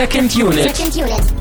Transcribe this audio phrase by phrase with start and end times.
[0.00, 0.74] Second Unit.
[0.74, 1.34] Second Unit.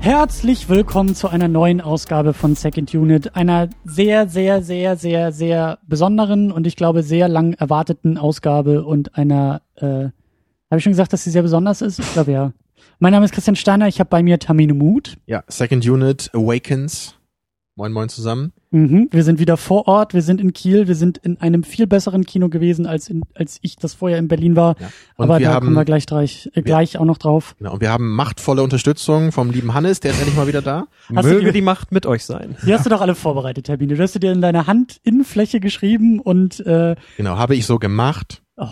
[0.00, 5.78] Herzlich willkommen zu einer neuen Ausgabe von Second Unit, einer sehr, sehr, sehr, sehr, sehr
[5.86, 10.12] besonderen und ich glaube sehr lang erwarteten Ausgabe und einer, äh, habe
[10.76, 12.00] ich schon gesagt, dass sie sehr besonders ist?
[12.00, 12.52] Ich glaube ja.
[12.98, 15.16] Mein Name ist Christian Steiner, ich habe bei mir Tamine Mut.
[15.24, 17.15] Ja, Second Unit Awakens.
[17.78, 18.54] Moin Moin zusammen.
[18.70, 19.08] Mhm.
[19.10, 22.24] Wir sind wieder vor Ort, wir sind in Kiel, wir sind in einem viel besseren
[22.24, 24.76] Kino gewesen, als, in, als ich das vorher in Berlin war.
[24.80, 24.86] Ja.
[25.16, 27.54] Und Aber wir da haben, kommen wir gleich, gleich, äh, gleich auch noch drauf.
[27.58, 30.86] Genau, und wir haben machtvolle Unterstützung vom lieben Hannes, der ist endlich mal wieder da.
[31.14, 32.56] Hast du Möge die- die Macht mit euch sein.
[32.66, 33.94] Die hast du doch alle vorbereitet, Herr Biene.
[33.94, 38.42] Du hast sie dir in deine Handinnenfläche geschrieben und äh, Genau, habe ich so gemacht.
[38.56, 38.66] oh,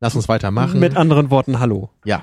[0.00, 0.80] Lass uns weitermachen.
[0.80, 1.88] Mit anderen Worten, hallo.
[2.04, 2.22] ja.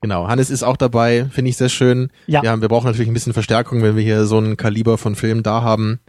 [0.00, 2.10] Genau, Hannes ist auch dabei, finde ich sehr schön.
[2.26, 2.42] Ja.
[2.42, 5.42] ja, wir brauchen natürlich ein bisschen Verstärkung, wenn wir hier so ein Kaliber von Film
[5.42, 6.00] da haben.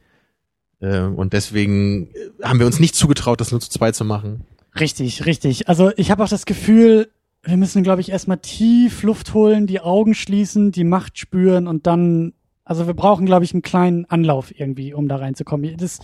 [0.80, 4.46] Äh, und deswegen äh, haben wir uns nicht zugetraut, das nur zu zweit zu machen.
[4.80, 5.68] Richtig, richtig.
[5.68, 7.10] Also ich habe auch das Gefühl,
[7.44, 11.88] wir müssen, glaube ich, erstmal tief Luft holen, die Augen schließen, die Macht spüren und
[11.88, 15.78] dann, also wir brauchen, glaube ich, einen kleinen Anlauf irgendwie, um da reinzukommen.
[15.78, 16.00] Das,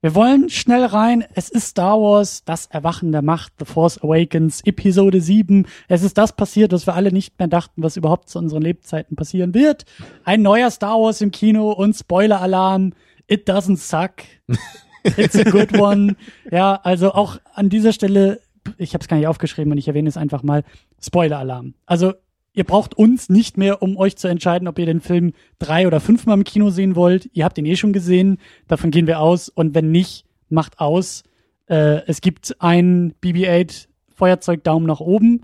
[0.00, 1.24] wir wollen schnell rein.
[1.34, 5.66] Es ist Star Wars, das Erwachen der Macht, The Force Awakens, Episode 7.
[5.88, 9.16] Es ist das passiert, was wir alle nicht mehr dachten, was überhaupt zu unseren Lebzeiten
[9.16, 9.86] passieren wird.
[10.24, 12.92] Ein neuer Star Wars im Kino und Spoiler-Alarm.
[13.26, 14.24] It doesn't suck.
[15.16, 16.14] It's a good one.
[16.52, 18.40] Ja, also auch an dieser Stelle,
[18.76, 20.62] ich habe es gar nicht aufgeschrieben und ich erwähne es einfach mal,
[21.00, 21.74] Spoiler-Alarm.
[21.86, 22.14] Also
[22.58, 26.00] ihr braucht uns nicht mehr, um euch zu entscheiden, ob ihr den Film drei oder
[26.00, 27.30] fünfmal im Kino sehen wollt.
[27.32, 29.48] Ihr habt ihn eh schon gesehen, davon gehen wir aus.
[29.48, 31.22] Und wenn nicht, macht aus.
[31.68, 35.42] Äh, es gibt ein BB-8 Feuerzeug Daumen nach oben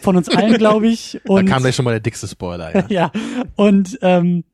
[0.00, 1.20] von uns allen, glaube ich.
[1.24, 2.72] Da Und kam gleich schon mal der dickste Spoiler.
[2.72, 2.84] Ja.
[2.88, 3.12] ja,
[3.56, 4.44] und ähm,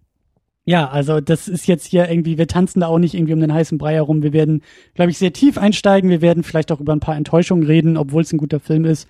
[0.64, 3.52] ja, also das ist jetzt hier irgendwie, wir tanzen da auch nicht irgendwie um den
[3.52, 4.22] heißen Brei herum.
[4.22, 4.62] Wir werden,
[4.94, 6.08] glaube ich, sehr tief einsteigen.
[6.08, 9.06] Wir werden vielleicht auch über ein paar Enttäuschungen reden, obwohl es ein guter Film ist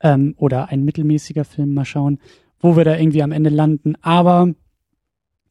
[0.00, 1.74] ähm, oder ein mittelmäßiger Film.
[1.74, 2.18] Mal schauen,
[2.60, 3.94] wo wir da irgendwie am Ende landen.
[4.02, 4.52] Aber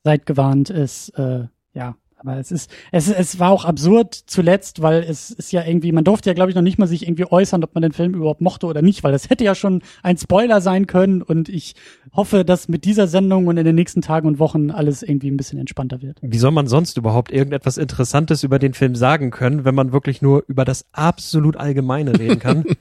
[0.03, 1.95] seid gewarnt, es äh, ja,
[2.25, 6.03] aber es ist, es, es war auch absurd zuletzt, weil es ist ja irgendwie, man
[6.03, 8.41] durfte ja, glaube ich, noch nicht mal sich irgendwie äußern, ob man den Film überhaupt
[8.41, 11.75] mochte oder nicht, weil das hätte ja schon ein Spoiler sein können und ich
[12.13, 15.37] hoffe, dass mit dieser Sendung und in den nächsten Tagen und Wochen alles irgendwie ein
[15.37, 16.17] bisschen entspannter wird.
[16.21, 20.23] Wie soll man sonst überhaupt irgendetwas Interessantes über den Film sagen können, wenn man wirklich
[20.23, 22.63] nur über das absolut Allgemeine reden kann?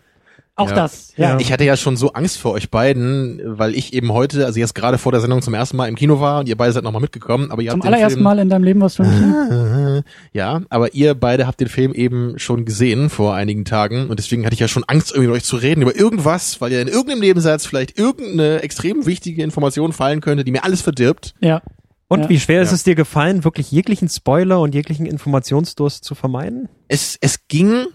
[0.57, 0.75] Auch Ja.
[0.77, 1.37] das, ja.
[1.41, 4.75] Ich hatte ja schon so Angst vor euch beiden, weil ich eben heute, also jetzt
[4.77, 7.03] gerade vor der Sendung zum ersten Mal im Kino war und ihr beide seid nochmal
[7.03, 9.11] mitgekommen, aber ihr Zum habt den allerersten Film, Mal in deinem Leben warst du im
[9.11, 10.03] Kino?
[10.33, 14.45] Ja, aber ihr beide habt den Film eben schon gesehen vor einigen Tagen und deswegen
[14.45, 16.89] hatte ich ja schon Angst, irgendwie mit euch zu reden über irgendwas, weil ja in
[16.89, 21.35] irgendeinem Nebensatz vielleicht irgendeine extrem wichtige Information fallen könnte, die mir alles verdirbt.
[21.41, 21.63] Ja.
[22.07, 22.29] Und Ja.
[22.29, 22.75] wie schwer ist Ja.
[22.77, 26.69] es dir gefallen, wirklich jeglichen Spoiler und jeglichen Informationsdurst zu vermeiden?
[26.87, 27.87] Es, es ging,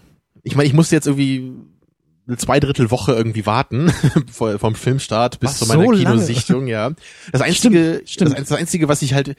[0.42, 1.52] ich meine, ich musste jetzt irgendwie
[2.36, 3.92] zwei Drittel Woche irgendwie warten
[4.30, 5.90] vom Filmstart bis Was, zu meiner so?
[5.92, 6.90] Kinosichtung, ja.
[7.32, 8.38] Das einzige, stimmt.
[8.38, 9.36] Das, das einzige, was ich halt,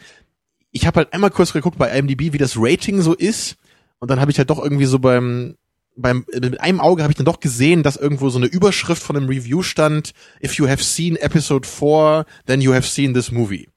[0.72, 3.56] ich habe halt einmal kurz geguckt bei IMDb, wie das Rating so ist
[4.00, 5.56] und dann habe ich halt doch irgendwie so beim
[5.98, 9.18] beim mit einem Auge habe ich dann doch gesehen, dass irgendwo so eine Überschrift von
[9.18, 10.14] einem Review stand:
[10.44, 13.68] If you have seen Episode 4, then you have seen this movie.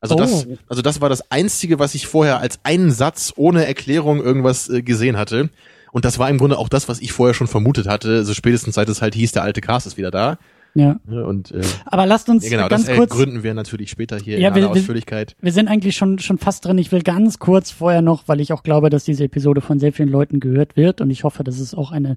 [0.00, 0.58] Also das, Oh.
[0.68, 4.82] also das war das einzige, was ich vorher als einen Satz ohne Erklärung irgendwas äh,
[4.82, 5.48] gesehen hatte.
[5.92, 8.74] Und das war im Grunde auch das, was ich vorher schon vermutet hatte, so spätestens
[8.74, 10.38] seit es halt hieß, der alte Cast ist wieder da.
[10.74, 10.98] ja.
[11.06, 13.10] Ne, Und äh, Aber lasst uns ja, genau, ganz das kurz.
[13.12, 15.36] ergründen wir natürlich später hier Ja, in wir- aller wir- Ausführlichkeit.
[15.40, 16.78] Wir sind eigentlich schon, schon fast drin.
[16.78, 19.92] Ich will ganz kurz vorher noch, weil ich auch glaube, dass diese Episode von sehr
[19.92, 22.16] vielen Leuten gehört wird und ich hoffe, dass es auch eine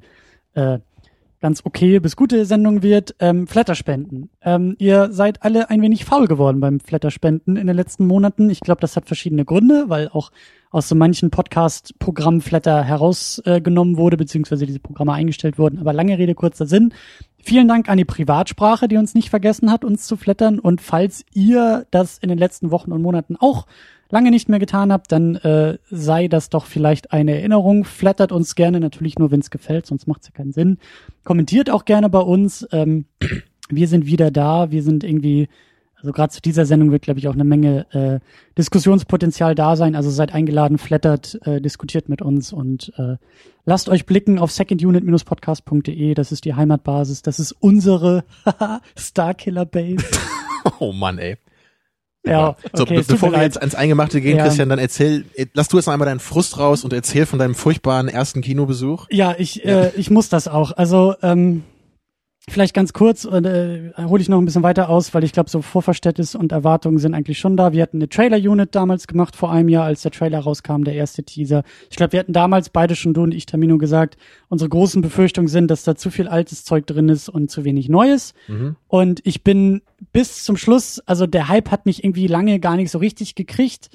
[0.53, 0.80] äh,
[1.45, 3.13] ganz okay bis gute Sendung wird.
[3.19, 4.31] Ähm, Flatterspenden.
[4.41, 8.50] Ähm, ihr seid alle ein wenig faul geworden beim Flatterspenden in den letzten Monaten.
[8.50, 10.31] Ich glaube, das hat verschiedene Gründe, weil auch
[10.72, 15.78] aus so manchen Podcast-Programmen Flatter herausgenommen wurde, beziehungsweise diese Programme eingestellt wurden.
[15.78, 16.96] Aber lange Rede, kurzer Sinn.
[17.37, 20.58] Vielen Dank an die Privatsprache, die uns nicht vergessen hat, uns zu flattern.
[20.58, 23.67] Und falls ihr das in den letzten Wochen und Monaten auch
[24.16, 27.84] lange nicht mehr getan habt, dann äh, sei das doch vielleicht eine Erinnerung.
[27.84, 30.78] Flattert uns gerne, natürlich nur, wenn es gefällt, sonst macht es ja keinen Sinn.
[31.26, 32.66] Kommentiert auch gerne bei uns.
[32.72, 33.08] Ähm,
[33.67, 34.72] wir sind wieder da.
[34.72, 35.50] Wir sind irgendwie,
[35.97, 38.20] also gerade zu dieser Sendung wird, glaube ich, auch eine Menge äh,
[38.58, 39.96] Diskussionspotenzial da sein.
[39.97, 43.18] Also seid eingeladen, flattert, äh, diskutiert mit uns und äh,
[43.66, 46.14] lasst euch blicken auf secondunit-podcast.de.
[46.14, 47.22] Das ist die Heimatbasis.
[47.22, 48.23] Das ist unsere
[48.97, 50.06] Starkiller Base.
[50.79, 51.38] Oh Mann, ey.
[52.25, 53.43] Ja, So, okay, be bevor wir leid.
[53.45, 54.43] jetzt ans Eingemachte gehen, Ja.
[54.45, 57.37] Christian, dann erzähl, äh, lass du jetzt noch einmal deinen Frust raus und erzähl von
[57.39, 59.07] deinem furchtbaren ersten Kinobesuch.
[59.11, 60.72] Ja, ich, Äh, ich muss das auch.
[60.75, 61.63] Also, ähm,
[62.47, 65.64] Vielleicht ganz kurz, äh, hole ich noch ein bisschen weiter aus, weil ich glaube, so
[65.64, 67.74] Vorverständnis und Erwartungen sind eigentlich schon da.
[67.74, 71.24] Wir hatten eine Trailer-Unit damals gemacht vor einem Jahr, als der Trailer rauskam, der erste
[71.24, 71.64] Teaser.
[71.90, 75.47] Ich glaube, wir hatten damals beide schon, du und ich, Tamino, gesagt, unsere großen Befürchtungen
[75.47, 78.36] sind, dass da zu viel altes Zeug drin ist und zu wenig Neues.
[78.47, 78.76] Mhm.
[78.88, 79.82] Und ich bin
[80.12, 83.90] bis zum Schluss, also der Hype hat mich irgendwie lange gar nicht so richtig gekriegt.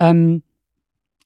[0.00, 0.42] Ähm,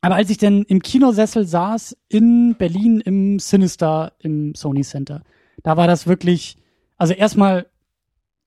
[0.03, 5.23] aber als ich dann im Kinosessel saß in Berlin im Sinister im Sony Center,
[5.63, 6.57] da war das wirklich,
[6.97, 7.67] also erstmal,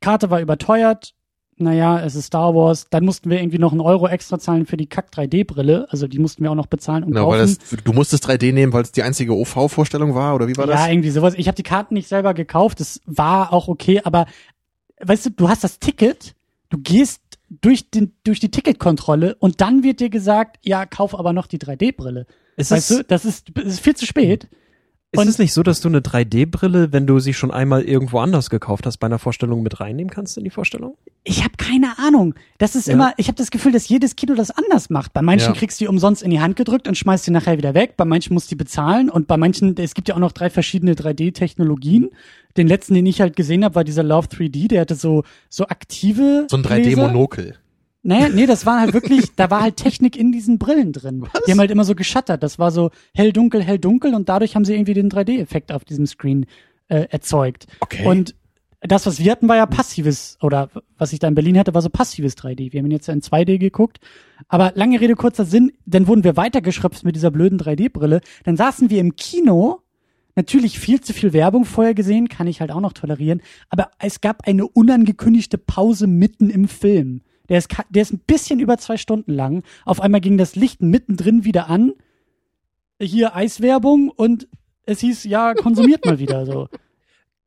[0.01, 1.13] Karte war überteuert.
[1.61, 2.87] Naja, es ist Star Wars.
[2.89, 5.87] Dann mussten wir irgendwie noch einen Euro extra zahlen für die Kack 3D-Brille.
[5.89, 7.57] Also die mussten wir auch noch bezahlen und Genau, weil kaufen.
[7.69, 10.75] das, du musstest 3D nehmen, weil es die einzige OV-Vorstellung war, oder wie war ja,
[10.75, 10.87] das?
[10.87, 11.33] irgendwie sowas.
[11.35, 12.79] Ich habe die Karten nicht selber gekauft.
[12.79, 14.25] Das war auch okay, aber
[15.01, 16.33] weißt du, du hast das Ticket,
[16.69, 21.33] du gehst durch, den, durch die Ticketkontrolle und dann wird dir gesagt, ja, kauf aber
[21.33, 22.25] noch die 3D-Brille.
[22.55, 24.47] Ist, Weißt du, das ist, das ist viel zu spät.
[25.11, 28.19] Ist und- es nicht so, dass du eine 3D-Brille, wenn du sie schon einmal irgendwo
[28.19, 30.95] anders gekauft hast, bei einer Vorstellung mit reinnehmen kannst in die Vorstellung?
[31.23, 32.35] Ich habe keine Ahnung.
[32.59, 32.93] Das ist Ja.
[32.93, 35.13] immer, ich habe das Gefühl, dass jedes Kino das anders macht.
[35.13, 35.59] Bei manchen Ja.
[35.59, 37.95] kriegst du die umsonst in die Hand gedrückt und schmeißt sie nachher wieder weg.
[37.97, 40.49] Bei manchen musst du die bezahlen und bei manchen, es gibt ja auch noch drei
[40.49, 42.09] verschiedene 3D-Technologien.
[42.57, 45.65] Den letzten, den ich halt gesehen habe, war dieser Love 3D, der hatte so so
[45.67, 46.81] aktive So ein Gläser.
[47.01, 47.55] 3D-Monokel.
[48.01, 51.25] Naja, nee, das war halt wirklich, da war halt Technik in diesen Brillen drin.
[51.45, 52.43] Die haben halt immer so geschattert.
[52.43, 55.83] Das war so hell, dunkel, hell, dunkel und dadurch haben sie irgendwie den 3D-Effekt auf
[55.83, 56.45] diesem Screen
[56.87, 57.67] äh, erzeugt.
[57.81, 58.05] Okay.
[58.05, 58.35] Und
[58.81, 61.81] das, was wir hatten, war ja passives, oder was ich da in Berlin hatte, war
[61.81, 62.71] so passives 3D.
[62.71, 63.99] Wir haben ihn jetzt ja in 2D geguckt.
[64.47, 68.21] Aber lange Rede, kurzer Sinn, dann wurden wir weitergeschröpft mit dieser blöden 3D-Brille.
[68.45, 69.81] Dann saßen wir im Kino,
[70.35, 73.41] natürlich viel zu viel Werbung vorher gesehen, kann ich halt auch noch tolerieren.
[73.69, 77.21] Aber es gab eine unangekündigte Pause mitten im Film.
[77.49, 79.63] Der ist, der ist ein bisschen über zwei Stunden lang.
[79.85, 81.93] Auf einmal ging das Licht mittendrin wieder an.
[83.01, 84.47] Hier Eiswerbung und
[84.85, 86.67] es hieß, ja, konsumiert mal wieder so.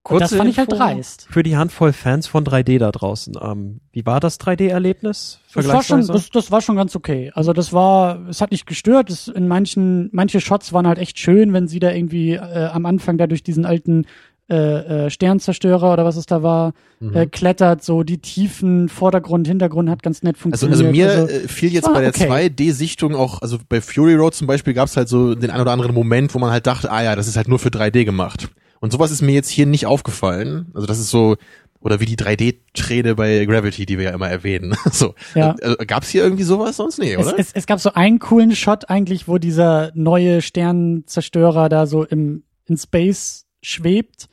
[0.04, 1.28] Und das fand ich halt dreist.
[1.30, 3.34] Für die Handvoll Fans von 3D da draußen.
[3.40, 5.38] Ähm, wie war das 3D-Erlebnis?
[5.54, 7.30] Das war schon, das, das war schon ganz okay.
[7.34, 9.10] Also das war, es hat nicht gestört.
[9.10, 12.84] Es, in manchen, manche Shots waren halt echt schön, wenn sie da irgendwie äh, am
[12.84, 14.06] Anfang da durch diesen alten
[14.52, 17.16] äh, äh, Sternzerstörer oder was es da war, Mhm.
[17.16, 17.82] äh, klettert.
[17.82, 20.78] So die Tiefen, Vordergrund, Hintergrund hat ganz nett Also, funktioniert.
[20.78, 22.28] also mir Also, äh, fiel jetzt war bei der okay.
[22.28, 25.72] 2D-Sichtung auch, also bei Fury Road zum Beispiel gab es halt so den ein oder
[25.72, 28.48] anderen Moment, wo man halt dachte, ah ja, das ist halt nur für 3D gemacht.
[28.80, 30.66] Und sowas ist mir jetzt hier nicht aufgefallen.
[30.74, 31.36] Also das ist so,
[31.80, 34.76] oder wie die 3D-Träne bei Gravity, die wir ja immer erwähnen.
[34.92, 35.14] so.
[35.34, 35.56] Ja.
[35.62, 36.98] Also, gab's hier irgendwie sowas sonst?
[36.98, 37.38] Nee, es, oder?
[37.38, 42.44] es, es gab so einen coolen Shot eigentlich, wo dieser neue Sternenzerstörer da so im
[42.66, 44.26] in Space schwebt.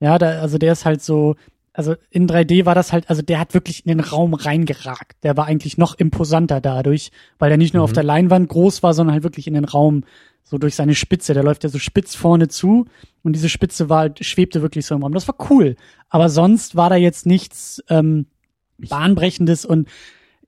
[0.00, 1.36] Ja, da, also der ist halt so,
[1.72, 5.22] also in 3D war das halt, also der hat wirklich in den Raum reingeragt.
[5.22, 8.94] Der war eigentlich noch imposanter dadurch, weil der nicht nur auf der Leinwand groß war,
[8.94, 10.04] sondern halt wirklich in den Raum
[10.42, 11.34] so durch seine Spitze.
[11.34, 12.86] Der läuft ja so spitz vorne zu
[13.22, 15.12] und diese Spitze war halt, schwebte wirklich so im Raum.
[15.12, 15.76] Das war cool.
[16.08, 18.26] Aber sonst war da jetzt nichts ähm,
[18.78, 19.88] bahnbrechendes und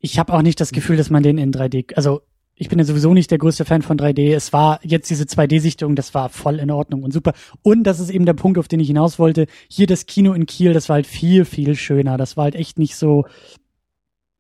[0.01, 2.23] ich habe auch nicht das Gefühl, dass man den in 3D, also
[2.63, 4.33] ich bin ja sowieso nicht der größte Fan von 3D.
[4.37, 7.33] Es war jetzt diese 2D-Sichtung, das war voll in Ordnung und super.
[7.63, 9.47] Und das ist eben der Punkt, auf den ich hinaus wollte.
[9.69, 12.17] Hier das Kino in Kiel, das war halt viel, viel schöner.
[12.17, 13.27] Das war halt echt nicht so.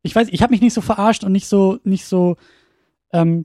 [0.02, 2.36] Ich weiß, ich habe mich nicht so verarscht und nicht so, nicht so
[3.12, 3.44] ähm,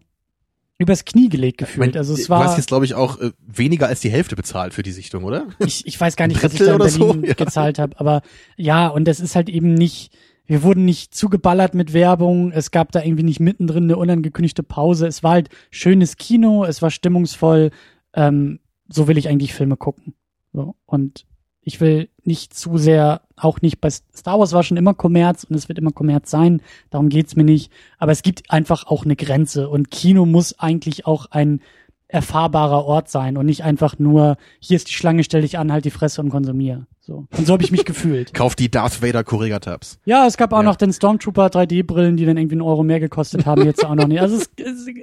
[0.78, 1.94] übers Knie gelegt gefühlt.
[1.94, 4.36] mein, also es du hast war, jetzt, glaube ich, auch äh, weniger als die Hälfte
[4.36, 5.48] bezahlt für die Sichtung, oder?
[5.58, 7.08] ich, ich weiß gar nicht, was ich da in oder so?
[7.08, 7.34] Berlin Ja.
[7.34, 8.22] gezahlt habe, aber
[8.58, 10.16] ja, und das ist halt eben nicht,
[10.48, 15.08] wir wurden nicht zugeballert mit Werbung, es gab da irgendwie nicht mittendrin eine unangekündigte Pause,
[15.08, 17.72] es war halt schönes Kino, es war stimmungsvoll,
[18.14, 20.14] ähm, so will ich eigentlich Filme gucken.
[20.54, 21.26] So, und
[21.62, 25.56] ich will nicht zu sehr, auch nicht bei Star Wars war schon immer Kommerz und
[25.56, 29.18] es wird immer Kommerz sein, darum geht's mir nicht, aber es gibt einfach auch eine
[29.18, 29.68] Grenze.
[29.68, 31.62] Und Kino muss eigentlich auch ein
[32.10, 35.86] erfahrbarer Ort sein und nicht einfach nur, hier ist die Schlange, stell dich an, halt
[35.86, 36.88] die Fresse und konsumier.
[37.02, 37.26] So.
[37.38, 38.34] Und so habe ich mich gefühlt.
[38.34, 40.00] Kauf die Darth Vader Corriga-Tabs.
[40.06, 40.64] Ja, es gab auch Ja.
[40.64, 44.08] noch den Stormtrooper 3D-Brillen, die dann irgendwie einen Euro mehr gekostet haben, jetzt auch noch
[44.08, 44.22] nicht.
[44.22, 44.94] Also es, es, äh,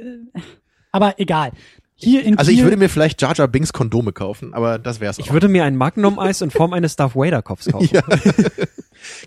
[0.92, 1.52] aber egal.
[1.96, 5.00] Hier in Also ich Kiel, würde mir vielleicht Jar Jar Binks Kondome kaufen, aber das
[5.00, 5.32] wär's Ich auch.
[5.32, 7.88] würde mir ein Magnum-Eis in Form eines Darth Vader-Kopfs kaufen.
[7.94, 8.02] Ja.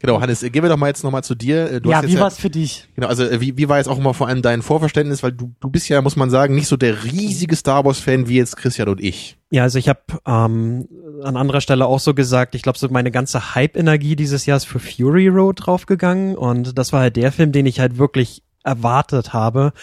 [0.02, 1.80] genau, Hannes, gehen wir doch mal jetzt nochmal zu dir.
[1.80, 2.88] Du ja, wie war's für dich?
[2.96, 5.54] Genau, also äh, wie, wie war jetzt auch immer vor allem dein Vorverständnis, weil du,
[5.60, 8.90] du bist ja, muss man sagen, nicht so der riesige Star Wars-Fan wie jetzt Christian
[8.90, 9.38] und ich.
[9.52, 10.88] Ja, also ich habe ähm,
[11.24, 14.66] an anderer Stelle auch so gesagt, ich glaube, so meine ganze Hype-Energie dieses Jahr ist
[14.66, 19.34] für Fury Road draufgegangen und das war halt der Film, den ich halt wirklich erwartet
[19.34, 19.74] habe.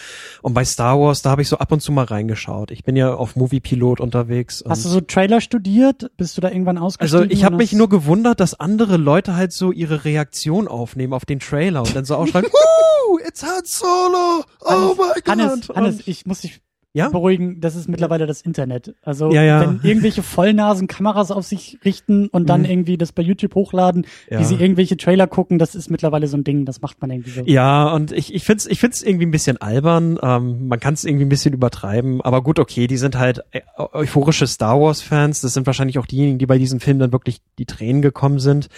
[0.41, 2.71] Und bei Star Wars, da habe ich so ab und zu mal reingeschaut.
[2.71, 4.61] Ich bin ja auf Moviepilot unterwegs.
[4.61, 6.11] Und Hast du so Trailer studiert?
[6.15, 7.23] Bist du da irgendwann ausgestiegen?
[7.23, 11.25] also ich habe mich nur gewundert, dass andere Leute halt so ihre Reaktion aufnehmen auf
[11.25, 12.49] den Trailer und dann so ausschreiben,
[13.09, 15.27] Woo, it's Han Solo, oh Hannes, my God.
[15.27, 16.61] Hannes, Hannes, ich muss dich
[16.95, 17.09] Ja?
[17.09, 18.95] beruhigen, das ist mittlerweile das Internet.
[19.03, 19.61] Also Ja, ja.
[19.61, 22.65] wenn irgendwelche Vollnasen Kameras auf sich richten und dann Mhm.
[22.69, 26.43] irgendwie das bei YouTube hochladen, wie sie irgendwelche Trailer gucken, das ist mittlerweile so ein
[26.43, 27.41] Ding, das macht man irgendwie so.
[27.45, 30.17] Ja, und ich, ich find's, ich find's irgendwie ein bisschen albern.
[30.23, 33.61] Ähm, man kann es irgendwie ein bisschen übertreiben, aber gut, okay, die sind halt äh,
[33.77, 35.41] euphorische Star Wars-Fans.
[35.41, 38.69] Das sind wahrscheinlich auch diejenigen, die bei diesem Film dann wirklich die Tränen gekommen sind.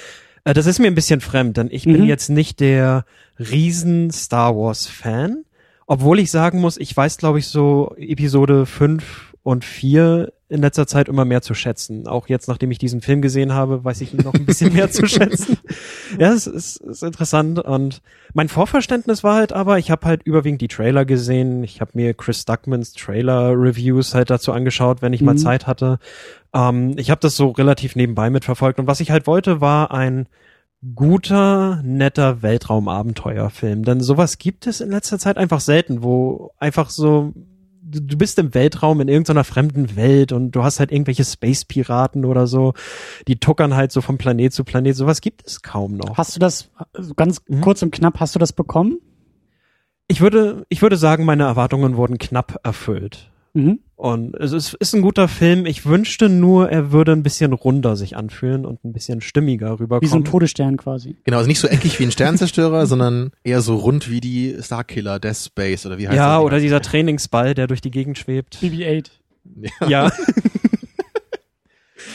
[0.44, 2.08] Äh, das ist mir ein bisschen fremd, denn ich bin Mhm.
[2.08, 3.06] jetzt nicht der
[3.38, 5.44] riesen Star Wars-Fan.
[5.88, 10.88] Obwohl ich sagen muss, ich weiß, glaube ich, so Episode 5 und 4 in letzter
[10.88, 12.08] Zeit immer mehr zu schätzen.
[12.08, 14.90] Auch jetzt, nachdem ich diesen Film gesehen habe, weiß ich ihn noch ein bisschen mehr
[14.92, 15.58] zu schätzen.
[16.20, 17.60] Ja, es ist, ist interessant.
[17.60, 18.02] Und
[18.34, 21.64] mein Vorverständnis war halt aber, ich habe halt überwiegend die Trailer gesehen.
[21.66, 25.40] Ich habe mir Chris Duckmans Trailer-Reviews halt dazu angeschaut, wenn ich mal Mhm.
[25.40, 26.00] Zeit hatte.
[26.54, 28.80] Ähm, ich habe das so relativ nebenbei mitverfolgt.
[28.80, 30.28] Und was ich halt wollte, war ein
[30.96, 33.84] guter, netter Weltraumabenteuerfilm.
[33.84, 37.34] Denn sowas gibt es in letzter Zeit einfach selten, wo einfach so
[37.90, 42.46] du bist im Weltraum in irgendeiner fremden Welt und du hast halt irgendwelche Space-Piraten oder
[42.48, 42.74] so,
[43.28, 44.96] die tuckern halt so von Planet zu Planet.
[44.96, 46.18] Sowas gibt es kaum noch.
[46.18, 47.62] Hast du das, also ganz Mhm.
[47.62, 49.00] kurz und knapp, hast du das bekommen?
[50.08, 53.32] Ich würde, ich würde sagen, meine Erwartungen wurden knapp erfüllt.
[53.58, 53.80] Mhm.
[53.96, 55.66] Und es ist, ist ein guter Film.
[55.66, 59.80] Ich wünschte nur, er würde ein bisschen runder sich anfühlen und ein bisschen stimmiger Wie
[59.80, 60.26] so ein rüberkommen.
[60.26, 61.18] Todesstern quasi.
[61.24, 65.20] Genau, also nicht so eckig wie ein Sternzerstörer, sondern eher so rund wie die Starkiller,
[65.20, 66.46] Death Space oder wie heißt ja, das?
[66.46, 68.60] oder dieser Trainingsball, der durch die Gegend schwebt.
[68.62, 69.08] BB-8.
[69.88, 70.12] Ja,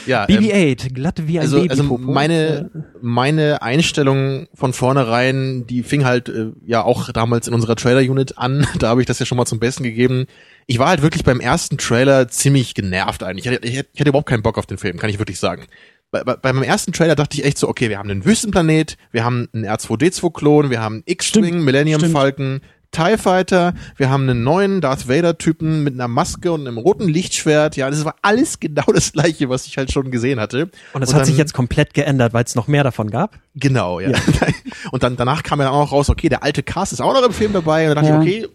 [0.06, 2.12] ja, ähm, BB-8, glatt wie ein also, also Babypopo.
[2.12, 2.70] meine,
[3.00, 8.66] meine Einstellung von vornherein, die fing halt äh, ja auch damals in unserer Trailer-Unit an.
[8.78, 10.26] Da habe ich das ja schon mal zum Besten gegeben.
[10.66, 13.46] Ich war halt wirklich beim ersten Trailer ziemlich genervt eigentlich.
[13.46, 15.66] Ich hatte, ich hatte überhaupt keinen Bock auf den Film, kann ich wirklich sagen.
[16.10, 18.96] Bei, bei, bei meinem ersten Trailer dachte ich echt so, okay, wir haben einen Wüstenplanet,
[19.12, 22.12] wir haben einen R2D2-Klon, wir haben X-Wing, Millennium stimmt.
[22.12, 27.08] Falcon, TIE Fighter, wir haben einen neuen Darth Vader-Typen mit einer Maske und einem roten
[27.08, 27.76] Lichtschwert.
[27.76, 30.70] Ja, das war alles genau das gleiche, was ich halt schon gesehen hatte.
[30.92, 33.38] und das hat dann- sich jetzt komplett geändert, weil es noch mehr davon gab.
[33.54, 34.10] Genau, ja.
[34.90, 37.24] Und dann danach kam ja dann auch raus, okay, der alte Cast ist auch noch
[37.24, 37.88] im Film dabei.
[37.88, 38.22] Und dann dachte Ja.
[38.22, 38.54] ich, okay,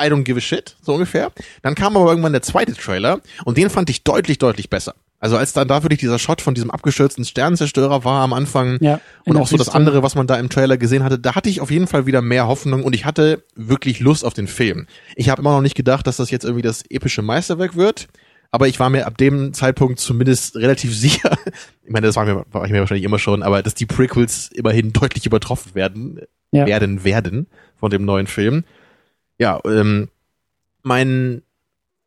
[0.00, 1.30] I don't give a shit, so ungefähr.
[1.62, 4.94] Dann kam aber irgendwann der zweite Trailer und den fand ich deutlich, deutlich besser.
[5.22, 9.00] Also als dann da wirklich dieser Shot von diesem abgestürzten Sternenzerstörer war am Anfang Ja.
[9.26, 11.60] und auch so das andere, was man da im Trailer gesehen hatte, da hatte ich
[11.60, 14.86] auf jeden Fall wieder mehr Hoffnung und ich hatte wirklich Lust auf den Film.
[15.16, 18.08] Ich habe immer noch nicht gedacht, dass das jetzt irgendwie das epische Meisterwerk wird,
[18.50, 21.36] aber ich war mir ab dem Zeitpunkt zumindest relativ sicher,
[21.84, 24.48] ich meine, das war, mir, war ich mir wahrscheinlich immer schon, aber dass die Prequels
[24.54, 26.64] immerhin deutlich übertroffen werden, Ja.
[26.64, 27.46] werden, werden
[27.78, 28.64] von dem neuen Film.
[29.40, 30.08] Ja, ähm,
[30.82, 31.40] mein,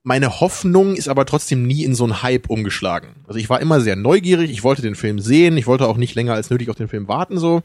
[0.03, 3.25] meine Hoffnung ist aber trotzdem nie in so einen Hype umgeschlagen.
[3.27, 6.13] Also ich war immer sehr neugierig, ich wollte den Film sehen, ich wollte auch nicht
[6.13, 7.63] länger als nötig auf den Film warten so,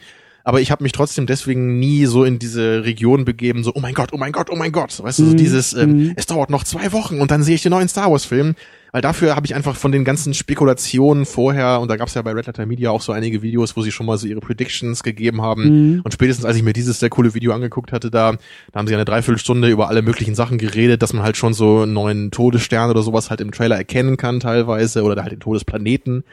[0.48, 3.92] aber ich habe mich trotzdem deswegen nie so in diese Region begeben, so oh mein
[3.92, 6.12] Gott, oh mein Gott, oh mein Gott, weißt du, so Mhm, dieses ähm, mhm.
[6.16, 8.54] es dauert noch zwei Wochen und dann sehe ich den neuen Star Wars Film,
[8.92, 12.22] weil dafür habe ich einfach von den ganzen Spekulationen vorher und da gab es ja
[12.22, 15.02] bei Red Letter Media auch so einige Videos, wo sie schon mal so ihre Predictions
[15.02, 15.64] gegeben haben
[15.96, 16.00] Mhm.
[16.02, 18.32] und spätestens als ich mir dieses sehr coole Video angeguckt hatte, da,
[18.72, 21.80] da haben sie eine Dreiviertelstunde über alle möglichen Sachen geredet, dass man halt schon so
[21.82, 26.24] einen neuen Todesstern oder sowas halt im Trailer erkennen kann teilweise oder halt den Todesplaneten.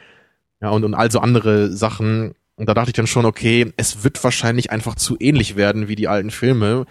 [0.62, 2.34] Ja, und, und also andere Sachen.
[2.56, 5.96] Und da dachte ich dann schon, okay, es wird wahrscheinlich einfach zu ähnlich werden wie
[5.96, 6.86] die alten Filme.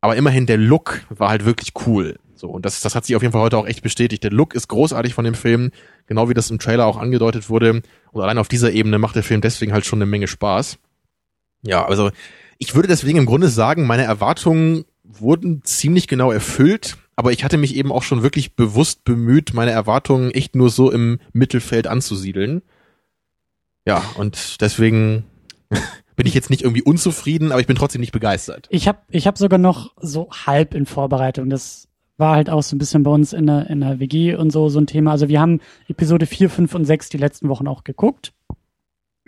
[0.00, 2.18] Aber immerhin der Look war halt wirklich cool.
[2.34, 4.22] So, und das, das hat sich auf jeden Fall heute auch echt bestätigt.
[4.22, 5.70] Der Look ist großartig von dem Film,
[6.06, 7.82] genau wie das im Trailer auch angedeutet wurde.
[8.12, 10.78] Und allein auf dieser Ebene macht der Film deswegen halt schon eine Menge Spaß.
[11.62, 12.10] Ja, also
[12.58, 17.56] ich würde deswegen im Grunde sagen, meine Erwartungen wurden ziemlich genau erfüllt, aber ich hatte
[17.56, 22.62] mich eben auch schon wirklich bewusst bemüht, meine Erwartungen echt nur so im Mittelfeld anzusiedeln.
[23.86, 25.24] Ja, und deswegen
[26.16, 28.66] bin ich jetzt nicht irgendwie unzufrieden, aber ich bin trotzdem nicht begeistert.
[28.70, 31.50] Ich habe ich hab sogar noch so halb in Vorbereitung.
[31.50, 31.88] Das
[32.18, 34.68] war halt auch so ein bisschen bei uns in der, in der WG und so
[34.68, 35.12] so ein Thema.
[35.12, 38.32] Also wir haben Episode 4, 5 und 6 die letzten Wochen auch geguckt.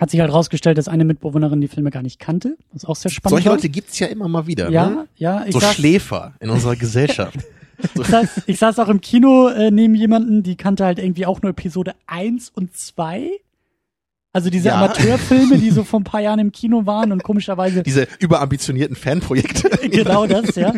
[0.00, 2.56] Hat sich halt rausgestellt, dass eine Mitbewohnerin die Filme gar nicht kannte.
[2.72, 3.56] Was auch sehr spannend Solche war.
[3.56, 4.70] Leute gibt's ja immer mal wieder.
[4.70, 5.08] ja, Ne?
[5.16, 7.36] ja, ich So saß, Schläfer in unserer Gesellschaft.
[7.94, 11.42] ich, saß, ich saß auch im Kino äh, neben jemanden, die kannte halt irgendwie auch
[11.42, 13.28] nur Episode 1 und 2.
[14.32, 14.76] Also diese Ja.
[14.76, 19.70] Amateurfilme, die so vor ein paar Jahren im Kino waren und komischerweise Diese überambitionierten Fanprojekte.
[19.90, 20.74] genau das, ja.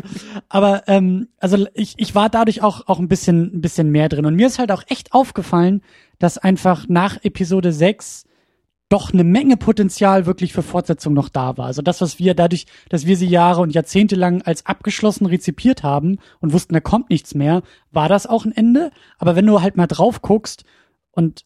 [0.48, 4.24] Aber ähm, also ich, ich war dadurch auch auch ein bisschen ein bisschen mehr drin
[4.26, 5.82] und mir ist halt auch echt aufgefallen,
[6.18, 8.24] dass einfach nach Episode 6
[8.88, 11.66] doch eine Menge Potenzial wirklich für Fortsetzung noch da war.
[11.66, 15.84] Also das, was wir dadurch, dass wir sie Jahre und Jahrzehnte lang als abgeschlossen rezipiert
[15.84, 18.90] haben und wussten, da kommt nichts mehr, war das auch ein Ende.
[19.18, 20.64] Aber wenn du halt mal drauf guckst
[21.12, 21.44] und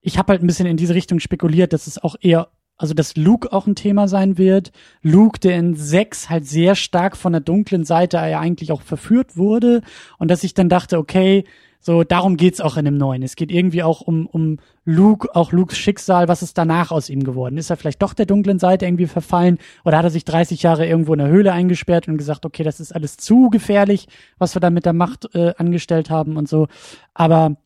[0.00, 2.48] ich habe halt ein bisschen in diese Richtung spekuliert, dass es auch eher
[2.78, 4.70] also dass Luke auch ein Thema sein wird.
[5.02, 9.36] Luke, der in sechs halt sehr stark von der dunklen Seite ja eigentlich auch verführt
[9.36, 9.82] wurde
[10.18, 11.44] und dass ich dann dachte, okay,
[11.80, 13.22] so darum geht's auch in dem neuen.
[13.22, 17.22] Es geht irgendwie auch um um Luke, auch Lukes Schicksal, was ist danach aus ihm
[17.22, 17.58] geworden?
[17.58, 20.86] Ist er vielleicht doch der dunklen Seite irgendwie verfallen oder hat er sich 30 Jahre
[20.86, 24.60] irgendwo in der Höhle eingesperrt und gesagt, okay, das ist alles zu gefährlich, was wir
[24.60, 26.66] da mit der Macht äh, angestellt haben und so.
[27.14, 27.56] Aber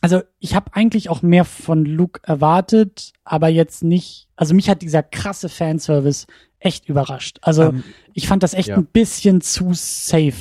[0.00, 4.28] also ich habe eigentlich auch mehr von Luke erwartet, aber jetzt nicht.
[4.36, 6.26] Also mich hat dieser krasse Fanservice
[6.60, 7.38] echt überrascht.
[7.42, 8.76] Also Ähm, ich fand das echt ja.
[8.76, 10.34] ein bisschen zu safe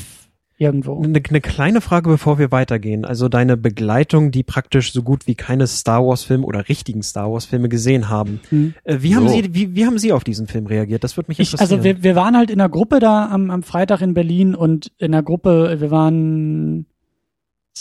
[0.59, 1.01] irgendwo.
[1.03, 3.05] Eine, eine kleine Frage, bevor wir weitergehen.
[3.05, 7.31] Also deine Begleitung, die praktisch so gut wie keine Star Wars Filme oder richtigen Star
[7.31, 8.39] Wars Filme gesehen haben.
[8.49, 8.73] Hm.
[8.83, 9.35] Äh, Wie haben So.
[9.35, 11.03] Sie, wie, wie haben Sie auf diesen Film reagiert?
[11.03, 11.79] Das würde mich Ich, interessieren.
[11.79, 14.91] also wir, wir waren halt in der Gruppe da am, am Freitag in Berlin und
[14.97, 16.87] in der Gruppe, wir waren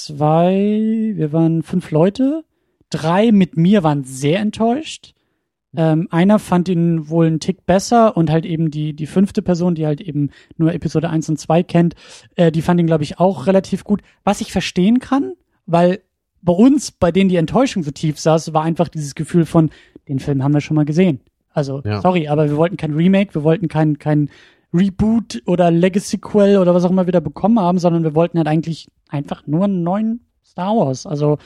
[0.05, 2.45] zwei, wir waren fünf Leute.
[2.91, 5.15] Drei mit mir waren sehr enttäuscht.
[5.77, 9.75] Ähm, einer fand ihn wohl einen Tick besser und halt eben die, die fünfte Person,
[9.75, 11.95] die halt eben nur Episode 1 und 2 kennt,
[12.37, 14.01] äh, die fand ihn, glaube ich, auch relativ gut.
[14.25, 15.35] Was ich verstehen kann,
[15.67, 16.01] weil
[16.41, 19.71] bei uns, bei denen die Enttäuschung so tief saß, war einfach dieses Gefühl von,
[20.09, 21.21] den Film haben wir schon mal gesehen.
[21.51, 22.01] Also, Ja.
[22.01, 24.31] sorry, aber wir wollten kein Remake, wir wollten kein, kein
[24.77, 28.49] Reboot oder Legacy-Quell oder was auch immer wir da bekommen haben, sondern wir wollten halt
[28.49, 31.07] eigentlich einfach nur einen neuen Star Wars.
[31.07, 31.39] Also,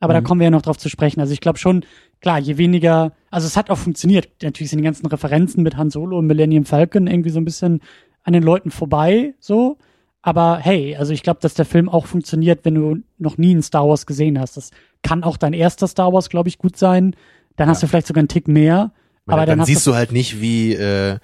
[0.00, 0.24] aber da Mhm.
[0.24, 1.20] kommen wir ja noch drauf zu sprechen.
[1.20, 1.84] Also ich glaube schon,
[2.20, 4.28] klar, je weniger, also es hat auch funktioniert.
[4.42, 7.80] Natürlich sind die ganzen Referenzen mit Han Solo und Millennium Falcon irgendwie so ein bisschen
[8.22, 9.78] an den Leuten vorbei, so.
[10.22, 13.62] Aber hey, also ich glaube, dass der Film auch funktioniert, wenn du noch nie einen
[13.62, 14.56] Star Wars gesehen hast.
[14.56, 14.70] Das
[15.02, 17.14] kann auch dein erster Star Wars, glaube ich, gut sein.
[17.54, 18.92] Dann hast du vielleicht sogar einen Tick mehr.
[19.24, 21.18] Weil aber dann, dann, siehst du halt nicht, wie äh,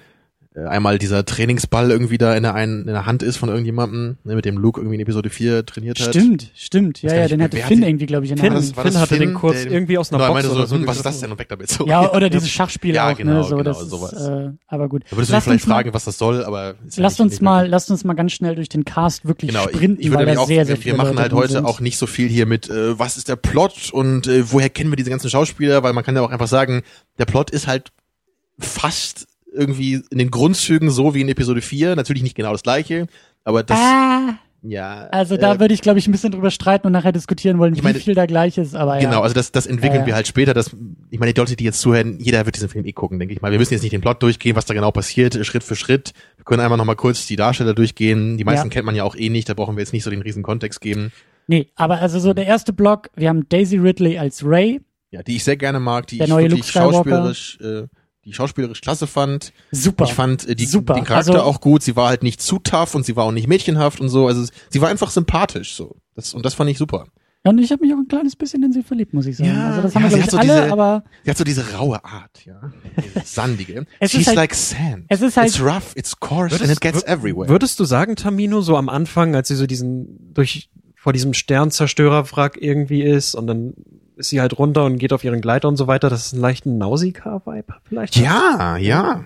[0.54, 4.34] einmal dieser Trainingsball irgendwie da in der, einen, in der Hand ist von irgendjemandem, ne,
[4.34, 6.08] mit dem Luke irgendwie in Episode 4 trainiert hat.
[6.10, 7.00] Stimmt, stimmt.
[7.02, 8.64] Ja, ja, den hatte Finn hat den- irgendwie, glaube ich, in der Finn, Hand.
[8.74, 10.74] Finn das hatte den Finn, kurz der- irgendwie aus einer Genau, Box meinte oder so,
[10.74, 11.32] hm, so was ist das denn?
[11.32, 11.86] Und weg damit so.
[11.86, 12.28] Ja, oder Ja.
[12.28, 13.44] dieses Schachspiel Ja, auch, genau, ne?
[13.44, 14.12] So, genau, das sowas.
[14.12, 15.04] Ist, äh, aber gut.
[15.08, 17.20] Da würdest du mich Lasst vielleicht uns mal- fragen, was das soll, aber ja Lasst
[17.20, 20.02] uns nicht mal, lasst uns mal ganz schnell durch den Cast wirklich Genau, ich, sprinten,
[20.02, 21.64] ich würde weil auch, sehr, sehr wir, machen halt heute sind.
[21.64, 24.90] auch nicht so viel hier mit, äh, was ist der Plot und äh, woher kennen
[24.92, 26.82] wir diese ganzen Schauspieler, weil man kann ja auch einfach sagen,
[27.18, 27.90] der Plot ist halt
[28.58, 33.06] fast irgendwie in den Grundzügen so wie in Episode 4, natürlich nicht genau das gleiche,
[33.44, 35.08] aber das, Ah, ja.
[35.10, 37.74] also da äh, würde ich, glaube ich, ein bisschen drüber streiten und nachher diskutieren wollen,
[37.74, 39.08] Ich wie meine- viel da gleich ist, aber ja.
[39.08, 40.06] Genau, also das, das entwickeln Ja, ja.
[40.06, 40.54] wir halt später.
[40.54, 40.70] Das,
[41.10, 43.42] ich meine, die Leute, die jetzt zuhören, jeder wird diesen Film eh gucken, denke ich
[43.42, 43.50] mal.
[43.50, 46.12] Wir müssen jetzt nicht den Plot durchgehen, was da genau passiert, Schritt für Schritt.
[46.36, 48.36] Wir können einmal nochmal kurz die Darsteller durchgehen.
[48.38, 48.72] Die meisten Ja.
[48.72, 50.80] kennt man ja auch eh nicht, da brauchen wir jetzt nicht so den riesen Kontext
[50.80, 51.12] geben.
[51.48, 55.36] Nee, aber also so der erste Block, wir haben Daisy Ridley als Ray, Ja, die
[55.36, 57.82] ich sehr gerne mag, die Der ich neue wirklich schauspielerisch, äh,
[58.24, 59.52] die schauspielerisch klasse fand.
[59.70, 60.04] super.
[60.04, 60.94] Ich fand äh, die, Super.
[60.94, 61.82] den Charakter Also- auch gut.
[61.82, 64.26] Sie war halt nicht zu tough und sie war auch nicht mädchenhaft und so.
[64.28, 65.96] Also sie war einfach sympathisch so.
[66.14, 67.06] Das, und das fand ich super.
[67.44, 69.50] und ich habe mich auch ein kleines bisschen in sie verliebt, muss ich sagen.
[69.50, 71.42] Ja, also das ja, haben wir, sie hat so alle, diese- aber Sie hat so
[71.44, 72.60] diese raue Art, ja.
[73.02, 73.86] Diese sandige.
[73.98, 75.06] Es ist She's halt- like sand.
[75.08, 77.48] es ist halt- It's rough, it's coarse and it gets everywhere.
[77.48, 80.70] Würdest du sagen, Tamino, so am Anfang, als sie so diesen, durch,
[81.02, 83.74] vor diesem Sternzerstörerwrack irgendwie ist und dann
[84.16, 86.42] ist sie halt runter und geht auf ihren Gleiter und so weiter, dass es einen
[86.42, 88.16] leichten Nausicaa-Vibe vielleicht?
[88.16, 89.24] ja, ja.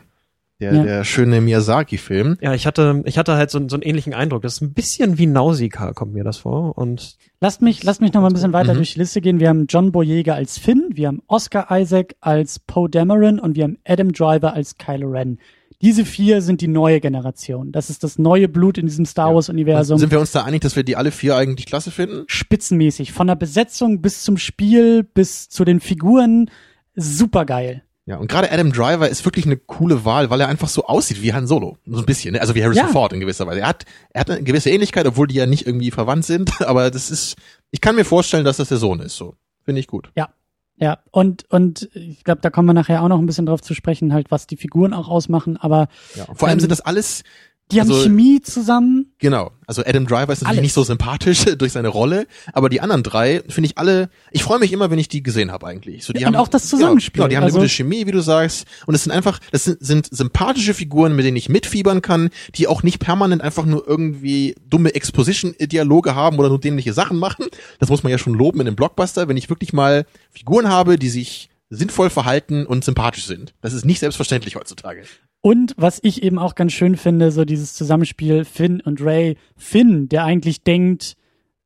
[0.59, 0.83] Der, Ja.
[0.85, 2.39] der schöne Miyazaki-Film.
[2.41, 4.41] Ja, ich hatte, ich hatte halt so, so einen ähnlichen Eindruck.
[4.41, 6.79] Das ist ein bisschen wie Nausicaa, kommt mir das vor.
[6.79, 8.79] Und lasst mich, lasst mich noch mal ein bisschen weiter Mhm.
[8.79, 9.39] durch die Liste gehen.
[9.39, 13.65] Wir haben John Boyega als Finn, wir haben Oscar Isaac als Poe Dameron und wir
[13.65, 15.39] haben Adam Driver als Kylo Ren.
[15.83, 17.71] Diese vier sind die neue Generation.
[17.73, 19.99] Das ist das neue Blut in diesem Star Wars Universum.
[19.99, 22.25] Sind wir uns da einig, dass wir die alle vier eigentlich klasse finden?
[22.27, 23.13] spitzenmäßig.
[23.13, 26.51] Von der Besetzung bis zum Spiel, bis zu den Figuren.
[26.95, 27.83] Super geil.
[28.07, 31.23] Ja, und gerade Adam Driver ist wirklich eine coole Wahl, weil er einfach so aussieht
[31.23, 31.77] wie Han Solo.
[31.87, 32.41] So ein bisschen, ne?
[32.41, 32.93] also wie Harrison Ja.
[32.93, 33.61] Ford in gewisser Weise.
[33.61, 36.91] Er hat, er hat eine gewisse Ähnlichkeit, obwohl die ja nicht irgendwie verwandt sind, aber
[36.93, 37.35] das ist,
[37.73, 39.35] ich kann mir vorstellen, dass das der Sohn ist, so.
[39.65, 40.13] Finde ich gut.
[40.17, 40.29] Ja,
[41.11, 44.13] und, und ich glaube, da kommen wir nachher auch noch ein bisschen drauf zu sprechen,
[44.13, 46.27] halt, was die Figuren auch ausmachen, aber Ja.
[46.35, 47.25] Vor allem Ähm, sind das alles,
[47.73, 49.13] die haben Also- Chemie zusammen.
[49.19, 49.51] Genau.
[49.67, 50.63] Also Adam Driver ist natürlich Alles.
[50.63, 54.61] nicht so sympathisch durch seine Rolle, aber die anderen drei finde ich alle, ich freue
[54.61, 56.05] mich immer, wenn ich die gesehen habe eigentlich.
[56.05, 57.15] So, die Und haben, auch das Zusammenspiel.
[57.21, 58.67] Genau, die haben Also- eine gute Chemie, wie du sagst.
[58.87, 62.69] Und es sind einfach, das sind, sind sympathische Figuren, mit denen ich mitfiebern kann, die
[62.69, 67.47] auch nicht permanent einfach nur irgendwie dumme Exposition-Dialoge haben oder nur dämliche Sachen machen.
[67.81, 70.99] Das muss man ja schon loben in einem Blockbuster, wenn ich wirklich mal Figuren habe,
[70.99, 73.55] die sich sinnvoll verhalten und sympathisch sind.
[73.61, 75.03] Das ist nicht selbstverständlich heutzutage.
[75.41, 79.37] Und was ich eben auch ganz schön finde, so dieses Zusammenspiel Finn und Ray.
[79.57, 81.17] Finn, der eigentlich denkt,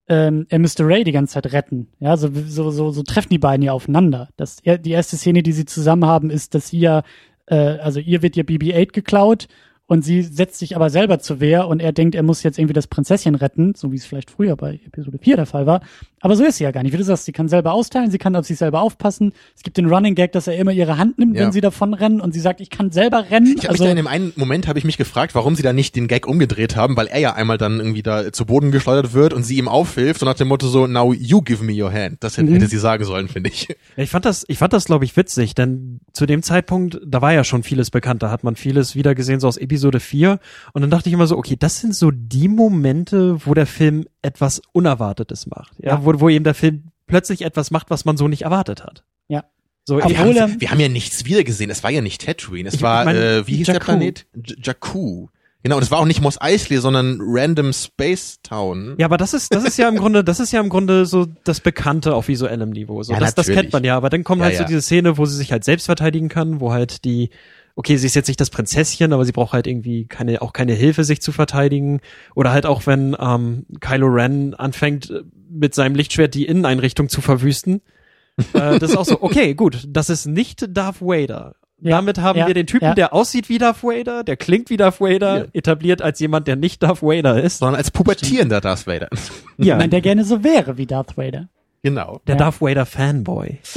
[0.08, 1.88] ähm, er müsste Ray die ganze Zeit retten.
[2.00, 4.28] Ja, so, so, so, so treffen die beiden ja aufeinander.
[4.36, 7.02] Das, die erste Szene, die sie zusammen haben, ist, dass ja,
[7.46, 9.46] äh, also ihr wird ja BB-8 geklaut
[9.86, 12.74] und sie setzt sich aber selber zur Wehr und er denkt, er muss jetzt irgendwie
[12.74, 15.80] das Prinzesschen retten, so wie es vielleicht früher bei Episode 4 der Fall war.
[16.20, 16.92] Aber so ist sie ja gar nicht.
[16.92, 19.33] Wie du sagst, sie kann selber austeilen, sie kann auf sich selber aufpassen.
[19.56, 21.44] Es gibt den Running Gag, dass er immer ihre Hand nimmt, Ja.
[21.44, 23.54] wenn sie davon rennen und sie sagt, ich kann selber rennen.
[23.56, 25.62] Ich habe also, mich da in dem einen Moment habe ich mich gefragt, warum sie
[25.62, 28.70] da nicht den Gag umgedreht haben, weil er ja einmal dann irgendwie da zu Boden
[28.70, 31.72] geschleudert wird und sie ihm aufhilft und nach dem Motto so Now you give me
[31.72, 32.18] your hand.
[32.20, 32.54] Das hätte, Mhm.
[32.54, 33.68] hätte sie sagen sollen, finde ich.
[33.96, 37.22] Ja, ich fand das, ich fand das, glaube ich, witzig, denn zu dem Zeitpunkt, da
[37.22, 40.38] war ja schon vieles bekannt, da hat man vieles wieder gesehen, so aus Episode 4.
[40.74, 44.04] Und dann dachte ich immer so, okay, das sind so die Momente, wo der Film
[44.22, 45.72] etwas Unerwartetes macht.
[45.78, 46.04] Ja, Ja.
[46.04, 49.04] Wo, wo eben der Film plötzlich etwas macht, was man so nicht erwartet hat.
[49.28, 49.44] Ja.
[49.84, 51.70] So, Wir, er- haben, wir haben ja nichts wiedergesehen.
[51.70, 52.68] Es war ja nicht Tatooine.
[52.68, 53.84] Es Ich war, mein, äh, wie hieß der Jakku.
[53.86, 54.26] Planet?
[54.34, 55.28] J Jakku.
[55.62, 58.94] Genau, und es war auch nicht Mos Eisley, sondern Random Space Town.
[58.98, 61.26] ja, aber das ist, das ist ja im Grunde, das ist ja im Grunde so
[61.44, 63.02] das Bekannte auf visuellem Niveau.
[63.02, 64.66] So, Ja, das, das kennt man ja, aber dann kommt Ja, halt so ja.
[64.68, 67.28] diese Szene, wo sie sich halt selbst verteidigen kann, wo halt die,
[67.74, 70.72] okay, sie ist jetzt nicht das Prinzesschen, aber sie braucht halt irgendwie keine, auch keine
[70.72, 72.00] Hilfe, sich zu verteidigen.
[72.34, 77.20] Oder halt auch, wenn ähm, Kylo Ren anfängt, äh, mit seinem Lichtschwert die Inneneinrichtung zu
[77.20, 77.82] verwüsten.
[78.54, 81.56] äh, das ist auch so, okay, gut, das ist nicht Darth Vader.
[81.82, 82.94] Ja, Damit haben ja, wir den Typen, ja.
[82.94, 85.44] der aussieht wie Darth Vader, der klingt wie Darth Vader, Ja.
[85.54, 87.58] etabliert als jemand, der nicht Darth Vader ist.
[87.58, 89.08] Sondern als pubertierender Darth Vader.
[89.56, 91.48] Ja, Nein, der gerne so wäre wie Darth Vader.
[91.82, 92.20] genau.
[92.26, 92.38] der Ja.
[92.38, 93.58] Darth Vader Fanboy.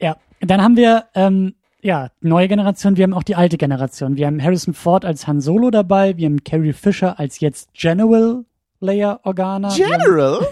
[0.00, 2.96] Ja, dann haben wir ähm, ja neue Generation.
[2.96, 4.16] Wir haben auch die alte Generation.
[4.16, 6.16] Wir haben Harrison Ford als Han Solo dabei.
[6.16, 8.44] Wir haben Carrie Fisher als jetzt General
[8.84, 9.74] Leia Organa.
[9.74, 10.46] General?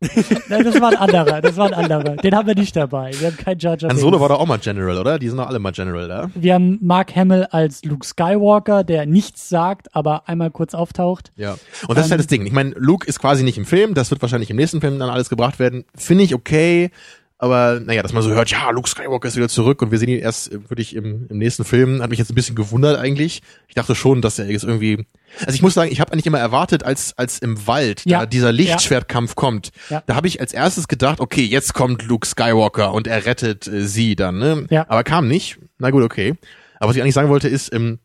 [0.48, 1.40] nein, das war ein anderer.
[1.42, 2.16] Das war ein anderer.
[2.16, 3.10] Den haben wir nicht dabei.
[3.18, 5.18] Wir haben keinen Jar Jar Han Solo war doch auch mal General, oder?
[5.18, 6.30] Die sind doch alle mal General da.
[6.34, 11.32] Wir haben Mark Hamill als Luke Skywalker, der nichts sagt, aber einmal kurz auftaucht.
[11.36, 11.56] Ja.
[11.86, 12.46] Und das ist halt das Ding.
[12.46, 15.10] Ich meine, Luke ist quasi nicht im Film, das wird wahrscheinlich im nächsten Film dann
[15.10, 15.84] alles gebracht werden.
[15.94, 16.90] Finde ich okay.
[17.36, 20.08] Aber naja, dass man so hört, ja, Luke Skywalker ist wieder zurück und wir sehen
[20.08, 23.42] ihn erst äh, wirklich im, im nächsten Film, hat mich jetzt ein bisschen gewundert eigentlich.
[23.68, 25.06] Ich dachte schon, dass er jetzt irgendwie.
[25.40, 28.26] Also ich muss sagen, ich habe eigentlich immer erwartet, als als im Wald Ja.
[28.26, 30.02] dieser Lichtschwertkampf kommt, Ja.
[30.06, 33.86] da habe ich als erstes gedacht, okay, jetzt kommt Luke Skywalker und er rettet äh,
[33.86, 34.66] sie dann, ne?
[34.70, 34.86] Ja.
[34.88, 35.58] Aber kam nicht.
[35.78, 36.34] Na gut, okay.
[36.80, 37.98] Aber was ich eigentlich sagen wollte ist, ähm,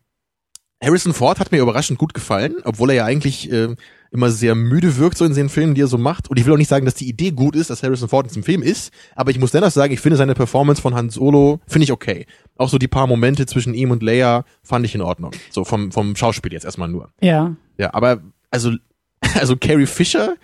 [0.83, 3.75] Harrison Ford hat mir überraschend gut gefallen, obwohl er ja eigentlich äh,
[4.13, 6.29] immer sehr müde wirkt so in den Filmen, die er so macht.
[6.29, 8.29] Und ich will auch nicht sagen, dass die Idee gut ist, dass Harrison Ford in
[8.29, 11.59] diesem Film ist, aber ich muss dennoch sagen, ich finde seine Performance von Han Solo,
[11.67, 12.25] finde ich okay.
[12.57, 15.31] Auch so die paar Momente zwischen ihm und Leia fand ich in Ordnung.
[15.49, 17.09] So vom, vom Schauspiel jetzt erstmal nur.
[17.21, 18.21] Ja, Ja, aber
[18.51, 18.71] also,
[19.39, 20.35] also Carrie Fisher,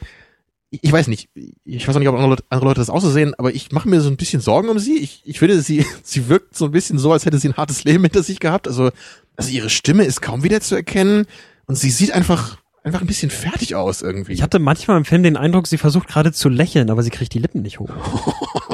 [0.71, 1.29] ich weiß nicht,
[1.63, 3.71] ich weiß auch nicht, ob andere Leute, andere Leute das auch so sehen, aber ich
[3.71, 4.97] mache mir so ein bisschen Sorgen um sie.
[4.97, 7.83] Ich, ich finde, sie, sie wirkt so ein bisschen so, als hätte sie ein hartes
[7.83, 8.67] Leben hinter sich gehabt.
[8.67, 8.91] Also,
[9.35, 11.25] also ihre Stimme ist kaum wieder zu erkennen
[11.65, 12.57] und sie sieht einfach,
[12.89, 14.33] einfach ein bisschen fertig aus irgendwie.
[14.33, 17.33] Ich hatte manchmal im Film den Eindruck, sie versucht gerade zu lächeln, aber sie kriegt
[17.33, 17.89] die Lippen nicht hoch.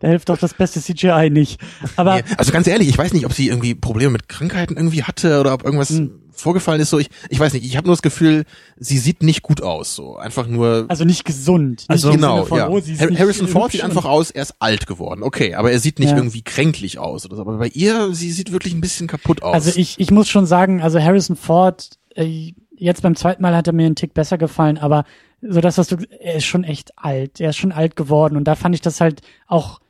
[0.00, 1.60] da hilft doch das beste CGI nicht.
[1.96, 5.02] Aber Nee, also ganz ehrlich, ich weiß nicht, ob sie irgendwie Probleme mit Krankheiten irgendwie
[5.04, 6.10] hatte oder ob irgendwas Hm.
[6.32, 6.90] vorgefallen ist.
[6.90, 7.64] So, ich, ich weiß nicht.
[7.64, 8.44] Ich habe nur das Gefühl,
[8.76, 9.94] sie sieht nicht gut aus.
[9.94, 10.86] So einfach nur.
[10.88, 11.80] also nicht gesund.
[11.80, 12.68] Nicht Also genau, von, ja.
[12.68, 15.22] oh, Harrison Ford sieht einfach aus, er ist alt geworden.
[15.22, 16.16] Okay, aber er sieht nicht Ja.
[16.16, 17.42] irgendwie kränklich aus oder so.
[17.42, 19.54] Aber bei ihr, sie sieht wirklich ein bisschen kaputt aus.
[19.54, 23.66] Also ich, ich muss schon sagen, also Harrison Ford, äh, jetzt beim zweiten Mal hat
[23.66, 25.04] er mir einen Tick besser gefallen, aber
[25.42, 27.40] so das, was du, er ist schon echt alt.
[27.40, 29.80] Er ist schon alt geworden und da fand ich das halt auch,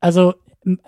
[0.00, 0.34] also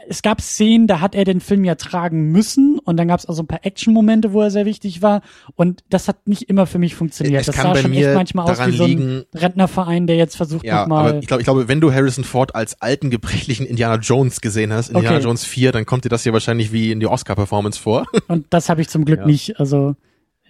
[0.08, 3.26] es gab Szenen, da hat er den Film ja tragen müssen und dann gab es
[3.26, 5.22] auch so ein paar Action-Momente, wo er sehr wichtig war
[5.54, 7.40] und das hat nicht immer für mich funktioniert.
[7.40, 10.06] Es das kann sah bei schon mir echt manchmal aus wie so ein liegen- Rentnerverein,
[10.06, 11.08] der jetzt versucht ja, nochmal.
[11.10, 14.72] aber ich glaube, ich glaube, wenn du Harrison Ford als alten, gebrechlichen Indiana Jones gesehen
[14.72, 15.24] hast, Indiana Okay.
[15.24, 18.06] Jones 4, dann kommt dir das hier wahrscheinlich wie in die Oscar-Performance vor.
[18.28, 19.26] Und das habe ich zum Glück Ja.
[19.26, 19.60] nicht.
[19.60, 19.94] Also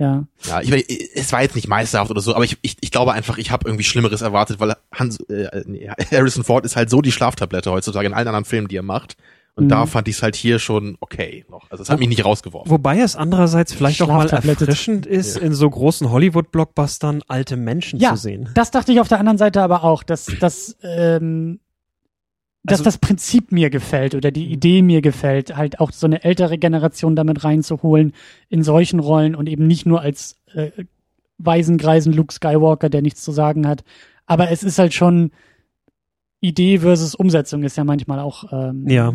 [0.00, 0.24] ja.
[0.44, 0.82] Ja, ich, meine,
[1.14, 3.68] es war jetzt nicht meisterhaft oder so, aber ich, ich, ich glaube einfach, ich habe
[3.68, 8.06] irgendwie Schlimmeres erwartet, weil Hans, äh, nee, Harrison Ford ist halt so die Schlaftablette heutzutage
[8.06, 9.16] in allen anderen Filmen, die er macht.
[9.56, 9.68] Und Mhm.
[9.68, 11.70] da fand ich es halt hier schon okay noch.
[11.70, 12.70] Also es hat mich nicht rausgeworfen.
[12.70, 15.42] Wobei es andererseits vielleicht auch mal erfrischend ist, Ja.
[15.42, 18.48] in so großen Hollywood-Blockbustern alte Menschen Ja, zu sehen.
[18.54, 21.60] das dachte ich auf der anderen Seite aber auch, dass, dass, ähm,
[22.62, 26.22] dass Also- das Prinzip mir gefällt oder die Idee mir gefällt, halt auch so eine
[26.24, 28.12] ältere Generation damit reinzuholen
[28.48, 30.70] in solchen Rollen und eben nicht nur als äh,
[31.38, 33.82] Weisengreisen Luke Skywalker, der nichts zu sagen hat.
[34.26, 35.30] Aber es ist halt schon
[36.40, 39.14] Idee versus Umsetzung ist ja manchmal auch ähm, Ja.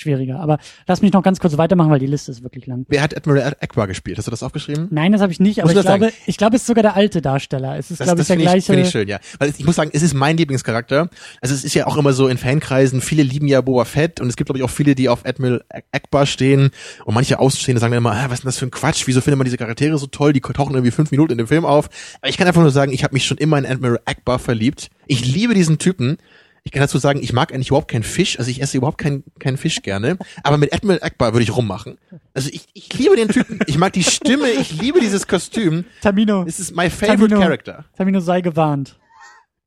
[0.00, 0.40] Schwieriger.
[0.40, 2.84] Aber lass mich noch ganz kurz weitermachen, weil die Liste ist wirklich lang.
[2.88, 4.18] Wer hat Admiral Akbar gespielt?
[4.18, 4.88] Hast du das aufgeschrieben?
[4.90, 6.96] Nein, das habe ich nicht, aber ich das glaube, ich glaube, es ist sogar der
[6.96, 7.76] alte Darsteller.
[7.78, 8.72] Es ist, Das, glaube ich, das der finde ich, gleiche.
[8.72, 9.18] find ich schön, ja.
[9.38, 11.08] Weil ich muss sagen, es ist mein Lieblingscharakter.
[11.40, 14.28] Also es ist ja auch immer so in Fankreisen, viele lieben ja Boba Fett und
[14.28, 16.70] es gibt, glaube ich, auch viele, die auf Admiral Ak- Akbar stehen
[17.04, 19.20] und manche Außenstehende sagen dann immer, ah, was ist denn das für ein Quatsch, wieso
[19.20, 21.88] findet man diese Charaktere so toll, die tauchen irgendwie fünf Minuten in dem Film auf.
[22.20, 24.90] Aber ich kann einfach nur sagen, ich habe mich schon immer in Admiral Akbar verliebt.
[25.06, 26.18] Ich liebe diesen Typen.
[26.66, 29.22] Ich kann dazu sagen, ich mag eigentlich überhaupt keinen Fisch, also ich esse überhaupt keinen
[29.38, 31.98] keinen Fisch gerne, aber mit Admiral Akbar würde ich rummachen.
[32.32, 35.84] Also ich, ich liebe den Typen, ich mag die Stimme, ich liebe dieses Kostüm.
[36.00, 37.40] Tamino, Es ist my favorite Tamino.
[37.40, 37.84] character.
[37.96, 38.98] Tamino sei gewarnt.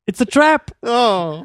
[0.08, 0.72] It's a trap!
[0.82, 1.44] Oh.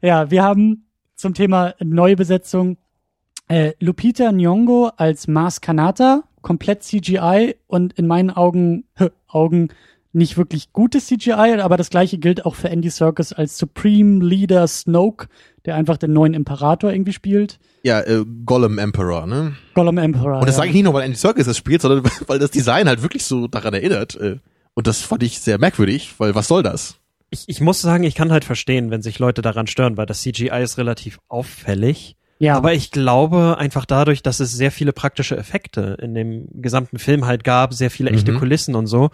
[0.00, 2.76] Ja, wir haben zum Thema Neubesetzung
[3.48, 8.84] äh, Lupita Nyong'o als Mars Kanata, komplett CGI und in meinen Augen
[9.26, 9.68] Augen
[10.14, 14.66] nicht wirklich gutes CGI, aber das gleiche gilt auch für Andy Serkis als Supreme Leader
[14.66, 15.28] Snoke,
[15.64, 17.58] der einfach den neuen Imperator irgendwie spielt.
[17.82, 19.56] Ja, äh, Gollum Emperor, ne?
[19.74, 20.40] Gollum Emperor.
[20.40, 20.58] Und das ja.
[20.58, 23.24] sage ich nicht nur, weil Andy Serkis das spielt, sondern weil das Design halt wirklich
[23.24, 24.14] so daran erinnert.
[24.16, 24.36] Äh,
[24.74, 26.96] und das fand ich sehr merkwürdig, weil was soll das?
[27.30, 30.20] Ich, ich muss sagen, ich kann halt verstehen, wenn sich Leute daran stören, weil das
[30.20, 32.16] CGI ist relativ auffällig.
[32.38, 36.98] ja, Aber ich glaube einfach dadurch, dass es sehr viele praktische Effekte in dem gesamten
[36.98, 38.38] Film halt gab, sehr viele echte Mhm.
[38.38, 39.10] Kulissen und so.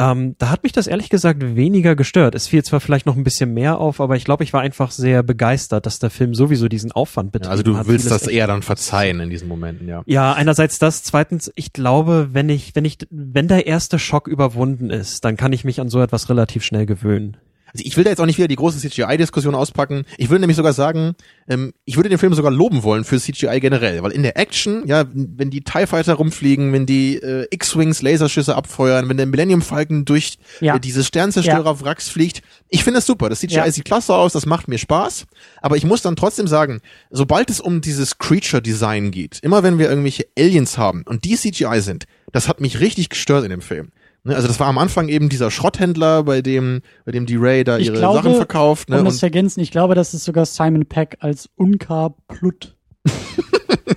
[0.00, 2.34] Ähm, da hat mich das ehrlich gesagt weniger gestört.
[2.34, 4.92] Es fiel zwar vielleicht noch ein bisschen mehr auf, aber ich glaube, ich war einfach
[4.92, 7.86] sehr begeistert, dass der Film sowieso diesen Aufwand betrieben Ja, also du hat.
[7.86, 10.02] willst Vieles das eher dann verzeihen in diesen Momenten, ja.
[10.06, 14.88] Ja, einerseits das, zweitens, ich glaube, wenn ich, wenn ich, wenn der erste Schock überwunden
[14.88, 17.36] ist, dann kann ich mich an so etwas relativ schnell gewöhnen.
[17.72, 20.04] Also ich will da jetzt auch nicht wieder die große CGI-Diskussion auspacken.
[20.18, 21.14] Ich würde nämlich sogar sagen,
[21.48, 24.86] ähm, ich würde den Film sogar loben wollen für CGI generell, weil in der Action,
[24.86, 29.62] ja, wenn die TIE Fighter rumfliegen, wenn die äh, X-Wings Laserschüsse abfeuern, wenn der Millennium
[29.62, 30.76] Falcon durch Ja.
[30.76, 33.28] äh, diese Sternzerstörer Wracks fliegt, ich finde das super.
[33.28, 33.70] Das CGI Ja.
[33.70, 35.26] sieht klasse aus, das macht mir Spaß.
[35.62, 36.80] Aber ich muss dann trotzdem sagen,
[37.10, 41.80] sobald es um dieses Creature-Design geht, immer wenn wir irgendwelche Aliens haben und die CGI
[41.80, 43.90] sind, das hat mich richtig gestört in dem Film.
[44.24, 47.64] Ne, Also das war am Anfang eben dieser Schrotthändler, bei dem, bei dem die Ray
[47.64, 48.88] da Ich ihre glaube, Sachen verkauft.
[48.88, 48.98] Ne?
[48.98, 52.76] um das zu ergänzen, ich glaube, das ist sogar Simon Peck als Unka Plut.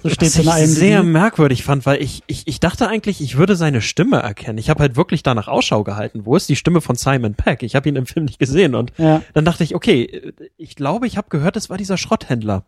[0.02, 3.38] so steht Was in ich sehr merkwürdig fand, weil ich, ich, ich dachte eigentlich, ich
[3.38, 4.58] würde seine Stimme erkennen.
[4.58, 6.26] Ich habe halt wirklich danach Ausschau gehalten.
[6.26, 7.64] Wo ist die Stimme von Simon Peck?
[7.64, 9.22] Ich habe ihn im Film nicht gesehen und ja.
[9.34, 12.64] dann dachte ich, okay, ich glaube, ich habe gehört, es war dieser Schrotthändler.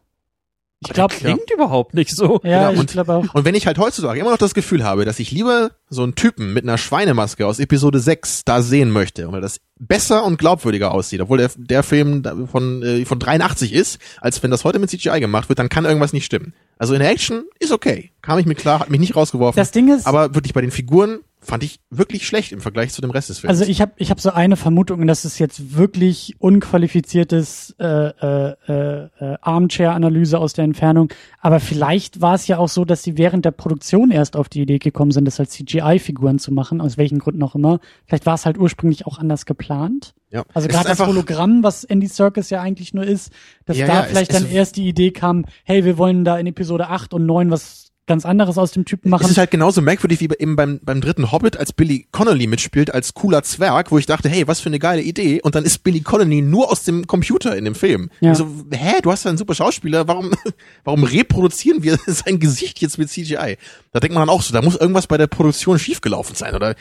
[0.88, 2.40] Ich glaube, Klingt überhaupt nicht so.
[2.44, 3.34] ja, Genau, ich und- glaube auch.
[3.34, 6.16] Und wenn ich halt heutzutage immer noch das Gefühl habe, dass ich lieber so einen
[6.16, 10.94] Typen mit einer Schweinemaske aus Episode 6 da sehen möchte, weil das besser und glaubwürdiger
[10.94, 14.90] aussieht, obwohl der, der Film von, äh, von 83 ist, als wenn das heute mit
[14.90, 16.54] CGI gemacht wird, dann kann irgendwas nicht stimmen.
[16.78, 18.12] Also in der Action ist okay.
[18.22, 19.58] Kam ich mir klar, hat mich nicht rausgeworfen.
[19.60, 23.02] Das Ding ist, aber wirklich bei den Figuren fand ich wirklich schlecht im Vergleich zu
[23.02, 23.50] dem Rest des Films.
[23.60, 27.86] also ich habe ich hab so eine Vermutung, und das ist jetzt wirklich unqualifiziertes äh,
[27.86, 31.10] äh, äh, äh, Armchair-Analyse aus der Entfernung.
[31.42, 34.62] Aber vielleicht war es ja auch so, dass sie während der Produktion erst auf die
[34.62, 37.80] Idee gekommen sind, das als CGI-Figuren zu machen, aus welchen Gründen auch immer.
[38.06, 40.14] Vielleicht war es halt ursprünglich auch anders geplant.
[40.32, 40.44] ja.
[40.54, 43.32] Also Es gerade das Hologramm, was Andy Circus ja eigentlich nur ist,
[43.66, 46.26] dass Ja, da ja, es- vielleicht es- dann erst die Idee kam, hey, wir wollen
[46.26, 49.30] da in Episode 8 und 9 was ganz anderes aus dem Typen Es machen.
[49.30, 53.14] ist halt genauso merkwürdig wie eben beim, beim dritten Hobbit, als Billy Connolly mitspielt, als
[53.14, 55.42] cooler Zwerg, wo ich dachte, hey, was für eine geile Idee.
[55.42, 58.10] Und dann ist Billy Connolly nur aus dem Computer in dem Film.
[58.20, 58.36] Ja.
[58.36, 60.32] So, hä, du hast ja einen super Schauspieler, warum,
[60.84, 63.58] warum reproduzieren wir sein Gesicht jetzt mit CGI?
[63.92, 66.76] Da denkt man dann auch so, da muss irgendwas bei der Produktion schiefgelaufen sein, oder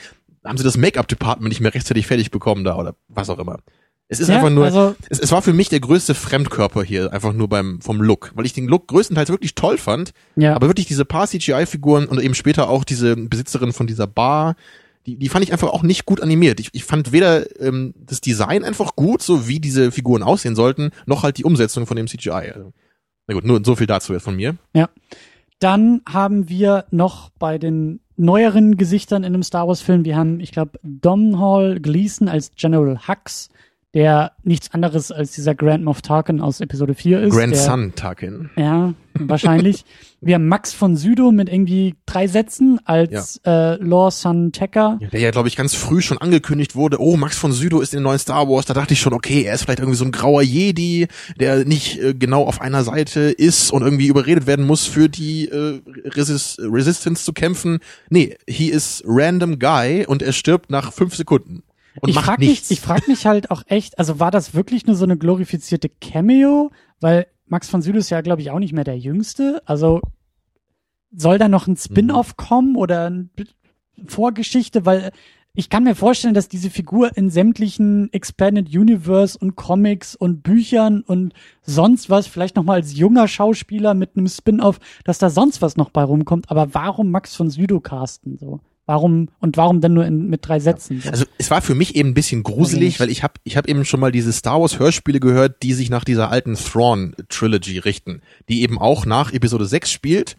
[0.45, 3.61] haben sie das Make-up-Department nicht mehr rechtzeitig fertig bekommen da, oder was auch immer.
[4.09, 7.12] Es ist Ja, einfach nur, also- es, es war für mich der größte Fremdkörper hier,
[7.12, 10.55] einfach nur beim, vom Look, weil ich den Look größtenteils wirklich toll fand, ja.
[10.55, 14.57] aber wirklich diese paar CGI-Figuren und eben später auch diese Besitzerin von dieser Bar,
[15.07, 16.61] die, die fand ich einfach auch nicht gut animiert.
[16.61, 20.90] Ich, ich fand weder ähm, das Design einfach gut, so wie diese Figuren aussehen sollten,
[21.07, 22.31] noch halt die Umsetzung von dem CGI.
[22.55, 22.73] Also,
[23.27, 24.57] na gut, nur so viel dazu jetzt von mir.
[25.61, 30.40] Dann haben wir noch bei den neueren Gesichtern in einem Star Wars Film, wir haben,
[30.40, 33.49] ich glaube, Domhnall Gleeson als General Hux,
[33.94, 37.35] der nichts anderes als dieser Grand Moff Tarkin aus Episode 4 ist.
[37.35, 38.50] Grand der, Sun Tarkin.
[38.57, 39.85] Ja, wahrscheinlich.
[40.20, 44.98] wir haben Max von Sydow mit irgendwie drei Sätzen als äh, Lor San Tekka.
[45.12, 47.98] Der ja, glaube ich, ganz früh schon angekündigt wurde, oh, Max von Sydow ist in
[48.00, 48.66] den neuen Star Wars.
[48.66, 51.07] Da dachte ich schon, okay, er ist vielleicht irgendwie so ein grauer Jedi,
[51.38, 55.48] der nicht äh, genau auf einer Seite ist und irgendwie überredet werden muss, für die
[55.48, 57.78] äh, Resist Resistance zu kämpfen.
[58.11, 61.62] Nee, he is random guy und er stirbt nach fünf Sekunden.
[62.00, 62.70] Und ich macht frag nichts.
[62.70, 65.88] mich, ich frag mich halt auch echt, also war das wirklich nur so eine glorifizierte
[65.88, 66.70] Cameo?
[67.00, 69.62] Weil Max von Sydow ist ja, glaube ich, auch nicht mehr der Jüngste.
[69.66, 70.00] Also
[71.16, 72.37] soll da noch ein Spin-off Mhm.
[72.37, 73.28] kommen oder eine
[74.07, 74.85] Vorgeschichte?
[74.85, 75.12] Weil
[75.57, 81.02] ich kann mir vorstellen, dass diese Figur in sämtlichen Expanded Universe und Comics und Büchern
[81.02, 85.62] und sonst was, vielleicht noch mal als junger Schauspieler mit einem Spin-off, dass da sonst
[85.62, 86.50] was noch bei rumkommt.
[86.50, 88.61] Aber warum Max von Sydow casten so?
[88.87, 91.01] Warum und warum denn nur in, mit drei Sätzen?
[91.01, 91.11] So?
[91.11, 93.85] Also es war für mich eben ein bisschen gruselig, weil ich habe ich hab eben
[93.85, 98.20] schon mal diese Star Wars Hörspiele gehört, die sich nach dieser alten Thrawn Trilogy richten,
[98.49, 100.37] die eben auch nach Episode 6 spielt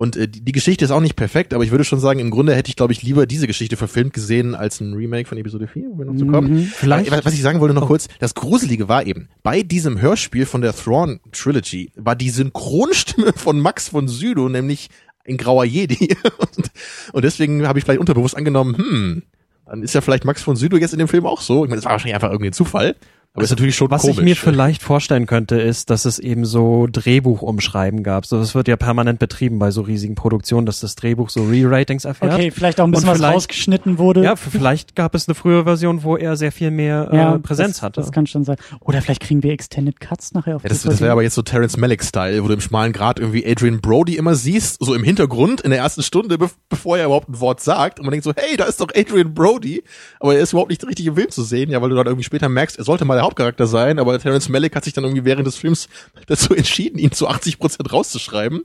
[0.00, 2.30] Und äh, die, die Geschichte ist auch nicht perfekt, aber ich würde schon sagen, im
[2.30, 5.66] Grunde hätte ich, glaube ich, lieber diese Geschichte verfilmt gesehen als ein Remake von Episode
[5.66, 6.52] 4, wo wir noch zu kommen.
[6.54, 6.62] Mhm.
[6.66, 7.86] Vielleicht- Aber, was ich sagen wollte noch Oh.
[7.88, 13.32] kurz, das Gruselige war eben, bei diesem Hörspiel von der Thrawn Trilogy war die Synchronstimme
[13.34, 14.88] von Max von Sydow nämlich
[15.28, 16.16] ein grauer Jedi.
[16.38, 16.70] und,
[17.12, 19.22] und deswegen habe ich vielleicht unterbewusst angenommen, hm,
[19.66, 21.64] dann ist ja vielleicht Max von Sydow jetzt in dem Film auch so.
[21.64, 22.96] Ich meine, das war wahrscheinlich einfach irgendwie ein Zufall,
[23.34, 24.18] aber ist natürlich schon Was komisch.
[24.18, 28.26] ich mir vielleicht vorstellen könnte, ist, dass es eben so Drehbuchumschreiben gab.
[28.26, 32.04] So, das wird ja permanent betrieben bei so riesigen Produktionen, dass das Drehbuch so Re-Ratings
[32.04, 32.34] erfährt.
[32.34, 34.24] Okay, vielleicht auch ein bisschen was rausgeschnitten wurde.
[34.24, 37.82] Ja, vielleicht gab es eine frühere Version, wo er sehr viel mehr äh, Präsenz das,
[37.82, 38.00] hatte.
[38.00, 38.56] Das kann schon sein.
[38.80, 41.42] Oder vielleicht kriegen wir Extended Cuts nachher auf Ja, das, das wäre aber jetzt so
[41.42, 45.60] Terrence Malick-Style, wo du im schmalen Grad irgendwie Adrian Brody immer siehst, so im Hintergrund
[45.60, 48.00] in der ersten Stunde, be bevor er überhaupt ein Wort sagt.
[48.00, 49.84] Und man denkt so, hey, da ist doch Adrian Brody.
[50.18, 52.24] Aber er ist überhaupt nicht richtig im Film zu sehen, ja, weil du dann irgendwie
[52.24, 55.24] später merkst, er sollte mal der Hauptcharakter sein, aber Terrence Malick hat sich dann irgendwie
[55.24, 55.88] während des Films
[56.26, 58.62] dazu entschieden, ihn zu 80 Prozent rauszuschreiben.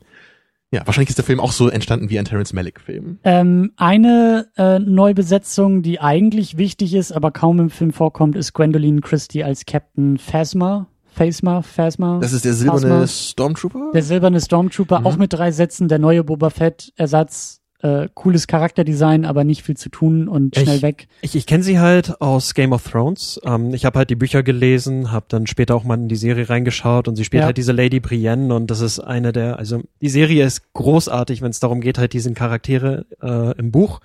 [0.72, 3.20] Ja, wahrscheinlich ist der Film auch so entstanden wie ein Terrence Malick-Film.
[3.24, 9.02] Ähm, eine äh, Neubesetzung, die eigentlich wichtig ist, aber kaum im Film vorkommt, ist Gwendoline
[9.02, 10.88] Christie als Captain Phasma.
[11.06, 12.18] Phasma, Phasma.
[12.20, 13.08] Das ist der silberne Phasma.
[13.08, 13.92] Stormtrooper?
[13.94, 15.06] Der silberne Stormtrooper, Mhm.
[15.06, 17.62] auch mit drei Sätzen, der neue Boba Fett-Ersatz.
[17.84, 21.08] Äh, cooles Charakterdesign, aber nicht viel zu tun und schnell Ich- weg.
[21.22, 23.42] Ich, ich kenne sie halt aus Game of Thrones.
[23.44, 26.50] Ähm, ich habe halt die Bücher gelesen, habe dann später auch mal in die Serie
[26.50, 27.48] reingeschaut und sie spielt Ja.
[27.48, 31.52] halt diese Lady Brienne und das ist eine der, also die Serie ist großartig, wenn
[31.52, 34.00] es darum geht, halt diesen Charaktere äh, im Buch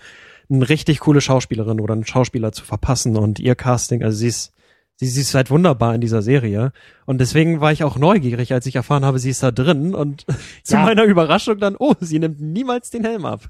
[0.51, 4.53] eine richtig coole Schauspielerin oder einen Schauspieler zu verpassen und ihr Casting, also sie ist
[5.01, 6.73] Sie, sie ist halt wunderbar in dieser Serie.
[7.07, 9.95] Und deswegen war ich auch neugierig, als ich erfahren habe, sie ist da drin.
[9.95, 10.27] Und
[10.65, 10.83] zu Ja.
[10.83, 13.49] meiner Überraschung dann, oh, sie nimmt niemals den Helm ab.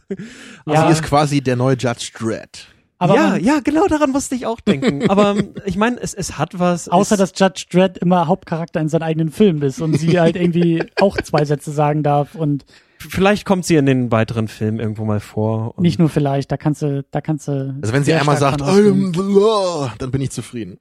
[0.67, 0.87] Ja.
[0.87, 2.67] Sie ist quasi der neue Judge Dredd.
[2.99, 5.09] Aber ja, man, ja, genau daran musste ich auch denken.
[5.11, 6.89] Aber ähm, ich meine, es, es hat was.
[6.89, 10.37] außer es, dass Judge Dredd immer Hauptcharakter in seinem eigenen Film ist und sie halt
[10.37, 12.67] irgendwie auch zwei Sätze sagen darf und
[12.99, 15.79] vielleicht kommt sie in den weiteren Filmen irgendwo mal vor.
[15.79, 17.75] Und nicht nur vielleicht, da kannst du, da kannst du.
[17.81, 19.13] Also wenn sie einmal sagt, ausgehen.
[19.13, 20.79] I'm the law, dann bin ich zufrieden.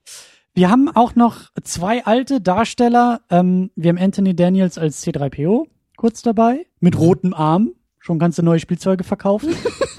[0.57, 3.21] Wir haben auch noch zwei alte Darsteller.
[3.29, 5.67] Ähm, wir haben Anthony Daniels als C3PO
[5.97, 7.73] kurz dabei, mit rotem Arm.
[7.99, 9.53] Schon kannst du neue Spielzeuge verkaufen.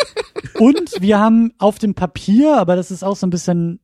[0.58, 3.78] Und wir haben auf dem Papier, aber das ist auch so ein bisschen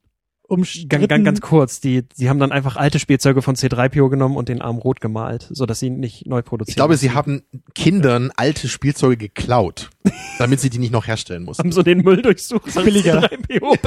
[0.49, 1.07] umstritten.
[1.07, 4.61] ganz, ganz, kurz, die, sie haben dann einfach alte Spielzeuge von C3PO genommen und den
[4.61, 6.73] Arm rot gemalt, so dass sie ihn nicht neu produzieren.
[6.73, 7.45] Ich glaube, sie haben
[7.77, 9.91] Kindern alte Spielzeuge geklaut,
[10.41, 11.63] damit sie die nicht noch herstellen mussten.
[11.63, 12.77] haben so den Müll durchsucht.
[12.77, 13.21] als Billiger.
[13.21, 13.79] C3PO.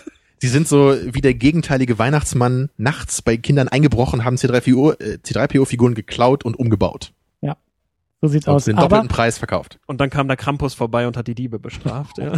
[0.40, 5.94] Sie sind so wie der gegenteilige Weihnachtsmann nachts bei Kindern eingebrochen, haben C3PO, äh, C3PO-Figuren
[5.94, 7.12] geklaut und umgebaut.
[8.22, 8.64] So sieht's Und aus.
[8.66, 9.78] den Aber doppelten Preis verkauft.
[9.86, 12.18] und dann kam der Krampus vorbei und hat die Diebe bestraft.
[12.18, 12.32] Ja.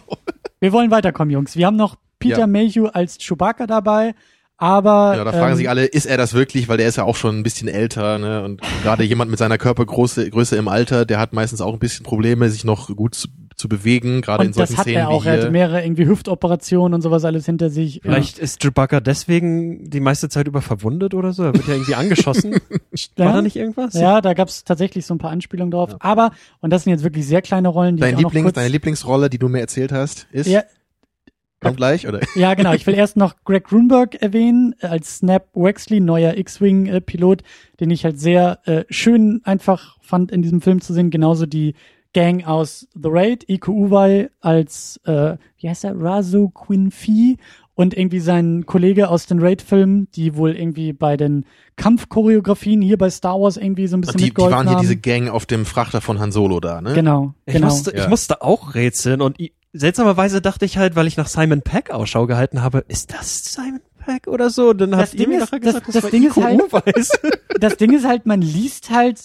[0.60, 1.54] wir wollen weiterkommen, Jungs.
[1.54, 2.46] Wir haben noch Peter Ja.
[2.46, 4.14] Mayhew als Chewbacca dabei,
[4.56, 6.68] aber Ja, da fragen ähm, sich alle, ist er das wirklich?
[6.68, 8.42] Weil der ist ja auch schon ein bisschen älter, ne?
[8.42, 12.04] Und gerade jemand mit seiner Körpergröße Größe im Alter, der hat meistens auch ein bisschen
[12.04, 15.24] Probleme, sich noch gut zu, bewegen, gerade in und solchen das hat Szenen er auch.
[15.24, 18.00] Er hatte mehrere irgendwie Hüftoperationen und sowas alles hinter sich.
[18.02, 21.44] Vielleicht ist Chewbacca deswegen die meiste Zeit über verwundet oder so.
[21.44, 22.56] Er wird ja irgendwie angeschossen.
[23.16, 23.26] Ja.
[23.26, 23.94] War da nicht irgendwas?
[23.94, 25.96] Ja, da gab's tatsächlich so ein paar Anspielungen drauf.
[26.00, 28.44] Aber, und das sind jetzt wirklich sehr kleine Rollen, die Dein ich auch noch Lieblings,
[28.46, 30.48] kurz, deine Lieblingsrolle, die du mir erzählt hast, ist?
[30.48, 30.62] ja,
[31.60, 32.20] Kommt gleich, oder?
[32.36, 32.72] ja, genau.
[32.72, 37.42] Ich will erst noch Greg Grunberg erwähnen, äh, als Snap Wexley, neuer X-Wing-Pilot,
[37.80, 41.10] den ich halt sehr äh, schön einfach fand in diesem Film zu sehen.
[41.10, 41.74] Genauso die
[42.14, 47.36] Gang aus The Raid, Iko Uwei als, äh, wie heißt er, Razu Quinfee
[47.74, 51.44] und irgendwie sein Kollege aus den Raid-Filmen, die wohl irgendwie bei den
[51.76, 54.76] Kampfchoreografien hier bei Star Wars irgendwie so ein bisschen Und die, die mitgeholfen waren hier
[54.76, 54.82] haben.
[54.82, 56.94] diese Gang auf dem Frachter von Han Solo da, ne?
[56.94, 57.66] genau, Ich, genau.
[57.68, 58.04] musste, Ja.
[58.04, 59.36] ich musste auch rätseln und
[59.72, 63.80] seltsamerweise dachte ich halt, weil ich nach Simon Peck Ausschau gehalten habe, ist das Simon
[64.04, 64.72] Peck oder so?
[64.72, 66.42] Dann Das habt ihr Ding mir ist- nachher das- gesagt, das war Ding ist Iko
[66.42, 67.10] halt- Uweis.
[67.60, 69.20] das Ding ist halt, man liest halt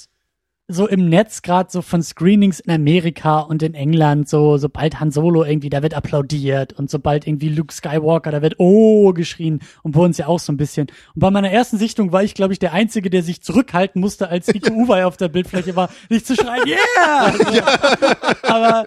[0.68, 5.12] so im Netz gerade so von Screenings in Amerika und in England, so sobald Han
[5.12, 9.92] Solo irgendwie, da wird applaudiert und sobald irgendwie Luke Skywalker, da wird oh geschrien und
[9.92, 10.88] bei uns ja auch so ein bisschen.
[11.16, 14.30] Und bei meiner ersten Sichtung war ich, glaube ich, der Einzige, der sich zurückhalten musste,
[14.30, 17.34] als Iko Uwei auf der Bildfläche war, nicht zu schreien, yeah!
[17.44, 18.48] So.
[18.48, 18.86] Aber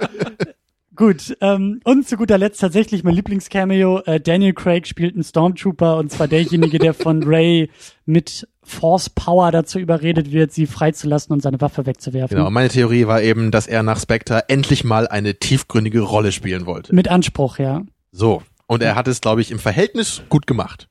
[0.97, 4.01] Gut, ähm, und zu guter Letzt tatsächlich mein Lieblingscameo.
[4.07, 7.69] Äh, Daniel Craig spielt einen Stormtrooper und zwar derjenige, der von Ray
[8.07, 12.37] mit Force Power dazu überredet wird, sie freizulassen und seine Waffe wegzuwerfen.
[12.37, 16.67] Genau, meine Theorie war eben, dass er nach Spectre endlich mal eine tiefgründige Rolle spielen
[16.67, 16.95] wollte.
[16.95, 17.83] Mit Anspruch, ja.
[18.11, 18.43] So.
[18.67, 20.89] Und er hat es, glaube ich, im Verhältnis gut gemacht.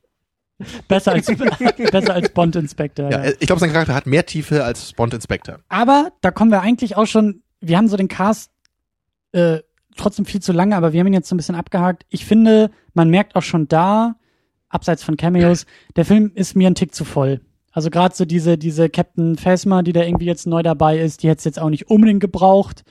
[0.88, 1.26] Besser als,
[1.92, 3.10] besser als Bond Inspector.
[3.10, 3.32] Ja, Ja.
[3.38, 5.58] ich glaube, sein Charakter hat mehr Tiefe als Bond Inspector.
[5.68, 8.50] Aber da kommen wir eigentlich auch schon, wir haben so den Cast
[9.32, 9.58] äh,
[9.96, 12.06] trotzdem viel zu lange, aber wir haben ihn jetzt so ein bisschen abgehakt.
[12.08, 14.16] Ich finde, man merkt auch schon da,
[14.70, 17.42] abseits von Cameos, der Film ist mir ein Tick zu voll.
[17.76, 21.28] Also gerade so diese, diese Captain Phasma, die da irgendwie jetzt neu dabei ist, die
[21.28, 22.84] hätte es jetzt auch nicht unbedingt gebraucht.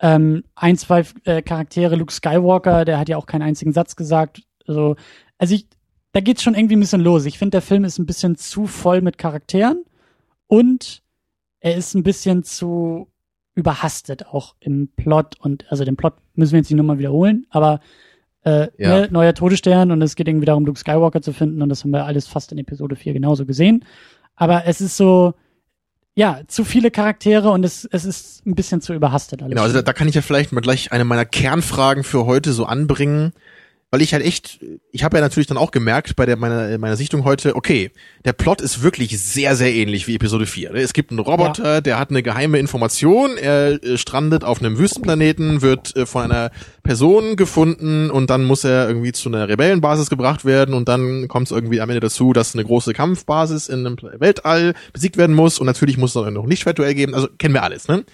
[0.00, 4.42] Ähm, ein, zwei äh, Charaktere, Luke Skywalker, der hat ja auch keinen einzigen Satz gesagt.
[4.66, 4.96] Also,
[5.38, 5.68] also ich,
[6.10, 7.24] da geht's schon irgendwie ein bisschen los.
[7.24, 9.84] Ich finde, der Film ist ein bisschen zu voll mit Charakteren
[10.48, 11.02] und
[11.60, 13.06] er ist ein bisschen zu
[13.54, 17.78] überhastet auch im Plot und also den Plot müssen wir jetzt nicht nochmal wiederholen, aber
[18.44, 19.02] äh, Ja.
[19.02, 21.90] ne, neuer Todesstern und es geht irgendwie darum, Luke Skywalker zu finden und das haben
[21.92, 23.84] wir alles fast in Episode 4 genauso gesehen.
[24.36, 25.34] Aber es ist so,
[26.14, 29.50] ja, zu viele Charaktere und es, es ist ein bisschen zu überhastet alles.
[29.50, 32.52] Genau, also da, da kann ich ja vielleicht mal gleich eine meiner Kernfragen für heute
[32.52, 33.32] so anbringen,
[33.92, 34.58] weil ich halt echt,
[34.90, 37.90] ich habe ja natürlich dann auch gemerkt bei der meiner meiner Sichtung heute, okay,
[38.24, 40.72] der Plot ist wirklich sehr sehr ähnlich wie Episode 4.
[40.72, 40.80] ne?
[40.80, 45.60] Es gibt einen Roboter, der hat eine geheime Information, er äh, strandet auf einem Wüstenplaneten,
[45.60, 50.46] wird äh, von einer Person gefunden und dann muss er irgendwie zu einer Rebellenbasis gebracht
[50.46, 53.98] werden und dann kommt es irgendwie am Ende dazu, dass eine große Kampfbasis in einem
[54.00, 57.52] Weltall besiegt werden muss und natürlich muss es dann noch ein Lichtschwertduell geben, also kennen
[57.52, 58.06] wir alles, ne?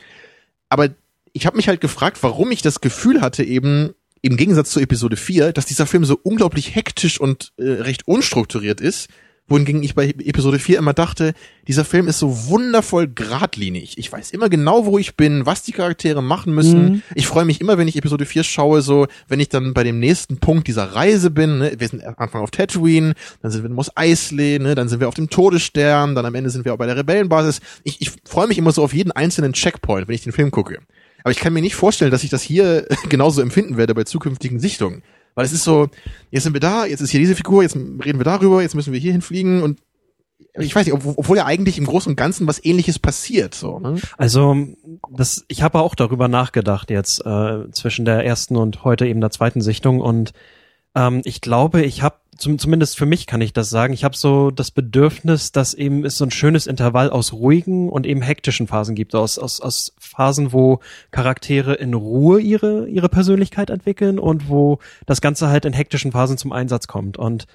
[0.71, 0.89] Aber
[1.33, 5.17] ich habe mich halt gefragt, warum ich das Gefühl hatte, eben im Gegensatz zu Episode
[5.17, 9.09] 4, dass dieser Film so unglaublich hektisch und äh, recht unstrukturiert ist,
[9.49, 11.33] wohingegen ich bei Episode 4 immer dachte,
[11.67, 13.97] dieser Film ist so wundervoll geradlinig.
[13.97, 16.85] Ich weiß immer genau, wo ich bin, was die Charaktere machen müssen.
[16.85, 17.03] Mhm.
[17.15, 19.99] Ich freue mich immer, wenn ich Episode 4 schaue, so, wenn ich dann bei dem
[19.99, 21.73] nächsten Punkt dieser Reise bin, ne?
[21.79, 24.75] wir sind am Anfang auf Tatooine, dann sind wir in Mos Eisley, ne?
[24.75, 27.61] dann sind wir auf dem Todesstern, dann am Ende sind wir auch bei der Rebellenbasis.
[27.85, 30.81] Ich, ich freue mich immer so auf jeden einzelnen Checkpoint, wenn ich den Film gucke.
[31.29, 34.61] Aber ich kann mir nicht vorstellen, dass ich das hier genauso empfinden werde bei zukünftigen
[34.61, 35.03] Sichtungen.
[35.35, 35.89] Weil es ist so,
[36.31, 38.95] jetzt sind wir da, jetzt ist hier diese Figur, jetzt reden wir darüber, jetzt müssen
[38.95, 39.79] wir hier hinfliegen und
[40.55, 43.79] ich weiß nicht, ob, obwohl ja eigentlich im Großen und Ganzen was ähnliches passiert, so,
[43.79, 44.01] ne?
[44.17, 44.57] Also
[45.11, 49.31] das, ich habe auch darüber nachgedacht jetzt äh, zwischen der ersten und heute eben der
[49.31, 50.33] zweiten Sichtung und
[50.99, 53.93] ähm, ich glaube, ich habe zum, zumindest für mich kann ich das sagen.
[53.93, 58.07] Ich habe so das Bedürfnis, dass eben es so ein schönes Intervall aus ruhigen und
[58.07, 60.81] eben hektischen Phasen gibt, aus aus, aus Phasen, wo
[61.11, 66.39] Charaktere in Ruhe ihre ihre Persönlichkeit entwickeln und wo das Ganze halt in hektischen Phasen
[66.39, 67.17] zum Einsatz kommt.
[67.17, 67.47] Und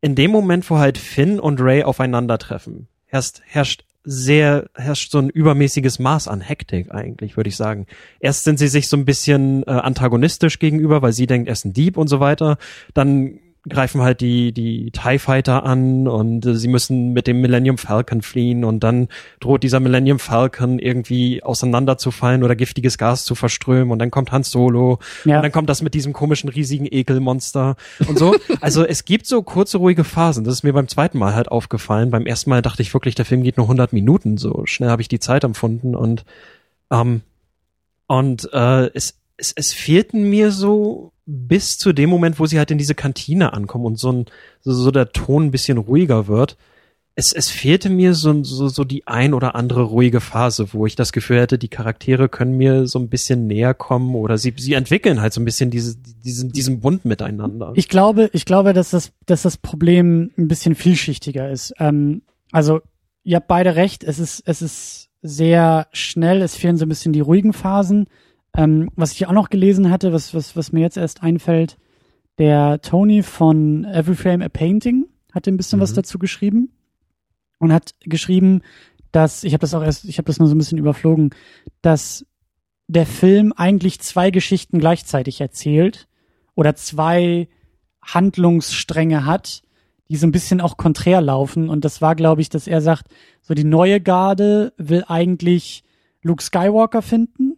[0.00, 5.28] in dem Moment, wo halt Finn und Ray aufeinandertreffen, herrscht, herrscht sehr, herrscht so ein
[5.28, 7.86] übermäßiges Maß an Hektik eigentlich, würde ich sagen.
[8.20, 11.66] Erst sind sie sich so ein bisschen äh, antagonistisch gegenüber, weil sie denkt, er ist
[11.66, 12.56] ein Dieb und so weiter.
[12.94, 13.38] Dann
[13.68, 18.22] greifen halt die, die TIE Fighter an und äh, sie müssen mit dem Millennium Falcon
[18.22, 19.08] fliehen und dann
[19.40, 24.42] droht dieser Millennium Falcon irgendwie auseinanderzufallen oder giftiges Gas zu verströmen und dann kommt Han
[24.42, 25.36] Solo Ja.
[25.36, 28.34] und dann kommt das mit diesem komischen riesigen Ekelmonster und so.
[28.60, 30.44] Also es gibt so kurze ruhige Phasen.
[30.44, 32.10] Das ist mir beim zweiten Mal halt aufgefallen.
[32.10, 34.36] Beim ersten Mal dachte ich wirklich, der Film geht nur 100 Minuten.
[34.36, 36.24] So schnell habe ich die Zeit empfunden und
[36.90, 37.22] ähm,
[38.06, 42.70] und äh, es, es es fehlten mir so bis zu dem Moment, wo sie halt
[42.70, 44.26] in diese Kantine ankommen und so ein
[44.60, 46.56] so, so der Ton ein bisschen ruhiger wird.
[47.14, 50.94] Es, es fehlte mir so, so, so die ein oder andere ruhige Phase, wo ich
[50.94, 54.74] das Gefühl hätte, die Charaktere können mir so ein bisschen näher kommen oder sie, sie
[54.74, 57.72] entwickeln halt so ein bisschen diese, diesen, diesen Bund miteinander.
[57.74, 61.74] Ich glaube, ich glaube, dass das, dass das Problem ein bisschen vielschichtiger ist.
[61.80, 62.22] Ähm,
[62.52, 62.80] also,
[63.24, 64.04] ihr habt beide recht.
[64.04, 66.40] Es ist, es ist sehr schnell.
[66.40, 68.06] Es fehlen so ein bisschen die ruhigen Phasen.
[68.58, 71.78] Ähm, was ich auch noch gelesen hatte, was, was, was mir jetzt erst einfällt,
[72.38, 75.96] der Tony von Every Frame a Painting hatte ein bisschen was Mhm.
[75.96, 76.72] dazu geschrieben
[77.58, 78.62] und hat geschrieben,
[79.12, 81.30] dass ich habe das auch erst, ich habe das nur so ein bisschen überflogen,
[81.82, 82.26] dass
[82.88, 86.08] der Film eigentlich zwei Geschichten gleichzeitig erzählt
[86.56, 87.48] oder zwei
[88.02, 89.62] Handlungsstränge hat,
[90.08, 91.68] die so ein bisschen auch konträr laufen.
[91.68, 93.06] Und das war, glaube ich, dass er sagt,
[93.40, 95.84] so die neue Garde will eigentlich
[96.22, 97.57] Luke Skywalker finden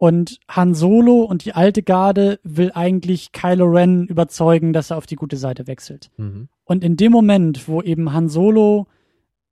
[0.00, 5.04] und Han Solo und die alte Garde will eigentlich Kylo Ren überzeugen, dass er auf
[5.04, 6.10] die gute Seite wechselt.
[6.16, 6.48] Mhm.
[6.64, 8.86] Und in dem Moment, wo eben Han Solo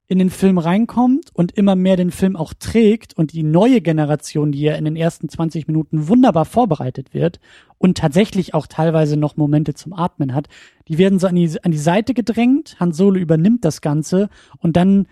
[0.07, 4.51] in den Film reinkommt und immer mehr den Film auch trägt und die neue Generation,
[4.51, 7.41] die ja in den ersten 20 Minuten wunderbar vorbereitet wird
[7.77, 10.49] und tatsächlich auch teilweise noch Momente zum Atmen hat,
[10.89, 14.31] die werden so an die, an die Seite gedrängt, Han Solo übernimmt das Ganze
[14.61, 15.09] und dann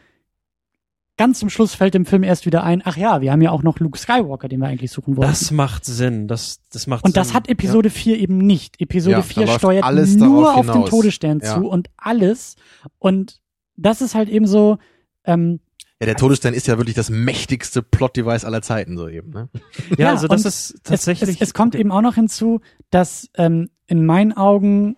[1.17, 3.63] ganz zum Schluss fällt dem Film erst wieder ein, ach ja, wir haben ja auch
[3.63, 5.31] noch Luke Skywalker, den wir eigentlich suchen wollten.
[5.31, 6.29] das macht Sinn.
[6.29, 7.21] Das, das macht Und Sinn.
[7.21, 8.81] das hat Episode 4 eben nicht.
[8.81, 10.85] Episode Ja, da 4 läuft steuert alles nur auf den.
[10.85, 11.55] Todesstern Ja.
[11.55, 12.57] zu und alles.
[12.99, 13.41] Und
[13.77, 14.79] das ist halt eben so,
[15.25, 15.61] ähm,
[16.01, 19.49] Ja, der Todesstern ist ja wirklich das mächtigste Plot-Device aller Zeiten, so eben, ne?
[19.91, 21.37] Ja, Ja, also das ist es, tatsächlich.
[21.37, 22.61] es, es kommt eben auch noch hinzu,
[22.91, 24.97] dass ähm, in meinen Augen,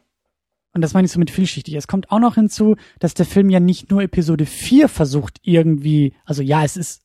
[0.79, 3.51] und das meine ich so mit vielschichtig, es kommt auch noch hinzu, dass der Film
[3.51, 7.03] ja nicht nur Episode 4 versucht irgendwie, also ja, es ist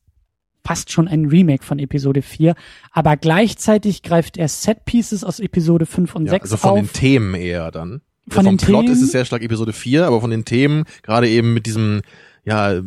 [0.64, 2.54] fast schon ein Remake von Episode 4,
[2.92, 6.78] aber gleichzeitig greift er Set-Pieces aus Episode 5 und Ja, 6 also von auf.
[6.78, 8.00] den Themen eher dann.
[8.28, 8.94] Von vom den Plot Themen?
[8.94, 12.00] ist es sehr stark Episode 4, aber von den Themen, gerade eben mit diesem,
[12.44, 12.80] ja,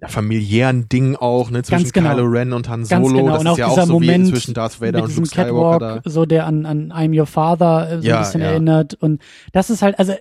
[0.00, 2.14] ja, familiären Ding auch, ne, zwischen Ganz genau.
[2.14, 3.02] Kylo Ren und Han Solo.
[3.18, 3.32] genau.
[3.32, 5.28] Das Und ist auch ja auch dieser so Moment wie zwischen Darth Vader und Luke
[5.28, 6.10] Skywalker Catwalk, da.
[6.10, 8.46] so der an, an I'm Your Father äh, so Ja, ein bisschen ja.
[8.48, 8.94] erinnert.
[8.94, 9.20] Und
[9.52, 10.14] das ist halt, also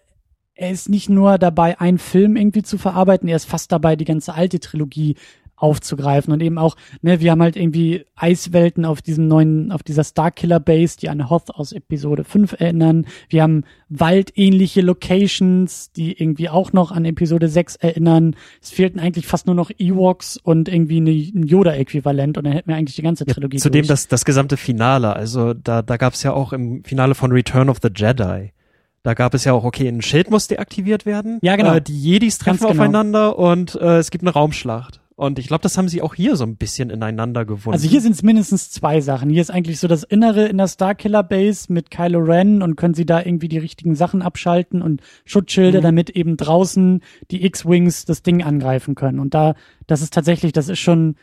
[0.55, 4.03] er ist nicht nur dabei, einen Film irgendwie zu verarbeiten, er ist fast dabei, die
[4.05, 5.15] ganze alte Trilogie
[5.60, 10.03] aufzugreifen und eben auch, ne, wir haben halt irgendwie Eiswelten auf diesem neuen, auf dieser
[10.03, 13.05] Starkiller Base, die an Hoth aus Episode 5 erinnern.
[13.30, 18.36] Wir haben waldähnliche Locations, die irgendwie auch noch an Episode 6 erinnern.
[18.62, 22.70] Es fehlten eigentlich fast nur noch Ewoks und irgendwie eine, ein Yoda-Äquivalent und dann hätten
[22.70, 23.88] wir eigentlich die ganze Trilogie Zudem durch.
[23.88, 27.70] das, das gesamte Finale, also da, da gab es ja auch im Finale von Return
[27.70, 28.51] of the Jedi.
[29.03, 31.39] Da gab es ja auch, okay, ein Schild muss deaktiviert werden.
[31.41, 31.76] Ja, genau.
[31.76, 32.72] Äh, die Jedis treffen genau.
[32.72, 34.99] aufeinander und äh, es gibt eine Raumschlacht.
[35.20, 37.74] Und ich glaube, das haben sie auch hier so ein bisschen ineinander gewonnen.
[37.74, 39.30] Also hier sind es mindestens zwei Sachen.
[39.30, 42.93] Hier ist eigentlich so das Innere in der Starkiller Base mit Kylo Ren und können
[42.93, 45.84] sie da irgendwie die richtigen Sachen abschalten und Schutzschilde, Mhm.
[45.84, 47.01] damit eben draußen
[47.32, 49.20] die X-Wings das Ding angreifen können.
[49.20, 49.55] Und da,
[49.88, 51.17] das ist tatsächlich, das ist schon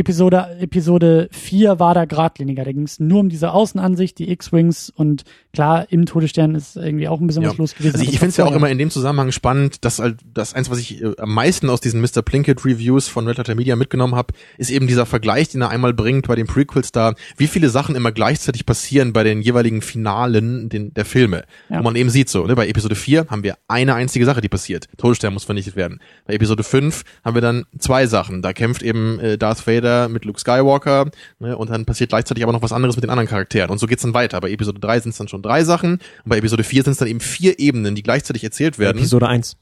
[0.00, 2.64] Episode, Episode 4 war da geradliniger.
[2.64, 7.08] Da ging es nur um diese Außenansicht, die X-Wings und klar, im Todesstern ist irgendwie
[7.08, 7.50] auch ein bisschen Ja.
[7.50, 7.94] was los gewesen.
[7.94, 10.54] Also ich, ich finde es ja auch immer in dem Zusammenhang spannend, dass halt das
[10.54, 12.22] eins, was ich äh, am meisten aus diesen Mr.
[12.22, 15.92] Plinkett Reviews von Red Letter Media mitgenommen habe, ist eben dieser Vergleich, den er einmal
[15.92, 20.68] bringt bei den Prequels da, wie viele Sachen immer gleichzeitig passieren bei den jeweiligen Finalen
[20.68, 21.44] den, der Filme.
[21.68, 21.78] Ja.
[21.80, 24.48] Wo man eben sieht so, ne, bei Episode 4 haben wir eine einzige Sache, die
[24.48, 24.88] passiert.
[24.96, 26.00] Todesstern muss vernichtet werden.
[26.26, 28.40] Bei Episode 5 haben wir dann zwei Sachen.
[28.42, 32.52] Da kämpft eben äh, Darth Vader mit Luke Skywalker ne, und dann passiert gleichzeitig aber
[32.52, 33.70] noch was anderes mit den anderen Charakteren.
[33.70, 34.40] Und so geht's dann weiter.
[34.40, 36.98] Bei Episode 3 sind es dann schon drei Sachen und bei Episode 4 sind es
[36.98, 38.98] dann eben vier Ebenen, die gleichzeitig erzählt werden.
[38.98, 39.56] Episode 1.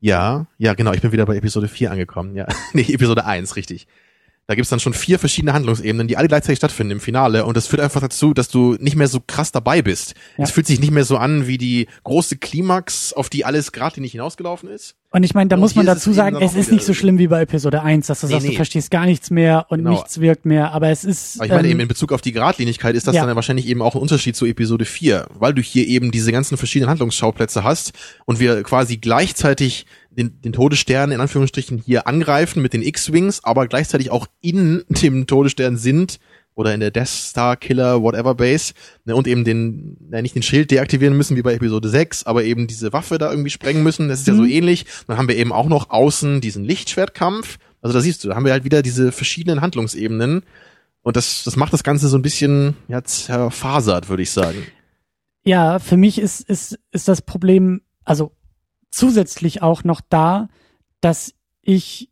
[0.00, 2.36] Ja, ja, genau, ich bin wieder bei Episode 4 angekommen.
[2.36, 3.86] Ja, nee, Episode 1, richtig.
[4.48, 7.44] Da gibt's dann schon vier verschiedene Handlungsebenen, die alle gleichzeitig stattfinden im Finale.
[7.44, 10.14] Und das führt einfach dazu, dass du nicht mehr so krass dabei bist.
[10.38, 10.44] Ja.
[10.44, 14.12] Es fühlt sich nicht mehr so an wie die große Klimax, auf die alles geradlinig
[14.12, 14.94] hinausgelaufen ist.
[15.10, 17.26] Und ich meine, da Und muss man dazu sagen, es ist nicht so schlimm wie
[17.28, 18.50] bei Episode 1, dass du Nee, sagst, nee.
[18.52, 19.90] du verstehst gar nichts mehr und Genau.
[19.90, 21.36] nichts wirkt mehr, aber es ist.
[21.36, 23.26] Aber ich meine ähm, eben in Bezug auf die Geradlinigkeit ist das ja.
[23.26, 26.56] dann wahrscheinlich eben auch ein Unterschied zu Episode 4, weil du hier eben diese ganzen
[26.56, 27.92] verschiedenen Handlungsschauplätze hast
[28.24, 29.84] und wir quasi gleichzeitig
[30.18, 35.26] den, den Todesstern in Anführungsstrichen hier angreifen mit den X-Wings, aber gleichzeitig auch in dem
[35.26, 36.18] Todesstern sind
[36.54, 40.42] oder in der Death Star Killer Whatever Base ne, und eben den, ja, nicht den
[40.42, 44.08] Schild deaktivieren müssen wie bei Episode 6, aber eben diese Waffe da irgendwie sprengen müssen.
[44.08, 44.50] Das ist ja so Mhm.
[44.50, 44.86] ähnlich.
[45.06, 47.58] Dann haben wir eben auch noch außen diesen Lichtschwertkampf.
[47.80, 50.42] Also da siehst du, da haben wir halt wieder diese verschiedenen Handlungsebenen.
[51.02, 54.58] Und das, das macht das Ganze so ein bisschen ja, zerfasert, würde ich sagen.
[55.44, 58.32] Ja, für mich ist, ist, ist das Problem, also
[58.90, 60.48] zusätzlich auch noch da,
[61.00, 62.10] dass ich,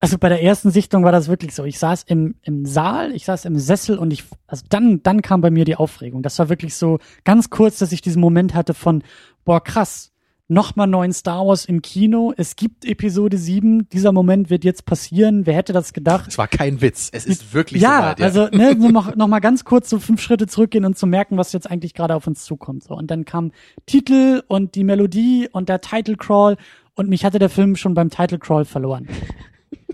[0.00, 1.64] also bei der ersten Sichtung war das wirklich so.
[1.64, 5.40] Ich saß im, im Saal, ich saß im Sessel und ich, also dann, dann kam
[5.40, 6.22] bei mir die Aufregung.
[6.22, 9.02] Das war wirklich so ganz kurz, dass ich diesen Moment hatte von,
[9.44, 10.12] boah, krass,
[10.54, 12.32] nochmal neuen Star Wars im Kino.
[12.36, 13.88] Es gibt Episode 7.
[13.90, 15.44] Dieser Moment wird jetzt passieren.
[15.44, 16.28] Wer hätte das gedacht?
[16.28, 17.10] Es war kein Witz.
[17.12, 20.22] Es ist wirklich ja, soweit, also ne, nur noch, noch mal ganz kurz so fünf
[20.22, 22.84] Schritte zurückgehen und zu merken, was jetzt eigentlich gerade auf uns zukommt.
[22.84, 23.52] So und dann kam
[23.84, 26.56] Titel und die Melodie und der Title Crawl
[26.94, 29.08] und mich hatte der Film schon beim Title Crawl verloren.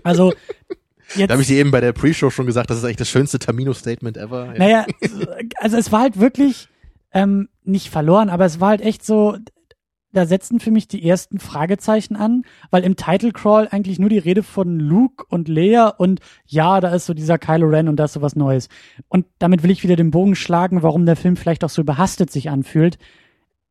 [0.03, 0.33] Also
[1.15, 3.09] jetzt, Da habe ich dir eben bei der Pre-Show schon gesagt, das ist eigentlich das
[3.09, 4.53] schönste Tamino-Statement ever.
[4.53, 4.57] Ja.
[4.57, 4.85] naja,
[5.59, 6.69] also es war halt wirklich
[7.13, 9.37] ähm, nicht verloren, aber es war halt echt so.
[10.13, 14.17] Da setzten für mich die ersten Fragezeichen an, weil im Title Crawl eigentlich nur die
[14.17, 18.05] Rede von Luke und Leia und ja, da ist so dieser Kylo Ren und da
[18.05, 18.67] ist so was Neues.
[19.07, 22.29] Und damit will ich wieder den Bogen schlagen, warum der Film vielleicht auch so überhastet
[22.29, 22.97] sich anfühlt.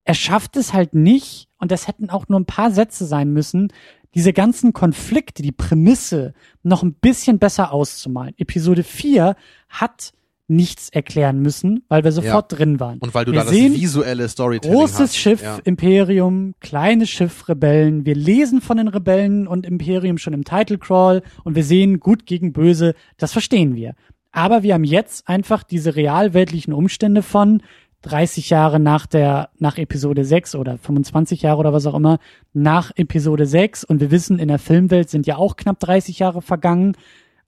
[0.04, 3.68] Er schafft es halt nicht, und das hätten auch nur ein paar Sätze sein müssen,
[4.14, 8.34] diese ganzen Konflikte, die Prämisse noch ein bisschen besser auszumalen.
[8.38, 9.36] Episode 4
[9.68, 10.12] hat
[10.50, 12.98] nichts erklären müssen, weil wir sofort drin waren.
[12.98, 15.16] Und weil du wir da das visuelle Storytelling großes hast.
[15.16, 15.58] Schiff, Ja.
[15.64, 18.04] Imperium, kleines Schiff, Rebellen.
[18.04, 22.26] Wir lesen von den Rebellen und Imperium schon im Title Crawl und wir sehen gut
[22.26, 22.94] gegen böse.
[23.16, 23.94] Das verstehen wir.
[24.32, 27.62] Aber wir haben jetzt einfach diese realweltlichen Umstände von
[28.02, 32.18] 30 Jahre nach der, nach Episode 6 oder 25 Jahre oder was auch immer,
[32.52, 36.42] nach Episode 6 und wir wissen, in der Filmwelt sind ja auch knapp 30 Jahre
[36.42, 36.96] vergangen.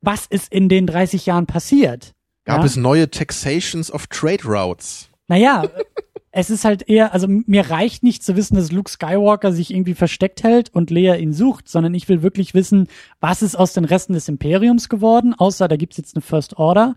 [0.03, 2.13] Was ist in den 30 Jahren passiert?
[2.45, 2.65] Gab Ja?
[2.65, 5.09] es neue Taxations of Trade Routes?
[5.29, 5.65] Naja,
[6.33, 9.95] es ist halt eher, also mir reicht nicht zu wissen, dass Luke Skywalker sich irgendwie
[9.95, 12.89] versteckt hält und Leia ihn sucht, sondern ich will wirklich wissen,
[13.21, 16.97] was ist aus den Resten des Imperiums geworden, außer da gibt's jetzt eine First Order.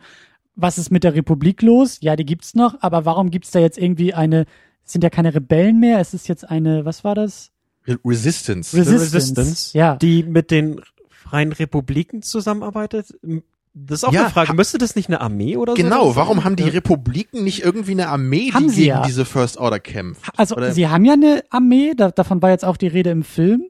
[0.56, 1.98] Was ist mit der Republik los?
[2.00, 4.46] Ja, die gibt's noch, aber warum gibt's da jetzt irgendwie eine,
[4.86, 7.52] es sind ja keine Rebellen mehr, es ist jetzt eine, was war das?
[7.86, 8.76] Re Resistance.
[8.76, 9.78] Resistance.
[9.78, 9.98] Ja.
[9.98, 13.14] Die mit den Freien Republiken zusammenarbeitet.
[13.78, 14.54] Das ist auch Ja, eine Frage.
[14.54, 15.76] Müsste das nicht eine Armee oder so?
[15.84, 16.64] Genau, warum haben die.
[16.64, 19.02] Republiken nicht irgendwie eine Armee, Haben die sie gegen ja.
[19.06, 20.22] diese First Order kämpft?
[20.38, 23.24] Also Oder- sie haben ja eine Armee, da, davon war jetzt auch die Rede im
[23.24, 23.66] Film.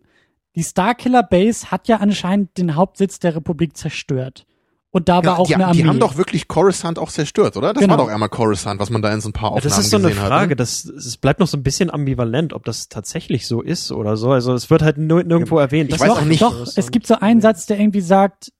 [0.55, 4.45] die Starkiller Base hat ja anscheinend den Hauptsitz der Republik zerstört.
[4.91, 5.81] Und da war Ja, auch die, eine Armee.
[5.81, 7.73] die haben doch wirklich Coruscant auch zerstört, oder?
[7.73, 7.97] Das Genau.
[7.97, 9.89] war doch einmal Coruscant, was man da in so ein paar Ja, Aufnahmen das ist
[9.89, 10.41] so eine gesehen Frage.
[10.43, 10.49] hat.
[10.51, 10.55] ne?
[10.55, 14.31] Das, es bleibt noch so ein bisschen ambivalent, ob das tatsächlich so ist oder so.
[14.31, 15.89] Also es wird halt nur, nirgendwo erwähnt.
[15.89, 18.53] ich Das weiß ist auch nicht- Doch, es gibt so einen Satz, der irgendwie sagt,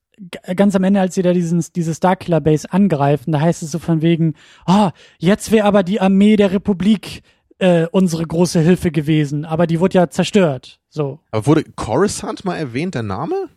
[0.56, 3.80] ganz am Ende, als sie da diesen, diese Starkiller Base angreifen, da heißt es so
[3.80, 4.34] von wegen,
[4.66, 7.22] ah, jetzt wäre aber die Armee der Republik
[7.58, 10.80] äh, unsere große Hilfe gewesen, aber die wurde ja zerstört.
[10.90, 13.50] So, Aber wurde Coruscant mal erwähnt, der Name?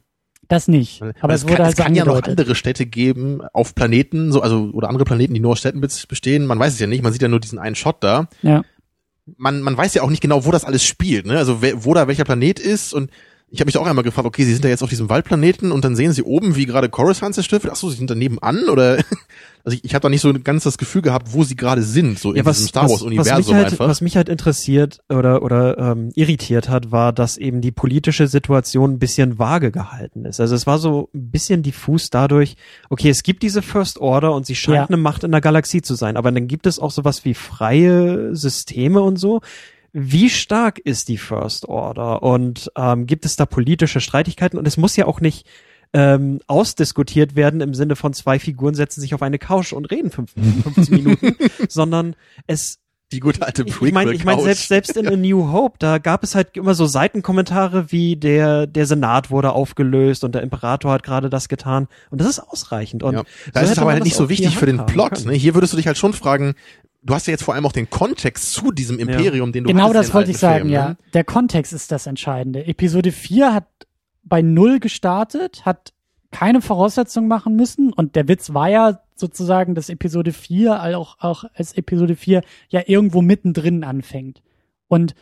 [0.48, 1.00] das nicht.
[1.02, 3.42] Weil- Aber weil es wurde kann, halt so es kann ja noch andere Städte geben
[3.52, 6.46] auf Planeten, so also oder andere Planeten, die nur aus Städten bestehen.
[6.46, 7.02] Man weiß es ja nicht.
[7.02, 8.28] Man sieht ja nur diesen einen Shot da.
[8.40, 8.62] Ja.
[9.36, 11.26] Man man weiß ja auch nicht genau, wo das alles spielt.
[11.26, 11.36] Ne?
[11.36, 13.10] Also wer, wo da welcher Planet ist und
[13.50, 15.84] ich habe mich auch einmal gefragt, okay, sie sind da jetzt auf diesem Waldplaneten und
[15.84, 17.72] dann sehen sie oben, wie gerade Coruscant zerstört wird.
[17.72, 18.96] Ach so, sie sind da nebenan oder
[19.64, 22.18] also ich, ich habe da nicht so ganz das Gefühl gehabt, wo sie gerade sind,
[22.18, 23.88] so in diesem Star Wars was, Universum mich halt, einfach.
[23.88, 28.92] was mich halt interessiert oder oder ähm, irritiert hat, war, dass eben die politische Situation
[28.92, 30.40] ein bisschen vage gehalten ist.
[30.40, 32.56] Also es war so ein bisschen diffus dadurch,
[32.90, 34.86] okay, es gibt diese First Order und sie scheint Ja.
[34.86, 38.36] eine Macht in der Galaxie zu sein, aber dann gibt es auch sowas wie freie
[38.36, 39.40] Systeme und so.
[39.92, 44.58] Wie stark ist die First Order und ähm, gibt es da politische Streitigkeiten?
[44.58, 45.46] Und es muss ja auch nicht
[45.92, 50.10] ähm, ausdiskutiert werden im Sinne von zwei Figuren setzen sich auf eine Couch und reden
[50.10, 51.36] fünf, 15 Minuten,
[51.68, 52.14] sondern
[52.46, 52.78] es
[53.10, 55.96] die gute alte ich ich meine, ich mein, selbst, selbst in A New Hope, da
[55.96, 60.92] gab es halt immer so Seitenkommentare wie der, der Senat wurde aufgelöst und der Imperator
[60.92, 61.88] hat gerade das getan.
[62.10, 63.02] Und das ist ausreichend.
[63.02, 63.20] Und Ja.
[63.20, 65.24] so Da ist es aber halt nicht so wichtig für den Plot.
[65.24, 65.32] Ne?
[65.32, 66.54] Hier würdest du dich halt schon fragen,
[67.02, 69.92] du hast ja jetzt vor allem auch den Kontext zu diesem Imperium, den du Genau
[69.92, 70.88] das wollte ich sagen, Filmen, ja.
[70.90, 70.96] ne?
[71.14, 72.66] Der Kontext ist das Entscheidende.
[72.66, 73.66] Episode 4 hat
[74.22, 75.92] bei Null gestartet, hat
[76.30, 81.44] keine Voraussetzungen machen müssen und der Witz war ja sozusagen, dass Episode 4 auch, auch
[81.54, 84.42] als Episode 4 ja irgendwo mittendrin anfängt.
[84.88, 85.14] Und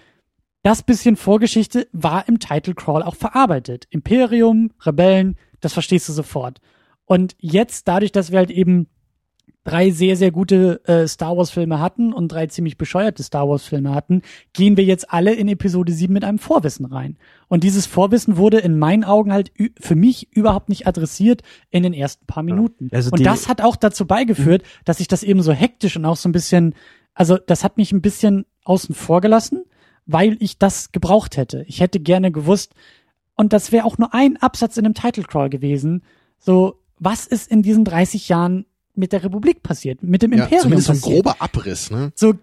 [0.62, 3.86] das bisschen Vorgeschichte war im Title Crawl auch verarbeitet.
[3.90, 6.60] Imperium, Rebellen, das verstehst du sofort.
[7.04, 8.88] Und jetzt, dadurch, dass wir halt eben
[9.66, 14.22] drei sehr, sehr gute äh, Star Wars-Filme hatten und drei ziemlich bescheuerte Star Wars-Filme hatten,
[14.52, 17.18] gehen wir jetzt alle in Episode 7 mit einem Vorwissen rein.
[17.48, 21.92] Und dieses Vorwissen wurde in meinen Augen halt für mich überhaupt nicht adressiert in den
[21.92, 22.88] ersten paar Minuten.
[22.92, 26.16] Also und das hat auch dazu beigeführt, dass ich das eben so hektisch und auch
[26.16, 26.74] so ein bisschen,
[27.12, 29.64] also das hat mich ein bisschen außen vor gelassen,
[30.06, 31.64] weil ich das gebraucht hätte.
[31.66, 32.74] Ich hätte gerne gewusst,
[33.34, 36.02] und das wäre auch nur ein Absatz in einem Title Crawl gewesen,
[36.38, 38.64] so, was ist in diesen 30 Jahren
[38.96, 41.24] mit der Republik passiert, mit dem Ja, Imperium zumindest so ein passiert.
[41.24, 41.90] grober Abriss.
[41.90, 42.12] Ne?
[42.14, 42.34] So,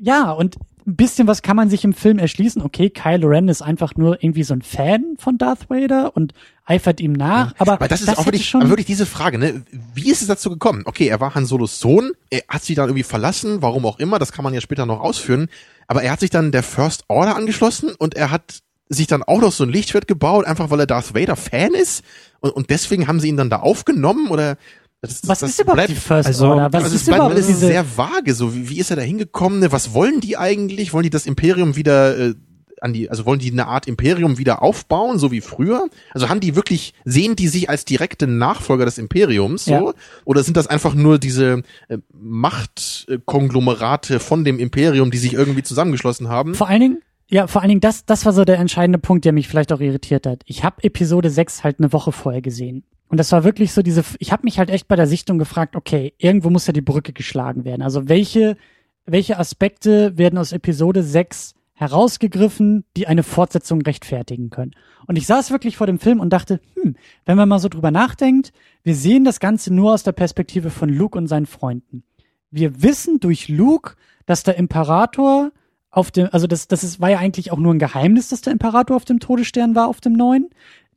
[0.00, 0.56] ja, und
[0.86, 2.60] ein bisschen was kann man sich im Film erschließen.
[2.60, 6.34] Okay, Kylo Ren ist einfach nur irgendwie so ein Fan von Darth Vader und
[6.64, 9.62] eifert ihm nach, aber Weil das ist auch wirklich, schon, aber wirklich diese Frage, ne?
[9.94, 10.82] Wie ist es dazu gekommen?
[10.84, 14.18] Okay, er war Han Solos Sohn, er hat sich dann irgendwie verlassen, warum auch immer,
[14.18, 15.48] das kann man ja später noch ausführen,
[15.86, 19.40] aber er hat sich dann der First Order angeschlossen und er hat sich dann auch
[19.40, 22.04] noch so ein Lichtschwert gebaut, einfach weil er Darth Vader Fan ist
[22.40, 24.56] und, und deswegen haben sie ihn dann da aufgenommen oder
[25.02, 26.72] das, was das ist überhaupt bleibt, die First also- Order?
[26.72, 28.34] Was also es ist bleibt überhaupt alles sehr vage.
[28.34, 29.58] So, wie, wie ist er da hingekommen?
[29.58, 29.72] Ne?
[29.72, 30.92] Was wollen die eigentlich?
[30.92, 32.34] Wollen die das Imperium wieder äh,
[32.80, 35.88] an die, also wollen die eine Art Imperium wieder aufbauen, so wie früher?
[36.12, 39.72] Also haben die wirklich, sehen die sich als direkte Nachfolger des Imperiums so?
[39.72, 39.92] Ja.
[40.24, 46.28] Oder sind das einfach nur diese äh, Machtkonglomerate von dem Imperium, die sich irgendwie zusammengeschlossen
[46.28, 46.54] haben?
[46.54, 49.32] Vor allen Dingen, ja, vor allen Dingen, das, das war so der entscheidende Punkt, der
[49.32, 50.42] mich vielleicht auch irritiert hat.
[50.46, 52.84] Ich habe Episode 6 halt eine Woche vorher gesehen.
[53.12, 55.76] Und das war wirklich so diese, ich habe mich halt echt bei der Sichtung gefragt,
[55.76, 57.82] okay, irgendwo muss ja die Brücke geschlagen werden.
[57.82, 58.56] Also welche,
[59.04, 64.70] welche Aspekte werden aus Episode 6 herausgegriffen, die eine Fortsetzung rechtfertigen können.
[65.06, 66.96] Und ich saß wirklich vor dem Film und dachte, hm,
[67.26, 70.88] wenn man mal so drüber nachdenkt, wir sehen das Ganze nur aus der Perspektive von
[70.88, 72.04] Luke und seinen Freunden.
[72.50, 75.52] Wir wissen durch Luke, dass der Imperator
[75.90, 78.54] auf dem, also das, das ist, war ja eigentlich auch nur ein Geheimnis, dass der
[78.54, 80.48] Imperator auf dem Todesstern war, auf dem neuen.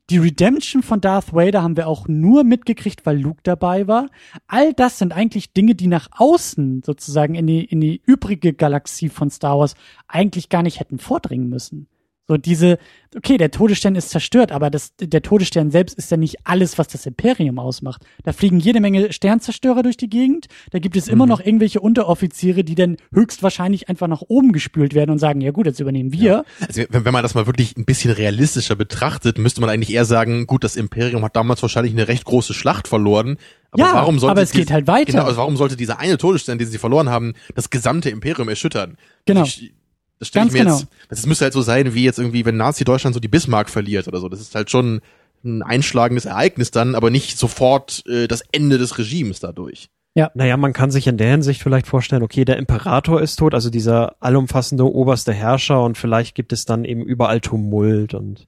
[0.08, 4.08] Die Redemption von Darth Vader haben wir auch nur mitgekriegt, weil Luke dabei war.
[4.46, 9.08] All das sind eigentlich Dinge, die nach außen sozusagen in die, in die übrige Galaxie
[9.08, 9.74] von Star Wars
[10.06, 11.88] eigentlich gar nicht hätten vordringen müssen.
[12.28, 12.78] So diese,
[13.16, 16.88] okay, der Todesstern ist zerstört, aber das, der Todesstern selbst ist ja nicht alles, was
[16.88, 18.02] das Imperium ausmacht.
[18.24, 20.46] Da fliegen jede Menge Sternzerstörer durch die Gegend.
[20.72, 25.12] Da gibt es immer noch irgendwelche Unteroffiziere, die dann höchstwahrscheinlich einfach nach oben gespült werden
[25.12, 26.44] und sagen, ja gut, jetzt übernehmen wir.
[26.66, 30.04] Also wenn, wenn man das mal wirklich ein bisschen realistischer betrachtet, müsste man eigentlich eher
[30.04, 33.36] sagen, gut, das Imperium hat damals wahrscheinlich eine recht große Schlacht verloren.
[33.70, 35.12] Aber Ja, warum sollte aber es geht halt weiter.
[35.12, 38.96] Genau, also warum sollte dieser eine Todesstern, den sie verloren haben, das gesamte Imperium erschüttern?
[39.26, 39.44] Genau.
[39.44, 39.72] Ich,
[40.18, 40.90] das stelle ich mir jetzt, genau.
[41.08, 44.20] das müsste halt so sein, wie jetzt irgendwie, wenn Nazi-Deutschland so die Bismarck verliert oder
[44.20, 44.28] so.
[44.28, 45.00] Das ist halt schon
[45.44, 49.88] ein einschlagendes Ereignis dann, aber nicht sofort äh, das Ende des Regimes dadurch.
[50.34, 53.68] Naja, man kann sich in der Hinsicht vielleicht vorstellen, okay, der Imperator ist tot, also
[53.68, 58.46] dieser allumfassende oberste Herrscher und vielleicht gibt es dann eben überall Tumult und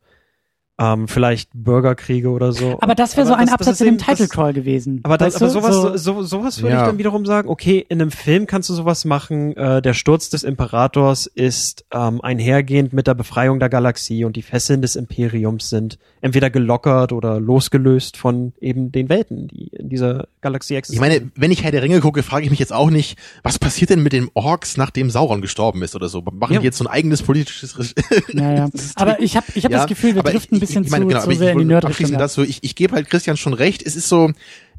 [0.80, 2.78] ähm, vielleicht Bürgerkriege oder so.
[2.80, 4.52] Aber das wäre so ein das- das Absatz ist in dem eben- das- Title Call
[4.52, 5.00] gewesen.
[5.02, 6.82] Aber, das, aber sowas, so, so, sowas würde Ja.
[6.82, 10.30] ich dann wiederum sagen, okay, in einem Film kannst du sowas machen, äh, der Sturz
[10.30, 15.68] des Imperators ist ähm, einhergehend mit der Befreiung der Galaxie und die Fesseln des Imperiums
[15.70, 21.08] sind entweder gelockert oder losgelöst von eben den Welten, die in dieser Galaxie Ich existieren.
[21.08, 23.90] meine, wenn ich Herr der Ringe gucke, frage ich mich jetzt auch nicht, was passiert
[23.90, 26.22] denn mit den Orks, nachdem Sauron gestorben ist oder so?
[26.22, 26.60] Machen Ja.
[26.60, 27.84] die jetzt so ein eigenes politisches Re-
[28.32, 28.68] ja, ja.
[28.94, 31.04] Aber ich habe ich hab Ja, das Gefühl, wir driften ein ich- bisschen ich meine,
[31.04, 32.18] zu, genau, zu aber ich sehr in die Nerdrichtung.
[32.18, 34.30] dazu, ich, ich gebe halt Christian schon recht, es ist so,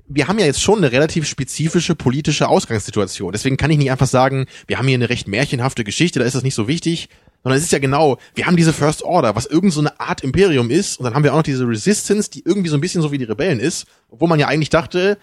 [0.08, 3.32] wir haben ja jetzt schon eine relativ spezifische politische Ausgangssituation.
[3.32, 6.36] Deswegen kann ich nicht einfach sagen, wir haben hier eine recht märchenhafte Geschichte, da ist
[6.36, 7.10] das nicht so wichtig,
[7.44, 10.22] sondern es ist ja genau, wir haben diese First Order, was irgend so eine Art
[10.24, 13.02] Imperium ist, und dann haben wir auch noch diese Resistance, die irgendwie so ein bisschen
[13.02, 15.18] so wie die Rebellen ist, obwohl man ja eigentlich dachte,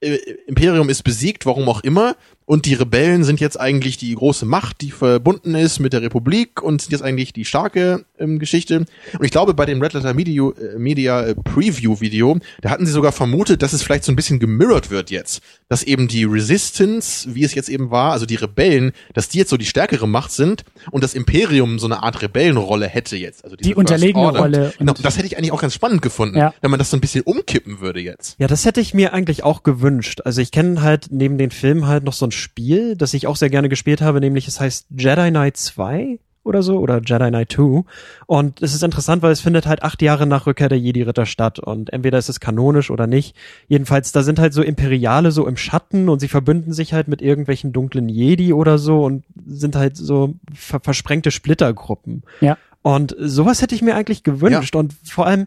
[0.00, 4.44] äh, Imperium ist besiegt, warum auch immer, und die Rebellen sind jetzt eigentlich die große
[4.44, 8.84] Macht, die verbunden ist mit der Republik und sind jetzt eigentlich die starke ähm, Geschichte.
[9.18, 12.84] Und ich glaube, bei dem Red Letter Media, äh, Media äh, Preview Video, da hatten
[12.86, 16.24] sie sogar vermutet, dass es vielleicht so ein bisschen gemirrored wird jetzt, dass eben die
[16.24, 20.06] Resistance, wie es jetzt eben war, also die Rebellen, dass die jetzt so die stärkere
[20.06, 23.44] Macht sind und das Imperium so eine Art Rebellenrolle hätte jetzt.
[23.44, 24.40] Also Die unterlegene Order.
[24.40, 26.52] Rolle Genau, das hätte ich eigentlich auch ganz spannend gefunden, Ja.
[26.60, 28.36] wenn man das so ein bisschen umkippen würde jetzt.
[28.38, 30.20] Ja, das hätte ich mir eigentlich auch gewünscht.
[30.24, 33.36] Also ich kenne halt neben den Filmen halt noch so ein Spiel, das ich auch
[33.36, 37.52] sehr gerne gespielt habe, nämlich es heißt Jedi Knight 2 oder so oder Jedi Knight
[37.52, 37.84] 2
[38.26, 41.58] und es ist interessant, weil es findet halt acht Jahre nach Rückkehr der Jedi-Ritter statt
[41.58, 43.34] und entweder ist es kanonisch oder nicht.
[43.66, 47.22] Jedenfalls, da sind halt so Imperiale so im Schatten und sie verbünden sich halt mit
[47.22, 52.22] irgendwelchen dunklen Jedi oder so und sind halt so ver versprengte Splittergruppen.
[52.40, 52.58] Ja.
[52.82, 55.46] Und sowas hätte ich mir eigentlich gewünscht und vor allem,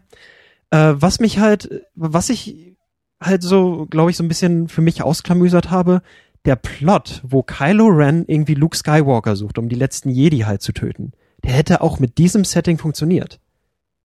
[0.70, 2.74] äh, was mich halt, was ich
[3.20, 6.02] halt so, glaube ich, so ein bisschen für mich ausklamüsert habe,
[6.48, 10.72] der Plot, wo Kylo Ren irgendwie Luke Skywalker sucht, um die letzten Jedi halt zu
[10.72, 11.12] töten,
[11.44, 13.38] der hätte auch mit diesem Setting funktioniert.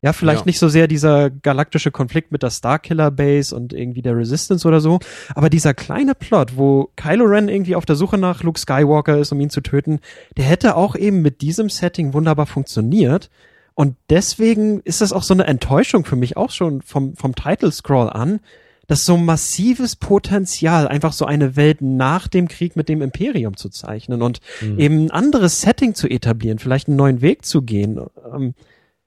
[0.02, 0.46] Ja, vielleicht Ja.
[0.48, 4.82] nicht so sehr dieser galaktische Konflikt mit der Starkiller Base und irgendwie der Resistance oder
[4.82, 5.00] so,
[5.34, 9.32] aber dieser kleine Plot, wo Kylo Ren irgendwie auf der Suche nach Luke Skywalker ist,
[9.32, 10.02] um ihn zu töten,
[10.36, 13.30] der hätte auch eben mit diesem Setting wunderbar funktioniert.
[13.76, 17.72] Und deswegen ist das auch so eine Enttäuschung für mich auch schon vom, vom Title
[17.72, 18.42] Scroll an,
[18.88, 23.70] dass so massives Potenzial, einfach so eine Welt nach dem Krieg mit dem Imperium zu
[23.70, 24.40] zeichnen und
[24.78, 28.00] eben ein anderes Setting zu etablieren, vielleicht einen neuen Weg zu gehen.
[28.34, 28.54] Ähm,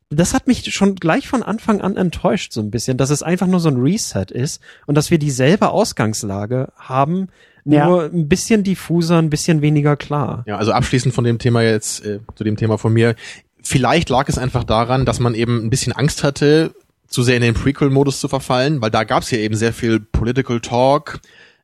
[0.08, 3.48] das hat mich schon gleich von Anfang an enttäuscht, so ein bisschen, dass es einfach
[3.48, 7.28] nur so ein Reset ist und dass wir dieselbe Ausgangslage haben,
[7.64, 7.86] Ja.
[7.86, 10.44] nur ein bisschen diffuser, ein bisschen weniger klar.
[10.46, 13.16] Ja, also abschließend von dem Thema jetzt, äh, zu dem Thema von mir.
[13.62, 16.72] Vielleicht lag es einfach daran, dass man eben ein bisschen Angst hatte,
[17.16, 20.00] zu sehr in den Prequel-Modus zu verfallen, weil da gab es ja eben sehr viel
[20.00, 21.20] Political Talk.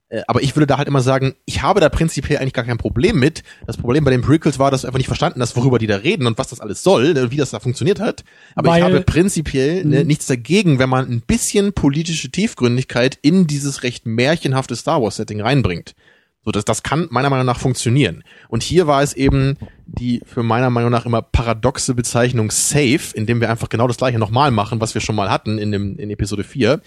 [0.08, 2.78] Äh, Aber ich würde da halt immer sagen, ich habe da prinzipiell eigentlich gar kein
[2.78, 3.42] Problem mit.
[3.66, 5.96] Das Problem bei den Prequels war, dass du einfach nicht verstanden hast, worüber die da
[5.96, 8.24] reden und was das alles soll, ne, wie das da funktioniert hat.
[8.54, 13.46] Aber Weil- ich habe prinzipiell ne, nichts dagegen, wenn man ein bisschen politische Tiefgründigkeit in
[13.46, 15.94] dieses recht märchenhafte Star Wars-Setting reinbringt.
[16.44, 18.24] So, das, das kann meiner Meinung nach funktionieren.
[18.48, 23.40] Und hier war es eben die für meiner Meinung nach immer paradoxe Bezeichnung Safe, indem
[23.40, 26.10] wir einfach genau das gleiche nochmal machen, was wir schon mal hatten in, dem, in
[26.10, 26.80] Episode 4.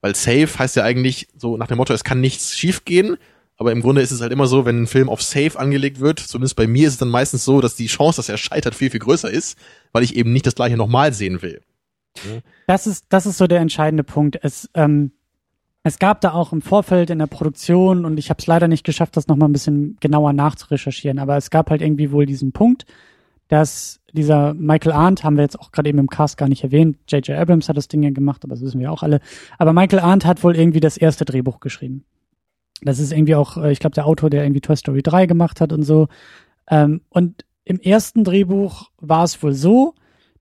[0.00, 3.16] Weil Safe heißt ja eigentlich so nach dem Motto, es kann nichts schiefgehen.
[3.58, 6.18] Aber im Grunde ist es halt immer so, wenn ein Film auf Safe angelegt wird,
[6.18, 8.90] zumindest bei mir ist es dann meistens so, dass die Chance, dass er scheitert, viel,
[8.90, 9.58] viel größer ist,
[9.92, 11.60] weil ich eben nicht das gleiche nochmal sehen will.
[12.66, 14.38] Das ist, das ist so der entscheidende Punkt.
[14.42, 15.12] Es, ähm,
[15.84, 18.84] es gab da auch im Vorfeld in der Produktion und ich habe es leider nicht
[18.84, 22.86] geschafft, das nochmal ein bisschen genauer nachzurecherchieren, aber es gab halt irgendwie wohl diesen Punkt,
[23.48, 26.98] dass dieser Michael Arndt, haben wir jetzt auch gerade eben im Cast gar nicht erwähnt,
[27.08, 27.36] J.J.
[27.36, 29.20] Abrams hat das Ding ja gemacht, aber das wissen wir auch alle,
[29.58, 32.04] aber Michael Arndt hat wohl irgendwie das erste Drehbuch geschrieben.
[32.82, 35.60] Das ist irgendwie auch, äh, ich glaube, der Autor, der irgendwie Toy Story 3 gemacht
[35.60, 36.08] hat und so.
[36.68, 39.94] Ähm, und im ersten Drehbuch war es wohl so,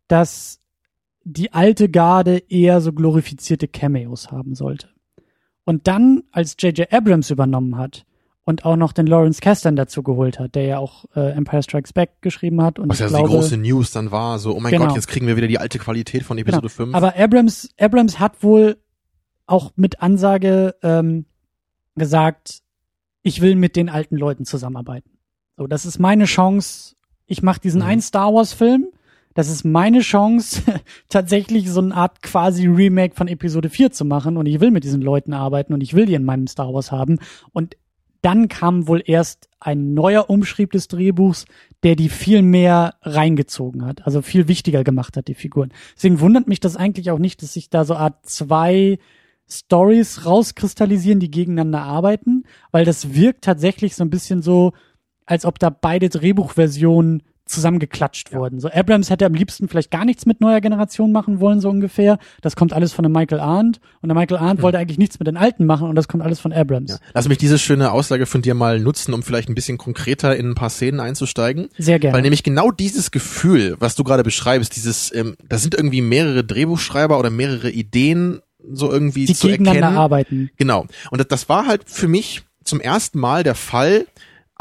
[0.07, 0.59] dass
[1.23, 4.89] die alte Garde eher so glorifizierte Cameos haben sollte.
[5.65, 6.91] Und dann, als J.J.
[6.91, 8.05] Abrams übernommen hat
[8.43, 11.93] und auch noch den Lawrence Kasdan dazu geholt hat, der ja auch äh, Empire Strikes
[11.93, 14.59] Back geschrieben hat und Was ich ja glaube, die große News dann war, so, oh
[14.59, 14.87] mein Genau.
[14.87, 16.95] Gott, jetzt kriegen wir wieder die alte Qualität von Episode 5.
[16.95, 18.77] aber Abrams, Abrams hat wohl
[19.45, 21.25] auch mit Ansage ähm,
[21.95, 22.61] gesagt,
[23.21, 25.11] ich will mit den alten Leuten zusammenarbeiten.
[25.57, 26.95] So, das ist meine Chance.
[27.27, 27.87] Ich mache diesen Mhm.
[27.87, 28.87] einen Star Wars Film.
[29.33, 30.61] Das ist meine Chance,
[31.09, 34.37] tatsächlich so eine Art quasi Remake von Episode 4 zu machen.
[34.37, 36.91] Und ich will mit diesen Leuten arbeiten und ich will die in meinem Star Wars
[36.91, 37.19] haben.
[37.53, 37.75] Und
[38.21, 41.45] dann kam wohl erst ein neuer Umschrieb des Drehbuchs,
[41.83, 45.73] der die viel mehr reingezogen hat, also viel wichtiger gemacht hat, die Figuren.
[45.95, 48.99] Deswegen wundert mich das eigentlich auch nicht, dass sich da so Art zwei
[49.49, 54.73] Stories rauskristallisieren, die gegeneinander arbeiten, weil das wirkt tatsächlich so ein bisschen so,
[55.25, 58.59] als ob da beide Drehbuchversionen zusammengeklatscht wurden.
[58.59, 62.17] So Abrams hätte am liebsten vielleicht gar nichts mit neuer Generation machen wollen, so ungefähr.
[62.41, 65.27] Das kommt alles von dem Michael Arndt und der Michael Arndt wollte eigentlich nichts mit
[65.27, 66.91] den Alten machen und das kommt alles von Abrams.
[66.91, 66.97] Ja.
[67.13, 70.51] Lass mich diese schöne Aussage von dir mal nutzen, um vielleicht ein bisschen konkreter in
[70.51, 71.69] ein paar Szenen einzusteigen.
[71.77, 72.15] Sehr gerne.
[72.15, 76.43] Weil nämlich genau dieses Gefühl, was du gerade beschreibst, dieses, ähm, da sind irgendwie mehrere
[76.43, 78.41] Drehbuchschreiber oder mehrere Ideen
[78.71, 79.97] so irgendwie die zu gegeneinander erkennen.
[79.97, 80.49] arbeiten.
[80.57, 80.85] Genau.
[81.09, 84.05] Und das, das war halt für mich zum ersten Mal der Fall,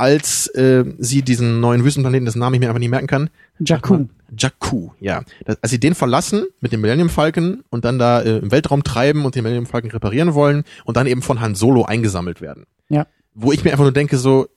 [0.01, 3.31] als äh, sie diesen neuen Wüstenplaneten, dessen Namen ich mir einfach nicht merken kann.
[3.61, 4.07] Jakku.
[4.37, 5.23] Jakku, ja.
[5.45, 8.83] Das, als sie den verlassen mit dem Millennium Falcon und dann da äh, im Weltraum
[8.83, 12.65] treiben und den Millennium Falcon reparieren wollen und dann eben von Han Solo eingesammelt werden.
[12.89, 13.07] Ja.
[13.35, 14.49] Wo ich mir einfach nur denke, so,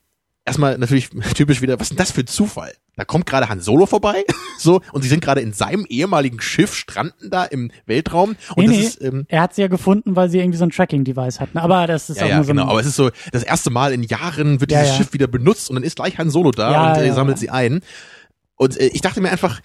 [0.44, 2.72] erstmal natürlich typisch wieder, was ist denn das für ein Zufall?
[2.96, 4.24] Da kommt gerade Han Solo vorbei,
[4.58, 8.36] so, und sie sind gerade in seinem ehemaligen Schiff, stranden da im Weltraum.
[8.54, 10.64] Und Nee, das nee, ist, ähm, er hat sie ja gefunden, weil sie irgendwie so
[10.64, 11.58] ein Tracking-Device hatten.
[11.58, 12.68] Aber das ist ja, auch ja, nur so genau.
[12.68, 14.98] Aber es ist so, das erste Mal in Jahren wird Ja, dieses ja.
[14.98, 17.80] Schiff wieder benutzt und dann ist gleich Han Solo da und äh, sammelt sie ein.
[18.56, 19.60] Und äh, ich dachte mir einfach,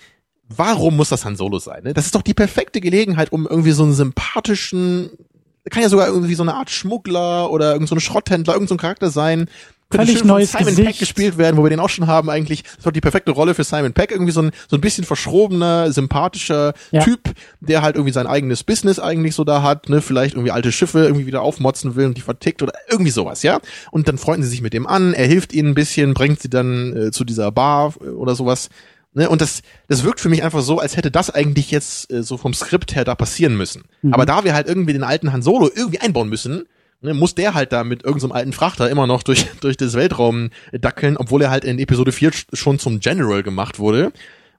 [0.47, 1.83] warum muss das Han Solo sein?
[1.83, 1.93] Ne?
[1.93, 5.11] Das ist doch die perfekte Gelegenheit, um irgendwie so einen sympathischen,
[5.69, 9.11] kann ja sogar irgendwie so eine Art Schmuggler oder irgend so Schrotthändler, irgend so Charakter
[9.11, 9.47] sein.
[9.91, 10.87] Völlig neues Simon Gesicht.
[10.87, 12.63] Peck gespielt werden, wo wir den auch schon haben eigentlich.
[12.63, 14.11] Das doch die perfekte Rolle für Simon Peck.
[14.11, 17.03] Irgendwie so ein, so ein bisschen verschrobener, sympathischer Ja.
[17.03, 20.71] Typ, der halt irgendwie sein eigenes Business eigentlich so da hat, ne, vielleicht irgendwie alte
[20.71, 23.59] Schiffe irgendwie wieder aufmotzen will und die vertickt oder irgendwie sowas, ja.
[23.89, 26.49] Und dann freunden sie sich mit dem an, er hilft ihnen ein bisschen, bringt sie
[26.49, 28.69] dann äh, zu dieser Bar äh, oder sowas.
[29.15, 32.21] Ne, und das, das wirkt für mich einfach so, als hätte das eigentlich jetzt äh,
[32.21, 33.85] so vom Skript her da passieren müssen.
[34.11, 36.65] Aber da wir halt irgendwie den alten Han Solo irgendwie einbauen müssen,
[37.01, 40.49] ne, muss der halt da mit irgendeinem alten Frachter immer noch durch, durch das Weltraum
[40.71, 44.11] dackeln, obwohl er halt in Episode 4 sch- schon zum General gemacht wurde.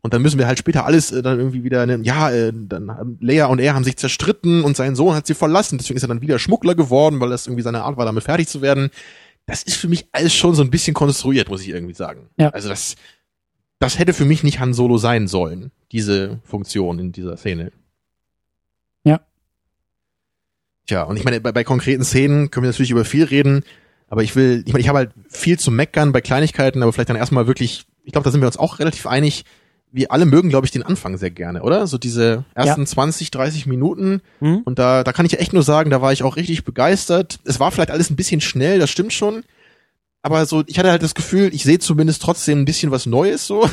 [0.02, 3.18] Und dann müssen wir halt später alles äh, dann irgendwie wieder, ne, ja, äh, dann
[3.20, 6.08] Leia und er haben sich zerstritten und sein Sohn hat sie verlassen, deswegen ist er
[6.08, 8.88] dann wieder Schmuggler geworden, weil das irgendwie seine Art war, damit fertig zu werden.
[9.44, 12.30] Das ist für mich alles schon so ein bisschen konstruiert, muss ich irgendwie sagen.
[12.38, 12.48] Ja.
[12.50, 12.94] Also das,
[13.78, 17.70] das hätte für mich nicht Han Solo sein sollen, diese Funktion in dieser Szene.
[19.04, 19.20] Ja.
[20.90, 23.62] Tja, und ich meine, bei, bei konkreten Szenen können wir natürlich über viel reden,
[24.08, 27.10] aber ich will, ich meine, ich habe halt viel zu meckern bei Kleinigkeiten, aber vielleicht
[27.10, 29.44] dann erstmal wirklich, ich glaube, da sind wir uns auch relativ einig,
[29.92, 31.86] wir alle mögen, glaube ich, den Anfang sehr gerne, oder?
[31.86, 34.20] So diese ersten 20, 30 Minuten.
[34.40, 34.62] Hm?
[34.64, 37.38] Und da, da kann ich echt nur sagen, da war ich auch richtig begeistert.
[37.44, 39.44] Es war vielleicht alles ein bisschen schnell, das stimmt schon.
[40.22, 43.46] Aber so, ich hatte halt das Gefühl, ich sehe zumindest trotzdem ein bisschen was Neues
[43.46, 43.70] so.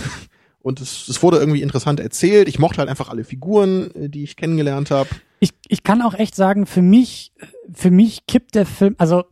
[0.68, 2.50] Und es, es wurde irgendwie interessant erzählt.
[2.50, 5.08] Ich mochte halt einfach alle Figuren, äh, die ich kennengelernt habe.
[5.40, 7.32] ich, ich kann auch echt sagen, für mich,
[7.74, 9.24] für mich kippt der Film, also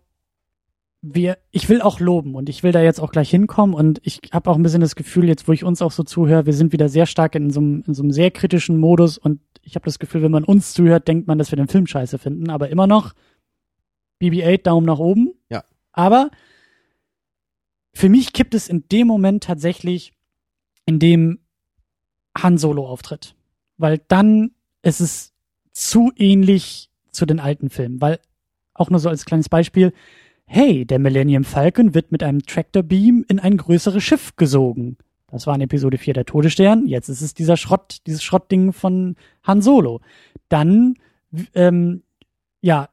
[1.01, 4.21] wir, ich will auch loben und ich will da jetzt auch gleich hinkommen und ich
[4.31, 6.71] habe auch ein bisschen das Gefühl, jetzt wo ich uns auch so zuhöre, wir sind
[6.71, 9.83] wieder sehr stark in so einem, in so einem sehr kritischen Modus und ich habe
[9.83, 12.69] das Gefühl, wenn man uns zuhört, denkt man, dass wir den Film scheiße finden, aber
[12.69, 13.13] immer noch
[14.21, 15.33] BB-8 Daumen nach oben.
[15.49, 15.65] Ja.
[15.91, 16.31] Aber
[17.93, 20.14] für mich kippt es in dem Moment tatsächlich,
[20.85, 21.39] in dem
[22.37, 23.35] Han Solo auftritt.
[23.77, 25.33] Weil dann ist es
[25.71, 28.01] zu ähnlich zu den alten Filmen.
[28.01, 28.19] Weil,
[28.73, 29.93] auch nur so als kleines Beispiel,
[30.45, 34.97] hey, der Millennium Falcon wird mit einem Tractor Beam in ein größeres Schiff gesogen.
[35.27, 36.87] Das war in Episode 4 der Todesstern.
[36.87, 40.01] Jetzt ist es dieser Schrott, dieses Schrottding von Han Solo.
[40.49, 40.95] Dann,
[41.55, 42.03] ähm,
[42.61, 42.89] ja,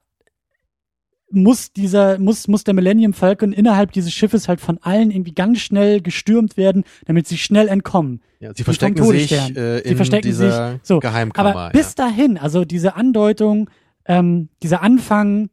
[1.32, 5.60] muss dieser, muss, muss der Millennium Falcon innerhalb dieses Schiffes halt von allen irgendwie ganz
[5.60, 8.20] schnell gestürmt werden, damit sie schnell entkommen.
[8.40, 10.98] Ja, sie verstecken sich äh, Sie in verstecken dieser sich, so.
[10.98, 11.50] Geheimkammer.
[11.50, 13.70] Aber bis dahin, also diese Andeutung,
[14.04, 15.48] ähm, dieser Anfang,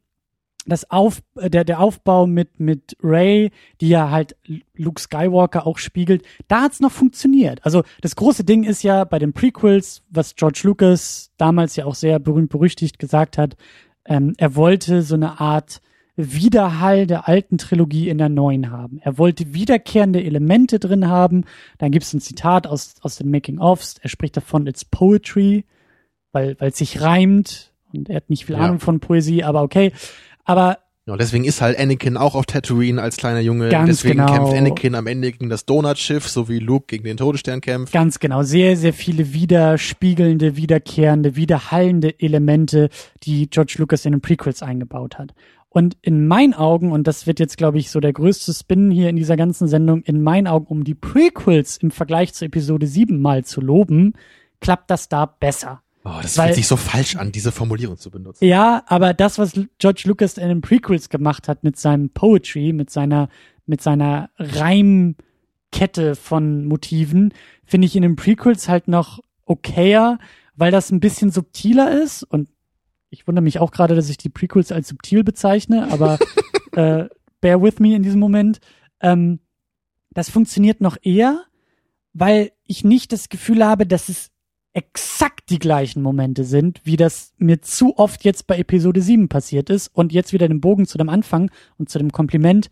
[0.66, 3.50] das Auf, äh, der, der Aufbau mit, mit Ray,
[3.80, 4.36] die ja halt
[4.76, 7.64] Luke Skywalker auch spiegelt, da hat's noch funktioniert.
[7.64, 11.94] Also das große Ding ist ja bei den Prequels, was George Lucas damals ja auch
[11.94, 13.56] sehr berühmt berüchtigt gesagt hat,
[14.04, 15.80] ähm, er wollte so eine Art
[16.16, 18.98] Widerhall der alten Trilogie in der neuen haben.
[19.02, 21.44] Er wollte wiederkehrende Elemente drin haben.
[21.78, 23.96] Dann gibt's ein Zitat aus, aus den Making-ofs.
[24.02, 25.64] Er spricht davon, it's poetry,
[26.32, 27.72] weil weil es sich reimt.
[27.92, 28.62] Und er hat nicht viel Ja.
[28.62, 29.92] Ahnung von Poesie, aber okay.
[30.44, 30.78] Aber
[31.10, 33.68] Ja, deswegen ist halt Anakin auch auf Tatooine als kleiner Junge.
[33.68, 34.32] Ganz deswegen genau.
[34.32, 37.92] kämpft Anakin am Ende gegen das Donutschiff, so wie Luke gegen den Todesstern kämpft.
[37.92, 42.90] Ganz genau, sehr, sehr viele widerspiegelnde, wiederkehrende, widerhallende Elemente,
[43.24, 45.34] die George Lucas in den Prequels eingebaut hat.
[45.68, 49.08] Und in meinen Augen, und das wird jetzt, glaube ich, so der größte Spin hier
[49.08, 53.20] in dieser ganzen Sendung, in meinen Augen, um die Prequels im Vergleich zu Episode 7
[53.20, 54.14] mal zu loben,
[54.60, 55.82] klappt das da besser.
[56.04, 58.44] Oh, das Weil- fühlt sich so falsch an, diese Formulierung zu benutzen.
[58.44, 62.90] Ja, aber das, was George Lucas in den Prequels gemacht hat mit seinem Poetry, mit
[62.90, 63.28] seiner,
[63.66, 67.34] mit seiner Reimkette von Motiven,
[67.64, 70.18] finde ich in den Prequels halt noch okayer,
[70.56, 72.48] weil das ein bisschen subtiler ist und
[73.10, 76.18] ich wundere mich auch gerade, dass ich die Prequels als subtil bezeichne, aber
[76.72, 77.08] äh,
[77.40, 78.60] bear with me in diesem Moment.
[79.00, 79.40] Ähm,
[80.12, 81.44] das funktioniert noch eher,
[82.12, 84.30] weil ich nicht das Gefühl habe, dass es
[84.72, 89.68] exakt die gleichen Momente sind, wie das mir zu oft jetzt bei Episode 7 passiert
[89.68, 92.70] ist und jetzt wieder den Bogen zu dem Anfang und zu dem Kompliment.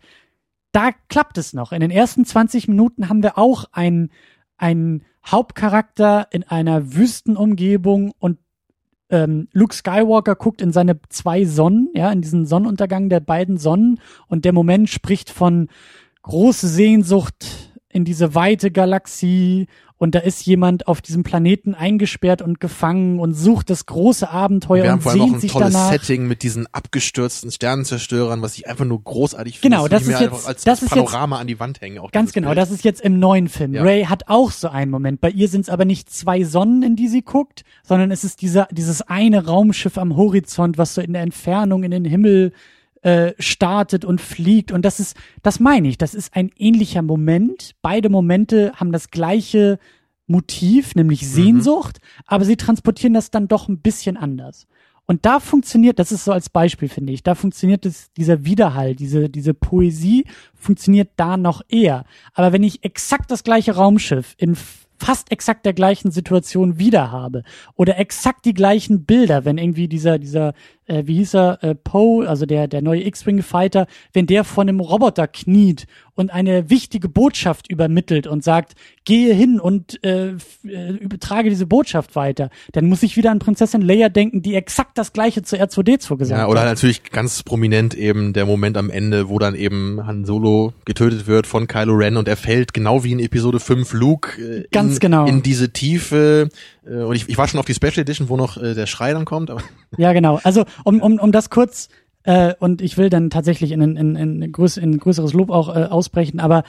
[0.71, 1.71] Da klappt es noch.
[1.71, 4.11] In den ersten 20 Minuten haben wir auch einen,
[4.57, 8.39] einen Hauptcharakter in einer Wüstenumgebung und
[9.09, 13.99] ähm, Luke Skywalker guckt in seine zwei Sonnen, ja, in diesen Sonnenuntergang der beiden Sonnen
[14.27, 15.67] und der Moment spricht von
[16.21, 19.67] große Sehnsucht in diese weite Galaxie
[19.99, 24.83] und da ist jemand auf diesem Planeten eingesperrt und gefangen und sucht das große Abenteuer
[24.83, 25.91] Wir haben und vor allem auch sehnt ein sich tolles danach.
[25.91, 29.75] Setting mit diesen abgestürzten Sternenzerstörern, was ich einfach nur großartig finde.
[29.75, 31.99] Genau, das mir ist jetzt- als, das als ist jetzt- Panorama an die Wand hängen.
[31.99, 32.57] Auch Ganz genau, Bild.
[32.57, 33.73] das ist jetzt im neuen Film.
[33.73, 33.83] Ja.
[33.83, 35.21] Ray hat auch so einen Moment.
[35.21, 38.41] Bei ihr sind es aber nicht zwei Sonnen, in die sie guckt, sondern es ist
[38.41, 42.53] dieser, dieses eine Raumschiff am Horizont, was so in der Entfernung in den Himmel
[43.01, 44.71] äh, startet und fliegt.
[44.71, 47.75] Und das ist, das meine ich, das ist ein ähnlicher Moment.
[47.81, 49.79] Beide Momente haben das gleiche
[50.27, 54.67] Motiv, nämlich Sehnsucht, aber sie transportieren das dann doch ein bisschen anders.
[55.05, 58.93] Und da funktioniert, das ist so als Beispiel, finde ich, da funktioniert es, dieser Widerhall,
[58.93, 62.05] diese, diese Poesie funktioniert da noch eher.
[62.35, 64.55] Aber wenn ich exakt das gleiche Raumschiff in
[64.99, 67.43] fast exakt der gleichen Situation wieder habe
[67.75, 70.53] oder exakt die gleichen Bilder, wenn irgendwie dieser, dieser,
[70.89, 74.63] äh, wie hieß er, äh, Poe, also der, der neue X-Wing Fighter, wenn der vor
[74.63, 75.85] einem Roboter kniet
[76.15, 78.73] und eine wichtige Botschaft übermittelt und sagt,
[79.05, 80.33] gehe hin und äh,
[80.65, 84.97] äh, übertrage diese Botschaft weiter, dann muss ich wieder an Prinzessin Leia denken, die exakt
[84.97, 86.67] das gleiche zu R2D2 gesagt Ja, oder hat.
[86.67, 91.47] natürlich ganz prominent eben der Moment am Ende, wo dann eben Han Solo getötet wird
[91.47, 94.99] von Kylo Ren und er fällt genau wie in Episode 5 Luke äh, Ganz in,
[94.99, 95.25] genau.
[95.25, 96.49] in diese Tiefe.
[96.85, 99.13] Äh, und ich, ich war schon auf die Special Edition, wo noch äh, der Schrei
[99.13, 99.49] dann kommt.
[99.49, 99.61] Aber
[99.97, 100.39] Ja, genau.
[100.43, 101.89] Also um, um, um das kurz,
[102.23, 105.69] äh, und ich will dann tatsächlich in, in, in, in, größ, in größeres Lob auch
[105.75, 106.63] äh, ausbrechen, aber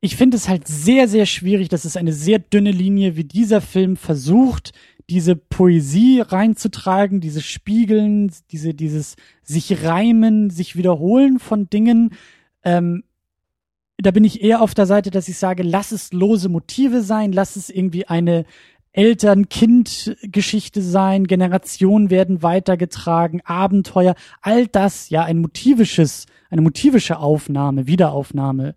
[0.00, 3.60] ich finde es halt sehr, sehr schwierig, das ist eine sehr dünne Linie, wie dieser
[3.60, 4.72] Film versucht,
[5.08, 12.10] diese Poesie reinzutragen, diese Spiegeln, diese, dieses sich reimen, sich wiederholen von Dingen.
[12.64, 13.04] Ähm,
[13.98, 17.32] da bin ich eher auf der Seite, dass ich sage, lass es lose Motive sein,
[17.32, 18.44] lass es irgendwie eine
[18.96, 28.74] Eltern-Kind-Geschichte sein, Generationen werden weitergetragen, Abenteuer, all das, ja, ein motivisches, eine motivische Aufnahme, Wiederaufnahme,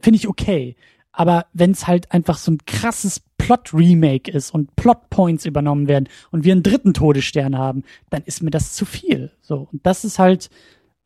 [0.00, 0.74] finde ich okay.
[1.12, 6.42] Aber wenn es halt einfach so ein krasses Plot-Remake ist und Plot-Points übernommen werden und
[6.42, 9.30] wir einen dritten Todesstern haben, dann ist mir das zu viel.
[9.40, 10.50] So, und das ist halt,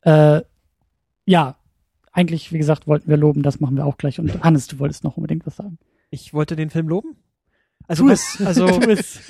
[0.01, 0.41] äh,
[1.25, 1.55] ja,
[2.11, 4.19] eigentlich, wie gesagt, wollten wir loben, das machen wir auch gleich.
[4.19, 5.77] Und Hannes, du wolltest noch unbedingt was sagen.
[6.09, 7.15] Ich wollte den Film loben.
[7.87, 8.41] Also, was, es.
[8.45, 8.65] also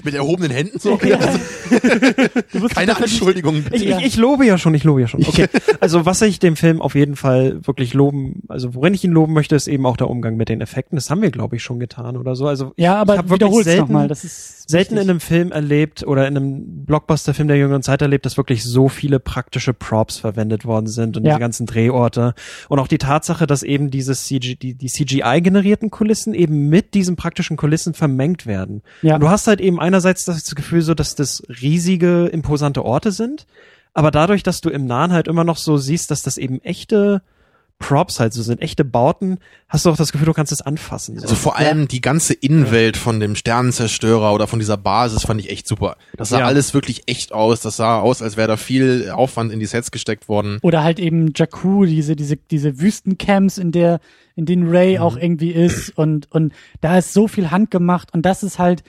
[0.03, 0.93] mit erhobenen Händen so.
[0.93, 1.13] Okay.
[1.13, 1.39] Also,
[2.51, 3.63] Du wirst keine Anschuldigung.
[3.71, 3.97] Ich, Ja.
[3.99, 5.25] ich, ich lobe ja schon, ich lobe ja schon.
[5.25, 5.47] Okay.
[5.79, 9.33] Also was ich dem Film auf jeden Fall wirklich loben, also worin ich ihn loben
[9.33, 10.95] möchte, ist eben auch der Umgang mit den Effekten.
[10.95, 12.47] Das haben wir, glaube ich, schon getan oder so.
[12.47, 14.07] Also Ja, ich aber hab wirklich wiederhol's selten- nochmal.
[14.07, 18.25] Das ist selten in einem Film erlebt oder in einem Blockbuster-Film der jüngeren Zeit erlebt,
[18.25, 21.31] dass wirklich so viele praktische Props verwendet worden sind und Ja.
[21.31, 22.33] diese ganzen Drehorte.
[22.69, 27.15] Und auch die Tatsache, dass eben dieses CG, die, die CGI-generierten Kulissen eben mit diesen
[27.15, 28.81] praktischen Kulissen vermengt werden.
[29.01, 29.15] Ja.
[29.15, 33.45] Und du hast halt eben einerseits das Gefühl so, dass das riesige, imposante Orte sind,
[33.93, 37.21] aber dadurch, dass du im Nahen halt immer noch so siehst, dass das eben echte
[37.79, 41.17] Props halt so sind, echte Bauten, hast du auch das Gefühl, du kannst es anfassen.
[41.17, 41.23] So.
[41.23, 45.49] Also vor allem die ganze Innenwelt von dem Sternenzerstörer oder von dieser Basis fand ich
[45.49, 45.97] echt super.
[46.15, 46.45] Das sah Ja.
[46.45, 47.59] alles wirklich echt aus.
[47.59, 50.59] Das sah aus, als wäre da viel Aufwand in die Sets gesteckt worden.
[50.61, 53.99] Oder halt eben Jakku, diese, diese, diese Wüstencamps, in der,
[54.35, 58.43] in denen Ray auch irgendwie ist und, und da ist so viel handgemacht und das
[58.43, 58.83] ist halt,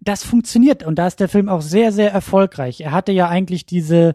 [0.00, 2.80] das funktioniert und da ist der Film auch sehr, sehr erfolgreich.
[2.80, 4.14] Er hatte ja eigentlich diese,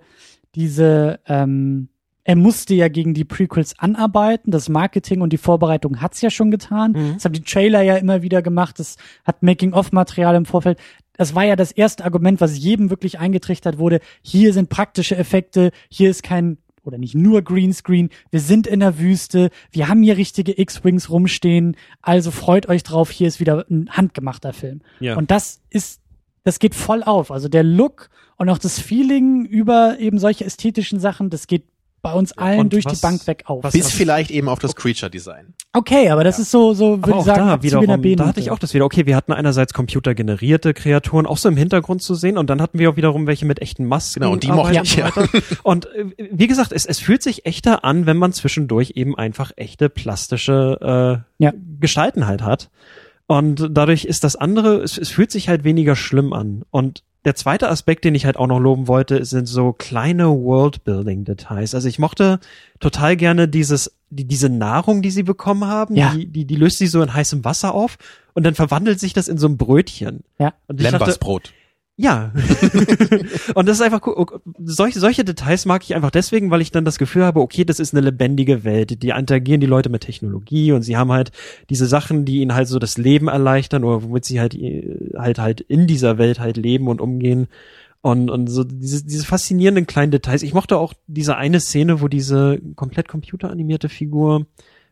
[0.56, 1.90] diese, ähm,
[2.26, 4.52] er musste ja gegen die Prequels anarbeiten.
[4.52, 7.14] Das Marketing und die Vorbereitung hat's ja schon getan.
[7.14, 8.80] Das haben die Trailer ja immer wieder gemacht.
[8.80, 10.80] Das hat Making-of-Material im Vorfeld.
[11.14, 14.00] Das war ja das erste Argument, was jedem wirklich eingetrichtert wurde.
[14.22, 15.72] Hier sind praktische Effekte.
[15.88, 18.10] Hier ist kein oder nicht nur Greenscreen.
[18.32, 19.50] Wir sind in der Wüste.
[19.72, 21.78] Wir haben hier richtige X-Wings rumstehen.
[22.02, 23.12] Also freut euch drauf.
[23.12, 24.82] Hier ist wieder ein handgemachter Film.
[25.00, 25.16] Ja.
[25.16, 26.02] Und das ist,
[26.44, 27.32] das geht voll auf.
[27.32, 31.64] Also der Look und auch das Feeling über eben solche ästhetischen Sachen, das geht
[32.06, 33.64] bei uns allen Und durch was- die Bank weg auf.
[33.64, 35.54] was- Bis vielleicht eben auf das Creature-Design.
[35.74, 38.52] Okay, aber das ist so, so würde ich sagen, da wiederum, der da hatte ich
[38.52, 38.86] auch das wieder.
[38.86, 42.80] Okay, wir hatten einerseits computergenerierte Kreaturen auch so im Hintergrund zu sehen und dann hatten
[42.80, 44.20] wir auch wiederum welche mit echten Masken.
[44.22, 45.12] Genau, und die mochte und ich, ja.
[45.64, 49.52] Und äh, wie gesagt, es, es fühlt sich echter an, wenn man zwischendurch eben einfach
[49.56, 51.52] echte plastische äh, Ja.
[51.80, 52.70] Gestalten halt hat.
[53.28, 56.64] Und dadurch ist das andere, es, es fühlt sich halt weniger schlimm an.
[56.70, 61.74] Und der zweite Aspekt, den ich halt auch noch loben wollte, sind so kleine Worldbuilding-Details.
[61.76, 62.40] Also ich mochte
[62.80, 66.14] total gerne dieses, die, diese Nahrung, die sie bekommen haben, Ja.
[66.16, 67.98] die, die, die löst sie so in heißem Wasser auf
[68.34, 70.24] und dann verwandelt sich das in so ein Brötchen.
[70.40, 70.54] Ja.
[70.68, 71.52] Und ich dachte, Lembersbrot.
[71.98, 72.34] Ja.
[73.56, 74.26] und das ist einfach cool.
[74.60, 77.80] Solche, solche Details mag ich einfach deswegen, weil ich dann das Gefühl habe, okay, das
[77.80, 79.02] ist eine lebendige Welt.
[79.02, 81.32] Die interagieren die Leute mit Technologie und sie haben halt
[81.70, 84.58] diese Sachen, die ihnen halt so das Leben erleichtern oder womit sie halt,
[85.18, 87.48] halt, halt in dieser Welt halt leben und umgehen.
[88.02, 90.44] Und, und so diese, diese faszinierenden kleinen Details.
[90.44, 94.46] Ich mochte auch diese eine Szene, wo diese komplett computeranimierte Figur,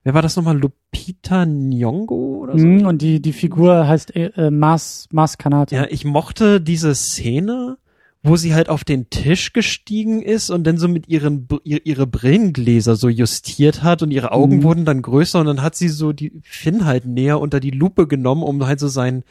[0.03, 0.57] wer war das nochmal?
[0.57, 2.65] Lupita Nyong'o oder so?
[2.65, 5.75] Mhm, und die, die Figur heißt äh, äh, Mars, Mars Kanata.
[5.75, 7.77] Ja, ich mochte diese Szene,
[8.21, 12.95] wo sie halt auf den Tisch gestiegen ist und dann so mit ihren ihre Brillengläser
[12.95, 14.63] so justiert hat und ihre Augen Mhm.
[14.63, 18.07] wurden dann größer und dann hat sie so die Finn halt näher unter die Lupe
[18.07, 19.23] genommen, um halt so sein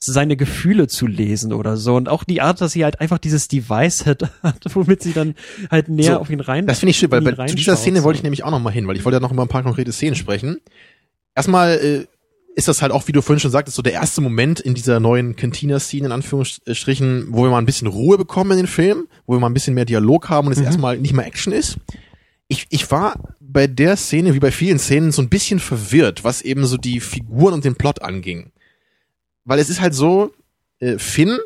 [0.00, 3.48] seine Gefühle zu lesen oder so und auch die Art, dass sie halt einfach dieses
[3.48, 4.22] Device hat,
[4.74, 5.34] womit sie dann
[5.70, 6.66] halt näher So, auf ihn rein.
[6.66, 8.70] Das finde ich schön, weil bei, zu dieser Szene wollte ich nämlich auch noch mal
[8.70, 10.58] hin, weil ich wollte ja noch über ein paar konkrete Szenen sprechen.
[11.34, 12.06] Erstmal äh,
[12.54, 14.98] ist das halt auch, wie du vorhin schon sagtest, so der erste Moment in dieser
[15.00, 19.34] neuen Cantina-Szene, in Anführungsstrichen, wo wir mal ein bisschen Ruhe bekommen in den Film, wo
[19.34, 20.64] wir mal ein bisschen mehr Dialog haben und es Mhm.
[20.64, 21.76] erstmal nicht mehr Action ist.
[22.48, 26.42] Ich, ich war bei der Szene, wie bei vielen Szenen, so ein bisschen verwirrt, was
[26.42, 28.50] eben so die Figuren und den Plot anging.
[29.48, 30.32] Weil es ist halt so,
[30.78, 31.38] äh, Finn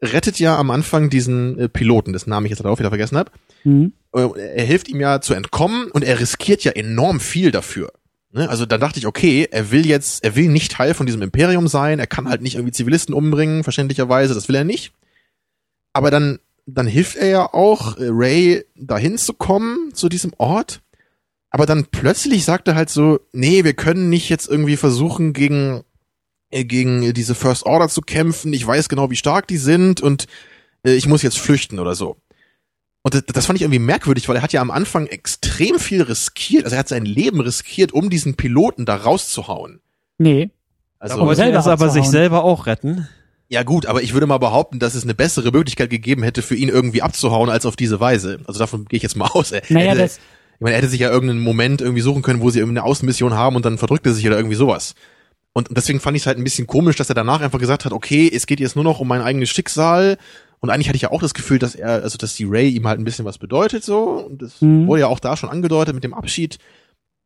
[0.00, 3.32] rettet ja am Anfang diesen äh, Piloten, dessen Namen ich jetzt darauf wieder vergessen habe.
[3.64, 3.92] Mhm.
[4.14, 7.92] Äh, er hilft ihm ja zu entkommen und er riskiert ja enorm viel dafür.
[8.30, 8.48] Ne?
[8.48, 11.66] Also da dachte ich, okay, er will jetzt, er will nicht Teil von diesem Imperium
[11.66, 14.92] sein, er kann halt nicht irgendwie Zivilisten umbringen, verständlicherweise, das will er nicht.
[15.92, 20.80] Aber dann, dann hilft er ja auch äh, Ray dahin zu kommen, zu diesem Ort.
[21.50, 25.82] Aber dann plötzlich sagt er halt so, nee, wir können nicht jetzt irgendwie versuchen, gegen,
[26.50, 28.52] gegen diese First Order zu kämpfen.
[28.52, 30.26] Ich weiß genau, wie stark die sind und
[30.84, 32.16] äh, ich muss jetzt flüchten oder so.
[33.02, 36.02] Und das, das fand ich irgendwie merkwürdig, weil er hat ja am Anfang extrem viel
[36.02, 36.64] riskiert.
[36.64, 39.80] Also er hat sein Leben riskiert, um diesen Piloten da rauszuhauen.
[40.18, 40.50] Nee.
[40.98, 43.08] Also, Da wollte er selber aber sich selber auch retten.
[43.48, 46.56] ja gut, aber ich würde mal behaupten, dass es eine bessere Möglichkeit gegeben hätte, für
[46.56, 48.40] ihn irgendwie abzuhauen, als auf diese Weise.
[48.46, 49.52] Also davon gehe ich jetzt mal aus.
[49.52, 52.40] Er Naja, hätte, das, ich meine, er hätte sich ja irgendeinen Moment irgendwie suchen können,
[52.40, 54.94] wo sie irgendwie eine Außenmission haben und dann verdrückt er sich oder irgendwie sowas.
[55.54, 57.92] Und deswegen fand ich es halt ein bisschen komisch, dass er danach einfach gesagt hat,
[57.92, 60.16] okay, es geht jetzt nur noch um mein eigenes Schicksal.
[60.60, 62.86] Und eigentlich hatte ich ja auch das Gefühl, dass er, also dass die Ray ihm
[62.86, 64.26] halt ein bisschen was bedeutet so.
[64.28, 64.86] Und das Mhm.
[64.86, 66.58] wurde ja auch da schon angedeutet mit dem Abschied.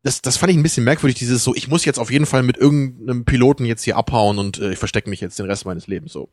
[0.03, 2.43] Das, das fand ich ein bisschen merkwürdig, dieses so, ich muss jetzt auf jeden Fall
[2.43, 5.87] mit irgendeinem Piloten jetzt hier abhauen und äh, ich verstecke mich jetzt den Rest meines
[5.87, 6.29] Lebens so.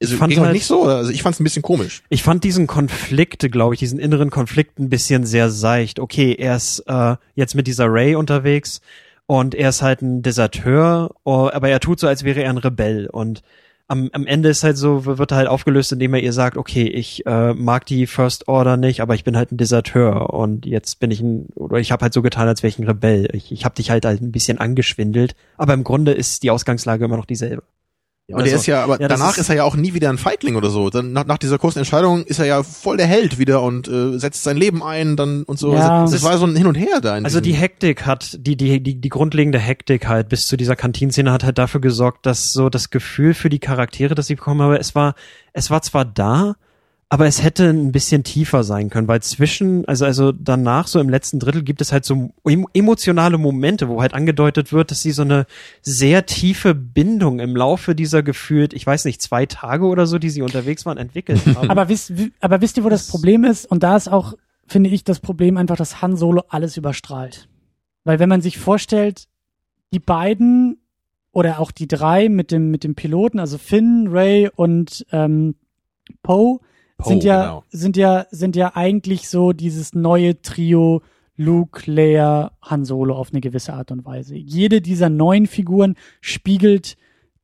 [0.00, 0.84] Also, fand euch halt- nicht so?
[0.84, 2.02] Also ich fand es ein bisschen komisch.
[2.10, 5.98] Ich fand diesen Konflikt, glaube ich, diesen inneren Konflikt ein bisschen sehr seicht.
[5.98, 8.80] Okay, er ist äh, jetzt mit dieser Ray unterwegs
[9.30, 12.58] und er ist halt ein Deserteur, oh, aber er tut so, als wäre er ein
[12.58, 13.06] Rebell.
[13.06, 13.42] Und
[13.86, 16.88] am, am Ende ist halt so, wird er halt aufgelöst, indem er ihr sagt, okay,
[16.88, 20.98] ich äh, mag die First Order nicht, aber ich bin halt ein Deserteur und jetzt
[20.98, 23.28] bin ich ein, oder ich habe halt so getan, als wäre ich ein Rebell.
[23.32, 27.04] Ich, ich habe dich halt halt ein bisschen angeschwindelt, aber im Grunde ist die Ausgangslage
[27.04, 27.62] immer noch dieselbe.
[28.30, 29.92] Ja, und er Also, ist ja, aber ja, danach ist- ist, er ja auch nie
[29.92, 30.88] wieder ein Feigling oder so.
[30.90, 34.18] Dann nach, nach dieser kurzen Entscheidung ist er ja voll der Held wieder und äh,
[34.18, 35.74] setzt sein Leben ein dann und so.
[35.74, 36.02] Ja.
[36.02, 37.16] also, das war so ein Hin und Her da.
[37.18, 40.76] In Also die Hektik hat, die, die, die, die grundlegende Hektik halt bis zu dieser
[40.76, 44.62] Kantinszene hat halt dafür gesorgt, dass so das Gefühl für die Charaktere, das ich bekommen
[44.62, 45.14] habe, es war,
[45.52, 46.54] es war zwar da,
[47.12, 51.08] aber es hätte ein bisschen tiefer sein können, weil zwischen, also, also danach, so im
[51.08, 55.10] letzten Drittel gibt es halt so em- emotionale Momente, wo halt angedeutet wird, dass sie
[55.10, 55.46] so eine
[55.82, 60.30] sehr tiefe Bindung im Laufe dieser gefühlt, ich weiß nicht, zwei Tage oder so, die
[60.30, 61.68] sie unterwegs waren, entwickelt haben.
[61.68, 63.66] aber, wisst, wi- aber wisst ihr, wo das Problem ist?
[63.66, 64.34] Und da ist auch,
[64.68, 67.48] finde ich, das Problem einfach, dass Han Solo alles überstrahlt.
[68.04, 69.26] Weil wenn man sich vorstellt,
[69.92, 70.78] die beiden
[71.32, 75.56] oder auch die drei mit dem, mit dem Piloten, also Finn, Ray und ähm,
[76.22, 76.60] Poe,
[77.00, 77.64] Poe, sind ja, genau.
[77.70, 81.02] sind ja, sind ja eigentlich so dieses neue Trio
[81.36, 84.36] Luke, Leia, Han Solo auf eine gewisse Art und Weise.
[84.36, 86.96] Jede dieser neuen Figuren spiegelt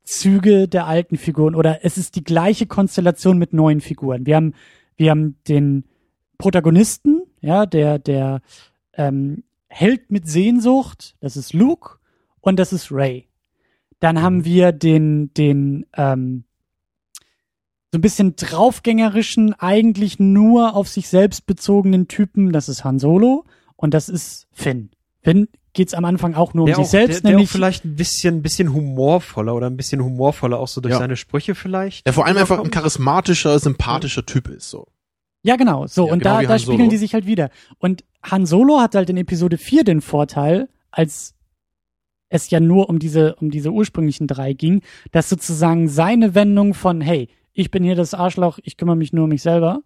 [0.05, 4.27] Züge der alten Figuren oder es ist die gleiche Konstellation mit neuen Figuren.
[4.27, 4.55] Wir haben,
[4.97, 5.85] wir haben den
[6.39, 8.41] Protagonisten, ja, der, der
[8.93, 11.99] ähm, Held mit Sehnsucht, das ist Luke
[12.41, 13.29] und das ist Ray.
[13.99, 16.45] Dann haben wir den, den, ähm,
[17.93, 23.45] so ein bisschen draufgängerischen, eigentlich nur auf sich selbst bezogenen Typen, das ist Han Solo
[23.77, 24.91] und das ist Finn.
[25.23, 27.51] Finn geht's am Anfang auch nur um der sich auch, selbst, der, der auch nämlich
[27.51, 30.99] vielleicht ein bisschen, bisschen humorvoller oder ein bisschen humorvoller auch so durch Ja.
[30.99, 32.07] seine Sprüche vielleicht.
[32.07, 34.71] der vor allem einfach ein charismatischer, sympathischer Typ ist.
[34.71, 34.87] So.
[35.43, 35.87] Ja, genau.
[35.87, 36.91] So, Ja, und genau da, da spiegeln Solo.
[36.91, 37.51] die sich halt wieder.
[37.79, 41.35] Und Han Solo hat halt in Episode 4 den Vorteil, als
[42.29, 44.83] es ja nur um diese, um diese ursprünglichen drei ging,
[45.13, 49.25] dass sozusagen seine Wendung von, hey, ich bin hier das Arschloch, ich kümmere mich nur
[49.25, 49.81] um mich selber,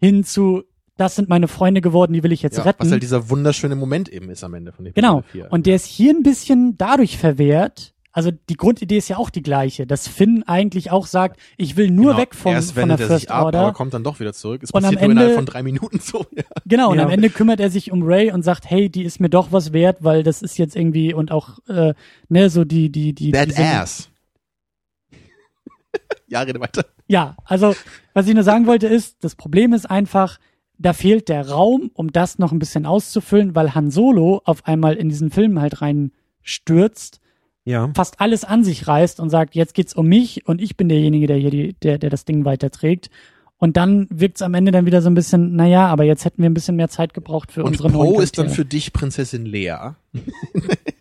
[0.00, 0.62] hin zu,
[0.96, 2.84] das sind meine Freunde geworden, die will ich jetzt Ja, retten.
[2.84, 5.18] was halt dieser wunderschöne Moment eben ist am Ende von Genau.
[5.20, 5.52] Episode 4.
[5.52, 7.92] Und der ist hier ein bisschen dadurch verwehrt.
[8.16, 11.90] Also die Grundidee ist ja auch die gleiche, dass Finn eigentlich auch sagt, ich will
[11.90, 12.18] nur Genau.
[12.18, 13.58] weg vom, Erst von wendet der er sich First ab, Order.
[13.60, 14.62] aber kommt dann doch wieder zurück.
[14.62, 16.24] Es Und am passiert nur innerhalb Ende- von drei Minuten so.
[16.36, 16.44] Ja.
[16.64, 17.06] Genau, und Ja.
[17.06, 19.72] am Ende kümmert er sich um Ray und sagt, hey, die ist mir doch was
[19.72, 21.94] wert, weil das ist jetzt irgendwie und auch äh,
[22.28, 24.10] ne, so die die die That diese, ass.
[26.34, 26.84] Ja, rede weiter.
[27.08, 27.74] Ja, also
[28.12, 30.38] was ich nur sagen wollte ist, das Problem ist einfach,
[30.78, 34.94] da fehlt der Raum, um das noch ein bisschen auszufüllen, weil Han Solo auf einmal
[34.96, 37.20] in diesen Film halt reinstürzt,
[37.64, 37.90] Ja.
[37.94, 41.26] fast alles an sich reißt und sagt, jetzt geht's um mich und ich bin derjenige,
[41.26, 43.08] der hier die, der, der das Ding weiterträgt.
[43.56, 46.50] Und dann wirkt's am Ende dann wieder so ein bisschen, naja, aber jetzt hätten wir
[46.50, 49.46] ein bisschen mehr Zeit gebraucht für Und unsere neuen Poe ist dann für dich Prinzessin
[49.46, 49.92] Lea.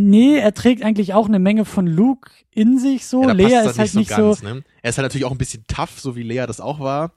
[0.00, 3.24] Nee, er trägt eigentlich auch eine Menge von Luke in sich so.
[3.24, 4.62] ja, passt ist halt nicht so, ganz, ne?
[4.80, 7.10] Er ist halt natürlich auch ein bisschen tough, so wie Lea das auch war.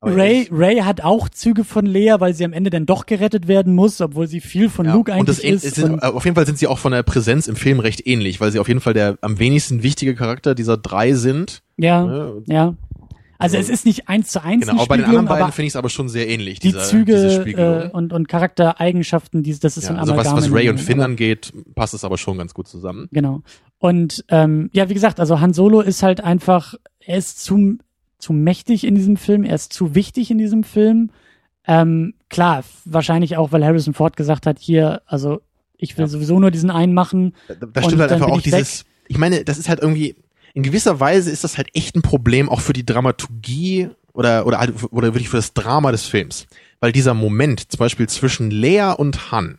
[0.00, 3.46] Aber Ray, Ray hat auch Züge von Lea, weil sie am Ende dann doch gerettet
[3.46, 4.94] werden muss, obwohl sie viel von ja.
[4.94, 5.74] Luke und das eigentlich ist.
[5.74, 8.40] sind, und, auf jeden Fall sind sie auch von der Präsenz im Film recht ähnlich,
[8.40, 11.62] weil sie auf jeden Fall der am wenigsten wichtige Charakter dieser drei sind.
[11.76, 12.42] ja, Ne?
[12.46, 12.74] ja.
[13.42, 15.72] Also Also- es ist nicht eins zu eins Genau, bei den anderen beiden finde ich
[15.72, 17.82] es aber schon sehr ähnlich, die dieser, diese Züge Spiegelung.
[17.82, 20.78] äh, und, und Charaktereigenschaften, die, das ist so ja, ein also was, was Ray und
[20.80, 23.08] Finn angeht, passt es aber schon ganz gut zusammen.
[23.12, 23.42] Genau.
[23.78, 27.78] Und ähm, ja, wie gesagt, also Han Solo ist halt einfach, er ist zu,
[28.18, 31.10] zu mächtig in diesem Film, er ist zu wichtig in diesem Film.
[31.66, 35.40] Ähm, klar, wahrscheinlich auch, weil Harrison Ford gesagt hat, hier, also
[35.76, 36.08] ich will Ja.
[36.08, 37.34] sowieso nur diesen einen machen.
[37.48, 40.16] Da, da Und stimmt halt dann einfach auch dieses, ich meine, das ist halt irgendwie,
[40.54, 44.58] in gewisser Weise ist das halt echt ein Problem auch für die Dramaturgie oder, oder,
[44.58, 46.46] halt- oder wirklich für das Drama des Films.
[46.80, 49.58] Weil dieser Moment, zum Beispiel zwischen Lea und Han,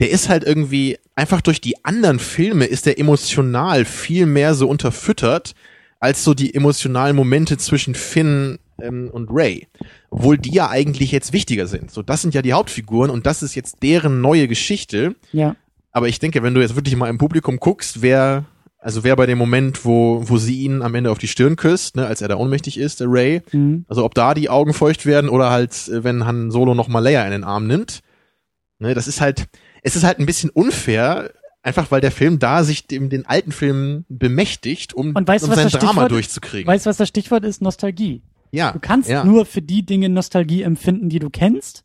[0.00, 4.68] der ist halt irgendwie, einfach durch die anderen Filme ist der emotional viel mehr so
[4.68, 5.54] unterfüttert,
[6.00, 9.66] als so die emotionalen Momente zwischen Finn ähm, und Ray.
[10.10, 11.90] Obwohl die ja eigentlich jetzt wichtiger sind.
[11.90, 15.16] So, das sind ja die Hauptfiguren und das ist jetzt deren neue Geschichte.
[15.32, 15.56] Ja.
[15.90, 18.44] Aber ich denke, wenn du jetzt wirklich mal im Publikum guckst, wer,
[18.78, 21.96] also wer bei dem Moment, wo, wo sie ihn am Ende auf die Stirn küsst,
[21.96, 23.84] ne, als er da ohnmächtig ist, der Ray, Mhm.
[23.88, 27.00] also ob da die Augen feucht werden oder halt, äh, wenn Han Solo noch mal
[27.00, 28.00] Leia in den Arm nimmt,
[28.78, 29.46] ne, das ist halt,
[29.82, 31.32] es ist halt ein bisschen unfair,
[31.62, 35.50] einfach weil der Film da sich dem, den alten Film bemächtigt, um, Und weißt um
[35.50, 36.66] was sein das Drama Stichwort- durchzukriegen.
[36.66, 37.60] Weißt du, was das Stichwort ist?
[37.60, 38.22] Nostalgie.
[38.52, 39.24] ja, Du kannst ja.
[39.24, 41.84] nur für die Dinge Nostalgie empfinden, die du kennst,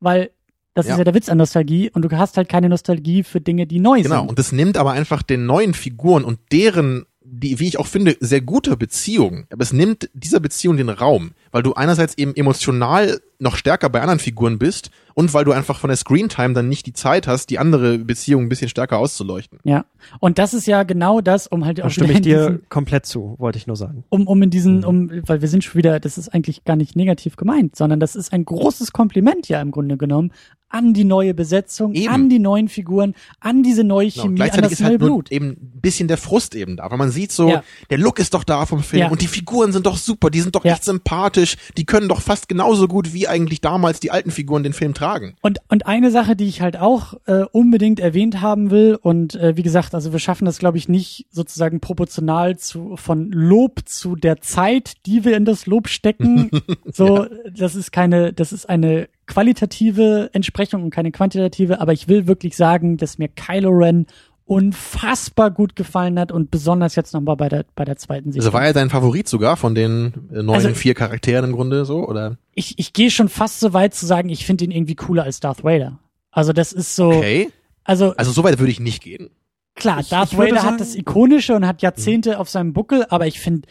[0.00, 0.30] weil
[0.74, 0.92] das Ja.
[0.94, 3.80] ist ja der Witz an Nostalgie und du hast halt keine Nostalgie für Dinge, die
[3.80, 4.28] neu Genau, sind.
[4.30, 8.16] und das nimmt aber einfach den neuen Figuren und deren, die, wie ich auch finde,
[8.20, 13.20] sehr guter Beziehung, aber es nimmt dieser Beziehung den Raum, weil du einerseits eben emotional
[13.40, 16.86] noch stärker bei anderen Figuren bist und weil du einfach von der Screentime dann nicht
[16.86, 19.58] die Zeit hast, die andere Beziehung ein bisschen stärker auszuleuchten.
[19.64, 19.84] Ja.
[20.20, 23.06] Und das ist ja genau das, um halt Da auch stimme ich dir diesen, komplett
[23.06, 24.04] zu, wollte ich nur sagen.
[24.08, 24.84] um, um in diesen, Mhm.
[24.84, 28.14] um, weil wir sind schon wieder, das ist eigentlich gar nicht negativ gemeint, sondern das
[28.16, 30.32] ist ein großes Kompliment ja im Grunde genommen
[30.72, 32.08] an die neue Besetzung, Eben.
[32.14, 35.00] an die neuen Figuren, an diese neue Genau, Chemie, an gleichzeitig das ist neue halt
[35.00, 35.32] Blut.
[35.32, 37.64] eben ein bisschen der Frust eben da, weil man sieht so, Ja.
[37.90, 39.08] der Look ist doch da vom Film Ja.
[39.10, 40.74] und die Figuren sind doch super, die sind doch Ja.
[40.74, 44.72] echt sympathisch, die können doch fast genauso gut wie eigentlich damals die alten Figuren den
[44.72, 45.34] Film tragen.
[45.40, 49.56] Und, und eine Sache, die ich halt auch äh, unbedingt erwähnt haben will, und äh,
[49.56, 54.16] wie gesagt, also wir schaffen das, glaube ich, nicht sozusagen proportional zu von Lob zu
[54.16, 56.50] der Zeit, die wir in das Lob stecken.
[56.92, 57.26] so,
[57.56, 62.56] das ist keine, das ist eine qualitative Entsprechung und keine quantitative, aber ich will wirklich
[62.56, 64.06] sagen, dass mir Kylo Ren
[64.50, 68.46] unfassbar gut gefallen hat und besonders jetzt nochmal bei der, bei der zweiten Sichtung.
[68.46, 71.84] Also war er dein Favorit sogar von den äh, neuen Also- vier Charakteren im Grunde
[71.84, 72.36] so, oder?
[72.54, 75.40] ich ich gehe schon fast so weit zu sagen, ich finde ihn irgendwie cooler als
[75.40, 75.98] Darth Vader.
[76.30, 77.50] Also das ist so, Okay.
[77.84, 79.30] also Also so weit würde ich nicht gehen.
[79.74, 83.06] Klar, Ich- Darth ich Vader sagen- hat das Ikonische und hat Jahrzehnte auf seinem Buckel,
[83.08, 83.68] aber ich finde,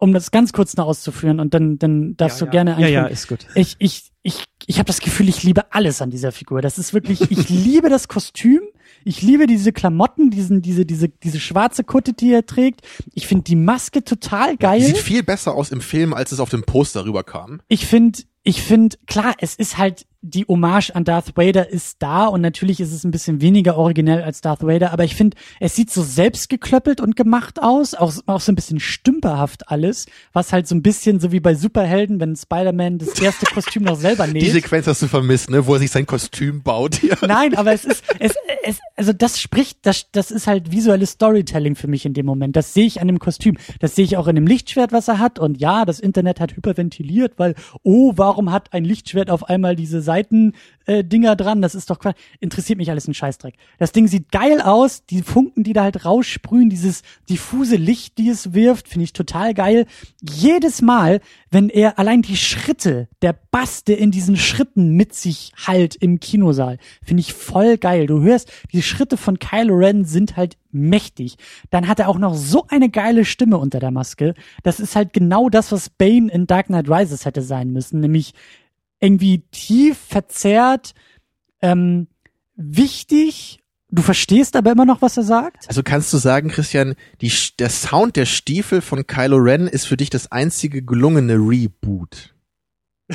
[0.00, 2.50] um das ganz kurz noch auszuführen und dann, dann darfst Ja, du ja.
[2.64, 3.04] gerne Ja, einspringen.
[3.04, 3.46] ja, ist gut.
[3.54, 6.60] Ich, ich, ich, ich habe das Gefühl, ich liebe alles an dieser Figur.
[6.62, 8.60] Das ist wirklich, ich liebe das Kostüm.
[9.04, 12.82] Ich liebe diese Klamotten, diesen, diese, diese, diese schwarze Kutte, die er trägt.
[13.14, 14.80] Ich finde die Maske total geil.
[14.80, 17.60] sieht viel besser aus im Film, als es auf dem Poster rüberkam.
[17.68, 22.26] Ich finde, ich finde, klar, es ist halt, die Hommage an Darth Vader ist da
[22.26, 25.74] und natürlich ist es ein bisschen weniger originell als Darth Vader, aber ich finde, es
[25.74, 30.68] sieht so selbstgeklöppelt und gemacht aus, auch, auch so ein bisschen stümperhaft alles, was halt
[30.68, 34.42] so ein bisschen so wie bei Superhelden, wenn Spider-Man das erste Kostüm noch selber näht.
[34.42, 37.02] Die Sequenz hast du vermisst, ne, wo er sich sein Kostüm baut.
[37.02, 37.16] Ja.
[37.26, 41.74] Nein, aber es ist, es, es, also das spricht, das, das ist halt visuelles Storytelling
[41.74, 42.54] für mich in dem Moment.
[42.54, 43.56] Das sehe ich an dem Kostüm.
[43.80, 45.40] Das sehe ich auch in dem Lichtschwert, was er hat.
[45.40, 50.00] Und ja, das Internet hat hyperventiliert, weil, oh, warum hat ein Lichtschwert auf einmal diese
[50.12, 50.52] Seiten
[50.84, 51.62] äh, Dinger dran.
[51.62, 51.98] Das ist doch.
[52.40, 53.54] Interessiert mich alles ein Scheißdreck.
[53.78, 55.06] Das Ding sieht geil aus.
[55.06, 59.54] Die Funken, die da halt raussprühen, dieses diffuse Licht, die es wirft, finde ich total
[59.54, 59.86] geil.
[60.20, 61.20] Jedes Mal,
[61.50, 66.20] wenn er allein die Schritte, der Bass, der in diesen Schritten mit sich halt im
[66.20, 68.06] Kinosaal, finde ich voll geil.
[68.06, 71.36] Du hörst, die Schritte von Kylo Ren sind halt mächtig.
[71.70, 74.34] Dann hat er auch noch so eine geile Stimme unter der Maske.
[74.62, 78.32] Das ist halt genau das, was Bane in Dark Knight Rises hätte sein müssen, nämlich
[79.02, 80.94] irgendwie tief verzerrt,
[81.60, 82.06] ähm,
[82.54, 83.58] wichtig.
[83.90, 85.68] Du verstehst aber immer noch, was er sagt?
[85.68, 89.98] Also kannst du sagen, Christian, die, der Sound der Stiefel von Kylo Ren ist für
[89.98, 92.34] dich das einzige gelungene Reboot.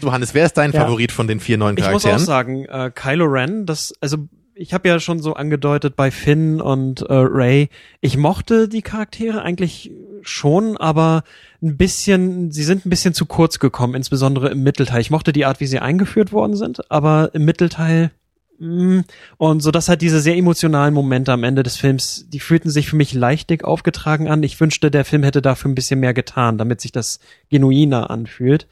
[0.00, 0.82] so, Hannes, wer ist dein Ja.
[0.82, 2.16] Favorit von den vier neuen Ich muss Charakteren?
[2.22, 4.18] auch sagen, äh, Kylo Ren, das, also
[4.54, 7.68] ich habe ja schon so angedeutet bei Finn und äh, Ray,
[8.00, 9.90] ich mochte die Charaktere eigentlich
[10.28, 11.24] schon, aber
[11.62, 15.00] ein bisschen, sie sind ein bisschen zu kurz gekommen, insbesondere im Mittelteil.
[15.00, 18.10] Ich mochte die Art, wie sie eingeführt worden sind, aber im Mittelteil
[18.58, 19.04] mh,
[19.36, 22.88] und so dass halt diese sehr emotionalen Momente am Ende des Films, die fühlten sich
[22.88, 24.42] für mich leichtig aufgetragen an.
[24.42, 27.20] Ich wünschte, der Film hätte dafür ein bisschen mehr getan, damit sich das
[27.50, 28.66] genuiner anfühlt.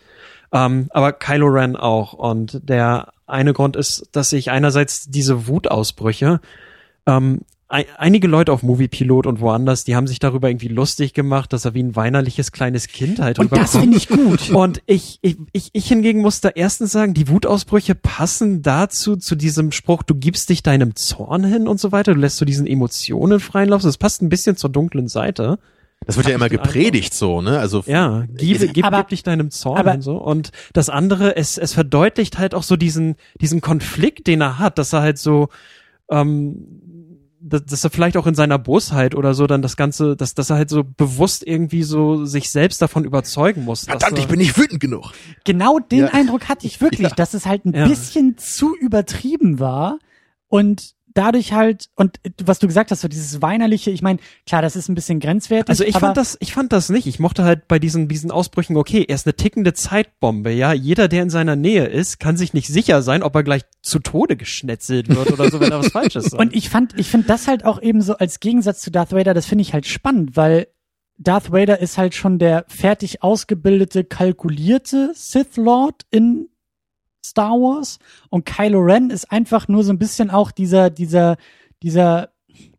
[0.52, 2.12] Ähm, aber Kylo Ren auch.
[2.12, 6.40] Und der eine Grund ist, dass ich einerseits diese Wutausbrüche,
[7.06, 7.40] ähm,
[7.72, 11.72] einige Leute auf Moviepilot und woanders, die haben sich darüber irgendwie lustig gemacht, dass er
[11.74, 14.50] wie ein weinerliches kleines Kind halt Und das finde ich gut.
[14.54, 19.34] Und ich, ich, ich, ich hingegen muss da erstens sagen, die Wutausbrüche passen dazu, zu
[19.36, 22.66] diesem Spruch, du gibst dich deinem Zorn hin und so weiter, du lässt so diesen
[22.66, 23.82] Emotionen freien Lauf.
[23.82, 25.58] Das passt ein bisschen zur dunklen Seite.
[26.04, 27.58] Das wird ja immer gepredigt so, ne?
[27.58, 30.16] Also Ja, gib, gib, Aber- gib dich deinem Zorn aber- und so.
[30.16, 34.78] Und das andere, es, es verdeutlicht halt auch so diesen, diesen Konflikt, den er hat,
[34.78, 35.48] dass er halt so,
[36.10, 36.81] ähm,
[37.44, 40.50] dass, dass er vielleicht auch in seiner Bosheit oder so dann das Ganze, dass, dass
[40.50, 43.80] er halt so bewusst irgendwie so sich selbst davon überzeugen muss.
[43.82, 45.12] dass verdammt, er, ich bin nicht wütend genug.
[45.44, 46.06] Genau den Ja.
[46.12, 47.14] Eindruck hatte ich wirklich, Ja.
[47.14, 47.86] dass es halt ein Ja.
[47.88, 49.98] bisschen zu übertrieben war
[50.48, 54.76] und dadurch halt und was du gesagt hast, so dieses weinerliche, ich meine, klar, das
[54.76, 55.68] ist ein bisschen grenzwertig.
[55.68, 57.06] Also ich fand das, ich fand das nicht.
[57.06, 60.72] Ich mochte halt bei diesen, diesen Ausbrüchen, okay, er ist eine tickende Zeitbombe, ja.
[60.72, 63.98] Jeder, der in seiner Nähe ist, kann sich nicht sicher sein, ob er gleich zu
[63.98, 66.40] Tode geschnetzelt wird oder so, wenn er was Falsches sagt.
[66.40, 69.34] Und ich fand, ich finde das halt auch eben so als Gegensatz zu Darth Vader,
[69.34, 70.68] das finde ich halt spannend, weil
[71.18, 76.48] Darth Vader ist halt schon der fertig ausgebildete, kalkulierte Sith Lord in
[77.32, 77.98] Star Wars
[78.28, 81.38] und Kylo Ren ist einfach nur so ein bisschen auch dieser, dieser,
[81.82, 82.28] dieser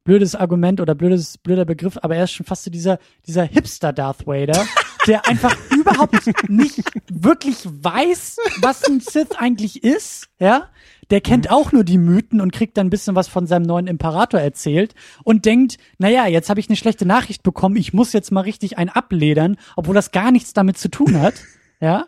[0.04, 3.94] blödes Argument oder blödes, blöder Begriff, aber er ist schon fast so dieser, dieser Hipster
[3.94, 4.64] Darth Vader,
[5.08, 10.70] der einfach überhaupt nicht wirklich weiß, was ein Sith eigentlich ist, ja.
[11.10, 13.88] Der kennt auch nur die Mythen und kriegt dann ein bisschen was von seinem neuen
[13.88, 14.94] Imperator erzählt
[15.24, 18.78] und denkt, naja, jetzt habe ich eine schlechte Nachricht bekommen, ich muss jetzt mal richtig
[18.78, 21.34] ein abledern, obwohl das gar nichts damit zu tun hat,
[21.80, 22.06] ja.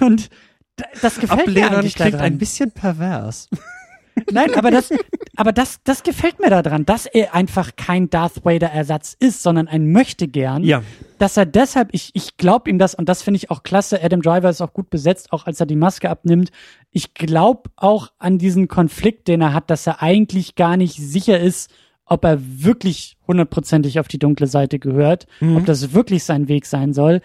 [0.00, 0.30] Und
[1.00, 2.26] das gefällt mir Ablehnern eigentlich klingt daran.
[2.26, 3.48] ein bisschen pervers.
[4.30, 4.90] Nein, aber das,
[5.36, 9.68] aber das, das gefällt mir daran, dass er einfach kein Darth Vader Ersatz ist, sondern
[9.68, 10.64] ein möchte gern.
[10.64, 10.82] Ja.
[11.18, 14.02] Dass er deshalb, ich, ich glaube ihm das und das finde ich auch klasse.
[14.02, 16.50] Adam Driver ist auch gut besetzt, auch als er die Maske abnimmt.
[16.90, 21.40] Ich glaube auch an diesen Konflikt, den er hat, dass er eigentlich gar nicht sicher
[21.40, 21.70] ist,
[22.04, 26.92] ob er wirklich hundertprozentig auf die dunkle Seite gehört, ob das wirklich sein Weg sein
[26.92, 27.22] soll.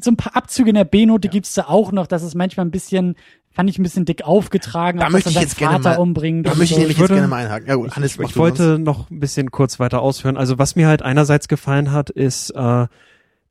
[0.00, 2.70] So ein paar Abzüge in der B-Note gibt's da auch noch, dass es manchmal ein
[2.70, 3.14] bisschen,
[3.50, 6.02] fand ich ein bisschen dick aufgetragen, Da möchte dass ich jetzt seinen gerne Vater mal,
[6.02, 6.46] umbringt.
[6.46, 6.76] da möchte ich so.
[6.78, 7.66] nämlich Ich würde- jetzt gerne mal einhaken.
[7.68, 8.36] Ja gut, Hannes, Ich, ich du sonst.
[8.36, 10.36] wollte noch ein bisschen kurz weiter ausführen.
[10.36, 12.86] Also was mir halt einerseits gefallen hat, ist äh,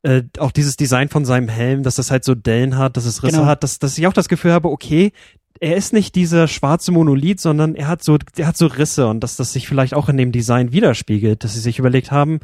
[0.02, 3.22] äh, auch dieses Design von seinem Helm, dass das halt so Dellen hat, dass es
[3.24, 3.46] Risse Genau.
[3.48, 5.12] hat, dass, dass ich auch das Gefühl habe, okay,
[5.58, 9.20] er ist nicht dieser schwarze Monolith, sondern er hat so, er hat so Risse und
[9.20, 12.38] dass das sich vielleicht auch in dem Design widerspiegelt, dass sie sich überlegt haben,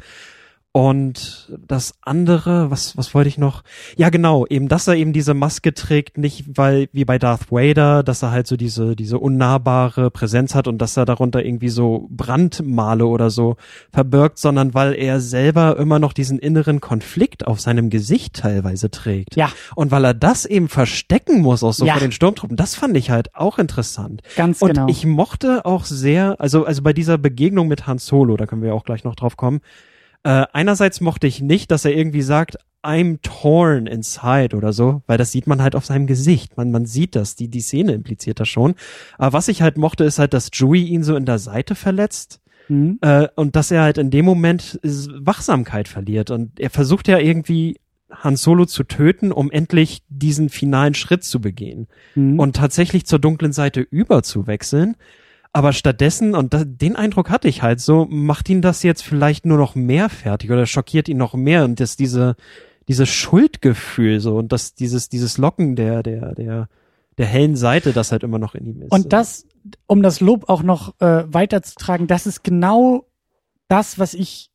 [0.75, 3.63] und das andere, was, was wollte ich noch?
[3.95, 8.01] Ja, genau, eben, dass er eben diese Maske trägt, nicht weil, wie bei Darth Vader,
[8.01, 12.07] dass er halt so diese, diese unnahbare Präsenz hat und dass er darunter irgendwie so
[12.09, 13.55] Brandmale oder so
[13.91, 19.35] verbirgt, sondern weil er selber immer noch diesen inneren Konflikt auf seinem Gesicht teilweise trägt.
[19.35, 19.51] Ja.
[19.75, 21.93] Und weil er das eben verstecken muss, auch so Ja.
[21.93, 24.23] vor den Sturmtruppen, das fand ich halt auch interessant.
[24.35, 24.87] Ganz Und genau.
[24.87, 28.73] ich mochte auch sehr, also, also bei dieser Begegnung mit Han Solo, da können wir
[28.73, 29.61] auch gleich noch drauf kommen,
[30.23, 35.17] äh, einerseits mochte ich nicht, dass er irgendwie sagt, I'm torn inside oder so, weil
[35.17, 36.57] das sieht man halt auf seinem Gesicht.
[36.57, 38.75] Man, man sieht das, die, die Szene impliziert das schon.
[39.17, 42.41] Aber was ich halt mochte, ist halt, dass Chewie ihn so in der Seite verletzt.
[42.67, 42.97] Mhm.
[43.01, 46.29] Äh, und dass er halt in dem Moment Wachsamkeit verliert.
[46.29, 47.79] Und er versucht ja irgendwie
[48.11, 52.37] Han Solo zu töten, um endlich diesen finalen Schritt zu begehen Mhm.
[52.39, 54.95] und tatsächlich zur dunklen Seite überzuwechseln.
[55.55, 59.45] Aber stattdessen, und da, den Eindruck hatte ich halt so, macht ihn das jetzt vielleicht
[59.45, 62.35] nur noch mehr fertig oder schockiert ihn noch mehr und dass diese,
[62.87, 66.69] dieses Schuldgefühl so und das, dieses, dieses Locken der, der, der,
[67.19, 68.91] der hellen Seite, das halt immer noch in ihm ist.
[68.91, 69.45] Und das,
[69.85, 73.05] um das Lob auch noch äh, weiterzutragen, das ist genau
[73.67, 74.49] das, was ich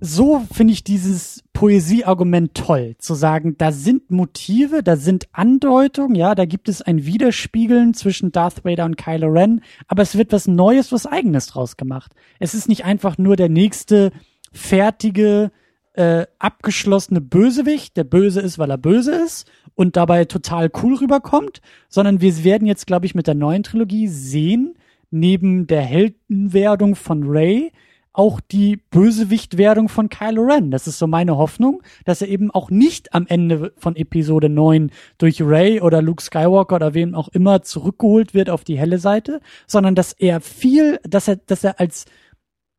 [0.00, 6.34] so finde ich dieses Poesieargument toll, zu sagen, da sind Motive, da sind Andeutungen, ja,
[6.34, 10.46] da gibt es ein Widerspiegeln zwischen Darth Vader und Kylo Ren, aber es wird was
[10.46, 12.12] Neues, was Eigenes draus gemacht.
[12.38, 14.12] Es ist nicht einfach nur der nächste
[14.52, 15.50] fertige,
[15.94, 21.62] äh, abgeschlossene Bösewicht, der böse ist, weil er böse ist und dabei total cool rüberkommt,
[21.88, 24.74] sondern wir werden jetzt, glaube ich, mit der neuen Trilogie sehen,
[25.10, 27.72] neben der Heldenwerdung von Rey,
[28.16, 30.70] auch die Bösewichtwerdung von Kylo Ren.
[30.70, 34.90] Das ist so meine Hoffnung, dass er eben auch nicht am Ende von Episode 9
[35.18, 39.40] durch Rey oder Luke Skywalker oder wem auch immer zurückgeholt wird auf die helle Seite,
[39.66, 42.06] sondern dass er viel, dass er, dass er als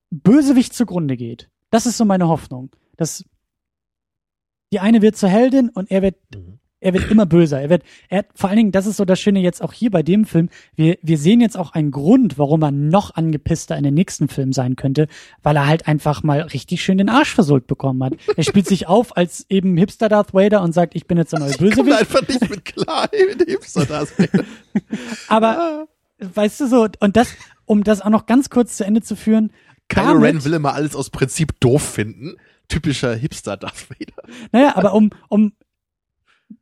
[0.09, 1.49] Bösewicht zugrunde geht.
[1.69, 2.71] Das ist so meine Hoffnung.
[2.95, 3.23] Dass
[4.73, 6.59] die eine wird zur Heldin und er wird Mhm.
[6.79, 7.59] Er wird immer böser.
[7.59, 10.03] Er wird, er, vor allen Dingen, das ist so das Schöne jetzt auch hier bei
[10.03, 10.49] dem Film.
[10.75, 14.53] Wir, wir sehen jetzt auch einen Grund, warum er noch angepisster in den nächsten Film
[14.53, 15.07] sein könnte,
[15.41, 18.13] weil er halt einfach mal richtig schön den Arsch versohlt bekommen hat.
[18.35, 21.39] Er spielt sich auf als eben Hipster Darth Vader und sagt, ich bin jetzt der
[21.39, 21.99] neue Ich komme Bösewicht.
[21.99, 24.13] einfach nicht mit klar, mit Hipster das.
[25.27, 25.87] Aber,
[26.19, 27.33] weißt du so, und das,
[27.65, 29.51] um das auch noch ganz kurz zu Ende zu führen,
[29.89, 32.35] Kylo Ren will immer alles aus Prinzip doof finden.
[32.67, 34.29] Typischer Hipster Darth Vader.
[34.51, 35.53] Naja, aber um, um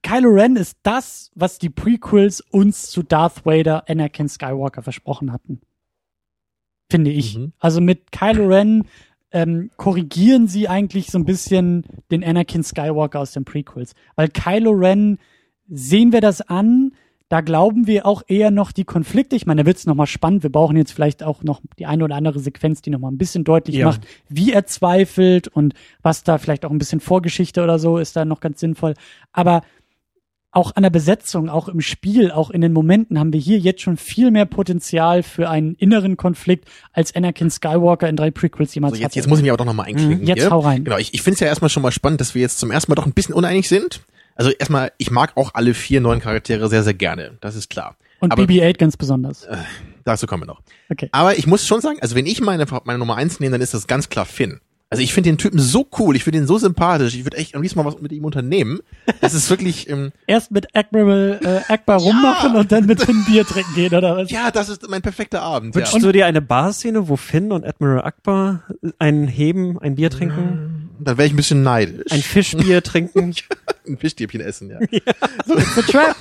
[0.05, 5.61] Kylo Ren ist das, was die Prequels uns zu Darth Vader, Anakin Skywalker versprochen hatten.
[6.91, 7.35] Finde ich.
[7.35, 7.53] Mhm.
[7.57, 8.83] Also mit Kylo Ren
[9.31, 13.93] ähm, korrigieren sie eigentlich so ein bisschen den Anakin Skywalker aus den Prequels.
[14.15, 15.17] Weil Kylo Ren,
[15.67, 16.91] sehen wir das an,
[17.27, 19.35] da glauben wir auch eher noch die Konflikte.
[19.35, 20.43] Ich meine, da wird's noch mal spannend.
[20.43, 23.17] Wir brauchen jetzt vielleicht auch noch die eine oder andere Sequenz, die noch mal ein
[23.17, 23.87] bisschen deutlich Ja.
[23.87, 25.73] macht, wie er zweifelt und
[26.03, 28.93] was da vielleicht auch ein bisschen Vorgeschichte oder so ist da noch ganz sinnvoll.
[29.33, 29.63] Aber
[30.55, 33.81] auch an der Besetzung, auch im Spiel, auch in den Momenten haben wir hier jetzt
[33.81, 38.93] schon viel mehr Potenzial für einen inneren Konflikt, als Anakin Skywalker in drei Prequels jemals
[38.93, 39.19] So, jetzt, hatte.
[39.19, 40.21] jetzt muss ich mich aber doch nochmal einklinken.
[40.21, 40.49] Mhm, jetzt hier.
[40.51, 40.85] hau rein.
[40.85, 42.89] Genau, ich, ich finde es ja erstmal schon mal spannend, dass wir jetzt zum ersten
[42.91, 44.01] Mal doch ein bisschen uneinig sind.
[44.35, 47.37] Also erstmal, ich mag auch alle vier neuen Charaktere sehr, sehr gerne.
[47.41, 47.97] Das ist klar.
[48.19, 49.47] und aber- BB-8 ganz besonders.
[50.05, 50.61] Dazu kommen wir noch.
[50.89, 51.09] Okay.
[51.11, 53.73] Aber ich muss schon sagen, also wenn ich meine, meine Nummer eins nehme, dann ist
[53.73, 54.61] das ganz klar Finn.
[54.91, 57.55] Also ich finde den Typen so cool, ich finde ihn so sympathisch, ich würde echt
[57.55, 58.79] am liebsten mal was mit ihm unternehmen.
[59.19, 63.45] Das ist wirklich, ähm, Erst mit Admiral äh, Akbar rummachen und dann mit Finn Bier
[63.45, 64.29] trinken gehen, oder was?
[64.29, 65.73] ja, das ist mein perfekter Abend.
[65.75, 65.81] Ja.
[65.81, 68.63] Wünschst du dir eine Barszene, wo Finn und Admiral Akbar
[68.99, 72.11] ein Heben, ein Bier trinken, Dann wäre ich ein bisschen neidisch.
[72.11, 73.33] ein Fischbier trinken?
[73.87, 74.79] ein Fischstäbchen essen, ja.
[75.45, 76.15] The Trap.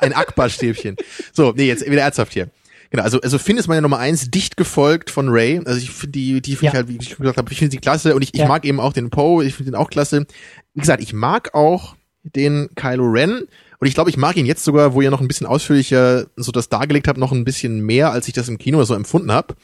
[0.00, 0.96] Ein Akbar-Stäbchen.
[1.32, 2.48] So, nee, jetzt wieder ernsthaft hier.
[2.90, 5.60] Genau, also, also Finn ist meine Nummer eins, dicht gefolgt von Ray.
[5.64, 6.70] Also ich finde die, die finde Ja.
[6.70, 8.48] ich halt, wie ich gesagt habe, ich finde sie klasse und ich, ich Ja.
[8.48, 10.26] mag eben auch den Poe, ich finde den auch klasse.
[10.74, 13.42] Wie gesagt, ich mag auch den Kylo Ren
[13.78, 16.50] und ich glaube, ich mag ihn jetzt sogar, wo ihr noch ein bisschen ausführlicher so
[16.50, 19.54] das dargelegt habt, noch ein bisschen mehr, als ich das im Kino so empfunden habe.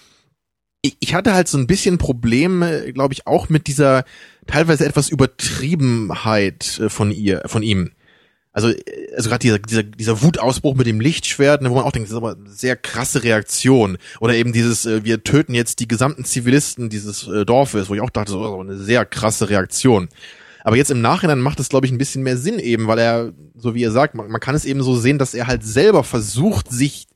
[0.82, 4.04] Ich, ich hatte halt so ein bisschen Probleme, glaube ich, auch mit dieser
[4.46, 7.92] teilweise etwas Übertriebenheit äh, von ihr, von ihm.
[8.54, 11.92] Also, äh, also gerade dieser, dieser, dieser Wutausbruch mit dem Lichtschwert, ne, wo man auch
[11.92, 13.98] denkt, das ist aber eine sehr krasse Reaktion.
[14.20, 18.00] Oder eben dieses, äh, wir töten jetzt die gesamten Zivilisten dieses äh, Dorfes, wo ich
[18.00, 20.08] auch dachte, so, aber eine sehr krasse Reaktion.
[20.62, 23.32] Aber jetzt im Nachhinein macht es, glaube ich, ein bisschen mehr Sinn eben, weil er,
[23.54, 26.04] so wie er sagt, man, man kann es eben so sehen, dass er halt selber
[26.04, 27.08] versucht, sich,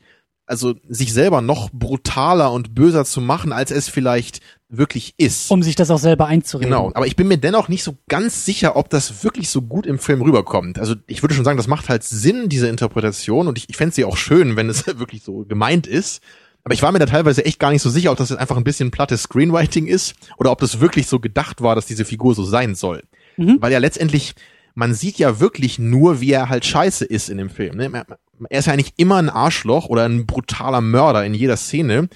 [0.44, 5.50] also sich selber noch brutaler und böser zu machen, als es vielleicht wirklich ist.
[5.50, 6.70] Um sich das auch selber einzureden.
[6.70, 9.86] Genau, aber ich bin mir dennoch nicht so ganz sicher, ob das wirklich so gut
[9.86, 10.78] im Film rüberkommt.
[10.78, 13.94] Also ich würde schon sagen, das macht halt Sinn, diese Interpretation, und ich, ich fände
[13.94, 16.22] sie auch schön, wenn es wirklich so gemeint ist.
[16.64, 18.58] Aber ich war mir da teilweise echt gar nicht so sicher, ob das jetzt einfach
[18.58, 22.34] ein bisschen plattes Screenwriting ist oder ob das wirklich so gedacht war, dass diese Figur
[22.34, 23.04] so sein soll.
[23.38, 23.56] Mhm.
[23.60, 24.34] Weil ja letztendlich,
[24.74, 27.76] man sieht ja wirklich nur, wie er halt scheiße ist in dem Film.
[27.76, 28.04] Ne?
[28.50, 32.08] Er ist ja eigentlich immer ein Arschloch oder ein brutaler Mörder in jeder Szene.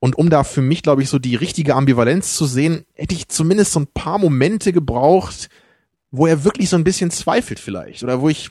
[0.00, 3.28] Und um da für mich, glaube ich, so die richtige Ambivalenz zu sehen, hätte ich
[3.28, 5.48] zumindest so ein paar Momente gebraucht,
[6.10, 8.04] wo er wirklich so ein bisschen zweifelt vielleicht.
[8.04, 8.50] Oder wo ich,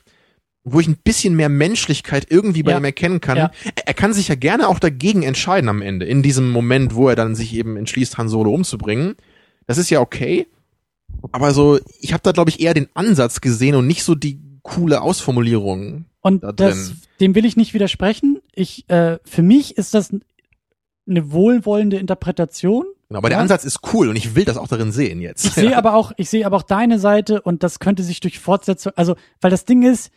[0.66, 2.78] wo ich ein bisschen mehr Menschlichkeit irgendwie bei Ja.
[2.78, 3.38] ihm erkennen kann.
[3.38, 3.52] Ja.
[3.76, 7.08] Er, er kann sich ja gerne auch dagegen entscheiden am Ende, in diesem Moment, wo
[7.08, 9.16] er dann sich eben entschließt, Han Solo umzubringen.
[9.68, 10.48] Das ist ja okay.
[11.32, 14.40] Aber so, ich habe da, glaube ich, eher den Ansatz gesehen und nicht so die
[14.62, 16.06] coole Ausformulierung.
[16.22, 16.92] Und da das,
[17.22, 18.40] dem will ich nicht widersprechen.
[18.54, 20.14] Ich, äh, für mich ist das
[21.08, 22.86] eine wohlwollende Interpretation.
[23.08, 23.42] Genau, aber der Ja.
[23.42, 25.46] Ansatz ist cool und ich will das auch darin sehen jetzt.
[25.46, 28.40] Ich sehe aber auch, ich sehe aber auch deine Seite und das könnte sich durch
[28.40, 30.12] Fortsetzung, also, weil das Ding ist,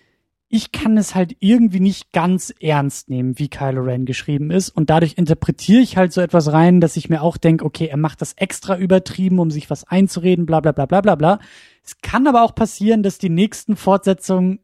[0.53, 4.71] ich kann es halt irgendwie nicht ganz ernst nehmen, wie Kylo Ren geschrieben ist.
[4.71, 7.97] Und dadurch interpretiere ich halt so etwas rein, dass ich mir auch denke, okay, er
[7.97, 11.39] macht das extra übertrieben, um sich was einzureden, bla bla bla bla bla bla.
[11.85, 14.59] Es kann aber auch passieren, dass die nächsten Fortsetzungen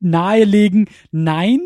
[0.00, 1.60] nahelegen, nein,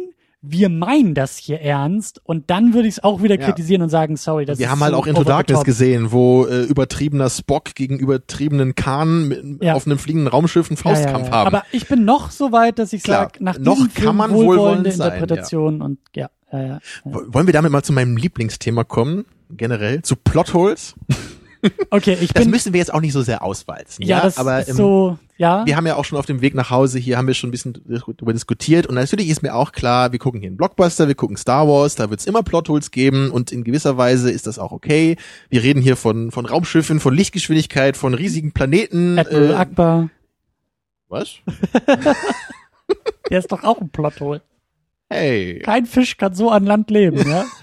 [0.47, 3.47] wir meinen das hier ernst und dann würde ich es auch wieder Ja.
[3.47, 6.45] kritisieren und sagen, sorry, das Wir ist haben halt so auch Into Darkness gesehen, wo
[6.47, 9.75] äh, übertriebener Spock gegen übertriebenen Khan mit, Ja.
[9.75, 11.33] auf einem fliegenden Raumschiff einen Faustkampf ja.
[11.33, 11.47] haben.
[11.47, 14.31] Aber ich bin noch so weit, dass ich sage, nach noch diesem kann Film man
[14.33, 15.13] wohlwollende wohlwollend sein.
[15.13, 16.29] Interpretation und ja.
[17.05, 20.95] Wollen wir damit mal zu meinem Lieblingsthema kommen, generell, zu Plotholes?
[21.91, 24.05] Okay, ich Das bin, müssen wir jetzt auch nicht so sehr auswalzen.
[24.05, 25.65] ja, Ja, das aber ist ähm, so, ja.
[25.67, 27.51] wir haben ja auch schon auf dem Weg nach Hause, hier haben wir schon ein
[27.51, 31.15] bisschen darüber diskutiert und natürlich ist mir auch klar, wir gucken hier einen Blockbuster, wir
[31.15, 34.59] gucken Star Wars, da wird es immer Plotholes geben und in gewisser Weise ist das
[34.59, 35.17] auch okay.
[35.49, 39.19] Wir reden hier von, von Raumschiffen, von Lichtgeschwindigkeit, von riesigen Planeten.
[39.19, 40.11] Admiral äh, Akbar,
[41.09, 41.37] was?
[43.31, 44.43] der ist doch auch ein Plothole.
[45.11, 47.45] Hey, Kein Fisch kann so an Land leben, ja?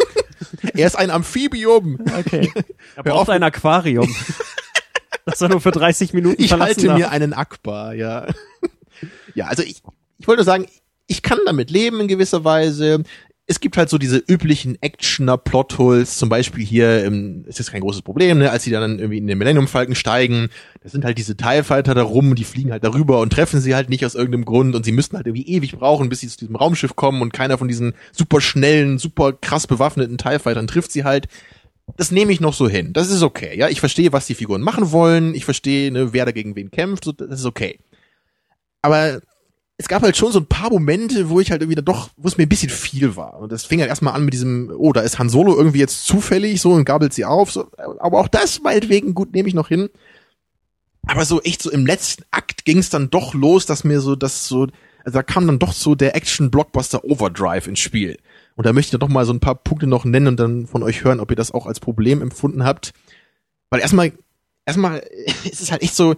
[0.73, 1.99] er ist ein Amphibium.
[2.19, 2.51] Okay.
[2.95, 4.13] Er braucht ein Aquarium.
[5.25, 6.97] das er nur für 30 Minuten Ich halte darf.
[6.97, 8.27] mir einen Akbar, ja.
[9.33, 9.81] ja, also ich,
[10.19, 10.67] ich wollte nur sagen,
[11.07, 13.03] ich kann damit leben in gewisser Weise.
[13.47, 18.01] Es gibt halt so diese üblichen Actioner-Plotholes, zum Beispiel hier, ähm, es ist kein großes
[18.01, 20.49] Problem, ne, als sie dann irgendwie in den Millennium Falcon steigen,
[20.81, 23.75] da sind halt diese TIE Fighter da rum, die fliegen halt darüber und treffen sie
[23.75, 26.37] halt nicht aus irgendeinem Grund und sie müssten halt irgendwie ewig brauchen, bis sie zu
[26.37, 30.91] diesem Raumschiff kommen und keiner von diesen super schnellen, super krass bewaffneten TIE Fightern trifft
[30.91, 31.27] sie halt
[31.97, 32.93] das nehme ich noch so hin.
[32.93, 33.57] Das ist okay.
[33.57, 35.35] Ja, ich verstehe, was die Figuren machen wollen.
[35.35, 37.03] Ich verstehe, ne, wer da gegen wen kämpft.
[37.05, 37.79] So, das ist okay.
[38.81, 39.21] Aber
[39.81, 42.37] es gab halt schon so ein paar Momente, wo ich halt irgendwie doch, wo es
[42.37, 43.39] mir ein bisschen viel war.
[43.39, 46.05] Und das fing halt erstmal an mit diesem, oh, da ist Han Solo irgendwie jetzt
[46.05, 47.51] zufällig so und gabelt sie auf.
[47.51, 47.67] So.
[47.99, 49.89] Aber auch das meinetwegen gut nehme ich noch hin.
[51.07, 54.15] Aber so echt so im letzten Akt ging es dann doch los, dass mir so
[54.15, 54.67] das so,
[55.03, 58.19] also da kam dann doch so der Action-Blockbuster Overdrive ins Spiel.
[58.55, 60.83] Und da möchte ich doch mal so ein paar Punkte noch nennen und dann von
[60.83, 62.93] euch hören, ob ihr das auch als Problem empfunden habt.
[63.71, 64.11] Weil erstmal,
[64.63, 64.99] erstmal
[65.43, 66.15] ist es halt echt so,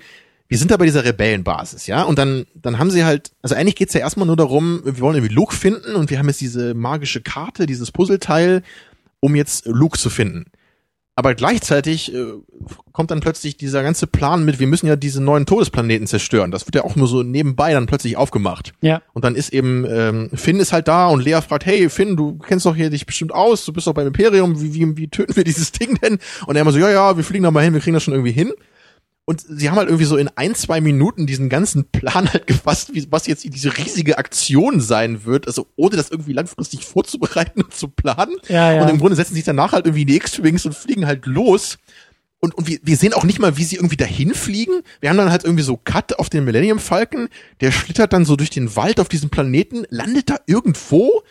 [0.53, 3.75] wir sind da bei dieser Rebellenbasis, ja, und dann, dann haben sie halt, also eigentlich
[3.75, 6.75] geht's ja erstmal nur darum, wir wollen irgendwie Luke finden und wir haben jetzt diese
[6.75, 8.61] magische Karte, dieses Puzzleteil,
[9.19, 10.45] um jetzt Luke zu finden.
[11.15, 12.25] Aber gleichzeitig äh,
[12.91, 16.51] kommt dann plötzlich dieser ganze Plan mit, wir müssen ja diese neuen Todesplaneten zerstören.
[16.51, 18.73] Das wird ja auch nur so nebenbei dann plötzlich aufgemacht.
[18.81, 19.01] Ja.
[19.13, 22.37] Und dann ist eben, ähm, Finn ist halt da und Lea fragt, hey Finn, du
[22.37, 25.35] kennst doch hier dich bestimmt aus, du bist doch beim Imperium, wie, wie, wie töten
[25.35, 26.19] wir dieses Ding denn?
[26.45, 28.13] Und er immer so, ja, ja, wir fliegen da mal hin, wir kriegen das schon
[28.13, 28.53] irgendwie hin.
[29.25, 32.93] Und sie haben halt irgendwie so in ein, zwei Minuten diesen ganzen Plan halt gefasst,
[32.93, 37.73] wie, was jetzt diese riesige Aktion sein wird, also ohne das irgendwie langfristig vorzubereiten und
[37.73, 38.35] zu planen.
[38.49, 38.81] Ja, ja.
[38.81, 41.25] Und im Grunde setzen sie sich danach halt irgendwie in die X-Wings und fliegen halt
[41.25, 41.77] los.
[42.39, 44.81] Und, und wir, wir sehen auch nicht mal, wie sie irgendwie dahin fliegen.
[44.99, 47.29] Wir haben dann halt irgendwie so Cut auf den Millennium Falcon,
[47.61, 51.23] der schlittert dann so durch den Wald auf diesem Planeten, landet da irgendwo.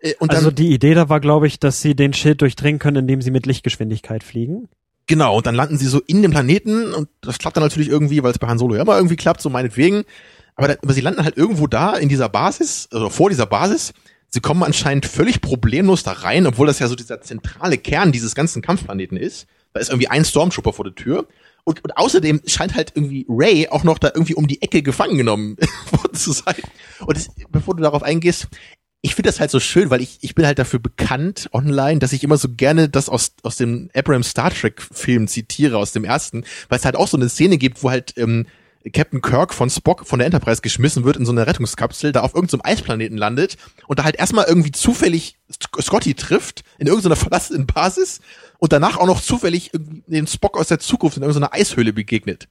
[0.00, 2.78] Äh, und dann, Also die Idee da war, glaube ich, dass sie den Schild durchdringen
[2.78, 4.68] können, indem sie mit Lichtgeschwindigkeit fliegen.
[5.08, 8.22] Genau, und dann landen sie so in dem Planeten und das klappt dann natürlich irgendwie,
[8.22, 10.04] weil es bei Han Solo ja immer irgendwie klappt, so meinetwegen.
[10.54, 13.94] Aber, da, aber sie landen halt irgendwo da in dieser Basis, also vor dieser Basis.
[14.28, 18.34] Sie kommen anscheinend völlig problemlos da rein, obwohl das ja so dieser zentrale Kern dieses
[18.34, 19.46] ganzen Kampfplaneten ist.
[19.72, 21.26] Da ist irgendwie ein Stormtrooper vor der Tür.
[21.64, 25.16] Und, und außerdem scheint halt irgendwie Ray auch noch da irgendwie um die Ecke gefangen
[25.16, 25.56] genommen
[25.90, 26.56] worden zu sein.
[27.00, 28.48] Und das, bevor du darauf eingehst,
[29.00, 32.12] ich finde das halt so schön, weil ich, ich bin halt dafür bekannt online, dass
[32.12, 36.04] ich immer so gerne das aus, aus dem Abrams Star Trek Film zitiere, aus dem
[36.04, 38.46] ersten, weil es halt auch so eine Szene gibt, wo halt ähm,
[38.92, 42.34] Captain Kirk von Spock von der Enterprise geschmissen wird in so eine Rettungskapsel, da auf
[42.34, 43.56] irgendeinem Eisplaneten landet
[43.86, 48.20] und da halt erstmal irgendwie zufällig Sc- Scotty trifft in irgendeiner verlassenen Basis
[48.58, 52.48] und danach auch noch zufällig den Spock aus der Zukunft in irgendeiner Eishöhle begegnet.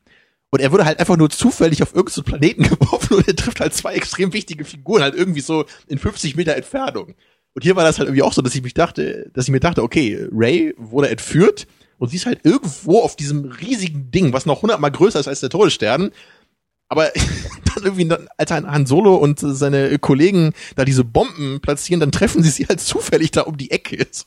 [0.49, 3.73] Und er wurde halt einfach nur zufällig auf irgendeinen Planeten geworfen und er trifft halt
[3.73, 7.15] zwei extrem wichtige Figuren halt irgendwie so in 50 Meter Entfernung.
[7.53, 9.59] Und hier war das halt irgendwie auch so, dass ich mich dachte, dass ich mir
[9.59, 11.67] dachte, okay, Ray wurde entführt
[11.97, 15.39] und sie ist halt irgendwo auf diesem riesigen Ding, was noch hundertmal größer ist als
[15.39, 16.11] der Todesstern.
[16.87, 17.11] Aber
[17.75, 22.49] dann irgendwie, als Han Solo und seine Kollegen da diese Bomben platzieren, dann treffen sie
[22.49, 24.05] sie halt zufällig da um die Ecke.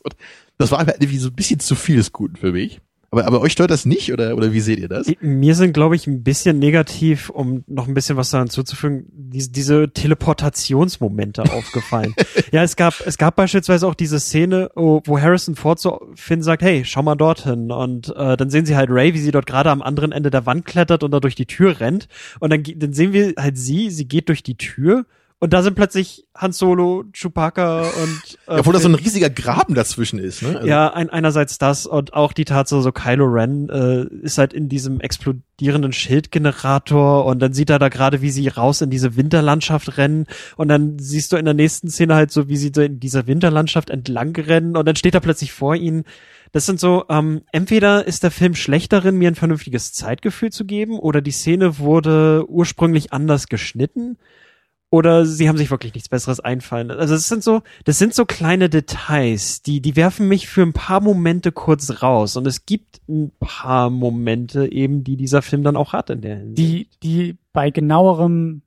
[0.58, 2.82] Das war halt irgendwie so ein bisschen zu viel des Guten für mich.
[3.12, 5.10] Aber, aber euch stört das nicht oder, oder wie seht ihr das?
[5.20, 9.50] Mir sind, glaube ich, ein bisschen negativ, um noch ein bisschen was daran zuzufügen, diese,
[9.50, 12.14] diese Teleportationsmomente aufgefallen.
[12.52, 16.62] ja, es gab, es gab beispielsweise auch diese Szene, wo Harrison Ford zu Finn sagt,
[16.62, 17.72] hey, schau mal dorthin.
[17.72, 20.46] Und äh, dann sehen sie halt Ray, wie sie dort gerade am anderen Ende der
[20.46, 22.06] Wand klettert und da durch die Tür rennt.
[22.38, 25.04] Und dann, dann sehen wir halt sie, sie geht durch die Tür
[25.42, 29.74] Und da sind plötzlich Han Solo, Chewbacca und äh, Obwohl da so ein riesiger Graben
[29.74, 30.56] dazwischen ist, ne?
[30.56, 34.52] Also, ja, ein, einerseits das und auch die Tatsache, so Kylo Ren äh, ist halt
[34.52, 39.16] in diesem explodierenden Schildgenerator und dann sieht er da gerade, wie sie raus in diese
[39.16, 40.26] Winterlandschaft rennen
[40.56, 43.26] und dann siehst du in der nächsten Szene halt so, wie sie so in dieser
[43.26, 46.04] Winterlandschaft entlang rennen und dann steht er plötzlich vor ihnen.
[46.52, 50.66] Das sind so, ähm, entweder ist der Film schlecht darin, mir ein vernünftiges Zeitgefühl zu
[50.66, 54.18] geben oder die Szene wurde ursprünglich anders geschnitten
[54.90, 56.90] oder sie haben sich wirklich nichts Besseres einfallen.
[56.90, 60.72] Also es sind so, das sind so kleine Details, die, die werfen mich für ein
[60.72, 62.36] paar Momente kurz raus.
[62.36, 66.36] Und es gibt ein paar Momente eben, die dieser Film dann auch hat in der
[66.38, 66.58] Hinsicht.
[66.58, 68.62] die, die bei genauerem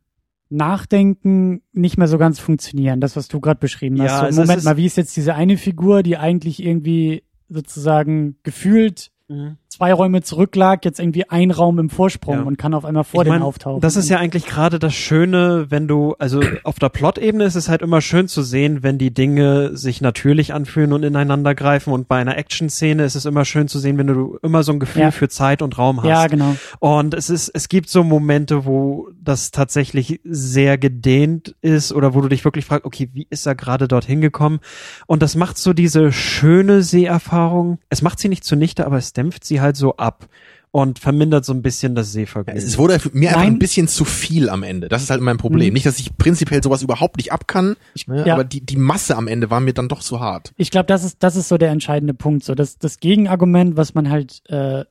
[0.50, 3.02] Nachdenken nicht mehr so ganz funktionieren.
[3.02, 4.22] Das, was du gerade beschrieben hast.
[4.22, 9.12] Ja, so, Moment mal, wie ist jetzt diese eine Figur, die eigentlich irgendwie sozusagen gefühlt
[9.30, 9.58] Mhm.
[9.70, 12.42] zwei Räume zurücklag, jetzt irgendwie ein Raum im Vorsprung Ja.
[12.44, 13.80] und kann auf einmal vor Ich denen mein, auftauchen.
[13.82, 17.70] Das ist ja eigentlich gerade das Schöne, wenn du, also auf der Plot-Ebene ist es
[17.70, 21.92] halt immer schön zu sehen, wenn die Dinge sich natürlich anfühlen und ineinander greifen.
[21.94, 24.80] Und bei einer Action-Szene ist es immer schön zu sehen, wenn du immer so ein
[24.80, 25.12] Gefühl Ja.
[25.12, 26.10] für Zeit und Raum hast.
[26.10, 26.56] Ja, genau.
[26.80, 32.22] Und es ist, es gibt so Momente, wo das tatsächlich sehr gedehnt ist oder wo
[32.22, 34.60] du dich wirklich fragst, okay, wie ist er gerade dorthin gekommen?
[35.08, 37.80] Und das macht so diese schöne Seherfahrung.
[37.90, 40.28] Es macht sie nicht zunichte, aber es dämpft sie halt so ab
[40.72, 42.58] und vermindert so ein bisschen das Sehvergnügen.
[42.58, 43.54] Es wurde mir einfach Nein.
[43.54, 44.88] ein bisschen zu viel am Ende.
[44.88, 45.68] Das ist halt mein Problem.
[45.68, 45.74] Mhm.
[45.74, 47.76] Nicht, dass ich prinzipiell sowas überhaupt nicht ab kann,
[48.08, 48.34] ne, ja.
[48.34, 50.52] aber die, die Masse am Ende war mir dann doch zu hart.
[50.58, 52.44] Ich glaube, das ist, das ist so der entscheidende Punkt.
[52.44, 54.84] So, das, das Gegenargument, was man halt äh,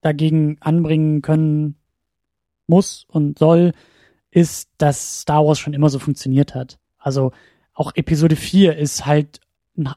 [0.00, 1.74] dagegen anbringen können
[2.66, 3.72] muss und soll,
[4.30, 6.78] ist, dass Star Wars schon immer so funktioniert hat.
[6.98, 7.32] Also
[7.74, 9.40] auch Episode 4 ist halt
[9.76, 9.90] ein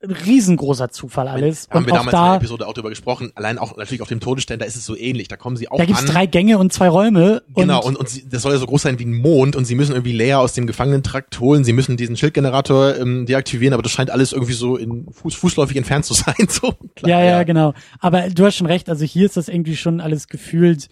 [0.00, 1.68] f- riesengroßer Zufall alles.
[1.70, 3.32] Haben und wir damals in der da, Episode auch drüber gesprochen.
[3.34, 5.28] Allein auch natürlich auf dem Todesstern, da ist es so ähnlich.
[5.28, 6.08] Da kommen sie auch da gibt's an.
[6.08, 7.42] drei Gänge und zwei Räume.
[7.54, 9.74] Genau, und, und sie, das soll ja so groß sein wie ein Mond und sie
[9.74, 13.92] müssen irgendwie Leia aus dem Gefangenentrakt holen, sie müssen diesen Schildgenerator ähm, deaktivieren, aber das
[13.92, 16.34] scheint alles irgendwie so in Fuß, fußläufig entfernt zu sein.
[16.48, 16.74] So.
[16.96, 17.74] Klar, ja, ja, genau.
[17.98, 20.88] Aber du hast schon recht, also hier ist das irgendwie schon alles gefühlt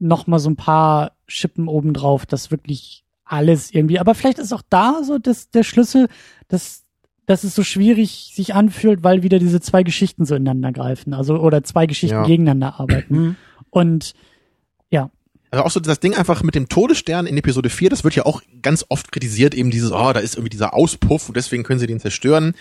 [0.00, 4.62] noch mal so ein paar Schippen obendrauf, das wirklich alles irgendwie, aber vielleicht ist auch
[4.70, 6.08] da so das, der Schlüssel,
[6.48, 6.84] dass,
[7.28, 11.36] dass es so schwierig sich anfühlt, weil wieder diese zwei Geschichten so ineinander greifen, also,
[11.38, 12.24] oder zwei Geschichten Ja.
[12.24, 13.14] gegeneinander arbeiten.
[13.16, 13.36] Mhm.
[13.70, 14.14] Und,
[14.90, 15.10] ja,
[15.50, 18.24] Also auch so das Ding einfach mit dem Todesstern in Episode 4, das wird ja
[18.26, 21.78] auch ganz oft kritisiert, eben dieses, oh, da ist irgendwie dieser Auspuff und deswegen können
[21.78, 22.54] sie den zerstören.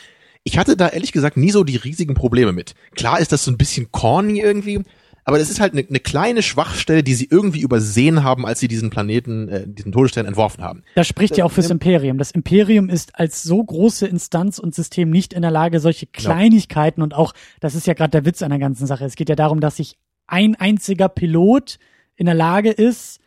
[0.44, 2.76] Ich hatte da ehrlich gesagt nie so die riesigen Probleme mit.
[2.96, 4.84] Klar ist das so ein bisschen corny irgendwie,
[5.28, 8.70] aber das ist halt eine, eine kleine Schwachstelle, die sie irgendwie übersehen haben, als sie
[8.70, 10.84] diesen Planeten, äh, diesen Todesstern entworfen haben.
[10.96, 12.18] das spricht ja auch fürs Imperium.
[12.18, 17.02] Das Imperium ist als so große Instanz und System nicht in der Lage, solche Kleinigkeiten
[17.02, 19.04] und auch, das ist ja gerade der Witz an der ganzen Sache.
[19.04, 19.98] Es geht ja darum, dass sich
[20.28, 21.78] ein einziger Pilot
[22.16, 23.20] in der Lage ist,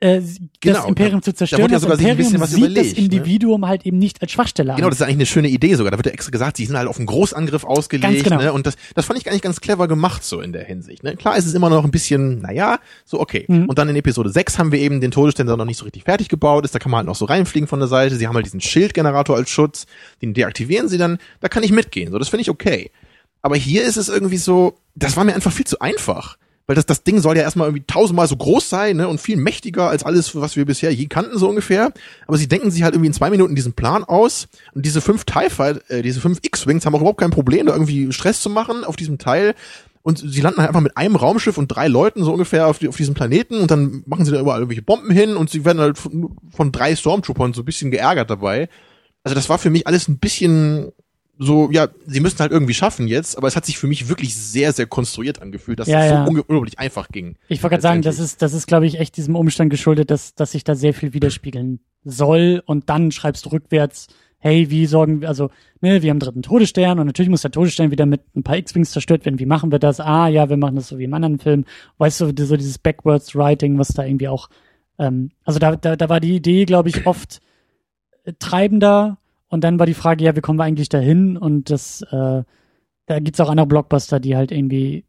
[0.00, 0.20] äh,
[0.60, 1.62] Genau, das Imperium zu da zerstören.
[1.62, 2.98] wurde ja das sogar ein Imperium bisschen was sieht das ne?
[3.04, 4.90] Individuum halt eben nicht als Schwachstelle Genau, an.
[4.90, 5.90] das ist eigentlich eine schöne Idee sogar.
[5.90, 8.24] Da wird ja extra gesagt, sie sind halt auf einen Großangriff ausgelegt.
[8.24, 8.38] Genau.
[8.38, 8.52] ne?
[8.52, 11.02] Und das, das fand ich eigentlich ganz clever gemacht so in der Hinsicht.
[11.02, 11.16] Ne?
[11.16, 13.44] Klar ist es immer noch ein bisschen, naja, so okay.
[13.48, 13.66] Mhm.
[13.66, 16.04] Und dann in Episode 6 haben wir eben den Todesstern, der noch nicht so richtig
[16.04, 16.74] fertig gebaut ist.
[16.74, 18.16] Da kann man halt noch so reinfliegen von der Seite.
[18.16, 19.86] Sie haben halt diesen Schildgenerator als Schutz.
[20.22, 21.18] Den deaktivieren sie dann.
[21.40, 22.12] Da kann ich mitgehen.
[22.12, 22.90] So, das finde ich okay.
[23.42, 26.36] Aber hier ist es irgendwie so, das war mir einfach viel zu einfach.
[26.68, 29.38] Weil das, das Ding soll ja erstmal irgendwie tausendmal so groß sein ne, und viel
[29.38, 31.94] mächtiger als alles, was wir bisher je kannten, so ungefähr.
[32.26, 34.48] Aber sie denken sich halt irgendwie in zwei Minuten diesen Plan aus.
[34.74, 37.72] Und diese fünf TIE Fight, äh, diese fünf X-Wings haben auch überhaupt kein Problem, da
[37.72, 39.54] irgendwie Stress zu machen auf diesem Teil.
[40.02, 42.88] Und sie landen halt einfach mit einem Raumschiff und drei Leuten so ungefähr auf, die,
[42.88, 45.80] auf diesem Planeten und dann machen sie da überall irgendwelche Bomben hin und sie werden
[45.80, 48.68] halt von, von drei Stormtroopern so ein bisschen geärgert dabei.
[49.24, 50.92] Also das war für mich alles ein bisschen
[51.38, 54.34] so, ja, sie müssen halt irgendwie schaffen jetzt, aber es hat sich für mich wirklich
[54.36, 56.26] sehr, sehr konstruiert angefühlt, dass Ja, es ja.
[56.26, 57.36] so unglaublich einfach ging.
[57.48, 60.34] Ich wollte gerade sagen, das ist, das ist, glaube ich, echt diesem Umstand geschuldet, dass,
[60.34, 64.08] dass sich da sehr viel widerspiegeln soll und dann schreibst du rückwärts,
[64.38, 65.50] hey, wie sorgen wir, also,
[65.80, 68.90] ne, wir haben dritten Todesstern und natürlich muss der Todesstern wieder mit ein paar X-Wings
[68.90, 69.38] zerstört werden.
[69.38, 70.00] Wie machen wir das?
[70.00, 71.64] Ah, ja, wir machen das so wie im anderen Film.
[71.98, 74.48] Weißt du, so dieses Backwards Writing, was da irgendwie auch,
[74.98, 77.40] ähm, also da, da, da war die Idee, glaube ich, oft
[78.38, 79.18] treibender
[79.48, 81.36] und dann war die Frage, ja, wie kommen wir eigentlich dahin?
[81.36, 82.42] Und das, äh,
[83.06, 85.04] da gibt's auch andere Blockbuster, die halt irgendwie,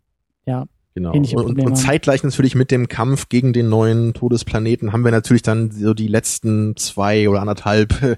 [0.45, 1.13] ja, Genau.
[1.13, 5.43] ähnliche Und, und, zeitgleich natürlich mit dem Kampf gegen den neuen Todesplaneten haben wir natürlich
[5.43, 8.17] dann so die letzten zwei oder anderthalb äh,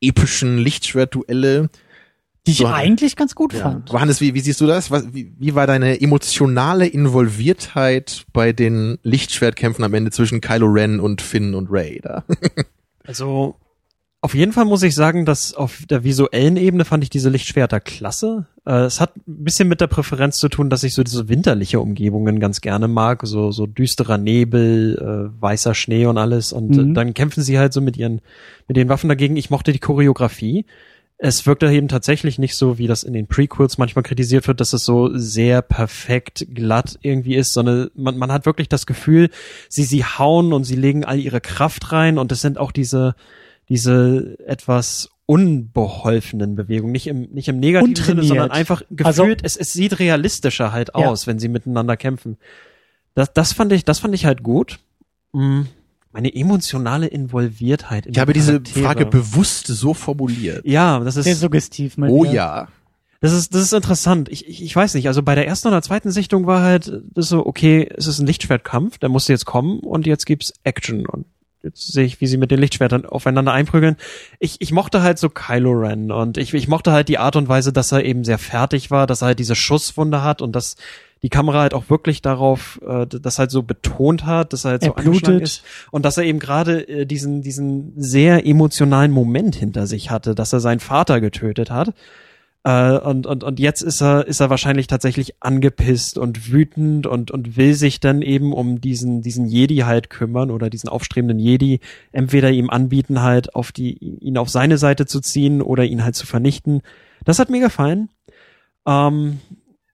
[0.00, 1.68] epischen Lichtschwertduelle.
[2.46, 3.60] die ich So, eigentlich ganz gut Ja.
[3.60, 3.90] fand.
[3.90, 4.90] Aber Hannes, wie, wie siehst du das?
[4.90, 11.00] Was, wie, wie war deine emotionale Involviertheit bei den Lichtschwertkämpfen am Ende zwischen Kylo Ren
[11.00, 12.24] und Finn und Ray da?
[13.04, 13.56] Also
[14.24, 17.80] Auf jeden Fall muss ich sagen, dass auf der visuellen Ebene fand ich diese Lichtschwerter
[17.80, 18.46] klasse.
[18.64, 21.80] Äh, es hat ein bisschen mit der Präferenz zu tun, dass ich so diese winterliche
[21.80, 24.96] Umgebungen ganz gerne mag, so so düsterer Nebel,
[25.36, 26.52] äh, weißer Schnee und alles.
[26.52, 26.90] Und Mhm.
[26.92, 28.20] äh, dann kämpfen sie halt so mit ihren
[28.68, 29.36] mit den Waffen dagegen.
[29.36, 30.66] Ich mochte die Choreografie.
[31.18, 34.72] Es wirkt eben tatsächlich nicht so, wie das in den Prequels manchmal kritisiert wird, dass
[34.72, 39.30] es so sehr perfekt glatt irgendwie ist, sondern man, man hat wirklich das Gefühl,
[39.68, 43.14] sie, sie hauen und sie legen all ihre Kraft rein und es sind auch diese,
[43.68, 49.56] diese etwas unbeholfenen Bewegungen, nicht im, nicht im negativen Sinne, sondern einfach gefühlt, Also- es,
[49.56, 51.06] es sieht realistischer halt Ja.
[51.08, 52.36] aus, wenn sie miteinander kämpfen.
[53.14, 54.78] Das, das fand ich, das fand ich halt gut.
[55.32, 55.62] Mm,
[56.12, 58.60] Meine emotionale Involviertheit in Ich habe die diese.
[58.82, 60.66] Frage bewusst so formuliert.
[60.66, 61.96] ja, das ist Sehr suggestiv.
[61.96, 62.68] Mal Oh ja.
[63.20, 64.28] das ist, das ist interessant.
[64.28, 65.06] Ich, ich, ich weiß nicht.
[65.08, 68.26] Also bei der ersten oder zweiten Sichtung war halt das so, okay, es ist ein
[68.26, 71.24] Lichtschwertkampf, der musste jetzt kommen und jetzt gibt's Action und
[71.62, 73.96] jetzt sehe ich, wie sie mit den Lichtschwertern aufeinander einprügeln.
[74.38, 77.48] Ich, ich mochte halt so Kylo Ren und ich, ich mochte halt die Art und
[77.48, 80.76] Weise, dass er eben sehr fertig war, dass er halt diese Schusswunde hat und dass
[81.22, 84.82] die Kamera halt auch wirklich darauf, äh, das halt so betont hat, dass er halt
[84.82, 85.42] Er so angeschlagen blutet.
[85.42, 90.34] ist und dass er eben gerade äh, diesen, diesen sehr emotionalen Moment hinter sich hatte,
[90.34, 91.94] dass er seinen Vater getötet hat.
[92.64, 97.30] Äh, und, und, und jetzt ist er, ist er wahrscheinlich tatsächlich angepisst und wütend und,
[97.30, 101.80] und will sich dann eben um diesen, diesen Jedi halt kümmern oder diesen aufstrebenden Jedi
[102.12, 106.14] entweder ihm anbieten halt auf die, ihn auf seine Seite zu ziehen oder ihn halt
[106.14, 106.82] zu vernichten.
[107.24, 108.10] Das hat mir gefallen.
[108.86, 109.40] Ähm,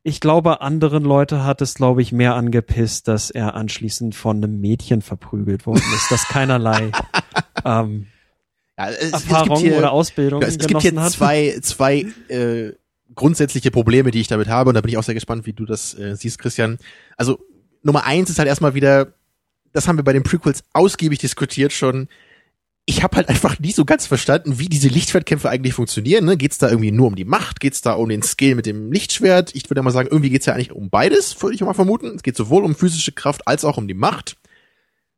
[0.02, 4.60] ich glaube, anderen Leute hat es, glaube ich, mehr angepisst, dass er anschließend von einem
[4.60, 6.92] Mädchen verprügelt worden ist, das keinerlei
[7.64, 8.06] ähm,
[8.78, 11.12] ja es, es Erfahrung gibt hier, oder Ausbildung ja, es gibt hier hat.
[11.12, 12.72] zwei, zwei äh,
[13.14, 14.70] grundsätzliche Probleme, die ich damit habe.
[14.70, 16.78] Und da bin ich auch sehr gespannt, wie du das äh, siehst, Christian.
[17.16, 17.38] Also
[17.82, 19.12] Nummer eins ist halt erstmal wieder,
[19.72, 22.08] das haben wir bei den Prequels ausgiebig diskutiert schon.
[22.86, 26.24] Ich habe halt einfach nie so ganz verstanden, wie diese Lichtschwertkämpfe eigentlich funktionieren.
[26.24, 26.38] Ne?
[26.38, 27.60] Geht's da irgendwie nur um die Macht?
[27.60, 29.54] Geht's da um den Skill mit dem Lichtschwert?
[29.54, 32.14] Ich würde mal sagen, irgendwie geht's ja eigentlich um beides, würde ich mal vermuten.
[32.14, 34.38] Es geht sowohl um physische Kraft als auch um die Macht.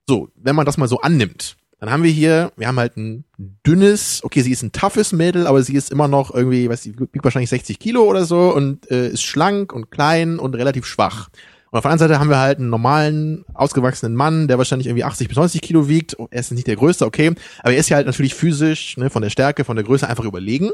[0.09, 3.25] So, wenn man das mal so annimmt, dann haben wir hier, wir haben halt ein
[3.67, 7.01] dünnes, okay, sie ist ein toughes Mädel, aber sie ist immer noch irgendwie, weiß ich,
[7.01, 11.31] wiegt wahrscheinlich 60 Kilo oder so und äh, ist schlank und klein und relativ schwach.
[11.71, 15.05] Und auf der anderen Seite haben wir halt einen normalen, ausgewachsenen Mann, der wahrscheinlich irgendwie
[15.05, 16.19] 80 bis 90 Kilo wiegt.
[16.19, 17.33] Oh, Er ist nicht der Größte, okay.
[17.61, 20.25] Aber er ist ja halt natürlich physisch, ne, von der Stärke, von der Größe einfach
[20.25, 20.71] überlegen.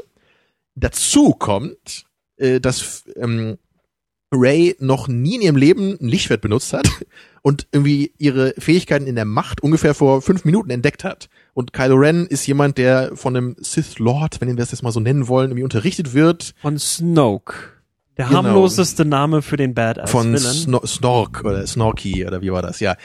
[0.75, 2.05] Dazu kommt,
[2.37, 3.57] äh, dass ähm,
[4.31, 6.87] Ray noch nie in ihrem Leben ein Lichtschwert benutzt hat
[7.41, 11.29] und irgendwie ihre Fähigkeiten in der Macht ungefähr vor fünf Minuten entdeckt hat.
[11.53, 14.91] Und Kylo Ren ist jemand, der von einem Sith Lord, wenn wir das jetzt mal
[14.91, 16.53] so nennen wollen, irgendwie unterrichtet wird.
[16.61, 17.53] Von Snoke.
[18.17, 18.37] Der Genau.
[18.43, 20.39] harmloseste Name für den Badass von Villain.
[20.53, 22.95] Sno Snork oder Snorky oder wie war das, ja.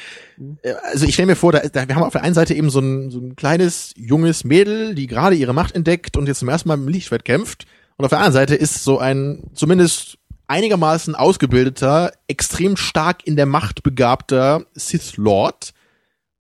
[0.62, 2.70] Äh, Also ich stelle mir vor, da, da, wir haben auf der einen Seite eben
[2.70, 6.48] so ein, so ein kleines, junges Mädel, die gerade ihre Macht entdeckt und jetzt zum
[6.48, 7.66] ersten Mal mit dem Lichtschwert kämpft.
[7.98, 10.16] Und auf der anderen Seite ist so ein zumindest
[10.52, 15.72] einigermaßen ausgebildeter, extrem stark in der Macht begabter Sith Lord.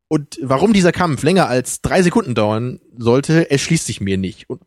[0.06, 4.50] Und warum dieser Kampf länger als drei Sekunden dauern sollte, erschließt sich mir nicht.
[4.50, 4.60] Und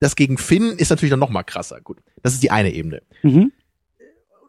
[0.00, 1.80] das gegen Finn ist natürlich dann noch mal krasser.
[1.80, 3.02] Gut, das ist die eine Ebene.
[3.22, 3.52] Mhm.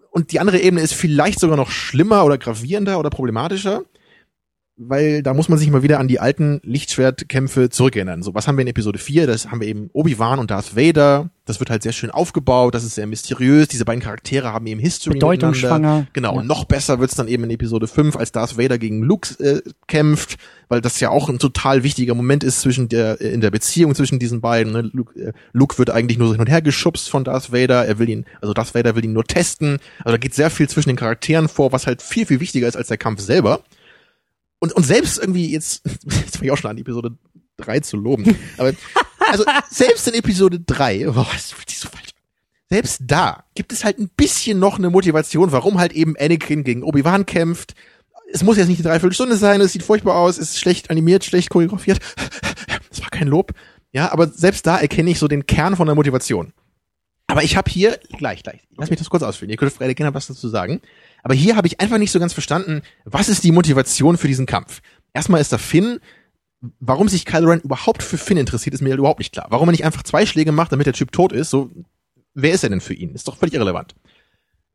[0.09, 3.83] Und die andere Ebene ist vielleicht sogar noch schlimmer oder gravierender oder problematischer,
[4.77, 8.23] weil da muss man sich mal wieder an die alten Lichtschwertkämpfe zurückerinnern.
[8.23, 9.27] So, was haben wir in Episode 4?
[9.27, 11.29] Das haben wir eben Obi-Wan und Darth Vader.
[11.45, 13.67] Das wird halt sehr schön aufgebaut, das ist sehr mysteriös.
[13.67, 15.15] Diese beiden Charaktere haben eben History.
[15.15, 16.07] Bedeutungsschwanger.
[16.13, 16.39] Genau, Ja.
[16.39, 19.61] und noch besser wird's dann eben in Episode 5, als Darth Vader gegen Luke äh,
[19.87, 20.37] kämpft,
[20.69, 23.93] weil das ja auch ein total wichtiger Moment ist zwischen der äh, in der Beziehung
[23.95, 24.71] zwischen diesen beiden.
[24.71, 24.89] Ne?
[24.93, 27.99] Luke, äh, Luke wird eigentlich nur so hin und her geschubst von Darth Vader, er
[27.99, 29.79] will ihn, also Darth Vader will ihn nur testen.
[29.99, 32.77] Also da geht sehr viel zwischen den Charakteren vor, was halt viel, viel wichtiger ist
[32.77, 33.61] als der Kampf selber.
[34.61, 37.17] Und, und selbst irgendwie jetzt, jetzt fange ich auch schon an, Episode
[37.57, 38.37] 3 zu loben.
[38.57, 38.73] Aber
[39.29, 42.11] also selbst in Episode 3, oh, das fühlt sich so falsch.
[42.69, 46.83] Selbst da gibt es halt ein bisschen noch eine Motivation, warum halt eben Anakin gegen
[46.83, 47.73] Obi-Wan kämpft.
[48.31, 51.25] Es muss jetzt nicht eine Dreiviertelstunde sein, es sieht furchtbar aus, es ist schlecht animiert,
[51.25, 51.99] schlecht choreografiert.
[52.89, 53.51] Das war kein Lob.
[53.91, 56.53] Ja, aber selbst da erkenne ich so den Kern von der Motivation.
[57.27, 59.49] Aber ich habe hier, gleich, gleich, lass mich das kurz ausführen.
[59.49, 60.81] Ihr könnt vielleicht gerne was dazu sagen.
[61.23, 64.45] Aber hier habe ich einfach nicht so ganz verstanden, was ist die Motivation für diesen
[64.45, 64.81] Kampf?
[65.13, 65.99] Erstmal ist da Finn.
[66.79, 69.47] Warum sich Kylo Ren überhaupt für Finn interessiert, ist mir überhaupt nicht klar.
[69.49, 71.71] Warum er nicht einfach zwei Schläge macht, damit der Typ tot ist, so,
[72.33, 73.15] wer ist er denn für ihn?
[73.15, 73.95] Ist doch völlig irrelevant.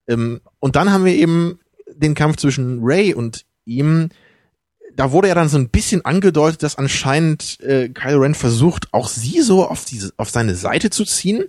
[0.09, 4.10] Ähm, und dann haben wir eben den Kampf zwischen Ray und ihm.
[4.94, 9.09] Da wurde ja dann so ein bisschen angedeutet, dass anscheinend äh, Kylo Ren versucht, auch
[9.09, 11.44] sie so auf diese, auf seine Seite zu ziehen.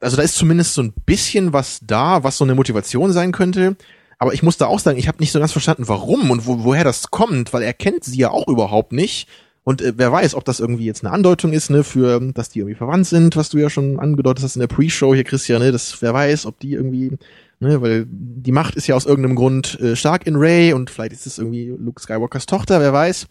[0.00, 3.76] Also da ist zumindest so ein bisschen was da, was so eine Motivation sein könnte.
[4.20, 6.62] Aber ich muss da auch sagen, ich habe nicht so ganz verstanden, warum und wo,
[6.62, 9.26] woher das kommt, weil er kennt sie ja auch überhaupt nicht.
[9.64, 12.58] Und äh, wer weiß, ob das irgendwie jetzt eine Andeutung ist, ne, für, dass die
[12.58, 15.72] irgendwie verwandt sind, was du ja schon angedeutet hast in der Pre-Show hier, Christian, ne,
[15.72, 17.16] das, wer weiß, ob die irgendwie,
[17.60, 21.12] ne, weil die Macht ist ja aus irgendeinem Grund äh, stark in Ray und vielleicht
[21.12, 23.26] ist es irgendwie Luke Skywalkers Tochter, wer weiß.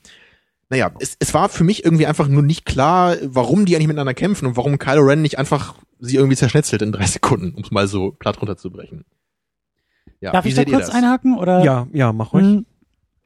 [0.69, 4.15] Naja, es, es war für mich irgendwie einfach nur nicht klar, warum die eigentlich miteinander
[4.15, 7.69] kämpfen und warum Kylo Ren nicht einfach sie irgendwie zerschnetzelt in drei Sekunden, um es
[7.69, 9.05] mal so platt runterzubrechen.
[10.21, 10.95] Ja, Darf ich da kurz das?
[10.95, 11.37] einhaken?
[11.37, 11.63] Oder?
[11.63, 12.45] Ja, ja, mach ruhig.
[12.45, 12.65] Hm,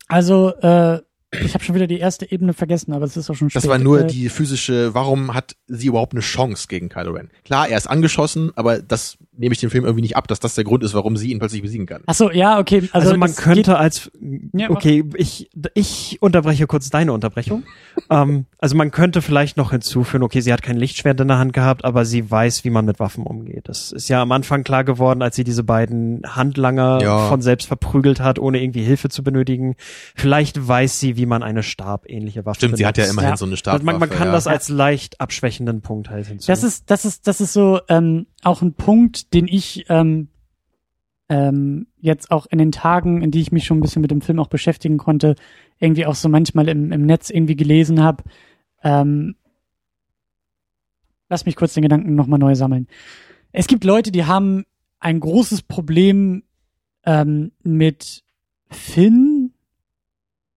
[0.07, 0.99] Also, äh,
[1.41, 3.71] ich habe schon wieder die erste Ebene vergessen, aber es ist auch schon Das spät.
[3.71, 7.31] war nur Äh, die physische, warum hat sie überhaupt eine Chance gegen Kylo Ren?
[7.43, 10.55] Klar, er ist angeschossen, aber das nehme ich dem Film irgendwie nicht ab, dass das
[10.55, 12.01] der Grund ist, warum sie ihn plötzlich besiegen kann.
[12.05, 12.87] Ach so, ja, okay.
[12.91, 14.11] Also, Also, man könnte als
[14.53, 17.63] Ja, okay, ich ich unterbreche kurz deine Unterbrechung.
[18.09, 21.53] ähm, also man könnte vielleicht noch hinzufügen, okay, sie hat kein Lichtschwert in der Hand
[21.53, 23.67] gehabt, aber sie weiß, wie man mit Waffen umgeht.
[23.67, 27.27] Das ist ja am Anfang klar geworden, als sie diese beiden Handlanger Ja.
[27.27, 29.75] von selbst verprügelt hat, ohne irgendwie Hilfe zu benötigen.
[30.15, 33.13] Vielleicht weiß sie, wie man eine stabähnliche Waffe Stimmt, sie hat ja benutzt.
[33.13, 33.37] immerhin Ja.
[33.37, 33.85] so eine Also Startwaffe.
[33.85, 34.33] man, man kann ja.
[34.33, 36.47] das als leicht abschwächenden Punkt halt hinzu.
[36.47, 40.29] das ist, das ist, das ist so ähm, auch ein Punkt, den ich ähm,
[41.29, 44.21] ähm, jetzt auch in den Tagen, in die ich mich schon ein bisschen mit dem
[44.21, 45.35] Film auch beschäftigen konnte,
[45.79, 48.23] irgendwie auch so manchmal im, im Netz irgendwie gelesen habe.
[48.83, 49.35] Ähm,
[51.29, 52.87] lass mich kurz den Gedanken nochmal neu sammeln.
[53.51, 54.65] Es gibt Leute, die haben
[54.99, 56.43] ein großes Problem
[57.05, 58.23] ähm, mit
[58.69, 59.53] Finn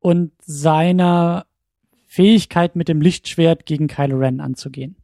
[0.00, 1.46] und seiner
[2.06, 4.96] Fähigkeit mit dem Lichtschwert gegen Kylo Ren anzugehen.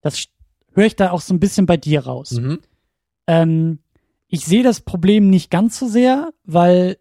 [0.00, 0.26] Das
[0.72, 2.32] höre ich da auch so ein bisschen bei dir raus.
[2.32, 2.60] Mhm.
[3.26, 3.78] Ähm,
[4.28, 6.98] ich sehe das Problem nicht ganz so sehr, weil,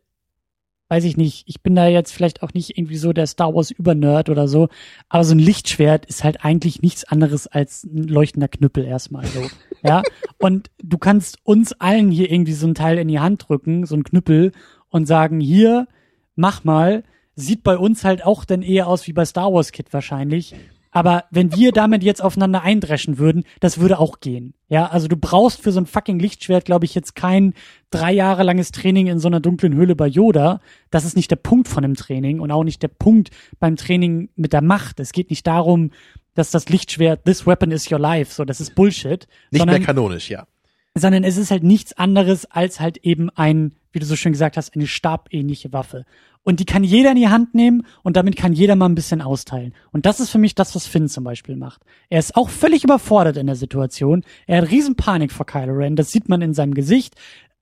[0.90, 3.72] weiß ich nicht, ich bin da jetzt vielleicht auch nicht irgendwie so der Star Wars
[3.72, 4.70] Übernerd oder so,
[5.10, 9.42] aber so ein Lichtschwert ist halt eigentlich nichts anderes als ein leuchtender Knüppel erstmal so.
[9.84, 10.04] ja.
[10.38, 13.96] Und du kannst uns allen hier irgendwie so ein Teil in die Hand drücken, so
[13.96, 14.52] ein Knüppel,
[14.90, 15.88] und sagen, hier,
[16.36, 17.04] mach mal,
[17.36, 20.56] sieht bei uns halt auch dann eher aus wie bei Star Wars Kid wahrscheinlich.
[20.96, 24.54] Aber wenn wir damit jetzt aufeinander eindreschen würden, das würde auch gehen.
[24.70, 27.54] Ja, also du brauchst für so ein fucking Lichtschwert, glaube ich, jetzt kein
[27.92, 30.62] drei Jahre langes Training in so einer dunklen Höhle bei Yoda.
[30.92, 34.30] Das ist nicht der Punkt von dem Training und auch nicht der Punkt beim Training
[34.38, 35.02] mit der Macht.
[35.02, 35.92] Es geht nicht darum,
[36.34, 39.28] dass das Lichtschwert, this weapon is your life, so, das ist Bullshit.
[39.52, 40.48] Nicht sondern, mehr kanonisch, ja.
[40.94, 44.56] sondern es ist halt nichts anderes als halt eben ein, wie du so schön gesagt
[44.56, 46.06] hast, eine stabähnliche Waffe.
[46.46, 49.20] Und die kann jeder in die Hand nehmen und damit kann jeder mal ein bisschen
[49.20, 49.74] austeilen.
[49.92, 51.82] Und das ist für mich das, was Finn zum Beispiel macht.
[52.08, 54.24] Er ist auch völlig überfordert in der Situation.
[54.46, 55.96] Er hat riesen Panik vor Kylo Ren.
[55.96, 57.16] Das sieht man in seinem Gesicht.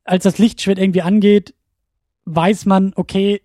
[0.03, 1.55] Als das Lichtschwert irgendwie angeht,
[2.26, 3.41] weiß man, okay,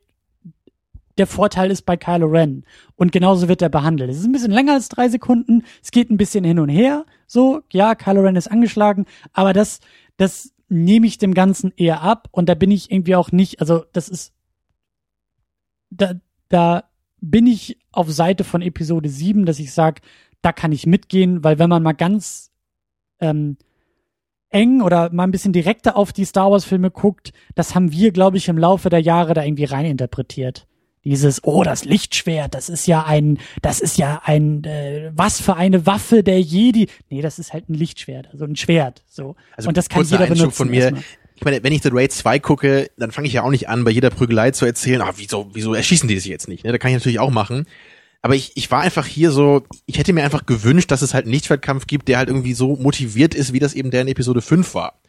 [1.18, 2.64] der Vorteil ist bei Kylo Ren.
[2.96, 4.10] Und genauso wird er behandelt.
[4.10, 5.62] Es ist ein bisschen länger als drei Sekunden.
[5.84, 7.06] Es geht ein bisschen hin und her.
[7.28, 9.06] So, ja, Kylo Ren ist angeschlagen.
[9.32, 9.78] Aber das,
[10.16, 12.26] das nehme ich dem Ganzen eher ab.
[12.32, 14.32] Und da bin ich irgendwie auch nicht, also das ist,
[15.90, 16.14] da,
[16.48, 16.84] da
[17.20, 20.00] bin ich auf Seite von Episode 7, dass ich sage,
[20.42, 22.50] da kann ich mitgehen, weil wenn man mal ganz
[23.20, 23.56] ähm,
[24.50, 28.12] eng oder mal ein bisschen direkter auf die Star Wars Filme guckt, das haben wir,
[28.12, 30.66] glaube ich, im Laufe der Jahre da irgendwie reininterpretiert.
[31.04, 35.56] Dieses, oh, das Lichtschwert, das ist ja ein, das ist ja ein, äh, was für
[35.56, 36.88] eine Waffe der Jedi.
[37.08, 39.04] Nee, das ist halt ein Lichtschwert, also ein Schwert.
[39.06, 39.36] So.
[39.56, 40.56] Also Und das kann jeder Einschub benutzen.
[40.56, 40.82] von mir.
[40.82, 41.04] erstmal.
[41.38, 43.84] Ich meine, wenn ich The Raid 2 gucke, dann fange ich ja auch nicht an,
[43.84, 46.64] bei jeder Prügelei zu erzählen, ah, wieso, wieso erschießen die sich jetzt nicht?
[46.64, 46.72] Ne?
[46.72, 47.66] Da kann ich natürlich auch machen.
[48.22, 51.26] Aber ich, ich war einfach hier so, ich hätte mir einfach gewünscht, dass es halt
[51.26, 54.42] einen Lichtschwertkampf gibt, der halt irgendwie so motiviert ist, wie das eben der in Episode
[54.42, 55.00] 5 war.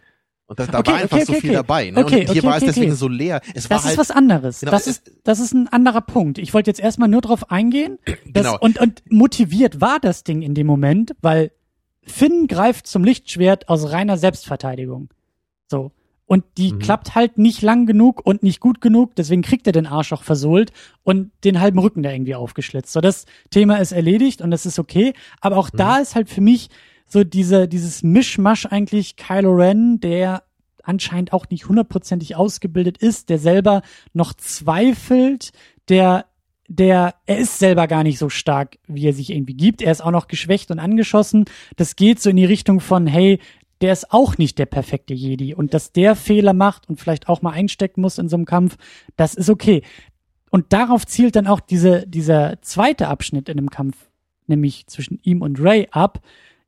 [0.45, 1.89] Und da, da Okay, war einfach okay, so okay, viel dabei.
[1.89, 2.06] Ne?
[2.06, 3.41] Okay, und hier war es deswegen so leer.
[3.56, 4.60] Es Das war ist halt, was anderes.
[4.60, 6.38] Genau, das ist, das ist ein anderer Punkt.
[6.38, 7.97] Ich wollte jetzt erstmal nur drauf eingehen.
[8.27, 8.57] Dass, Genau.
[8.60, 11.51] und, und motiviert war das Ding in dem Moment, weil
[12.03, 15.10] Finn greift zum Lichtschwert aus reiner Selbstverteidigung.
[15.68, 15.91] So.
[16.30, 16.80] Und die Mhm.
[16.80, 20.22] klappt halt nicht lang genug und nicht gut genug, deswegen kriegt er den Arsch auch
[20.22, 22.93] versohlt und den halben Rücken da irgendwie aufgeschlitzt.
[22.93, 25.14] So, das Thema ist erledigt und das ist okay.
[25.41, 26.01] Aber auch da Mhm.
[26.03, 26.69] ist halt für mich
[27.07, 30.43] so diese, dieses Mischmasch eigentlich Kylo Ren, der
[30.84, 33.81] anscheinend auch nicht hundertprozentig ausgebildet ist, der selber
[34.14, 35.51] noch zweifelt,
[35.89, 36.26] der
[36.72, 39.81] der, er ist selber gar nicht so stark, wie er sich irgendwie gibt.
[39.81, 41.45] Er ist auch noch geschwächt und angeschossen.
[41.77, 43.39] Das geht so in die Richtung von, hey,
[43.81, 45.53] der ist auch nicht der perfekte Jedi.
[45.53, 48.77] Und dass der Fehler macht und vielleicht auch mal einstecken muss in so einem Kampf,
[49.15, 49.84] das ist okay.
[50.49, 54.10] Und darauf zielt dann auch diese, dieser zweite Abschnitt in dem Kampf,
[54.47, 56.19] nämlich zwischen ihm und Ray ab.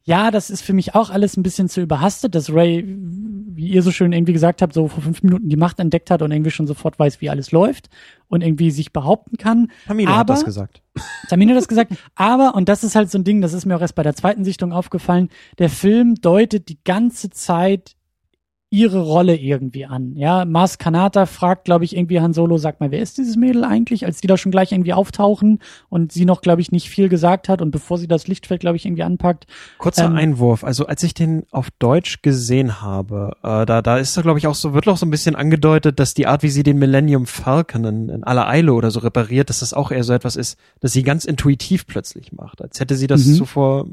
[0.04, 3.84] Ja, das ist für mich auch alles ein bisschen zu überhastet, dass Ray, wie ihr
[3.84, 6.52] so schön irgendwie gesagt habt, so vor fünf Minuten die Macht entdeckt hat und irgendwie
[6.52, 7.90] schon sofort weiß, wie alles läuft
[8.32, 9.72] und irgendwie sich behaupten kann.
[9.86, 10.82] Hermine aber, hat das gesagt.
[11.30, 11.94] Tamina hat das gesagt.
[12.16, 14.16] Aber, und das ist halt so ein Ding, das ist mir auch erst bei der
[14.16, 15.30] zweiten Sichtung aufgefallen,
[15.60, 17.96] der Film deutet die ganze Zeit
[18.74, 20.16] ihre Rolle irgendwie an.
[20.16, 23.66] Ja, Mars Kanata fragt, glaube ich, irgendwie Han Solo, sag mal, wer ist dieses Mädel
[23.66, 24.06] eigentlich?
[24.06, 27.50] Als die da schon gleich irgendwie auftauchen und sie noch, glaube ich, nicht viel gesagt
[27.50, 29.46] hat und bevor sie das Lichtfeld, glaube ich, irgendwie anpackt.
[29.78, 30.64] Kurzer Ähm, Einwurf.
[30.64, 34.48] Also als ich den auf Deutsch gesehen habe, äh, da, da ist da, glaube ich,
[34.48, 37.26] auch so, wird auch so ein bisschen angedeutet, dass die Art, wie sie den Millennium
[37.26, 40.58] Falcon in, in aller Eile oder so repariert, dass das auch eher so etwas ist,
[40.80, 42.62] dass sie ganz intuitiv plötzlich macht.
[42.62, 43.34] Als hätte sie das Mhm.
[43.36, 43.86] zuvor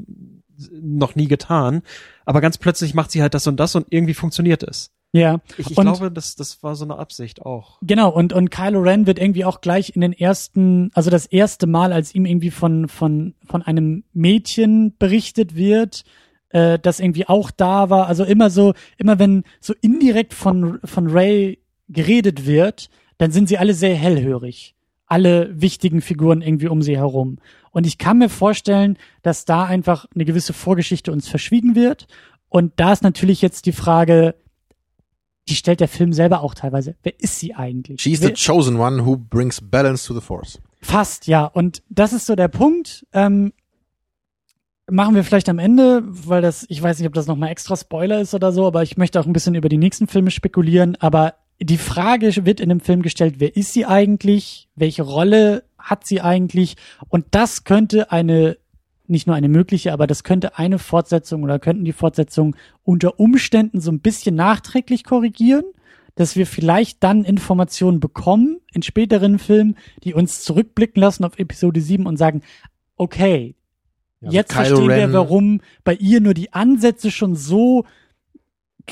[0.81, 1.81] noch nie getan.
[2.25, 4.91] Aber ganz plötzlich macht sie halt das und das und irgendwie funktioniert es.
[5.11, 7.79] Ja, Ich, ich Und- glaube, das, das war so eine Absicht auch.
[7.81, 11.65] Genau, und, und Kylo Ren wird irgendwie auch gleich in den ersten, also das erste
[11.65, 16.03] Mal, als ihm irgendwie von, von, von einem Mädchen berichtet wird,
[16.49, 21.07] äh, das irgendwie auch da war, also immer so, immer wenn so indirekt von, von
[21.07, 21.57] Ray
[21.87, 24.75] geredet wird, dann sind sie alle sehr hellhörig.
[25.07, 27.39] Alle wichtigen Figuren irgendwie um sie herum.
[27.71, 32.07] Und ich kann mir vorstellen, dass da einfach eine gewisse Vorgeschichte uns verschwiegen wird.
[32.49, 34.35] Und da ist natürlich jetzt die Frage,
[35.47, 36.95] die stellt der Film selber auch teilweise.
[37.03, 38.01] Wer ist sie eigentlich?
[38.01, 40.59] She's the chosen one who brings balance to the force.
[40.81, 41.45] fast, ja.
[41.45, 43.05] Und das ist so der Punkt.
[43.13, 43.53] Ähm,
[44.89, 48.21] machen wir vielleicht am Ende, weil das, ich weiß nicht, ob das nochmal extra Spoiler
[48.21, 50.95] ist oder so, aber ich möchte auch ein bisschen über die nächsten Filme spekulieren.
[50.99, 54.69] Aber die Frage wird in dem Film gestellt, wer ist sie eigentlich?
[54.75, 56.75] Welche Rolle hat sie eigentlich?
[57.09, 58.57] Und das könnte eine,
[59.07, 63.81] nicht nur eine mögliche, aber das könnte eine Fortsetzung oder könnten die Fortsetzung unter Umständen
[63.81, 65.63] so ein bisschen nachträglich korrigieren,
[66.15, 71.79] dass wir vielleicht dann Informationen bekommen in späteren Filmen, die uns zurückblicken lassen auf Episode
[71.81, 72.41] 7 und sagen,
[72.97, 73.55] okay,
[74.19, 77.85] Ja, jetzt Kylo verstehen wir, Ren- warum bei ihr nur die Ansätze schon so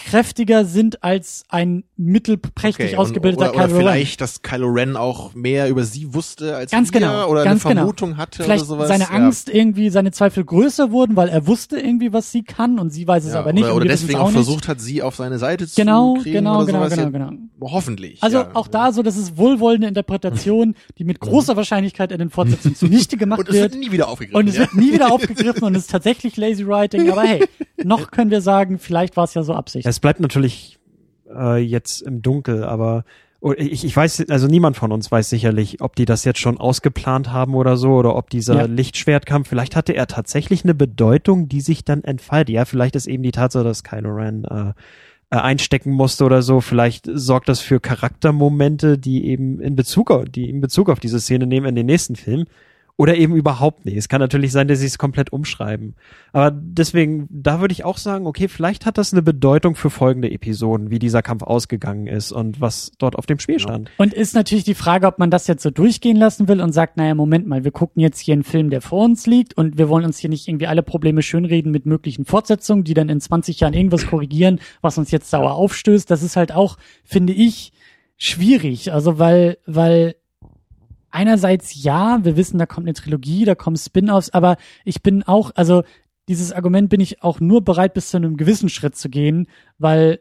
[0.05, 3.85] kräftiger sind als ein mittelprächtig Okay, ausgebildeter und, oder, oder Kylo Ren.
[3.93, 7.65] vielleicht, dass Kylo Ren auch mehr über sie wusste als Ganz wir genau, oder ganz
[7.65, 7.81] eine genau.
[7.85, 8.87] Vermutung hatte Vielleicht oder sowas.
[8.87, 9.09] seine Ja.
[9.09, 13.07] Angst irgendwie, seine Zweifel größer wurden, weil er wusste irgendwie, was sie kann und sie
[13.07, 13.63] weiß es Ja, aber nicht.
[13.65, 14.33] Oder, oder deswegen auch auch nicht.
[14.35, 16.89] versucht hat, sie auf seine Seite Genau, zu kriegen genau, oder genau, sowas.
[16.95, 17.31] genau, ja, genau.
[17.61, 18.21] Hoffentlich.
[18.21, 18.51] Also ja.
[18.53, 23.17] auch da so, das ist wohlwollende Interpretation, die mit großer Wahrscheinlichkeit in den Fortsetzungen zunichte
[23.17, 23.83] gemacht Und es wird wird.
[23.83, 24.39] nie wieder aufgegriffen.
[24.39, 27.09] Und es wird nie wieder aufgegriffen und es ist tatsächlich lazy writing.
[27.11, 27.45] Aber hey,
[27.83, 29.86] noch können wir sagen, vielleicht war es ja so Absicht.
[29.89, 30.79] Es bleibt natürlich
[31.33, 33.03] äh, jetzt im Dunkel, aber
[33.39, 36.57] oh, ich, ich weiß, also niemand von uns weiß sicherlich, ob die das jetzt schon
[36.57, 38.63] ausgeplant haben oder so, oder ob dieser Ja.
[38.65, 42.53] Lichtschwertkampf, vielleicht hatte er tatsächlich eine Bedeutung, die sich dann entfaltet.
[42.53, 44.73] Ja, vielleicht ist eben die Tatsache, dass Kylo Ren äh,
[45.29, 50.25] äh, einstecken musste oder so, vielleicht sorgt das für Charaktermomente, die eben in Bezug auf,
[50.25, 52.45] die in Bezug auf diese Szene nehmen in den nächsten Film.
[52.99, 53.95] Oder eben überhaupt nicht.
[53.95, 55.95] Es kann natürlich sein, dass sie es komplett umschreiben.
[56.33, 60.31] Aber deswegen, da würde ich auch sagen, okay, vielleicht hat das eine Bedeutung für folgende
[60.31, 63.91] Episoden, wie dieser Kampf ausgegangen ist und was dort auf dem Spiel stand.
[63.97, 66.97] Und ist natürlich die Frage, ob man das jetzt so durchgehen lassen will und sagt,
[66.97, 69.89] naja, Moment mal, wir gucken jetzt hier einen Film, der vor uns liegt und wir
[69.89, 73.59] wollen uns hier nicht irgendwie alle Probleme schönreden mit möglichen Fortsetzungen, die dann in 20
[73.59, 76.09] Jahren irgendwas korrigieren, was uns jetzt sauer aufstößt.
[76.09, 77.73] Das ist halt auch, finde ich,
[78.17, 78.91] schwierig.
[78.91, 80.15] Also weil, weil
[81.11, 85.51] einerseits ja, wir wissen, da kommt eine Trilogie, da kommen Spin-offs, aber ich bin auch,
[85.55, 85.83] also
[86.27, 89.47] dieses Argument bin ich auch nur bereit, bis zu einem gewissen Schritt zu gehen,
[89.77, 90.19] weil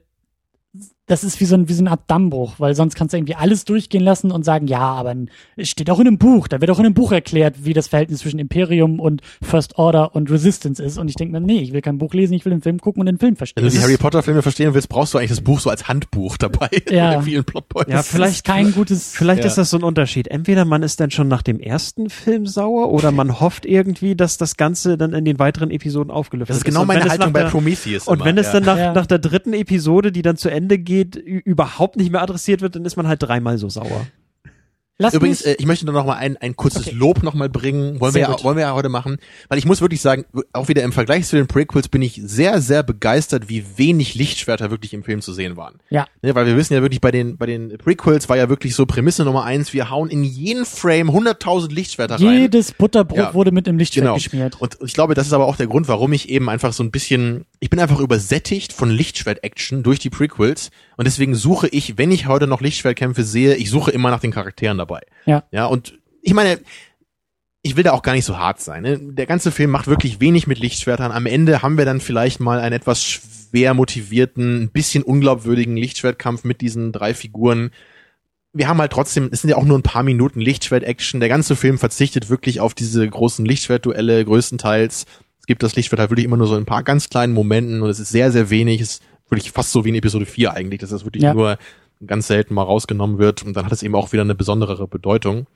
[1.06, 3.36] das ist wie so, ein, wie so eine Art Dammbruch, weil sonst kannst du irgendwie
[3.36, 5.14] alles durchgehen lassen und sagen, ja, aber
[5.56, 7.86] es steht auch in einem Buch, da wird auch in einem Buch erklärt, wie das
[7.88, 10.98] Verhältnis zwischen Imperium und First Order und Resistance ist.
[10.98, 13.00] Und ich denke mir, nee, ich will kein Buch lesen, ich will den Film gucken
[13.00, 13.62] und den Film verstehen.
[13.62, 15.70] Wenn du die Harry ist- Potter Filme verstehen willst, brauchst du eigentlich das Buch so
[15.70, 16.70] als Handbuch dabei.
[16.90, 17.16] Ja.
[17.18, 17.92] Mit vielen Plotpoints.
[17.92, 19.12] Ja, vielleicht- ist kein gutes.
[19.14, 19.46] Vielleicht Ja.
[19.46, 20.26] ist das so ein Unterschied.
[20.28, 24.38] Entweder man ist dann schon nach dem ersten Film sauer oder man hofft irgendwie, dass
[24.38, 26.74] das Ganze dann in den weiteren Episoden aufgelöst Das ist wird.
[26.74, 28.08] genau meine Haltung bei der- Prometheus.
[28.08, 28.52] Und immer, wenn es ja.
[28.54, 28.92] dann nach, Ja.
[28.92, 32.74] nach der dritten Episode, die dann zu Ende geht, ü- überhaupt nicht mehr adressiert wird,
[32.76, 34.06] dann ist man halt dreimal so sauer.
[34.98, 36.96] Lass Übrigens, äh, ich möchte nur noch mal ein, ein kurzes Okay.
[36.96, 38.00] Lob noch mal bringen.
[38.00, 38.42] Wollen wir, Sehr ja, gut.
[38.44, 39.18] wollen wir ja heute machen.
[39.50, 40.24] Weil ich muss wirklich sagen,
[40.54, 44.70] auch wieder im Vergleich zu den Prequels bin ich sehr, sehr begeistert, wie wenig Lichtschwerter
[44.70, 45.80] wirklich im Film zu sehen waren.
[45.90, 48.74] ja, Ne, weil wir wissen ja wirklich, bei den, bei den Prequels war ja wirklich
[48.74, 52.40] so Prämisse Nummer eins, wir hauen in jeden Frame 100.000 Lichtschwerter rein.
[52.40, 53.34] jedes Butterbrot Ja.
[53.34, 54.14] wurde mit dem Lichtschwert Genau.
[54.14, 54.58] geschmiert.
[54.62, 56.90] Und ich glaube, das ist aber auch der Grund, warum ich eben einfach so ein
[56.90, 62.10] bisschen, ich bin einfach übersättigt von Lichtschwert-Action durch die Prequels und deswegen suche ich, wenn
[62.10, 65.00] ich heute noch Lichtschwertkämpfe sehe, ich suche immer nach den Charakteren dabei.
[65.24, 65.44] Ja.
[65.50, 66.60] Ja, und ich meine,
[67.62, 68.82] ich will da auch gar nicht so hart sein.
[68.82, 68.98] Ne?
[68.98, 71.10] Der ganze Film macht wirklich wenig mit Lichtschwertern.
[71.10, 76.44] Am Ende haben wir dann vielleicht mal einen etwas schwer motivierten, ein bisschen unglaubwürdigen Lichtschwertkampf
[76.44, 77.70] mit diesen drei Figuren.
[78.52, 81.18] Wir haben halt trotzdem, es sind ja auch nur ein paar Minuten Lichtschwert-Action.
[81.18, 85.06] Der ganze Film verzichtet wirklich auf diese großen Lichtschwertduelle größtenteils.
[85.46, 87.88] Gibt das Lichtschwert halt wirklich immer nur so in ein paar ganz kleinen Momenten und
[87.90, 88.80] es ist sehr, sehr wenig.
[88.80, 91.34] Es ist wirklich fast so wie in Episode 4 eigentlich, dass das wirklich Ja.
[91.34, 91.58] nur
[92.04, 95.46] ganz selten mal rausgenommen wird und dann hat es eben auch wieder eine besonderere Bedeutung.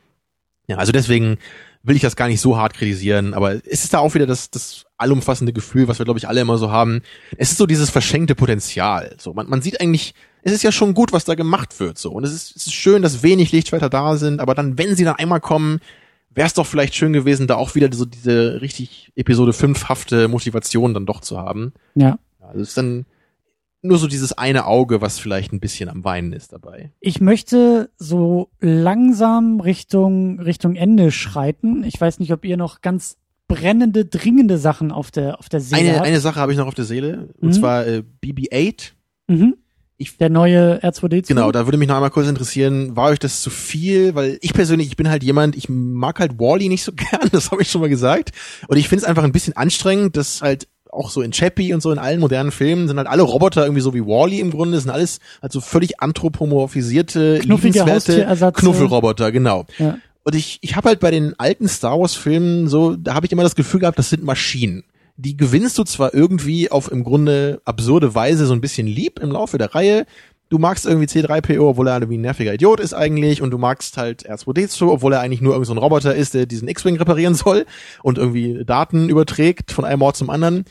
[0.69, 1.39] Ja, also deswegen
[1.83, 4.51] will ich das gar nicht so hart kritisieren, aber es ist da auch wieder das,
[4.51, 7.03] das allumfassende Gefühl, was wir, glaube ich, alle immer so haben.
[7.37, 9.15] Es ist so dieses verschenkte Potenzial.
[9.19, 11.99] So, man, man sieht eigentlich, es ist ja schon gut, was da gemacht wird.
[11.99, 12.13] So.
[12.13, 15.05] Und es ist, es ist schön, dass wenig Lichtschwerter da sind, aber dann, wenn sie
[15.05, 15.81] dann einmal kommen,
[16.31, 20.95] wäre es doch vielleicht schön gewesen, da auch wieder so diese richtig Episode 5-hafte Motivation
[20.95, 21.73] dann doch zu haben.
[21.95, 22.19] Ja.
[22.41, 23.07] Also es ist dann
[23.83, 26.93] nur so dieses eine Auge, was vielleicht ein bisschen am Weinen ist dabei.
[27.01, 31.83] Ich möchte so langsam Richtung, Richtung Ende schreiten.
[31.85, 33.17] Ich weiß nicht, ob ihr noch ganz
[33.49, 36.07] brennende, dringende Sachen auf der, auf der Seele Eine, habt.
[36.07, 37.53] eine Sache habe ich noch auf der Seele, und Mhm.
[37.53, 38.93] zwar äh, BB-8.
[39.29, 39.57] mhm.
[40.01, 41.29] Ich Der neue R2D2.
[41.29, 44.15] Genau, da würde mich noch einmal kurz interessieren, war euch das zu viel?
[44.15, 47.51] Weil ich persönlich, ich bin halt jemand, ich mag halt Wally nicht so gern, das
[47.51, 48.31] habe ich schon mal gesagt.
[48.67, 51.83] Und ich finde es einfach ein bisschen anstrengend, dass halt auch so in Chappie und
[51.83, 54.81] so in allen modernen Filmen sind halt alle Roboter irgendwie so wie Wally im Grunde,
[54.81, 58.53] sind alles halt so völlig anthropomorphisierte, Knuffige liebenswerte.
[58.53, 59.67] Knuffelroboter, genau.
[59.77, 59.99] Ja.
[60.25, 63.33] Und ich, ich habe halt bei den alten Star Wars Filmen so, da habe ich
[63.33, 64.83] immer das Gefühl gehabt, das sind Maschinen.
[65.23, 69.31] Die gewinnst du zwar irgendwie auf im Grunde absurde Weise so ein bisschen lieb im
[69.31, 70.07] Laufe der Reihe.
[70.49, 73.99] Du magst irgendwie C3PO, obwohl er irgendwie ein nerviger Idiot ist eigentlich, und du magst
[73.99, 77.35] halt R2D2, obwohl er eigentlich nur irgend so ein Roboter ist, der diesen X-Wing reparieren
[77.37, 77.67] soll
[78.03, 80.65] und irgendwie Daten überträgt von einem Ort zum anderen.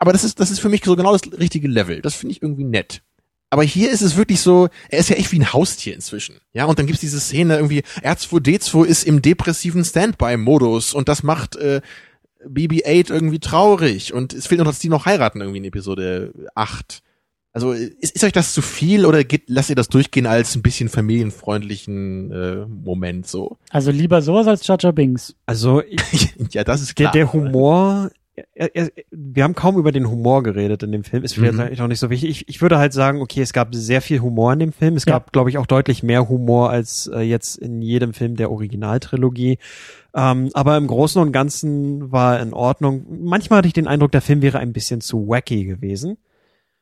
[0.00, 2.02] Aber das ist, das ist für mich so genau das richtige Level.
[2.02, 3.02] Das finde ich irgendwie nett.
[3.50, 6.40] Aber hier ist es wirklich so, er ist ja echt wie ein Haustier inzwischen.
[6.52, 11.54] Ja, und dann gibt's diese Szene irgendwie, R2D2 ist im depressiven Standby-Modus und das macht
[11.56, 11.80] äh,
[12.46, 17.02] BB-8 irgendwie traurig und es fehlt noch, dass die noch heiraten irgendwie in Episode 8.
[17.52, 20.62] Also ist, ist euch das zu viel oder geht, lasst ihr das durchgehen als ein
[20.62, 23.58] bisschen familienfreundlichen äh, Moment so?
[23.70, 25.34] Also lieber sowas als Jar Binks.
[25.46, 25.82] Also
[26.12, 27.12] ich, ja, das ist der, klar.
[27.12, 28.10] der Humor,
[28.54, 31.60] er, er, wir haben kaum über den Humor geredet in dem Film, ist vielleicht Mhm.
[31.60, 32.30] eigentlich auch nicht so wichtig.
[32.30, 34.94] Ich, ich würde halt sagen, okay, es gab sehr viel Humor in dem Film.
[34.96, 35.14] Es Ja.
[35.14, 39.58] gab, glaube ich, auch deutlich mehr Humor als äh, jetzt in jedem Film der Originaltrilogie.
[40.14, 43.06] Ähm, aber im Großen und Ganzen war er in Ordnung.
[43.22, 46.16] Manchmal hatte ich den Eindruck, der Film wäre ein bisschen zu wacky gewesen.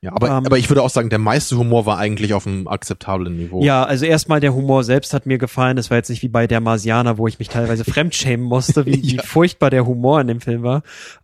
[0.02, 2.68] Ja, aber, Ähm, aber ich würde auch sagen, der meiste Humor war eigentlich auf einem
[2.68, 3.62] akzeptablen Niveau.
[3.64, 5.78] Ja, also erstmal der Humor selbst hat mir gefallen.
[5.78, 9.02] Es war jetzt nicht wie bei der Marsianer, wo ich mich teilweise fremdschämen musste, wie,
[9.02, 9.23] wie Ja.
[9.23, 10.82] furchtbar der Humor in dem Film war.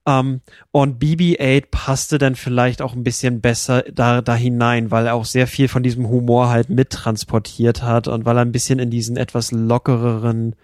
[0.09, 0.41] Ähm,
[0.71, 5.27] und BB-8 passte dann vielleicht auch ein bisschen besser da, da hinein, weil er auch
[5.27, 9.17] sehr viel von diesem Humor halt mittransportiert hat und weil er ein bisschen in diesen
[9.19, 10.57] etwas lockereren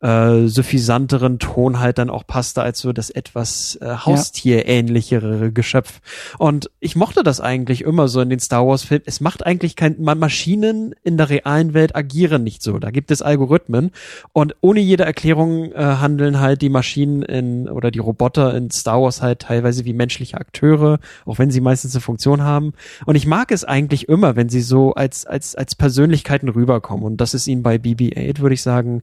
[0.00, 6.00] äh, suffisanteren Ton halt dann auch passte als so das etwas äh, Haustierähnlichere Geschöpf.
[6.38, 9.04] Und ich mochte das eigentlich immer so in den Star Wars Filmen.
[9.06, 12.78] Es macht eigentlich kein, Ma- Maschinen in der realen Welt agieren nicht so.
[12.78, 13.90] Da gibt es Algorithmen
[14.32, 19.00] und ohne jede Erklärung äh, handeln halt die Maschinen in oder die Roboter in Star
[19.02, 22.72] Wars halt teilweise wie menschliche Akteure, auch wenn sie meistens eine Funktion haben.
[23.06, 27.04] Und ich mag es eigentlich immer, wenn sie so als als als Persönlichkeiten rüberkommen.
[27.04, 29.02] Und das ist ihnen bei BB-8 würde ich sagen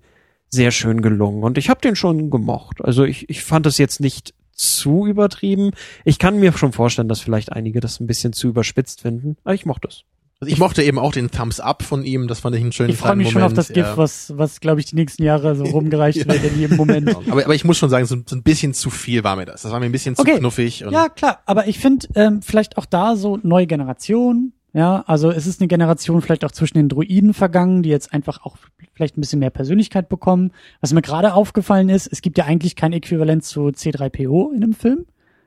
[0.55, 1.43] sehr schön gelungen.
[1.43, 2.83] Und ich habe den schon gemocht.
[2.83, 5.71] Also ich, ich fand das jetzt nicht zu übertrieben.
[6.05, 9.35] Ich kann mir schon vorstellen, dass vielleicht einige das ein bisschen zu überspitzt finden.
[9.43, 10.03] Aber ich mochte es.
[10.41, 12.89] Also ich mochte eben auch den Thumbs Up von ihm, das fand ich einen schönen
[12.89, 13.97] Ich freue mich schon auf das GIF, ja.
[13.97, 17.15] was, was glaube ich, die nächsten Jahre so rumgereicht wird in jedem Moment.
[17.29, 19.61] Aber, aber ich muss schon sagen, so, so ein bisschen zu viel war mir das.
[19.61, 20.39] Das war mir ein bisschen zu Okay.
[20.39, 20.83] knuffig.
[20.85, 24.51] Und Ja, klar, aber ich finde ähm, vielleicht auch da so neue Generation.
[24.75, 28.43] Ja, also es ist eine Generation vielleicht auch zwischen den Druiden vergangen, die jetzt einfach
[28.45, 28.57] auch
[28.93, 30.51] vielleicht ein bisschen mehr Persönlichkeit bekommen.
[30.81, 34.73] Was mir gerade aufgefallen ist, es gibt ja eigentlich kein Äquivalent zu C3PO in dem
[34.73, 35.05] Film,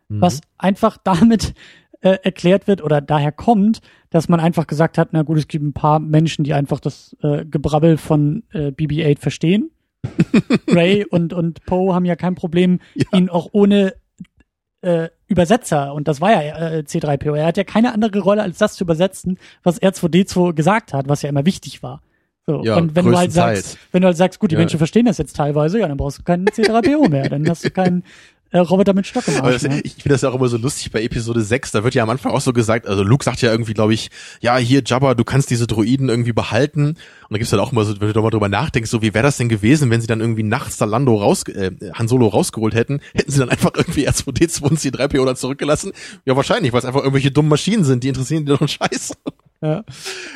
[0.09, 0.23] Mhm.
[0.23, 1.53] was einfach damit
[2.01, 5.63] äh, erklärt wird oder daher kommt, dass man einfach gesagt hat, na gut, es gibt
[5.63, 9.71] ein paar Menschen, die einfach das äh, Gebrabbel von äh, BB-8 verstehen.
[10.69, 12.81] Ray und, und Poe haben ja kein Problem,
[13.13, 13.93] ihn auch ohne
[14.83, 16.41] äh, Übersetzer, und das war ja
[16.71, 20.93] äh, C3PO, er hat ja keine andere Rolle, als das zu übersetzen, was R2D2 gesagt
[20.95, 22.01] hat, was ja immer wichtig war.
[22.47, 24.61] So, Ja, und wenn du halt sagst, wenn du halt sagst, gut, die Ja.
[24.61, 27.71] Menschen verstehen das jetzt teilweise, ja, dann brauchst du keinen C3PO mehr, dann hast du
[27.71, 28.05] keinen
[28.51, 29.55] äh, Roboter mit Stock im Arsch.
[29.55, 29.81] das, ne?
[29.83, 32.11] ich finde das ja auch immer so lustig bei Episode 6, da wird ja am
[32.11, 34.11] Anfang auch so gesagt, also Luke sagt ja irgendwie, glaube ich,
[34.41, 36.89] ja, hier Jabba, du kannst diese Droiden irgendwie behalten.
[36.89, 36.97] Und
[37.31, 39.23] da gibt's halt auch immer so, wenn du da mal drüber nachdenkst, so wie wäre
[39.25, 42.75] das denn gewesen, wenn sie dann irgendwie nachts da Lando raus, äh, Han Solo rausgeholt
[42.75, 45.93] hätten, hätten sie dann einfach irgendwie R2D2 und C3PO da zurückgelassen?
[46.25, 49.13] Ja, wahrscheinlich, weil es einfach irgendwelche dummen Maschinen sind, die interessieren die doch einen Scheiß.
[49.61, 49.85] Ja.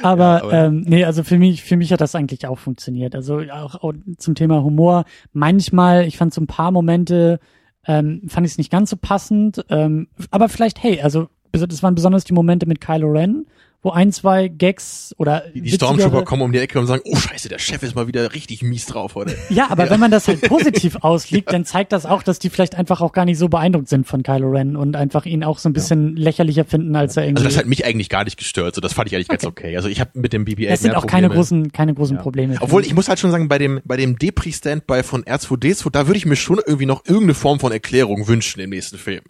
[0.02, 3.14] Aber, Ja, aber- ähm, nee, also für mich, für mich hat das eigentlich auch funktioniert.
[3.14, 5.04] Also auch, auch zum Thema Humor.
[5.32, 7.38] Manchmal, ich fand so ein paar Momente,
[7.86, 9.64] ähm, fand ich es nicht ganz so passend.
[9.68, 13.46] Ähm, aber vielleicht, hey, also das waren besonders die Momente mit Kylo Ren,
[13.82, 17.16] wo ein, zwei Gags oder Die, die Stormtrooper kommen um die Ecke und sagen, oh
[17.16, 19.36] scheiße, der Chef ist mal wieder richtig mies drauf heute.
[19.50, 22.76] Ja, aber wenn man das halt positiv auslegt, dann zeigt das auch, dass die vielleicht
[22.76, 25.68] einfach auch gar nicht so beeindruckt sind von Kylo Ren und einfach ihn auch so
[25.68, 27.44] ein bisschen lächerlicher finden, als er irgendwie.
[27.44, 29.76] Also das hat mich eigentlich gar nicht gestört, so das fand ich eigentlich ganz okay.
[29.76, 31.34] Also ich habe mit dem BB-8 das sind auch keine Probleme.
[31.34, 32.56] großen, keine großen Probleme.
[32.60, 36.18] Obwohl, ich muss halt schon sagen, bei dem, bei dem Depri-Standby von R2D2, da würde
[36.18, 39.22] ich mir schon irgendwie noch irgendeine Form von Erklärung wünschen im nächsten Film.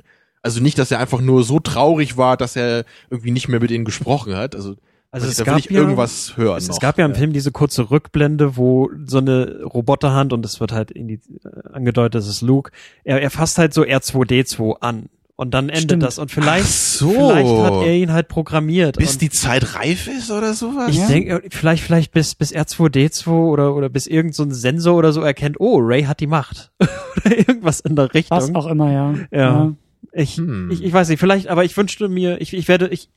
[0.43, 3.71] Also nicht, dass er einfach nur so traurig war, dass er irgendwie nicht mehr mit
[3.71, 4.55] ihnen gesprochen hat.
[4.57, 4.75] Also,
[5.13, 6.59] Also dass es da gab will ich ja- irgendwas hören.
[6.59, 6.75] Es, noch.
[6.77, 10.73] es gab ja im Film diese kurze Rückblende, wo so eine Roboterhand, und es wird
[10.73, 12.73] halt in die, äh, angedeutet, das ist Luke,
[13.05, 15.07] er, er fasst halt so R2D2 an.
[15.35, 16.03] Und dann endet Stimmt.
[16.05, 16.19] das.
[16.19, 17.09] Und vielleicht, so.
[17.11, 18.97] vielleicht hat er ihn halt programmiert.
[18.99, 20.91] bis und die Zeit reif ist oder sowas?
[20.91, 21.07] ich Ja.
[21.09, 25.21] denke, vielleicht, vielleicht bis, bis R2D2 oder, oder bis irgend so ein Sensor oder so
[25.23, 26.71] erkennt, oh, Ray hat die Macht.
[27.25, 28.37] oder irgendwas in der Richtung.
[28.39, 29.15] Was auch immer, ja.
[29.33, 29.73] Ja.
[30.13, 30.71] Ich, Hm.
[30.71, 33.09] ich, ich weiß nicht, vielleicht, aber ich wünschte mir, ich, ich werde, ich,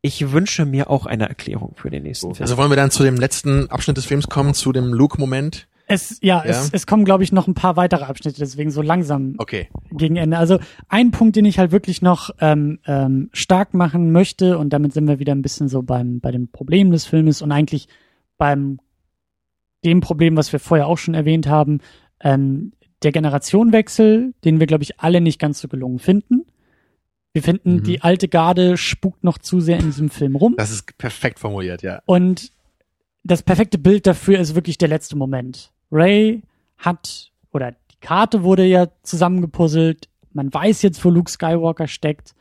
[0.00, 2.42] ich wünsche mir auch eine Erklärung für den nächsten Film.
[2.42, 5.68] Also wollen wir dann zu dem letzten Abschnitt des Films kommen, zu dem Luke-Moment?
[5.86, 6.50] Es, ja, Ja.
[6.50, 9.68] Es, es kommen, glaube ich, noch ein paar weitere Abschnitte, deswegen so langsam Okay.
[9.90, 10.38] gegen Ende.
[10.38, 14.94] Also ein Punkt, den ich halt wirklich noch ähm, ähm, stark machen möchte, und damit
[14.94, 17.88] sind wir wieder ein bisschen so beim bei dem Problem des Filmes und eigentlich
[18.38, 18.78] beim
[19.84, 21.80] dem Problem, was wir vorher auch schon erwähnt haben,
[22.20, 22.72] ähm,
[23.04, 26.44] der Generationenwechsel, den wir, glaube ich, alle nicht ganz so gelungen finden.
[27.32, 27.82] Wir finden, Mhm.
[27.84, 30.54] die alte Garde spukt noch zu sehr in diesem Film rum.
[30.56, 32.02] Das ist perfekt formuliert, ja.
[32.06, 32.52] Und
[33.24, 35.72] das perfekte Bild dafür ist wirklich der letzte Moment.
[35.90, 36.42] Ray
[36.76, 40.08] hat, oder die Karte wurde ja zusammengepuzzelt.
[40.32, 42.34] Man weiß jetzt, wo Luke Skywalker steckt.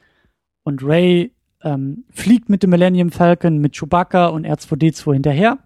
[0.64, 1.32] Und Ray
[1.64, 5.60] ähm, fliegt mit dem Millennium Falcon mit Chewbacca und R2D2 hinterher,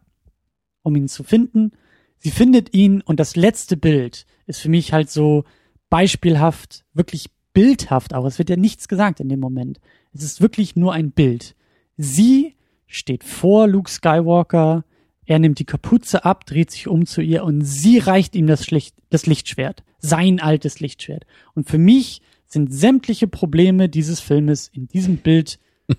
[0.84, 1.72] um ihn zu finden.
[2.18, 5.44] Sie findet ihn und das letzte Bild ist für mich halt so
[5.90, 8.26] beispielhaft, wirklich bildhaft auch.
[8.26, 9.80] Es wird ja nichts gesagt in dem Moment.
[10.14, 11.56] Es ist wirklich nur ein Bild.
[11.98, 12.56] Sie
[12.88, 14.84] steht vor Luke Skywalker,
[15.26, 18.64] er nimmt die Kapuze ab, dreht sich um zu ihr und sie reicht ihm das,
[18.64, 21.26] Schlicht, das Lichtschwert, sein altes Lichtschwert.
[21.56, 25.60] Und für mich sind sämtliche Probleme dieses Filmes in diesem Bild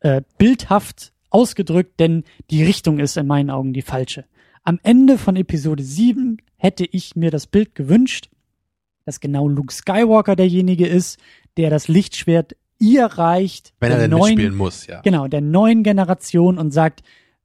[0.00, 4.24] äh, bildhaft ausgedrückt, denn die Richtung ist in meinen Augen die falsche.
[4.66, 8.30] Am Ende von Episode 7 hätte ich mir das Bild gewünscht,
[9.04, 11.20] dass genau Luke Skywalker derjenige ist,
[11.56, 15.02] der das Lichtschwert ihr reicht, Wenn er der denn neuen, mitspielen muss, ja.
[15.02, 17.04] genau, der neuen Generation und sagt,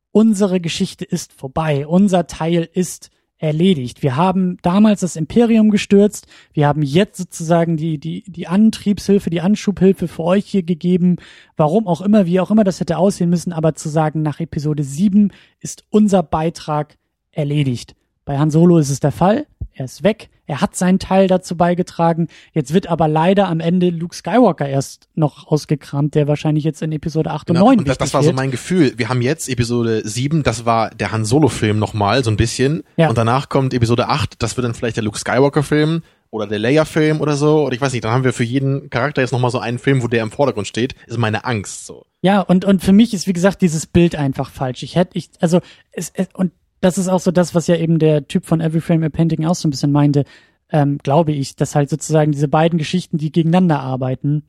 [0.09, 4.01] unsere Geschichte ist vorbei, unser Teil ist erledigt.
[4.01, 9.41] Wir haben damals das Imperium gestürzt, wir haben jetzt sozusagen die, die, die Antriebshilfe, die
[9.41, 11.17] Anschubhilfe für euch hier gegeben,
[11.55, 14.83] warum auch immer, wie auch immer das hätte aussehen müssen, aber zu sagen, nach Episode
[14.83, 16.97] 7 ist unser Beitrag
[17.31, 17.95] erledigt.
[18.25, 21.55] Bei Han Solo ist es der Fall, er ist weg, er hat seinen Teil dazu
[21.55, 26.81] beigetragen, jetzt wird aber leider am Ende Luke Skywalker erst noch ausgekramt, der wahrscheinlich jetzt
[26.81, 28.93] in Episode 8 Genau, und 9 und das, das war so mein Gefühl.
[28.97, 32.83] Wir haben jetzt Episode 7, das war der Han Solo-Film nochmal, so ein bisschen.
[32.97, 33.09] Ja.
[33.09, 37.21] Und danach kommt Episode 8, das wird dann vielleicht der Luke Skywalker-Film oder der Leia-Film
[37.21, 37.65] oder so.
[37.65, 40.01] Oder ich weiß nicht, dann haben wir für jeden Charakter jetzt nochmal so einen Film,
[40.01, 40.95] wo der im Vordergrund steht.
[41.05, 42.05] Ist meine Angst so.
[42.21, 44.83] Ja, und, und für mich ist, wie gesagt, dieses Bild einfach falsch.
[44.83, 45.59] Ich hätte, ich, also,
[45.91, 46.51] es, es, und
[46.81, 49.45] das ist auch so das, was ja eben der Typ von Every Frame a Painting
[49.45, 50.25] auch so ein bisschen meinte,
[50.69, 54.43] ähm, glaube ich, dass halt sozusagen diese beiden Geschichten, die gegeneinander arbeiten,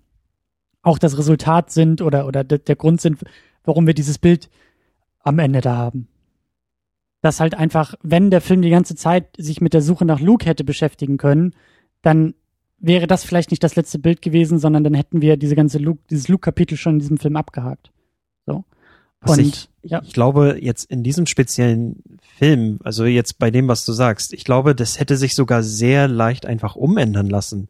[0.80, 3.22] auch das Resultat sind oder, oder der, Grund sind,
[3.64, 4.50] warum wir dieses Bild
[5.20, 6.08] am Ende da haben.
[7.20, 10.46] Dass halt einfach, wenn der Film die ganze Zeit sich mit der Suche nach Luke
[10.46, 11.54] hätte beschäftigen können,
[12.00, 12.34] dann
[12.78, 16.00] wäre das vielleicht nicht das letzte Bild gewesen, sondern dann hätten wir diese ganze Luke,
[16.10, 17.92] dieses Luke-Kapitel schon in diesem Film abgehakt.
[18.44, 18.64] So.
[19.20, 22.02] Was Und ich, ja, ich glaube, jetzt in diesem speziellen
[22.38, 26.08] Film, also jetzt bei dem, was du sagst, ich glaube, das hätte sich sogar sehr
[26.08, 27.68] leicht einfach umändern lassen.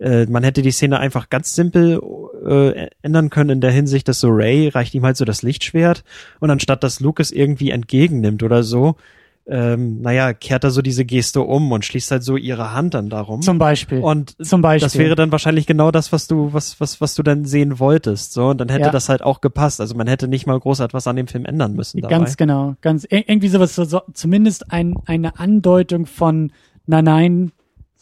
[0.00, 2.00] Äh, man hätte die Szene einfach ganz simpel
[2.44, 6.02] äh, ändern können in der Hinsicht, dass so Ray reicht ihm halt so das Lichtschwert
[6.40, 8.96] und anstatt dass Luke es irgendwie entgegennimmt oder so,
[9.46, 13.10] ähm, naja, kehrt er so diese Geste um und schließt halt so ihre Hand dann
[13.10, 13.42] darum.
[13.42, 13.98] zum Beispiel.
[14.00, 14.86] und zum Beispiel.
[14.86, 18.32] das wäre dann wahrscheinlich genau das, was du, was, was, was du dann sehen wolltest.
[18.32, 18.90] So, und dann hätte Ja.
[18.90, 19.80] das halt auch gepasst.
[19.80, 22.14] Also man hätte nicht mal groß etwas an dem Film ändern müssen dabei.
[22.16, 26.50] Ganz genau, ganz ir- irgendwie sowas, so, so, zumindest ein, eine Andeutung von,
[26.86, 27.52] nein, nein,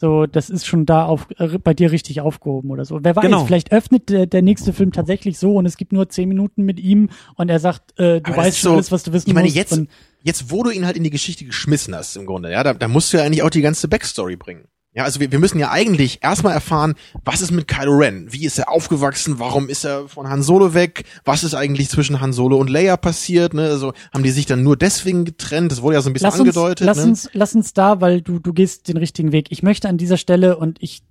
[0.02, 2.98] so, das ist schon da auf, äh, bei dir richtig aufgehoben oder so.
[3.02, 3.44] Wer weiß, Genau.
[3.46, 6.80] vielleicht öffnet der, der nächste Film tatsächlich so und es gibt nur zehn Minuten mit
[6.80, 9.44] ihm und er sagt, äh, du weißt schon so- alles, was du wissen Ich meine,
[9.46, 9.54] musst.
[9.56, 9.80] jetzt,
[10.24, 12.88] jetzt, wo du ihn halt in die Geschichte geschmissen hast, im Grunde, ja, da, da
[12.88, 14.64] musst du ja eigentlich auch die ganze Backstory bringen.
[14.94, 16.94] Ja, also wir, wir müssen ja eigentlich erstmal erfahren,
[17.24, 18.30] was ist mit Kylo Ren?
[18.30, 19.38] Wie ist er aufgewachsen?
[19.38, 21.04] Warum ist er von Han Solo weg?
[21.24, 23.54] Was ist eigentlich zwischen Han Solo und Leia passiert?
[23.54, 23.62] Ne?
[23.62, 25.72] Also haben die sich dann nur deswegen getrennt?
[25.72, 26.86] Das wurde ja so ein bisschen lass uns, angedeutet.
[26.86, 27.04] lass ne?
[27.04, 29.46] uns, lass uns da, weil du, du gehst den richtigen Weg.
[29.50, 31.02] Ich möchte an dieser Stelle und ich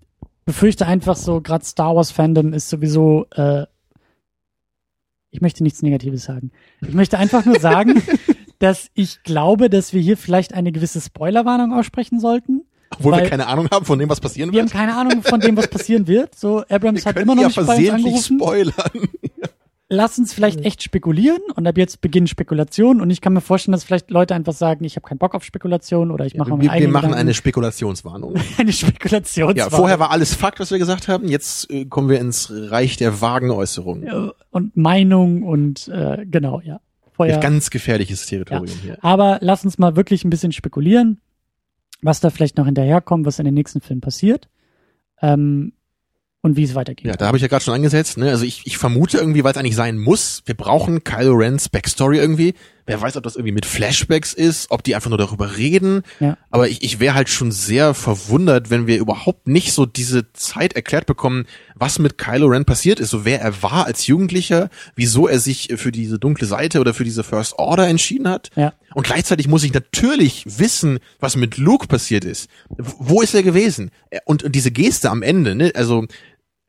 [0.46, 3.66] befürchte einfach so, gerade Star Wars Fandom ist sowieso, äh,
[5.32, 6.52] ich möchte nichts Negatives sagen.
[6.82, 8.04] Ich möchte einfach nur sagen,
[8.60, 12.62] dass ich glaube, dass wir hier vielleicht eine gewisse Spoilerwarnung aussprechen sollten.
[12.98, 14.74] Obwohl weil- wir keine Ahnung haben, von dem, was passieren Wir haben wird.
[14.74, 16.36] keine Ahnung von dem, was passieren wird.
[16.36, 18.40] So, Abrams Wir hat immer noch ja nicht bei uns angerufen.
[18.40, 19.10] spoilern.
[19.94, 23.74] lass uns vielleicht echt spekulieren und ab jetzt beginnen Spekulationen und ich kann mir vorstellen,
[23.74, 26.62] dass vielleicht Leute einfach sagen, ich habe keinen Bock auf Spekulation oder ich mache mir
[26.62, 27.14] wir, wir machen Gedanken.
[27.20, 28.36] eine Spekulationswarnung.
[28.58, 29.56] eine Spekulation.
[29.58, 31.28] Ja, vorher war alles Fakt, was wir gesagt haben.
[31.28, 34.32] Jetzt äh, kommen wir ins Reich der vagen Äußerungen.
[34.52, 36.80] und Meinung und äh, genau, ja.
[37.14, 38.98] Vorher, Ganz gefährliches Territorium hier.
[39.02, 41.20] aber lass uns mal wirklich ein bisschen spekulieren,
[42.02, 44.50] was da vielleicht noch hinterherkommt, was in den nächsten Filmen passiert
[45.22, 45.74] ähm,
[46.42, 47.06] und wie es weitergeht.
[47.06, 48.18] Ja, da habe ich ja gerade schon angesetzt.
[48.18, 48.30] Ne?
[48.30, 52.18] Also ich, ich vermute irgendwie, weil es eigentlich sein muss, wir brauchen Kylo Rens Backstory
[52.18, 52.56] irgendwie.
[52.86, 56.04] Wer weiß, ob das irgendwie mit Flashbacks ist, ob die einfach nur darüber reden.
[56.20, 56.38] Ja.
[56.50, 60.74] Aber ich, ich wäre halt schon sehr verwundert, wenn wir überhaupt nicht so diese Zeit
[60.74, 61.46] erklärt bekommen,
[61.76, 65.70] was mit Kylo Ren passiert ist, so wer er war als Jugendlicher, wieso er sich
[65.76, 68.50] für diese dunkle Seite oder für diese First Order entschieden hat.
[68.56, 68.74] Ja.
[68.94, 72.50] Und gleichzeitig muss ich natürlich wissen, was mit Luke passiert ist.
[72.70, 73.92] Wo ist er gewesen?
[74.26, 75.72] Und, und diese Geste am Ende, ne?
[75.76, 76.06] Also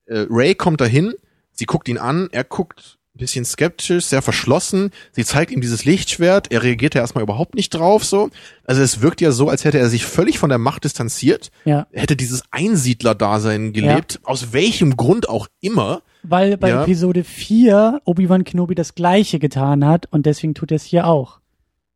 [0.06, 1.14] äh, Ray kommt dahin,
[1.52, 5.84] sie guckt ihn an, er guckt ein bisschen skeptisch, sehr verschlossen, sie zeigt ihm dieses
[5.84, 8.30] Lichtschwert, er reagiert ja erstmal überhaupt nicht drauf, so.
[8.64, 11.86] Also es wirkt ja so, als hätte er sich völlig von der Macht distanziert, Ja.
[11.92, 16.02] er hätte dieses Einsiedler-Dasein gelebt, aus welchem Grund auch immer.
[16.22, 16.82] Weil bei Ja.
[16.84, 21.40] Episode 4 Obi-Wan Kenobi das gleiche getan hat und deswegen tut er es hier auch.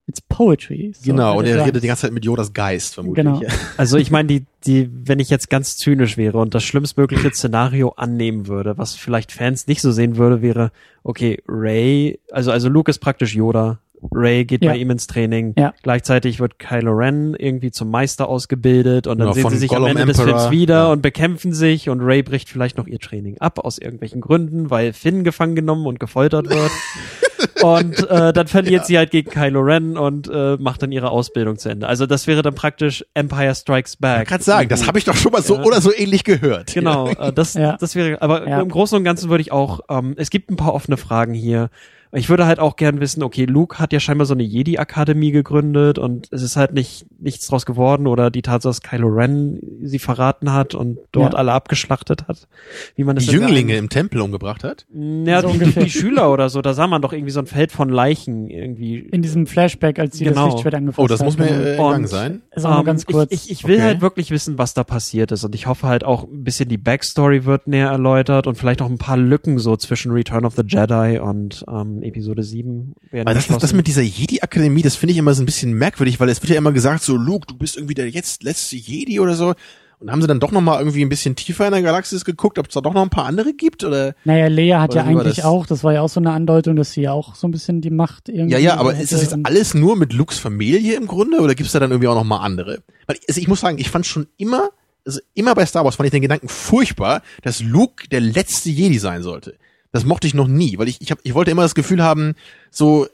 [0.08, 0.92] It's poetry.
[0.96, 3.24] So genau, und er redet die ganze Zeit mit Yodas Geist, vermutlich.
[3.24, 3.40] Genau.
[3.76, 7.90] Also ich meine, die, die, wenn ich jetzt ganz zynisch wäre und das schlimmstmögliche Szenario
[7.96, 10.70] annehmen würde, was vielleicht Fans nicht so sehen würde, wäre,
[11.02, 13.80] okay, Ray, also, also Luke ist praktisch Yoda.
[14.12, 14.72] Ray geht Ja.
[14.72, 15.54] bei ihm ins Training.
[15.58, 15.72] Ja.
[15.82, 19.70] Gleichzeitig wird Kylo Ren irgendwie zum Meister ausgebildet und dann Ja, sehen von sie sich
[19.70, 20.38] Gollum am Ende des Emperor.
[20.38, 20.92] Films wieder Ja.
[20.92, 24.92] und bekämpfen sich und Ray bricht vielleicht noch ihr Training ab aus irgendwelchen Gründen, weil
[24.92, 26.70] Finn gefangen genommen und gefoltert wird.
[27.62, 31.58] und äh, dann verliert sie halt gegen Kylo Ren und äh, macht dann ihre Ausbildung
[31.58, 31.86] zu Ende.
[31.88, 34.22] Also das wäre dann praktisch Empire Strikes Back.
[34.22, 35.62] Ich kann sagen, das habe ich doch schon mal so Ja.
[35.62, 36.72] oder so ähnlich gehört.
[36.74, 37.76] Genau, äh, das, Ja.
[37.78, 38.60] das wäre, aber Ja.
[38.60, 41.70] im Großen und Ganzen würde ich auch, ähm, es gibt ein paar offene Fragen hier.
[42.12, 45.98] Ich würde halt auch gern wissen, okay, Luke hat ja scheinbar so eine Jedi-Akademie gegründet
[45.98, 49.98] und es ist halt nicht nichts draus geworden oder die Tatsache, dass Kylo Ren sie
[49.98, 51.38] verraten hat und dort Ja.
[51.38, 52.46] alle abgeschlachtet hat.
[52.94, 54.86] Wie man das Die Jünglinge im Tempel umgebracht hat.
[54.94, 55.84] Ja, So die, ungefähr.
[55.84, 58.98] die Schüler oder so, da sah man doch irgendwie so ein Feld von Leichen irgendwie.
[59.00, 60.44] In diesem Flashback, als sie Genau.
[60.46, 61.26] das Lichtschwert angefasst Oh, das hat.
[61.26, 62.42] muss mir äh, lang sein.
[62.54, 63.32] Ist auch nur Ähm, ganz kurz.
[63.32, 63.84] Ich, ich, ich will Okay.
[63.84, 65.44] halt wirklich wissen, was da passiert ist.
[65.44, 68.88] Und ich hoffe halt auch ein bisschen die Backstory wird näher erläutert und vielleicht auch
[68.90, 73.34] ein paar Lücken so zwischen Return of the Jedi und ähm, Episode 7 werden Weil
[73.34, 76.42] das, das, mit dieser Jedi-Akademie, das finde ich immer so ein bisschen merkwürdig, weil es
[76.42, 79.54] wird ja immer gesagt, so Luke, du bist irgendwie der jetzt letzte Jedi oder so.
[79.98, 82.58] Und haben sie dann doch noch mal irgendwie ein bisschen tiefer in der Galaxis geguckt,
[82.58, 83.82] ob es da doch noch ein paar andere gibt?
[83.82, 85.44] Oder naja, Lea hat ja eigentlich das?
[85.46, 87.80] auch, das war ja auch so eine Andeutung, dass sie ja auch so ein bisschen
[87.80, 90.96] die Macht irgendwie ja, ja, aber ist das jetzt und- alles nur mit Lukes Familie
[90.96, 92.82] im Grunde oder gibt es da dann irgendwie auch noch mal andere?
[93.06, 94.68] Weil also ich muss sagen, ich fand schon immer,
[95.06, 98.98] also immer bei Star Wars fand ich den Gedanken furchtbar, dass Luke der letzte Jedi
[98.98, 99.54] sein sollte.
[99.96, 102.34] Das mochte ich noch nie, weil ich ich, hab, ich wollte immer das Gefühl haben,
[102.70, 103.06] so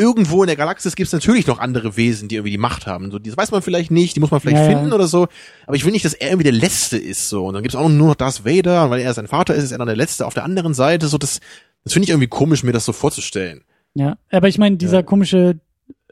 [0.00, 3.10] irgendwo in der Galaxis gibt es natürlich noch andere Wesen, die irgendwie die Macht haben.
[3.10, 4.78] So, das weiß man vielleicht nicht, die muss man vielleicht Ja, ja.
[4.78, 5.26] finden oder so.
[5.66, 7.28] Aber ich will nicht, dass er irgendwie der Letzte ist.
[7.28, 9.54] So und dann gibt es auch nur noch Darth Vader, und weil er sein Vater
[9.56, 11.08] ist, ist er dann der Letzte auf der anderen Seite.
[11.08, 11.40] So das,
[11.82, 13.62] das finde ich irgendwie komisch, mir das so vorzustellen.
[13.94, 15.02] Ja, aber ich meine, dieser Ja.
[15.02, 15.58] komische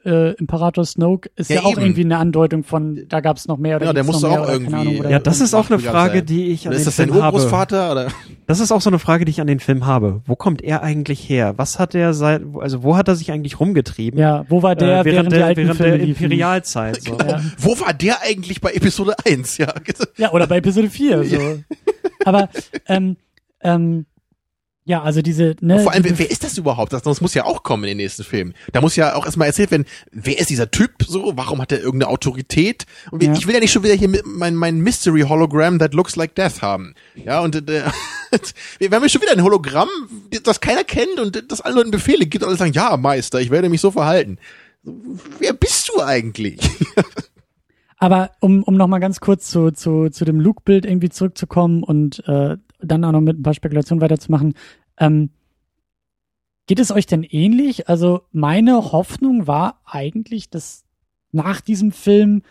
[0.06, 1.82] äh, Imperator Snoke ist ja, Ja, auch eben.
[1.82, 4.44] irgendwie eine Andeutung von, da gab's noch mehr oder Ja, der musste noch mehr auch
[4.44, 6.26] oder irgendwie- Ahnung, ja, das ist auch eine Frage, sein.
[6.26, 7.36] die ich an Oder ist den das sein Film habe.
[7.36, 8.08] Urgroßvater oder?
[8.46, 10.22] Das ist auch so eine Frage, die ich an den Film habe.
[10.24, 11.54] Wo kommt er eigentlich her?
[11.56, 14.20] Was hat er seit, also wo hat er sich eigentlich rumgetrieben?
[14.20, 16.06] Ja, wo war der äh, während, während, die der, alten während Filme der?
[16.08, 17.02] Imperialzeit.
[17.02, 17.18] So.
[17.26, 17.40] Ja.
[17.58, 19.58] Wo war der eigentlich bei Episode 1?
[19.58, 19.74] Ja,
[20.16, 21.24] Ja, oder bei Episode 4.
[21.24, 21.38] So.
[22.24, 22.48] Aber
[22.86, 23.16] ähm,
[23.62, 24.06] ähm,
[24.88, 26.92] ja, also diese, ne, Vor allem, diese, wer, ist das überhaupt?
[26.92, 28.54] Das, das muss ja auch kommen in den nächsten Filmen.
[28.72, 31.32] Da muss ja auch erstmal erzählt werden, wer ist dieser Typ so?
[31.34, 32.86] Warum hat er irgendeine Autorität?
[33.10, 33.32] Und Ja.
[33.32, 36.62] ich will ja nicht schon wieder hier mein, mein Mystery Hologram that looks like death
[36.62, 36.94] haben.
[37.16, 37.82] Ja, und äh,
[38.78, 39.88] wir haben ja schon wieder ein Hologramm,
[40.44, 43.50] das keiner kennt und das allen Leuten Befehle gibt und alle sagen, ja, Meister, ich
[43.50, 44.38] werde mich so verhalten.
[45.40, 46.60] Wer bist du eigentlich?
[47.98, 52.56] aber um, um nochmal ganz kurz zu, zu, zu dem Luke-Bild irgendwie zurückzukommen und äh,
[52.86, 54.54] dann auch noch mit ein paar Spekulationen weiterzumachen,
[54.98, 55.30] ähm,
[56.66, 57.88] geht es euch denn ähnlich?
[57.88, 60.84] Also meine Hoffnung war eigentlich, dass
[61.32, 62.42] nach diesem Film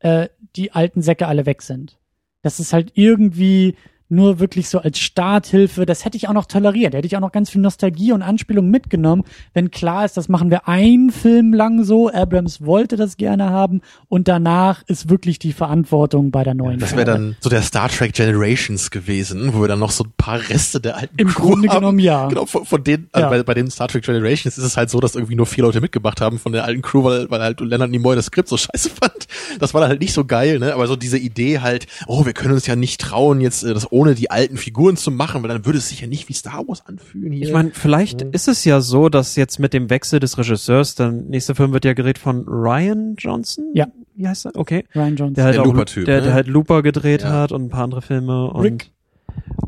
[0.00, 1.98] äh, die alten Säcke alle weg sind.
[2.42, 3.76] Dass es halt irgendwie
[4.08, 6.94] nur wirklich so als Starthilfe, das hätte ich auch noch toleriert.
[6.94, 9.24] Da hätte ich auch noch ganz viel Nostalgie und Anspielung mitgenommen,
[9.54, 12.10] wenn klar ist, das machen wir einen Film lang so.
[12.12, 16.78] Abrams wollte das gerne haben und danach ist wirklich die Verantwortung bei der neuen.
[16.78, 20.12] Das wäre dann so der Star Trek Generations gewesen, wo wir dann noch so ein
[20.16, 21.80] paar Reste der alten Im Crew Grunde haben.
[21.80, 22.28] genommen ja.
[22.28, 23.30] Genau, von, von denen, also Ja.
[23.30, 25.80] bei, bei den Star Trek Generations ist es halt so, dass irgendwie nur vier Leute
[25.80, 28.90] mitgemacht haben von der alten Crew, weil, weil halt Leonard Nimoy das Skript so scheiße
[28.90, 29.26] fand.
[29.58, 30.74] Das war dann halt nicht so geil, ne?
[30.74, 33.90] Aber so diese Idee halt, oh, wir können uns ja nicht trauen, jetzt äh, das
[33.96, 36.66] ohne die alten Figuren zu machen, weil dann würde es sich ja nicht wie Star
[36.68, 37.46] Wars anfühlen hier.
[37.46, 38.32] Ich meine, vielleicht Mhm.
[38.32, 41.84] ist es ja so, dass jetzt mit dem Wechsel des Regisseurs, der nächste Film wird
[41.86, 43.64] ja gerät von Ryan Johnson?
[43.74, 43.86] Ja.
[44.14, 44.52] Wie heißt er?
[44.56, 44.84] Okay.
[44.94, 45.34] Ryan Johnson.
[45.34, 46.22] Der halt Der Looper-Typ, der, ne?
[46.24, 47.30] der halt Looper gedreht Ja.
[47.32, 48.90] hat und ein paar andere Filme und Rick.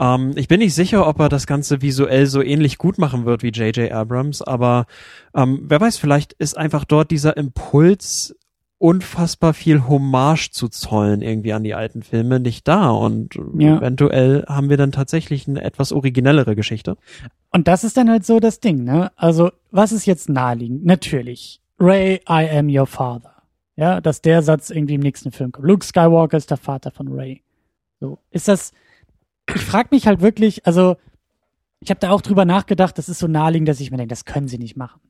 [0.01, 3.43] ähm, ich bin nicht sicher, ob er das Ganze visuell so ähnlich gut machen wird
[3.43, 3.91] wie J.J.
[3.93, 4.87] Abrams, aber
[5.35, 8.35] ähm, wer weiß, vielleicht ist einfach dort dieser Impuls
[8.79, 13.79] unfassbar viel Hommage zu zollen irgendwie an die alten Filme nicht da und Ja.
[13.79, 16.97] eventuell haben wir dann tatsächlich eine etwas originellere Geschichte.
[17.51, 19.11] Und das ist dann halt so das Ding, ne?
[19.17, 20.85] Also, was ist jetzt naheliegend?
[20.85, 21.61] Natürlich.
[21.81, 23.35] Ray, I am your father.
[23.77, 25.67] Ja, dass der Satz irgendwie im nächsten Film kommt.
[25.67, 27.43] Luke Skywalker ist der Vater von Ray.
[28.01, 28.73] So, ist das,
[29.55, 30.97] ich frage mich halt wirklich, also,
[31.81, 34.25] ich habe da auch drüber nachgedacht, das ist so naheliegend, dass ich mir denke, das
[34.25, 35.01] können sie nicht machen.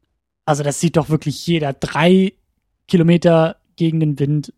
[0.47, 2.33] Also, das sieht doch wirklich jeder drei
[2.89, 4.53] Kilometer gegen den Wind,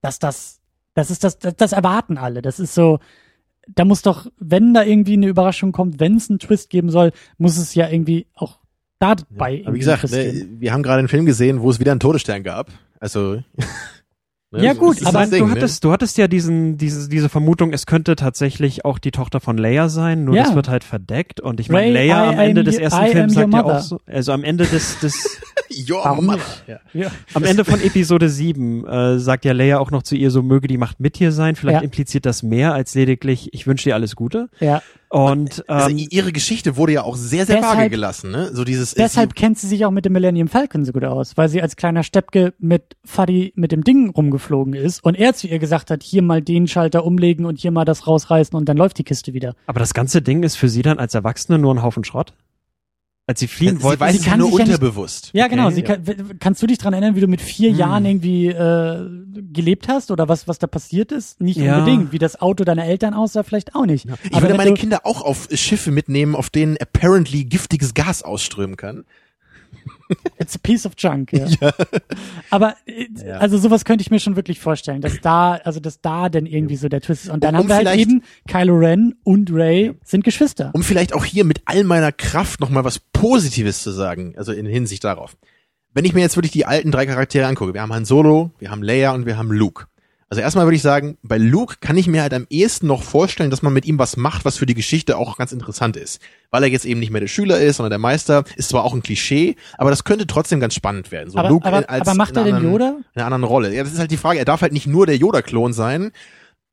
[0.00, 0.60] dass das,
[0.94, 2.42] das ist das, das, das erwarten alle.
[2.42, 2.98] Das ist so,
[3.68, 7.12] da muss doch, wenn da irgendwie eine Überraschung kommt, wenn es einen Twist geben soll,
[7.38, 8.58] muss es ja irgendwie auch
[8.98, 9.24] dabei.
[9.36, 12.00] Aber irgendwie wie gesagt, ne, wir haben gerade einen Film gesehen, wo es wieder einen
[12.00, 12.70] Todesstern gab.
[13.00, 13.34] Also.
[14.50, 15.52] ne, Ja, so gut, Aber aber Ding, du ne?
[15.52, 19.56] hattest, du hattest ja diesen, diese, diese Vermutung, es könnte tatsächlich auch die Tochter von
[19.58, 20.44] Leia sein, nur Ja.
[20.44, 21.40] das wird halt verdeckt.
[21.40, 23.80] Und ich meine, Leia am I am Ende des ersten I Films sagt ja auch
[23.80, 25.40] so, also am Ende des, des
[25.74, 26.36] Ja, Warum Mann.
[26.38, 26.64] nicht?
[26.66, 26.78] Ja.
[26.92, 27.10] Ja.
[27.34, 30.68] am Ende von Episode 7 äh, sagt ja Leia auch noch zu ihr, so möge
[30.68, 31.56] die Macht mit dir sein.
[31.56, 31.84] Vielleicht Ja.
[31.84, 34.48] impliziert das mehr als lediglich, ich wünsche dir alles Gute.
[34.60, 34.82] ja.
[35.08, 38.48] Und Also ähm, i- ihre Geschichte wurde ja auch sehr, sehr vage Deshalb- gelassen, ne?
[38.54, 38.94] So dieses.
[38.94, 41.76] Deshalb kennt sie sich auch mit dem Millennium Falcon so gut aus, weil sie als
[41.76, 46.02] kleiner Steppke mit Fuddy mit dem Ding rumgeflogen ist und er zu ihr gesagt hat,
[46.02, 49.34] hier mal den Schalter umlegen und hier mal das rausreißen und dann läuft die Kiste
[49.34, 49.54] wieder.
[49.66, 52.32] aber das ganze Ding ist für sie dann als Erwachsene nur ein Haufen Schrott.
[53.32, 55.30] Als sie fliehen sie wollte, weiß sie kann nur ja unterbewusst.
[55.32, 55.68] Ja, genau.
[55.68, 55.96] Okay, Sie ja.
[55.96, 57.78] kann, kannst du dich dran erinnern, wie du mit vier Hm.
[57.78, 59.08] Jahren irgendwie äh,
[59.54, 61.40] gelebt hast oder was, was da passiert ist?
[61.40, 61.78] Nicht Ja.
[61.78, 62.12] unbedingt.
[62.12, 64.04] Wie das Auto deiner Eltern aussah, vielleicht auch nicht.
[64.24, 68.76] Ich Aber würde meine Kinder auch auf Schiffe mitnehmen, auf denen apparently giftiges Gas ausströmen
[68.76, 69.04] kann.
[70.38, 71.46] It's a piece of junk, ja.
[72.50, 73.38] Aber äh, Ja.
[73.38, 76.76] also sowas könnte ich mir schon wirklich vorstellen, dass da, also dass da denn irgendwie
[76.76, 77.30] so der Twist ist.
[77.30, 80.70] Und dann Um haben wir halt eben Kylo Ren und Ray sind Geschwister.
[80.74, 84.66] Um vielleicht auch hier mit all meiner Kraft nochmal was Positives zu sagen, also in
[84.66, 85.36] Hinsicht darauf.
[85.94, 88.70] Wenn ich mir jetzt wirklich die alten drei Charaktere angucke, wir haben Han Solo, wir
[88.70, 89.86] haben Leia und wir haben Luke.
[90.32, 93.50] Also erstmal würde ich sagen, bei Luke kann ich mir halt am ehesten noch vorstellen,
[93.50, 96.22] dass man mit ihm was macht, was für die Geschichte auch ganz interessant ist.
[96.50, 98.94] Weil er jetzt eben nicht mehr der Schüler ist, sondern der Meister, ist zwar auch
[98.94, 101.28] ein Klischee, aber das könnte trotzdem ganz spannend werden.
[101.28, 102.94] So aber, Luke aber, als aber macht er anderen- Yoda?
[103.14, 103.74] In einer anderen Rolle.
[103.74, 104.38] Ja, das ist halt die Frage.
[104.38, 106.12] Er darf halt nicht nur der Yoda-Klon sein,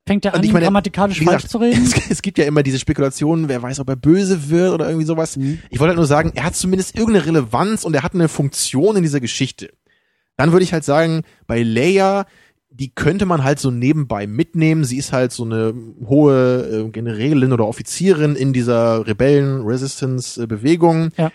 [0.08, 1.84] Fängt er an, ich meine, grammatikalisch wie falsch gesagt, zu reden?
[1.98, 5.06] Es, es gibt ja immer diese Spekulationen, wer weiß, ob er böse wird oder irgendwie
[5.06, 5.36] sowas.
[5.36, 5.60] Mhm.
[5.70, 8.96] Ich wollte halt nur sagen, er hat zumindest irgendeine Relevanz und er hat eine Funktion
[8.96, 9.74] in dieser Geschichte.
[10.38, 12.26] Dann würde ich halt sagen, bei Leia,
[12.80, 14.86] die könnte man halt so nebenbei mitnehmen.
[14.86, 15.74] Sie ist halt so eine
[16.06, 21.12] hohe äh, Generälin oder Offizierin in dieser Rebellen-Resistance-Bewegung.
[21.18, 21.32] Ja.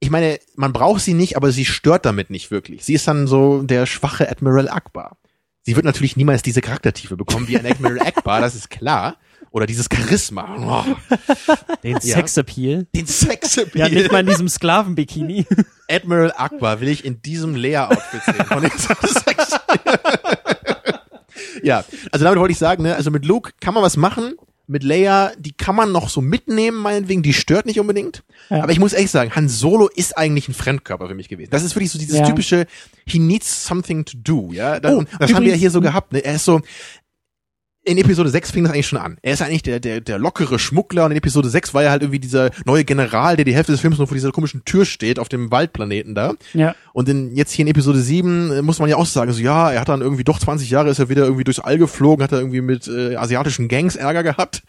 [0.00, 2.84] Ich meine, man braucht sie nicht, aber sie stört damit nicht wirklich.
[2.84, 5.16] Sie ist dann so der schwache Admiral Akbar.
[5.62, 9.16] Sie wird natürlich niemals diese Charaktertiefe bekommen wie ein Admiral Akbar, das ist klar.
[9.52, 10.56] Oder dieses Charisma.
[10.58, 10.84] Oh,
[11.84, 12.16] den Ja.
[12.16, 12.86] Sexappeal.
[12.96, 13.92] den Sexappeal.
[13.92, 15.44] Ja, nicht mal in diesem Sklavenbikini.
[15.90, 18.46] Admiral Akbar will ich in diesem Leia-Outfit sehen.
[18.46, 19.20] Von den Sex
[21.62, 24.34] ja, also damit wollte ich sagen, ne, also mit Luke kann man was machen.
[24.68, 28.22] Mit Leia, die kann man noch so mitnehmen, meinetwegen, die stört nicht unbedingt.
[28.48, 28.62] Ja.
[28.62, 31.50] Aber ich muss ehrlich sagen, Han Solo ist eigentlich ein Fremdkörper für mich gewesen.
[31.50, 32.26] Das ist wirklich so dieses Ja.
[32.26, 32.66] typische,
[33.04, 34.78] he needs something to do, ja.
[34.78, 36.24] Das, Oh, das haben wir ja hier so gehabt, ne.
[36.24, 36.60] Er ist so,
[37.84, 39.18] in Episode 6 fing das eigentlich schon an.
[39.22, 42.02] Er ist eigentlich der, der, der lockere Schmuggler und in Episode 6 war er halt
[42.02, 45.18] irgendwie dieser neue General, der die Hälfte des Films nur vor dieser komischen Tür steht
[45.18, 46.34] auf dem Waldplaneten da.
[46.54, 46.76] Ja.
[46.92, 49.72] Und in, jetzt hier in Episode 7 äh, muss man ja auch sagen, so ja,
[49.72, 52.32] er hat dann irgendwie doch 20 Jahre, ist er wieder irgendwie durchs All geflogen, hat
[52.32, 54.62] er irgendwie mit äh, asiatischen Gangs Ärger gehabt.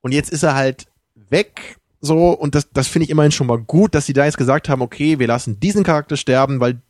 [0.00, 0.86] Und jetzt ist er halt
[1.28, 4.36] weg, so, und das, das finde ich immerhin schon mal gut, dass sie da jetzt
[4.36, 6.82] gesagt haben, okay, wir lassen diesen Charakter sterben, weil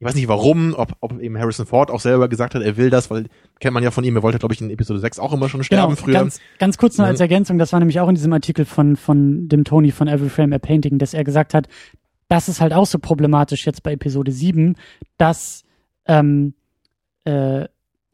[0.00, 2.88] ich weiß nicht warum, ob, ob eben Harrison Ford auch selber gesagt hat, er will
[2.90, 3.26] das, weil
[3.58, 5.64] kennt man ja von ihm, er wollte, glaube ich, in Episode 6 auch immer schon
[5.64, 6.14] sterben Genau, früher.
[6.14, 7.10] ganz, ganz kurz noch Mhm.
[7.10, 10.28] als Ergänzung, das war nämlich auch in diesem Artikel von, von dem Tony von Every
[10.28, 11.66] Frame a Painting, dass er gesagt hat,
[12.28, 14.76] das ist halt auch so problematisch jetzt bei Episode 7,
[15.16, 15.64] dass
[16.06, 16.54] ähm,
[17.24, 17.64] äh,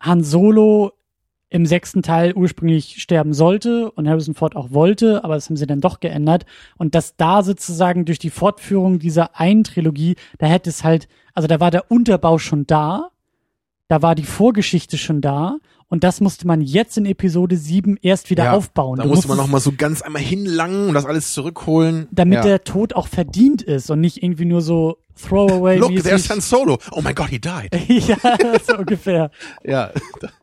[0.00, 0.92] Han Solo
[1.50, 5.66] im sechsten Teil ursprünglich sterben sollte und Harrison Ford auch wollte, aber das haben sie
[5.66, 6.46] dann doch geändert.
[6.78, 11.46] Und dass da sozusagen durch die Fortführung dieser einen Trilogie, da hätte es halt, also
[11.46, 13.10] da war der Unterbau schon da,
[13.88, 15.58] da war die Vorgeschichte schon da
[15.88, 18.96] und das musste man jetzt in Episode 7 erst wieder Ja, aufbauen.
[18.96, 22.08] Da Du musste man musstest- noch mal so ganz einmal hinlangen und das alles zurückholen.
[22.10, 22.42] damit ja.
[22.42, 26.28] der Tod auch verdient ist und nicht irgendwie nur so Throwaway Look, there's.
[26.30, 26.78] Han Solo.
[26.92, 27.70] Oh my God, he died.
[27.88, 28.16] ja,
[28.66, 29.30] so ungefähr.
[29.64, 29.90] ja.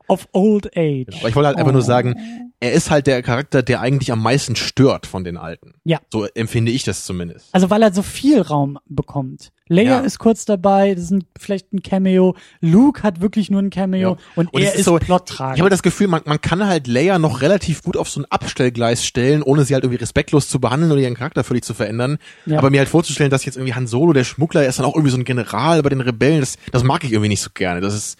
[0.07, 1.07] Of old age.
[1.19, 1.73] Aber ich wollte halt einfach Oh.
[1.73, 5.73] nur sagen, er ist halt der Charakter, der eigentlich am meisten stört von den Alten.
[5.83, 5.99] Ja.
[6.11, 7.47] So empfinde ich das zumindest.
[7.53, 9.51] Also weil er so viel Raum bekommt.
[9.73, 9.99] Leia Ja.
[10.01, 12.35] ist kurz dabei, das ist ein, vielleicht ein Cameo.
[12.59, 14.17] Luke hat wirklich nur ein Cameo Ja.
[14.35, 15.55] und, Und er ist, so- plottragend.
[15.55, 18.25] Ich habe das Gefühl, man, man kann halt Leia noch relativ gut auf so ein
[18.29, 22.17] Abstellgleis stellen, ohne sie halt irgendwie respektlos zu behandeln oder ihren Charakter völlig zu verändern.
[22.45, 22.57] Ja.
[22.57, 24.95] Aber mir halt vorzustellen, dass jetzt irgendwie Han Solo, der Schmuggler, er ist dann auch
[24.95, 27.79] irgendwie so ein General bei den Rebellen, das, das mag ich irgendwie nicht so gerne.
[27.79, 28.19] Das ist,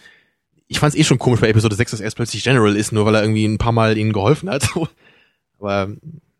[0.68, 2.92] ich fand es eh schon komisch bei Episode 6, dass er erst plötzlich General ist,
[2.92, 4.68] nur weil er irgendwie ein paar Mal ihnen geholfen hat.
[5.60, 5.88] Aber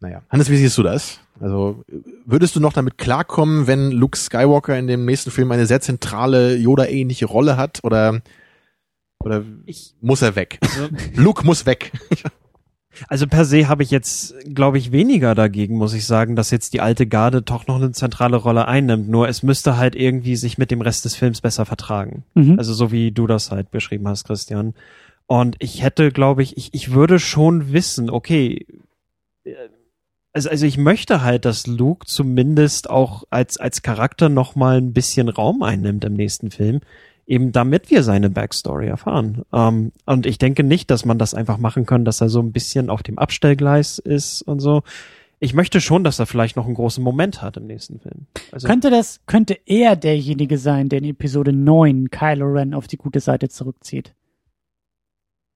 [0.01, 0.23] naja.
[0.31, 1.21] Hannes, wie siehst du das?
[1.41, 1.83] Also
[2.25, 6.57] würdest du noch damit klarkommen, wenn Luke Skywalker in dem nächsten Film eine sehr zentrale
[6.57, 7.81] Yoda-ähnliche Rolle hat?
[7.83, 8.21] Oder,
[9.19, 10.59] oder Ich, muss er weg?
[10.63, 11.93] also, Luke muss weg.
[13.09, 16.75] also per se habe ich jetzt, glaube ich, weniger dagegen, muss ich sagen, dass jetzt
[16.75, 19.09] die alte Garde doch noch eine zentrale Rolle einnimmt.
[19.09, 22.25] Nur es müsste halt irgendwie sich mit dem Rest des Films besser vertragen.
[22.35, 22.59] mhm.
[22.59, 24.75] Also so wie du das halt beschrieben hast, Christian.
[25.27, 28.67] Und ich hätte, glaube ich, ich, ich würde schon wissen, okay,
[29.45, 29.55] äh,
[30.33, 34.93] also, also ich möchte halt, dass Luke zumindest auch als, als Charakter noch mal ein
[34.93, 36.81] bisschen Raum einnimmt im nächsten Film,
[37.27, 39.43] eben damit wir seine Backstory erfahren.
[39.53, 42.53] Ähm, und ich denke nicht, dass man das einfach machen kann, dass er so ein
[42.53, 44.83] bisschen auf dem Abstellgleis ist und so.
[45.39, 48.27] Ich möchte schon, dass er vielleicht noch einen großen Moment hat im nächsten Film.
[48.53, 52.97] Also, Könnte das, könnte er derjenige sein, der in Episode 9 Kylo Ren auf die
[52.97, 54.15] gute Seite zurückzieht?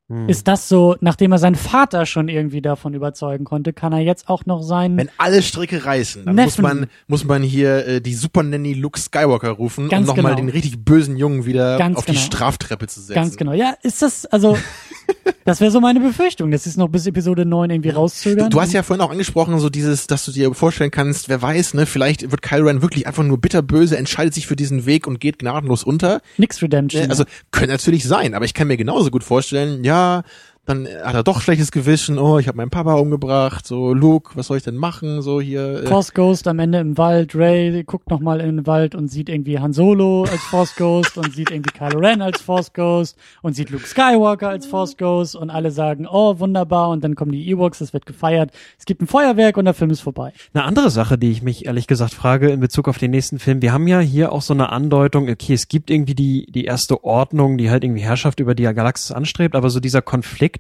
[0.08, 0.28] Hm.
[0.28, 4.28] Ist das so, nachdem er seinen Vater schon irgendwie davon überzeugen konnte, kann er jetzt
[4.28, 6.62] auch noch seinen Wenn alle Stricke reißen, dann Neffen.
[6.62, 10.36] muss man, muss man hier äh, die Super Nanny Luke Skywalker rufen, Ganz um nochmal
[10.36, 10.46] genau.
[10.46, 12.24] den richtig bösen Jungen wieder Ganz auf die genau.
[12.24, 13.14] Straftreppe zu setzen.
[13.14, 13.52] Ganz genau.
[13.52, 14.56] Ja, ist das, also,
[15.44, 18.48] das wäre so meine Befürchtung, sie es noch bis Episode 9 irgendwie Du, rauszögern.
[18.48, 21.74] du hast ja vorhin auch angesprochen, so dieses, dass du dir vorstellen kannst, wer weiß,
[21.74, 25.18] ne, vielleicht wird Kylo Ren wirklich einfach nur bitterböse, entscheidet sich für diesen Weg und
[25.18, 26.20] geht gnadenlos unter.
[26.36, 27.02] Nix Redemption.
[27.02, 27.10] Ne?
[27.10, 30.23] Also könnte natürlich sein, aber ich kann mir genauso gut vorstellen, ja, ja,
[30.66, 34.48] dann hat er doch schlechtes Gewissen, oh, ich habe meinen Papa umgebracht, so Luke, was
[34.48, 35.84] soll ich denn machen, so hier.
[35.84, 39.28] Äh, Force Ghost am Ende im Wald, Ray guckt nochmal in den Wald und sieht
[39.28, 43.55] irgendwie Han Solo als Force Ghost und sieht irgendwie Kylo Ren als Force Ghost und
[43.55, 47.48] sieht Luke Skywalker als Force Ghost und alle sagen, oh, wunderbar und dann kommen die
[47.48, 50.32] Ewoks, es wird gefeiert, es gibt ein Feuerwerk und der Film ist vorbei.
[50.52, 53.62] Eine andere Sache, die ich mich ehrlich gesagt frage in Bezug auf den nächsten Film,
[53.62, 57.05] wir haben ja hier auch so eine Andeutung, okay, es gibt irgendwie die, die erste
[57.05, 60.55] Ordnung, die halt irgendwie Herrschaft über die Galaxis anstrebt, aber so dieser Konflikt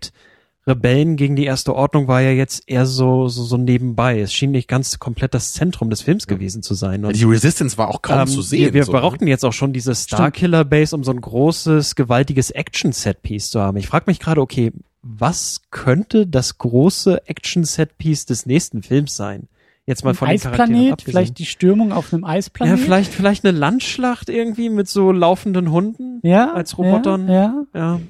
[0.68, 4.18] Rebellen gegen die erste Ordnung war ja jetzt eher so, so, so nebenbei.
[4.18, 7.04] Es schien nicht ganz komplett das Zentrum des Films gewesen zu sein.
[7.04, 8.58] Und die Resistance war auch kaum ähm, zu sehen.
[8.58, 8.98] Wir, wir so, ne?
[8.98, 13.76] brauchten jetzt auch schon diese Starkiller Base, um so ein großes, gewaltiges Action-Set-Piece zu haben.
[13.76, 19.46] Ich frage mich gerade, okay, was könnte das große Action-Set-Piece des nächsten Films sein?
[19.86, 22.80] Jetzt mal Ein von den Charakteren Eisplanet, vielleicht die Stürmung auf einem Ja, Eisplanet.
[22.80, 27.28] vielleicht, vielleicht eine Landschlacht irgendwie mit so laufenden Hunden ja, als Robotern.
[27.28, 27.80] Ja, Ja.
[27.80, 28.00] ja.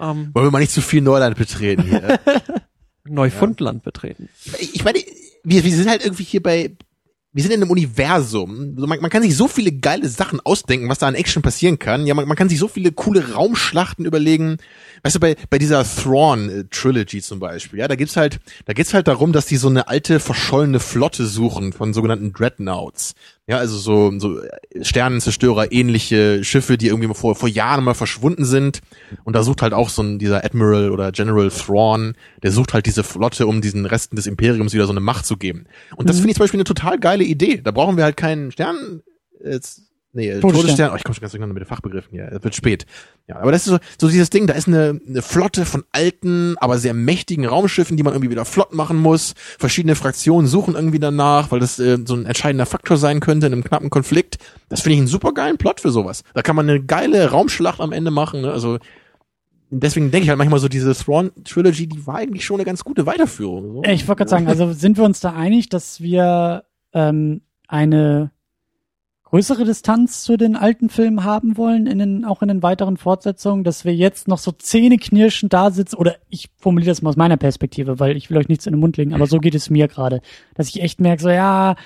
[0.00, 2.18] Ähm, Wollen wir mal nicht zu viel Neuland betreten hier.
[3.04, 4.28] Neufundland betreten.
[4.58, 5.00] ich meine,
[5.44, 6.76] wir, wir sind halt irgendwie hier bei,
[7.32, 8.74] wir sind in einem Universum.
[8.74, 12.06] Man, man kann sich so viele geile Sachen ausdenken, was da an Action passieren kann.
[12.06, 14.58] Ja, man, man kann sich so viele coole Raumschlachten überlegen.
[15.02, 19.08] Weißt du, bei, bei dieser Thrawn-Trilogy zum Beispiel, ja, da gibt's halt, da geht's halt
[19.08, 23.14] darum, dass die so eine alte, verschollene Flotte suchen von sogenannten Dreadnoughts.
[23.48, 24.40] Ja, also so, so
[24.80, 28.80] Sternenzerstörer, ähnliche Schiffe, die irgendwie vor, vor Jahren mal verschwunden sind.
[29.24, 32.14] Und da sucht halt auch so ein, dieser Admiral oder General Thrawn,
[32.44, 35.36] der sucht halt diese Flotte, um diesen Resten des Imperiums wieder so eine Macht zu
[35.36, 35.64] geben.
[35.96, 37.60] Und das finde ich zum Beispiel eine total geile Idee.
[37.62, 39.02] Da brauchen wir halt keinen Stern,
[39.44, 40.60] jetzt, nee, äh, Todesstern.
[40.62, 40.90] Todesstern.
[40.92, 42.30] Oh, ich komme schon ganz durcheinander mit den Fachbegriffen hier.
[42.32, 42.86] Es wird spät.
[43.28, 46.56] Ja, aber das ist so, so dieses Ding, da ist eine, eine Flotte von alten,
[46.58, 49.34] aber sehr mächtigen Raumschiffen, die man irgendwie wieder flott machen muss.
[49.58, 53.52] Verschiedene Fraktionen suchen irgendwie danach, weil das äh, so ein entscheidender Faktor sein könnte in
[53.52, 54.38] einem knappen Konflikt.
[54.68, 56.22] Das finde ich einen super geilen Plot für sowas.
[56.34, 58.42] Da kann man eine geile Raumschlacht am Ende machen.
[58.42, 58.52] Ne?
[58.52, 58.78] Also
[59.72, 63.06] deswegen denke ich halt manchmal so, diese Thrawn-Trilogy, die war eigentlich schon eine ganz gute
[63.06, 63.72] Weiterführung.
[63.72, 63.82] So.
[63.84, 68.30] Ich wollte gerade sagen, also sind wir uns da einig, dass wir ähm, eine
[69.32, 73.64] größere Distanz zu den alten Filmen haben wollen, in den, auch in den weiteren Fortsetzungen,
[73.64, 77.38] dass wir jetzt noch so zähneknirschend da sitzen, oder ich formuliere das mal aus meiner
[77.38, 79.88] Perspektive, weil ich will euch nichts in den Mund legen, aber so geht es mir
[79.88, 80.20] gerade,
[80.54, 81.76] dass ich echt merke, so ja,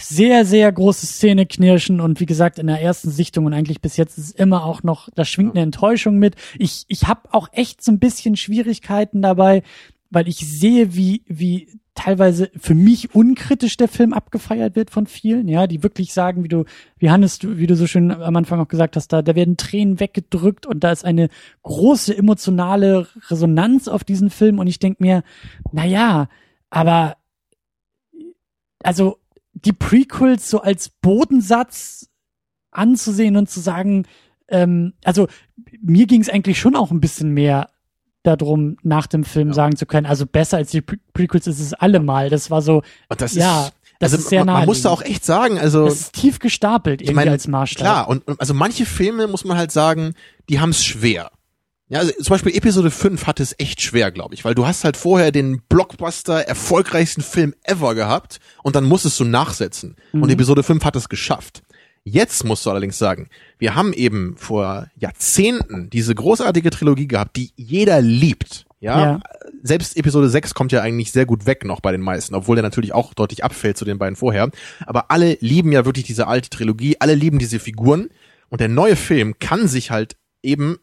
[0.00, 4.16] sehr, sehr große Zähneknirschen und wie gesagt, in der ersten Sichtung und eigentlich bis jetzt
[4.16, 6.36] ist es immer auch noch, da schwingt eine Enttäuschung mit.
[6.58, 9.62] Ich, ich habe auch echt so ein bisschen Schwierigkeiten dabei,
[10.08, 15.46] weil ich sehe, wie, wie teilweise für mich unkritisch der Film abgefeiert wird von vielen,
[15.48, 16.64] ja, die wirklich sagen, wie du,
[16.98, 20.00] wie Hannes, wie du so schön am Anfang auch gesagt hast, da, da werden Tränen
[20.00, 21.28] weggedrückt und da ist eine
[21.62, 25.22] große emotionale Resonanz auf diesen Film und ich denk mir,
[25.70, 26.28] na ja,
[26.70, 27.16] aber
[28.82, 29.18] also
[29.52, 32.08] die Prequels so als Bodensatz
[32.70, 34.06] anzusehen und zu sagen,
[34.48, 35.28] ähm, also
[35.80, 37.68] mir ging es eigentlich schon auch ein bisschen mehr
[38.22, 39.54] darum, nach dem Film Ja.
[39.54, 42.30] sagen zu können, also besser als die Pre Prequels ist es allemal.
[42.30, 44.90] Das war so, Und das ja, ist, das also ist sehr man, man muss da
[44.90, 45.08] naheliegend.
[45.08, 47.80] auch echt sagen, also das ist tief gestapelt irgendwie ich meine, als Maßstab.
[47.80, 50.14] klar, und, und also manche Filme muss man halt sagen,
[50.48, 51.30] die haben es schwer.
[51.88, 54.84] Ja, also zum Beispiel Episode 5 hatte es echt schwer, glaube ich, weil du hast
[54.84, 59.96] halt vorher den Blockbuster erfolgreichsten Film ever gehabt und dann musstest du nachsetzen.
[60.12, 61.62] Und Episode 5 hat es geschafft.
[62.04, 67.52] Jetzt musst du allerdings sagen, wir haben eben vor Jahrzehnten diese großartige Trilogie gehabt, die
[67.56, 68.66] jeder liebt.
[68.80, 69.20] Ja, Ja.
[69.62, 72.64] selbst Episode 6 kommt ja eigentlich sehr gut weg noch bei den meisten, obwohl der
[72.64, 74.50] natürlich auch deutlich abfällt zu den beiden vorher.
[74.86, 78.08] Aber alle lieben ja wirklich diese alte Trilogie, alle lieben diese Figuren
[78.48, 80.78] und der neue Film kann sich halt eben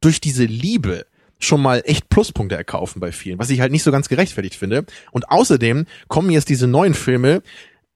[0.00, 1.06] durch diese Liebe
[1.40, 4.84] schon mal echt Pluspunkte erkaufen bei vielen, was ich halt nicht so ganz gerechtfertigt finde.
[5.10, 7.42] Und außerdem kommen jetzt diese neuen Filme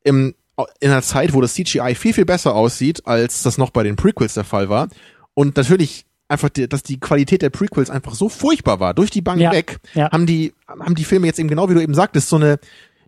[0.02, 0.34] im,
[0.80, 3.96] in einer Zeit, wo das CGI viel, viel besser aussieht, als das noch bei den
[3.96, 4.88] Prequels der Fall war.
[5.34, 9.22] Und natürlich einfach, die, dass die Qualität der Prequels einfach so furchtbar war, durch die
[9.22, 10.10] Bank Ja, weg, ja.
[10.10, 12.58] haben die, haben die Filme jetzt eben genau wie du eben sagtest, so eine,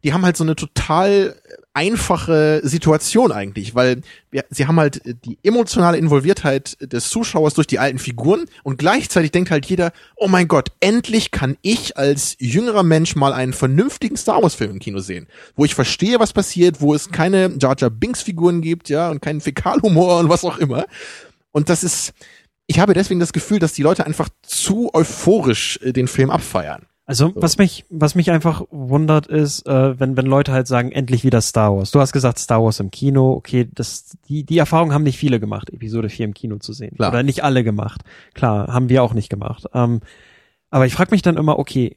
[0.05, 1.37] die haben halt so eine total
[1.73, 7.79] einfache Situation eigentlich, weil wir, sie haben halt die emotionale Involviertheit des Zuschauers durch die
[7.79, 12.83] alten Figuren und gleichzeitig denkt halt jeder, oh mein Gott, endlich kann ich als jüngerer
[12.83, 16.81] Mensch mal einen vernünftigen Star Wars Film im Kino sehen, wo ich verstehe, was passiert,
[16.81, 20.59] wo es keine Jar Jar Binks Figuren gibt, ja, und keinen Fäkalhumor und was auch
[20.59, 20.87] immer.
[21.53, 22.13] Und das ist,
[22.67, 26.87] ich habe deswegen das Gefühl, dass die Leute einfach zu euphorisch äh, den Film abfeiern.
[27.11, 31.25] Also was mich, was mich einfach wundert ist, äh, wenn, wenn Leute halt sagen, endlich
[31.25, 31.91] wieder Star Wars.
[31.91, 35.41] Du hast gesagt Star Wars im Kino, okay, das, die, die Erfahrung haben nicht viele
[35.41, 36.95] gemacht, Episode 4 im Kino zu sehen.
[36.95, 37.11] Klar.
[37.11, 38.03] Oder nicht alle gemacht.
[38.33, 39.65] Klar, haben wir auch nicht gemacht.
[39.75, 40.03] Ähm,
[40.71, 41.97] aber ich frage mich dann immer, okay,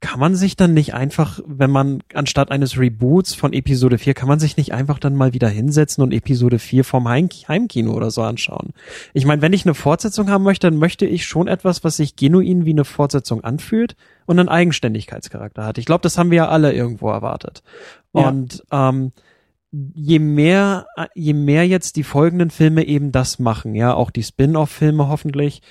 [0.00, 4.28] kann man sich dann nicht einfach, wenn man anstatt eines Reboots von Episode 4, kann
[4.28, 8.12] man sich nicht einfach dann mal wieder hinsetzen und Episode 4 vom Heim Heimkino oder
[8.12, 8.74] so anschauen?
[9.12, 12.14] Ich meine, wenn ich eine Fortsetzung haben möchte, dann möchte ich schon etwas, was sich
[12.14, 13.96] genuin wie eine Fortsetzung anfühlt
[14.26, 15.78] und einen Eigenständigkeitscharakter hat.
[15.78, 17.64] Ich glaube, das haben wir ja alle irgendwo erwartet.
[18.12, 18.28] Ja.
[18.28, 19.10] Und ähm,
[19.72, 25.08] je mehr, je mehr jetzt die folgenden Filme eben das machen, ja, auch die Spin-off-Filme
[25.08, 25.62] hoffentlich,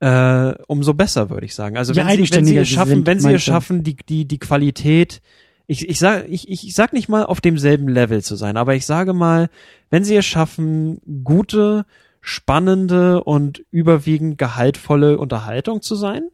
[0.00, 1.76] äh, umso besser, würde ich sagen.
[1.76, 4.38] Also wenn sie, wenn sie es schaffen, sind, wenn sie es schaffen, die, die, die
[4.38, 5.22] Qualität,
[5.66, 8.86] ich, ich sag, ich, ich sag nicht mal auf demselben Level zu sein, aber ich
[8.86, 9.48] sage mal,
[9.90, 11.86] wenn sie es schaffen, gute,
[12.20, 16.28] spannende und überwiegend gehaltvolle Unterhaltung zu sein,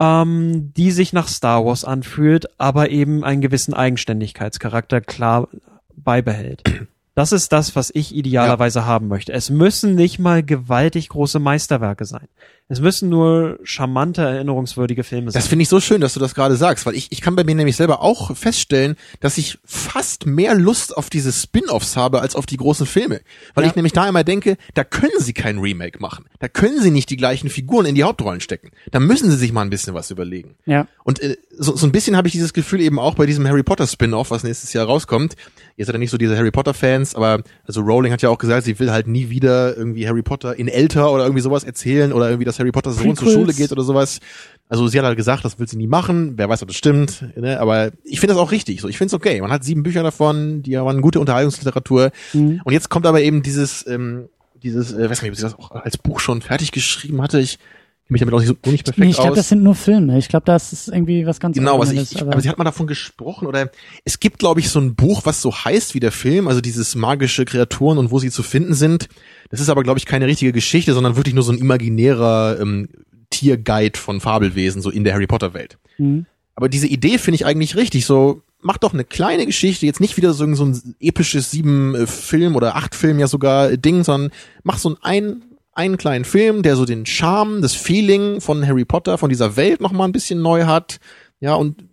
[0.00, 5.48] ähm, die sich nach Star Wars anfühlt, aber eben einen gewissen Eigenständigkeitscharakter klar
[5.96, 6.62] beibehält.
[7.14, 9.32] Das ist das, was ich idealerweise haben möchte.
[9.32, 12.28] Es müssen nicht mal gewaltig große Meisterwerke sein.
[12.70, 15.40] Es müssen nur charmante, erinnerungswürdige Filme sein.
[15.40, 17.42] Das finde ich so schön, dass du das gerade sagst, weil ich, ich kann bei
[17.42, 22.36] mir nämlich selber auch feststellen, dass ich fast mehr Lust auf diese Spin-offs habe als
[22.36, 23.22] auf die großen Filme.
[23.54, 23.70] Weil Ja.
[23.70, 26.26] ich nämlich da immer denke, da können sie kein Remake machen.
[26.40, 28.70] Da können sie nicht die gleichen Figuren in die Hauptrollen stecken.
[28.90, 30.56] Da müssen sie sich mal ein bisschen was überlegen.
[30.66, 30.86] Ja.
[31.04, 33.62] Und äh, so, so ein bisschen habe ich dieses Gefühl eben auch bei diesem Harry
[33.62, 35.36] Potter Spin-off, was nächstes Jahr rauskommt.
[35.78, 38.38] Ihr seid ja nicht so diese Harry Potter Fans, aber also Rowling hat ja auch
[38.38, 42.12] gesagt, sie will halt nie wieder irgendwie Harry Potter in älter oder irgendwie sowas erzählen
[42.12, 43.30] oder irgendwie, dass Harry Potter Sohn zur.
[43.30, 44.20] Schule geht oder sowas.
[44.68, 46.34] Also sie hat halt gesagt, das will sie nie machen.
[46.36, 47.24] Wer weiß, ob das stimmt.
[47.36, 47.58] Ne?
[47.60, 48.80] Aber ich finde das auch richtig.
[48.80, 49.40] So, ich finde es okay.
[49.40, 52.10] Man hat sieben Bücher davon, die waren gute Unterhaltungsliteratur.
[52.32, 52.60] Mhm.
[52.64, 54.28] Und jetzt kommt aber eben dieses, ähm,
[54.62, 57.40] dieses, äh, weiß nicht, ob sie das auch als Buch schon fertig geschrieben hatte.
[57.40, 57.58] Ich
[58.08, 60.18] kenne mich damit auch nicht so nicht perfekt Nee, ich glaube, das sind nur Filme.
[60.18, 62.12] Ich glaube, das ist irgendwie was ganz Genau, was ich, anderes.
[62.12, 63.70] ich aber sie hat mal davon gesprochen oder
[64.04, 66.94] es gibt glaube ich so ein Buch, was so heißt wie der Film, also dieses
[66.94, 69.08] magische Kreaturen und wo sie zu finden sind.
[69.50, 72.88] Das ist aber glaube ich keine richtige Geschichte, sondern wirklich nur so ein imaginärer ähm,
[73.30, 75.78] Tierguide von Fabelwesen so in der Harry Potter Welt.
[75.98, 76.24] Mhm.
[76.54, 78.06] Aber diese Idee finde ich eigentlich richtig.
[78.06, 82.06] So mach doch eine kleine Geschichte, jetzt nicht wieder so, so ein episches sieben äh,
[82.06, 84.32] Film oder acht Film ja sogar äh, Ding, sondern
[84.62, 85.44] mach so einen
[85.78, 89.80] einen kleinen Film, der so den Charme, das Feeling von Harry Potter, von dieser Welt
[89.80, 90.98] noch mal ein bisschen neu hat.
[91.40, 91.84] Ja, und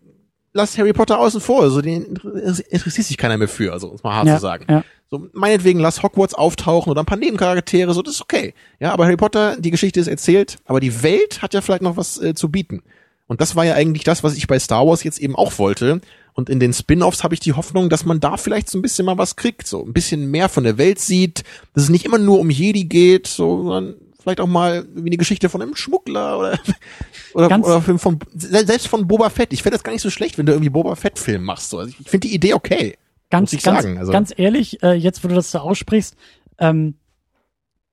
[0.54, 1.62] lass Harry Potter außen vor.
[1.62, 2.34] Also den inter-
[2.70, 4.66] interessiert sich keiner mehr für, also um es mal hart ja, zu sagen.
[4.70, 4.84] Ja.
[5.12, 8.56] So, meinetwegen lass Hogwarts auftauchen oder ein paar Nebencharaktere, so, das ist okay.
[8.80, 11.96] Ja, aber Harry Potter, die Geschichte ist erzählt, aber die Welt hat ja vielleicht noch
[11.96, 12.82] was äh, zu bieten.
[13.28, 16.02] Und das war ja eigentlich das, was ich bei Star Wars jetzt eben auch wollte.
[16.36, 19.06] Und in den Spin-offs habe ich die Hoffnung, dass man da vielleicht so ein bisschen
[19.06, 22.18] mal was kriegt, so ein bisschen mehr von der Welt sieht, dass es nicht immer
[22.18, 26.38] nur um Jedi geht, so, sondern vielleicht auch mal wie eine Geschichte von einem Schmuggler
[26.38, 26.60] oder
[27.34, 29.54] oder, Ganz- oder Film von selbst von Boba Fett.
[29.54, 31.70] Ich fände das gar nicht so schlecht, wenn du irgendwie Boba Fett Film machst.
[31.70, 31.80] So.
[31.80, 32.98] Also ich, finde die Idee okay.
[33.30, 34.12] Ganz, Muss ich ganz, sagen, also.
[34.12, 36.18] ganz ehrlich, äh, jetzt wo du das so aussprichst,
[36.60, 36.96] ähm,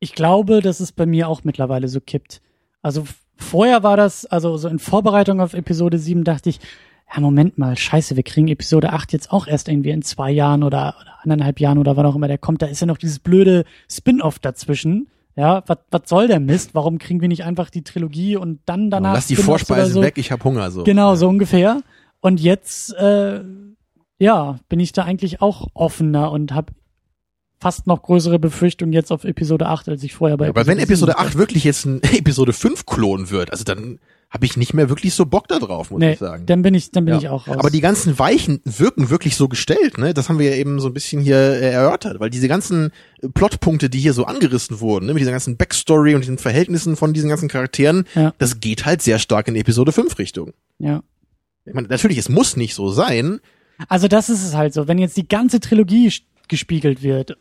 [0.01, 2.43] ich glaube, dass es bei mir auch mittlerweile so kippt.
[2.83, 3.07] Also
[3.37, 6.59] vorher war das, also so in Vorbereitung auf Episode 7 dachte ich,
[7.15, 10.63] ja, Moment mal, scheiße, wir kriegen Episode 8 jetzt auch erst irgendwie in zwei Jahren
[10.63, 12.63] oder, oder anderthalb Jahren oder wann auch immer der kommt.
[12.63, 15.09] Da ist ja noch dieses blöde Spin-off dazwischen.
[15.35, 16.75] Ja, was was soll der Mist?
[16.75, 20.03] Warum kriegen wir nicht einfach die Trilogie und dann danach Lass die Vorspeise so?
[20.03, 20.85] weg, ich hab Hunger so.
[20.85, 21.83] Genau, so ungefähr.
[22.21, 23.41] Und jetzt, äh,
[24.19, 26.73] ja, bin ich da eigentlich auch offener und habe
[27.61, 31.13] fast noch größere Befürchtungen jetzt auf Episode 8, als ich vorher bei Aber wenn Episode
[31.17, 34.01] 7 8 wirklich jetzt ein Episode 5 Klon wird, also dann
[34.33, 36.47] habe ich nicht mehr wirklich so Bock da drauf, muss Nee, ich sagen.
[36.47, 37.21] dann bin ich, dann bin Ja.
[37.21, 37.57] ich auch raus.
[37.59, 40.15] Aber die ganzen Weichen wirken wirklich so gestellt, ne?
[40.15, 43.29] Das haben wir ja eben so ein bisschen hier äh, erörtert, weil diese ganzen äh,
[43.29, 47.13] Plotpunkte, die hier so angerissen wurden, ne, mit dieser ganzen Backstory und diesen Verhältnissen von
[47.13, 48.33] diesen ganzen Charakteren, Ja.
[48.39, 50.53] das geht halt sehr stark in Episode 5 Richtung.
[50.79, 51.03] ja.
[51.65, 53.39] Ich meine, natürlich, es muss nicht so sein.
[53.89, 54.89] Also das ist es halt so.
[54.89, 56.13] Wenn jetzt die ganze Trilogie
[56.49, 57.37] gespiegelt wird,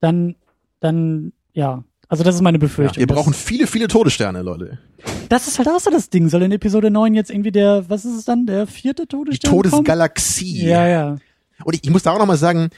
[0.00, 0.36] dann,
[0.80, 1.84] dann, ja.
[2.08, 2.98] Also das ist meine Ja, Befürchtung.
[3.00, 4.78] wir brauchen viele, viele Todessterne, Leute.
[5.28, 6.28] das ist halt auch so das Ding.
[6.30, 9.50] Soll in Episode 9 jetzt irgendwie der, was ist es dann, der vierte Die Todesstern
[9.50, 9.62] kommen?
[9.64, 10.66] Todesgalaxie.
[10.66, 11.16] Ja, ja.
[11.64, 12.70] Und ich, ich muss da auch nochmal sagen,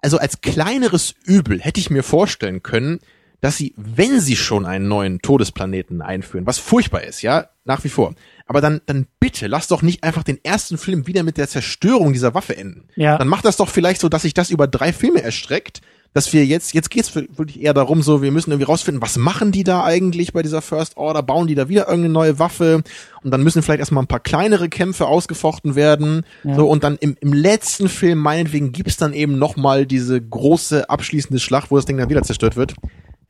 [0.00, 3.00] also als kleineres Übel hätte ich mir vorstellen können,
[3.40, 7.90] dass sie, wenn sie schon einen neuen Todesplaneten einführen, was furchtbar ist, ja, nach wie
[7.90, 8.14] vor,
[8.46, 12.14] aber dann, dann bitte, lass doch nicht einfach den ersten Film wieder mit der Zerstörung
[12.14, 12.88] dieser Waffe enden.
[12.96, 13.18] Ja.
[13.18, 15.82] Dann macht das doch vielleicht so, dass sich das über drei Filme erstreckt,
[16.14, 19.50] dass wir jetzt, jetzt geht's wirklich eher darum, so, wir müssen irgendwie rausfinden, was machen
[19.50, 21.24] die da eigentlich bei dieser First Order?
[21.24, 22.84] Bauen die da wieder irgendeine neue Waffe?
[23.24, 26.24] Und dann müssen vielleicht erstmal ein paar kleinere Kämpfe ausgefochten werden.
[26.44, 26.54] Ja.
[26.54, 31.40] So, und dann im, im letzten Film, meinetwegen, gibt's dann eben nochmal diese große abschließende
[31.40, 32.74] Schlacht, wo das Ding dann wieder zerstört wird.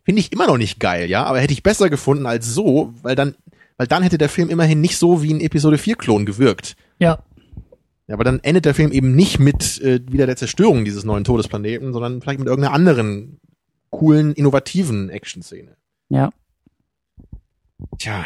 [0.05, 3.17] Finde ich immer noch nicht geil, ja, aber hätte ich besser gefunden als so, weil
[3.17, 3.35] dann,
[3.79, 6.77] weil dann hätte der Film immerhin nicht so wie ein Episode 4 Klon gewirkt.
[6.99, 7.21] Ja.
[8.07, 11.25] Ja, aber dann endet der Film eben nicht mit äh, wieder der Zerstörung dieses neuen
[11.25, 13.41] Todesplaneten, sondern vielleicht mit irgendeiner anderen
[13.91, 15.77] coolen, innovativen Action-Szene.
[16.11, 16.31] Ja.
[17.99, 18.25] Tja.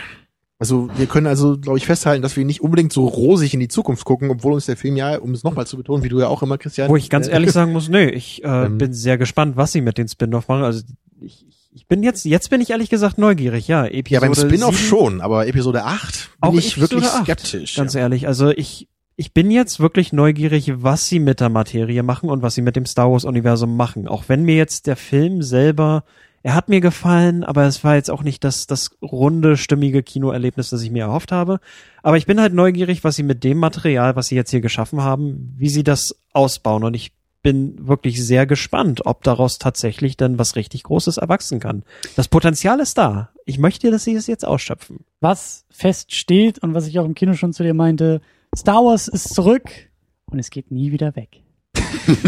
[0.58, 3.68] Also wir können also, glaube ich, festhalten, dass wir nicht unbedingt so rosig in die
[3.68, 6.26] Zukunft gucken, obwohl uns der Film ja, um es nochmal zu betonen, wie du ja
[6.26, 6.88] auch immer, Christian.
[6.88, 8.78] Wo ich ganz äh, ehrlich sagen muss, nö, ich äh, Ähm.
[8.78, 10.64] bin sehr gespannt, was sie mit den Spin-off machen.
[10.64, 10.82] Also
[11.20, 13.86] ich, ich bin jetzt, jetzt bin ich ehrlich gesagt neugierig, ja.
[13.86, 17.76] Episode Ja, beim Spin-off 7, schon, aber Episode 8 bin ich Episode wirklich 8, skeptisch.
[17.76, 18.00] Ganz ja.
[18.00, 18.88] ehrlich, also ich,
[19.20, 22.76] ich bin jetzt wirklich neugierig, was sie mit der Materie machen und was sie mit
[22.76, 24.06] dem Star Wars Universum machen.
[24.06, 26.04] Auch wenn mir jetzt der Film selber,
[26.44, 30.70] er hat mir gefallen, aber es war jetzt auch nicht das, das runde, stimmige Kinoerlebnis,
[30.70, 31.58] das ich mir erhofft habe.
[32.04, 35.02] Aber ich bin halt neugierig, was sie mit dem Material, was sie jetzt hier geschaffen
[35.02, 37.10] haben, wie sie das ausbauen und ich
[37.42, 41.82] bin wirklich sehr gespannt, ob daraus tatsächlich dann was richtig Großes erwachsen kann.
[42.14, 43.30] Das Potenzial ist da.
[43.46, 45.04] Ich möchte, dass sie es jetzt ausschöpfen.
[45.20, 48.20] Was feststeht und was ich auch im Kino schon zu dir meinte,
[48.58, 49.70] Star Wars ist zurück
[50.26, 51.42] und es geht nie wieder weg.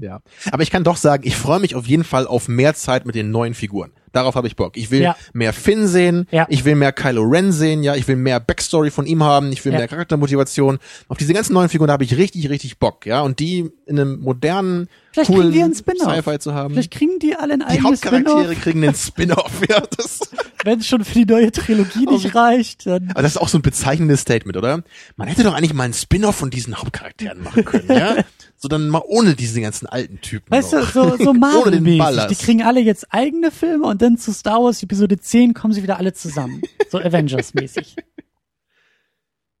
[0.00, 0.20] Ja.
[0.50, 3.14] Aber ich kann doch sagen, ich freue mich auf jeden Fall auf mehr Zeit mit
[3.14, 3.92] den neuen Figuren.
[4.12, 4.76] Darauf habe ich Bock.
[4.78, 5.16] Ich will Ja.
[5.34, 6.46] mehr Finn sehen, Ja.
[6.48, 9.62] ich will mehr Kylo Ren sehen, ja, ich will mehr Backstory von ihm haben, ich
[9.64, 9.78] will Ja.
[9.78, 10.78] mehr Charaktermotivation.
[11.08, 13.20] Auf diese ganzen neuen Figuren habe ich richtig, richtig Bock, ja.
[13.20, 16.12] Und die in einem modernen, Vielleicht coolen kriegen wir einen Spin-off.
[16.14, 16.74] Sci-Fi zu haben.
[16.74, 18.62] Vielleicht kriegen die alle ein die eigenes Hauptcharaktere Spin-off.
[18.62, 19.82] kriegen den Spin-off, ja.
[20.64, 23.58] Wenn es schon für die neue Trilogie nicht reicht, dann aber das ist auch so
[23.58, 24.82] ein bezeichnendes Statement, oder?
[25.16, 28.16] Man hätte doch eigentlich mal einen Spin-off von diesen Hauptcharakteren machen können, ja?
[28.62, 30.50] So dann mal ohne diese ganzen alten Typen.
[30.50, 30.92] Weißt du, noch.
[30.92, 31.30] so, so
[31.64, 31.96] ohne den.
[31.96, 32.30] Ballast.
[32.30, 35.82] Die kriegen alle jetzt eigene Filme und dann zu Star Wars Episode 10 kommen sie
[35.82, 36.60] wieder alle zusammen.
[36.90, 37.96] So Avengers-mäßig.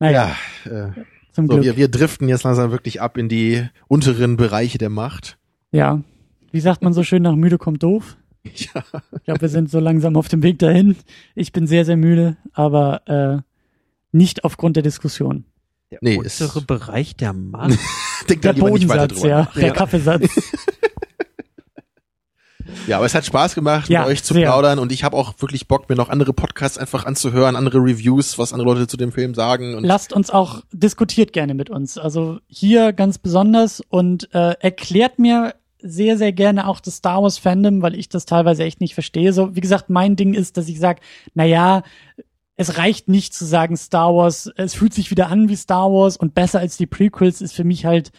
[0.00, 0.92] Naja, ja, äh,
[1.32, 1.64] zum so, Glück.
[1.64, 5.38] wir, wir driften jetzt langsam wirklich ab in die unteren Bereiche der Macht.
[5.72, 6.00] Ja.
[6.52, 8.16] Wie sagt man so schön, nach müde kommt doof?
[8.54, 8.82] Ja.
[9.18, 10.96] Ich glaube, wir sind so langsam auf dem Weg dahin.
[11.34, 13.42] Ich bin sehr, sehr müde, aber äh,
[14.12, 15.44] nicht aufgrund der Diskussion.
[15.90, 17.78] Der Nee, untere ist- Bereich der Macht.
[18.30, 19.40] Denk da Der Bodensatz, ja.
[19.40, 19.52] nach.
[19.54, 20.30] Der Kaffeesatz.
[22.86, 24.44] Ja, aber es hat Spaß gemacht, Ja, mit euch zu sehr.
[24.44, 28.38] plaudern und ich habe auch wirklich Bock, mir noch andere Podcasts einfach anzuhören, andere Reviews,
[28.38, 29.74] was andere Leute zu dem Film sagen.
[29.74, 31.98] Und Lasst uns auch, diskutiert gerne mit uns.
[31.98, 37.38] Also hier ganz besonders und äh, erklärt mir sehr, sehr gerne auch das Star Wars
[37.38, 39.32] Fandom, weil ich das teilweise echt nicht verstehe.
[39.32, 41.00] So, wie gesagt, mein Ding ist, dass ich sage,
[41.34, 41.82] na ja,
[42.56, 46.16] es reicht nicht zu sagen Star Wars, es fühlt sich wieder an wie Star Wars
[46.16, 48.10] und besser als die Prequels ist für mich halt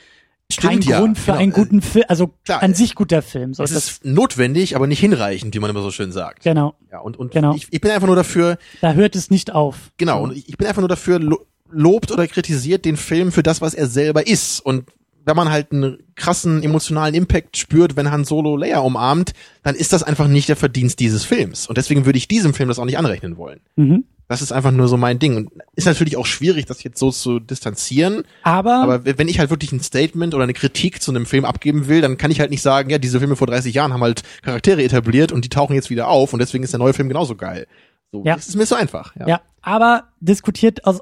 [0.57, 1.37] kein Stimmt ja, Grund für genau.
[1.39, 3.53] einen guten Film, also Klar, an sich guter Film.
[3.53, 6.43] So, es das, ist notwendig, aber nicht hinreichend, wie man immer so schön sagt.
[6.43, 7.55] genau, Ja, und, und Genau.
[7.55, 9.91] ich, ich bin einfach nur dafür, da hört es nicht auf.
[9.97, 13.61] genau, und ich bin einfach nur dafür, lo lobt oder kritisiert den Film für das,
[13.61, 14.59] was er selber ist.
[14.59, 14.83] Und
[15.25, 19.33] wenn man halt einen krassen emotionalen Impact spürt, wenn Han Solo Leia umarmt,
[19.63, 21.67] dann ist das einfach nicht der Verdienst dieses Films.
[21.67, 23.59] Und deswegen würde ich diesem Film das auch nicht anrechnen wollen.
[23.75, 24.05] Mhm.
[24.27, 25.35] Das ist einfach nur so mein Ding.
[25.35, 28.23] Und ist natürlich auch schwierig, das jetzt so zu distanzieren.
[28.43, 31.87] Aber, Aber wenn ich halt wirklich ein Statement oder eine Kritik zu einem Film abgeben
[31.89, 34.23] will, dann kann ich halt nicht sagen, ja, diese Filme vor 30 Jahren haben halt
[34.41, 37.35] Charaktere etabliert und die tauchen jetzt wieder auf und deswegen ist der neue Film genauso
[37.35, 37.67] geil.
[38.13, 38.35] So, Ja.
[38.35, 39.13] das ist mir so einfach.
[39.19, 39.27] Ja.
[39.27, 41.01] Ja, aber diskutiert aus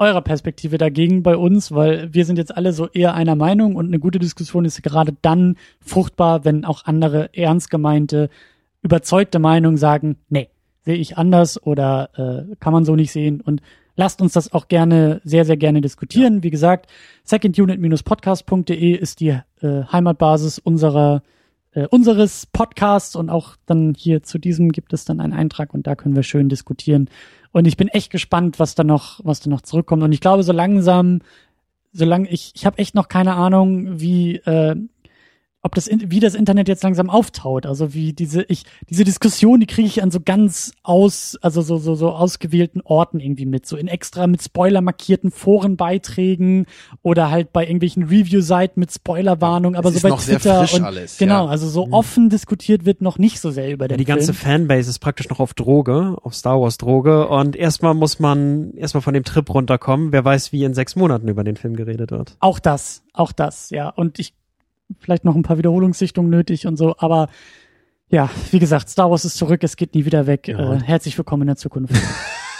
[0.00, 3.86] eurer Perspektive dagegen bei uns, weil wir sind jetzt alle so eher einer Meinung und
[3.86, 8.30] eine gute Diskussion ist gerade dann fruchtbar, wenn auch andere ernst gemeinte,
[8.82, 10.48] überzeugte Meinungen sagen, nee,
[10.84, 13.60] sehe ich anders oder äh, kann man so nicht sehen und
[13.94, 16.42] lasst uns das auch gerne, sehr, sehr gerne diskutieren.
[16.42, 16.90] Wie gesagt,
[17.24, 21.22] secondunit-podcast.de ist die äh, Heimatbasis unserer
[21.72, 25.86] äh, unseres Podcasts und auch dann hier zu diesem gibt es dann einen Eintrag und
[25.86, 27.08] da können wir schön diskutieren.
[27.52, 30.02] Und ich bin echt gespannt, was da noch, was da noch zurückkommt.
[30.02, 31.20] Und ich glaube, so langsam,
[31.92, 34.76] solange ich, ich habe echt noch keine Ahnung, wie äh,
[35.62, 37.66] ob das, wie das Internet jetzt langsam auftaut.
[37.66, 41.76] Also wie diese, ich, diese Diskussion, die kriege ich an so ganz aus, also so,
[41.76, 46.66] so, so ausgewählten Orten irgendwie mit, so in extra mit Spoiler markierten Forenbeiträgen
[47.02, 50.60] oder halt bei irgendwelchen Review-Seiten mit Spoilerwarnung, aber Es so ist bei noch sehr Twitter
[50.60, 51.50] frisch und, alles, genau, ja.
[51.50, 54.60] also so offen diskutiert wird noch nicht so sehr über den Die ganze Film.
[54.60, 59.02] Fanbase ist praktisch noch auf Droge, auf Star Wars Droge und erstmal muss man erstmal
[59.02, 60.12] von dem Trip runterkommen.
[60.12, 62.36] Wer weiß, wie in sechs Monaten über den Film geredet wird.
[62.40, 63.90] Auch das, auch das, ja.
[63.90, 64.34] Und ich
[64.98, 67.28] vielleicht noch ein paar Wiederholungssichtungen nötig und so, aber
[68.08, 70.48] ja, wie gesagt, Star Wars ist zurück, es geht nie wieder weg.
[70.48, 70.74] Ja.
[70.74, 71.94] Äh, herzlich willkommen in der Zukunft.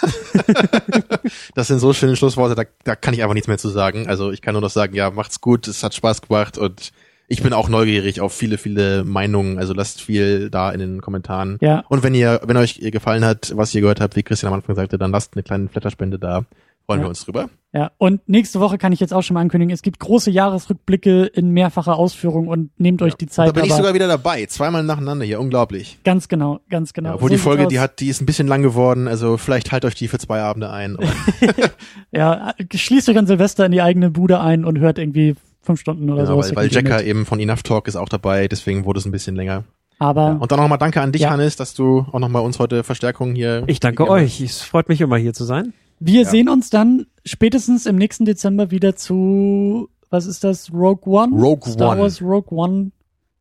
[1.55, 4.07] Das sind so schöne Schlussworte, da, da kann ich einfach nichts mehr zu sagen.
[4.07, 6.91] Also ich kann nur noch sagen, ja, macht's gut, es hat Spaß gemacht und
[7.27, 9.57] ich bin auch neugierig auf viele, viele Meinungen.
[9.57, 11.57] Also lasst viel da in den Kommentaren.
[11.61, 11.85] Ja.
[11.87, 14.75] Und wenn ihr, wenn euch gefallen hat, was ihr gehört habt, wie Christian am Anfang
[14.75, 16.45] sagte, dann lasst eine kleine Flatterspende da.
[16.91, 17.05] Freuen Ja.
[17.05, 17.49] wir uns drüber.
[17.73, 21.23] Ja, und nächste Woche kann ich jetzt auch schon mal ankündigen, es gibt große Jahresrückblicke
[21.25, 23.53] in mehrfacher Ausführung und nehmt euch die Da Zeit.
[23.53, 24.45] bin ich sogar wieder dabei.
[24.45, 25.39] Zweimal nacheinander hier.
[25.39, 25.97] Unglaublich.
[26.03, 27.09] ganz genau, ganz genau.
[27.09, 29.07] Ja, obwohl So die Folge, die hat, die ist ein bisschen lang geworden.
[29.07, 30.97] Also vielleicht halt euch die für zwei Abende ein.
[32.11, 36.09] Ja, schließt euch an Silvester in die eigene Bude ein und hört irgendwie fünf Stunden
[36.09, 36.37] oder ja, so.
[36.37, 38.47] weil, weil Jacker eben von Enough Talk ist auch dabei.
[38.47, 39.63] Deswegen wurde es ein bisschen länger.
[39.99, 41.29] Aber Und dann nochmal danke an dich, Ja.
[41.29, 43.63] Hannes, dass du auch nochmal uns heute Verstärkung hier.
[43.67, 44.41] Ich danke euch.
[44.41, 45.73] Es freut mich immer hier zu sein.
[46.01, 46.29] Wir Ja.
[46.29, 51.39] sehen uns dann spätestens im nächsten Dezember wieder zu, was ist das, Rogue One?
[51.41, 52.01] Rogue Star One.
[52.01, 52.91] Wars Rogue One.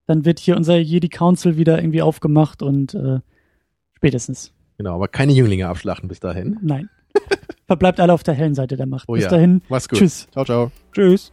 [0.06, 3.20] Dann wird hier unser Jedi Council wieder irgendwie aufgemacht und äh,
[3.92, 4.52] spätestens.
[4.76, 6.58] Genau, aber keine Jünglinge abschlachten bis dahin.
[6.62, 6.88] Nein.
[7.66, 9.04] Verbleibt alle auf der hellen Seite der Macht.
[9.08, 9.30] Oh Bis ja.
[9.30, 9.62] dahin.
[9.68, 9.98] Mach's gut.
[9.98, 10.26] Tschüss.
[10.32, 10.72] Ciao, ciao.
[10.92, 11.32] Tschüss.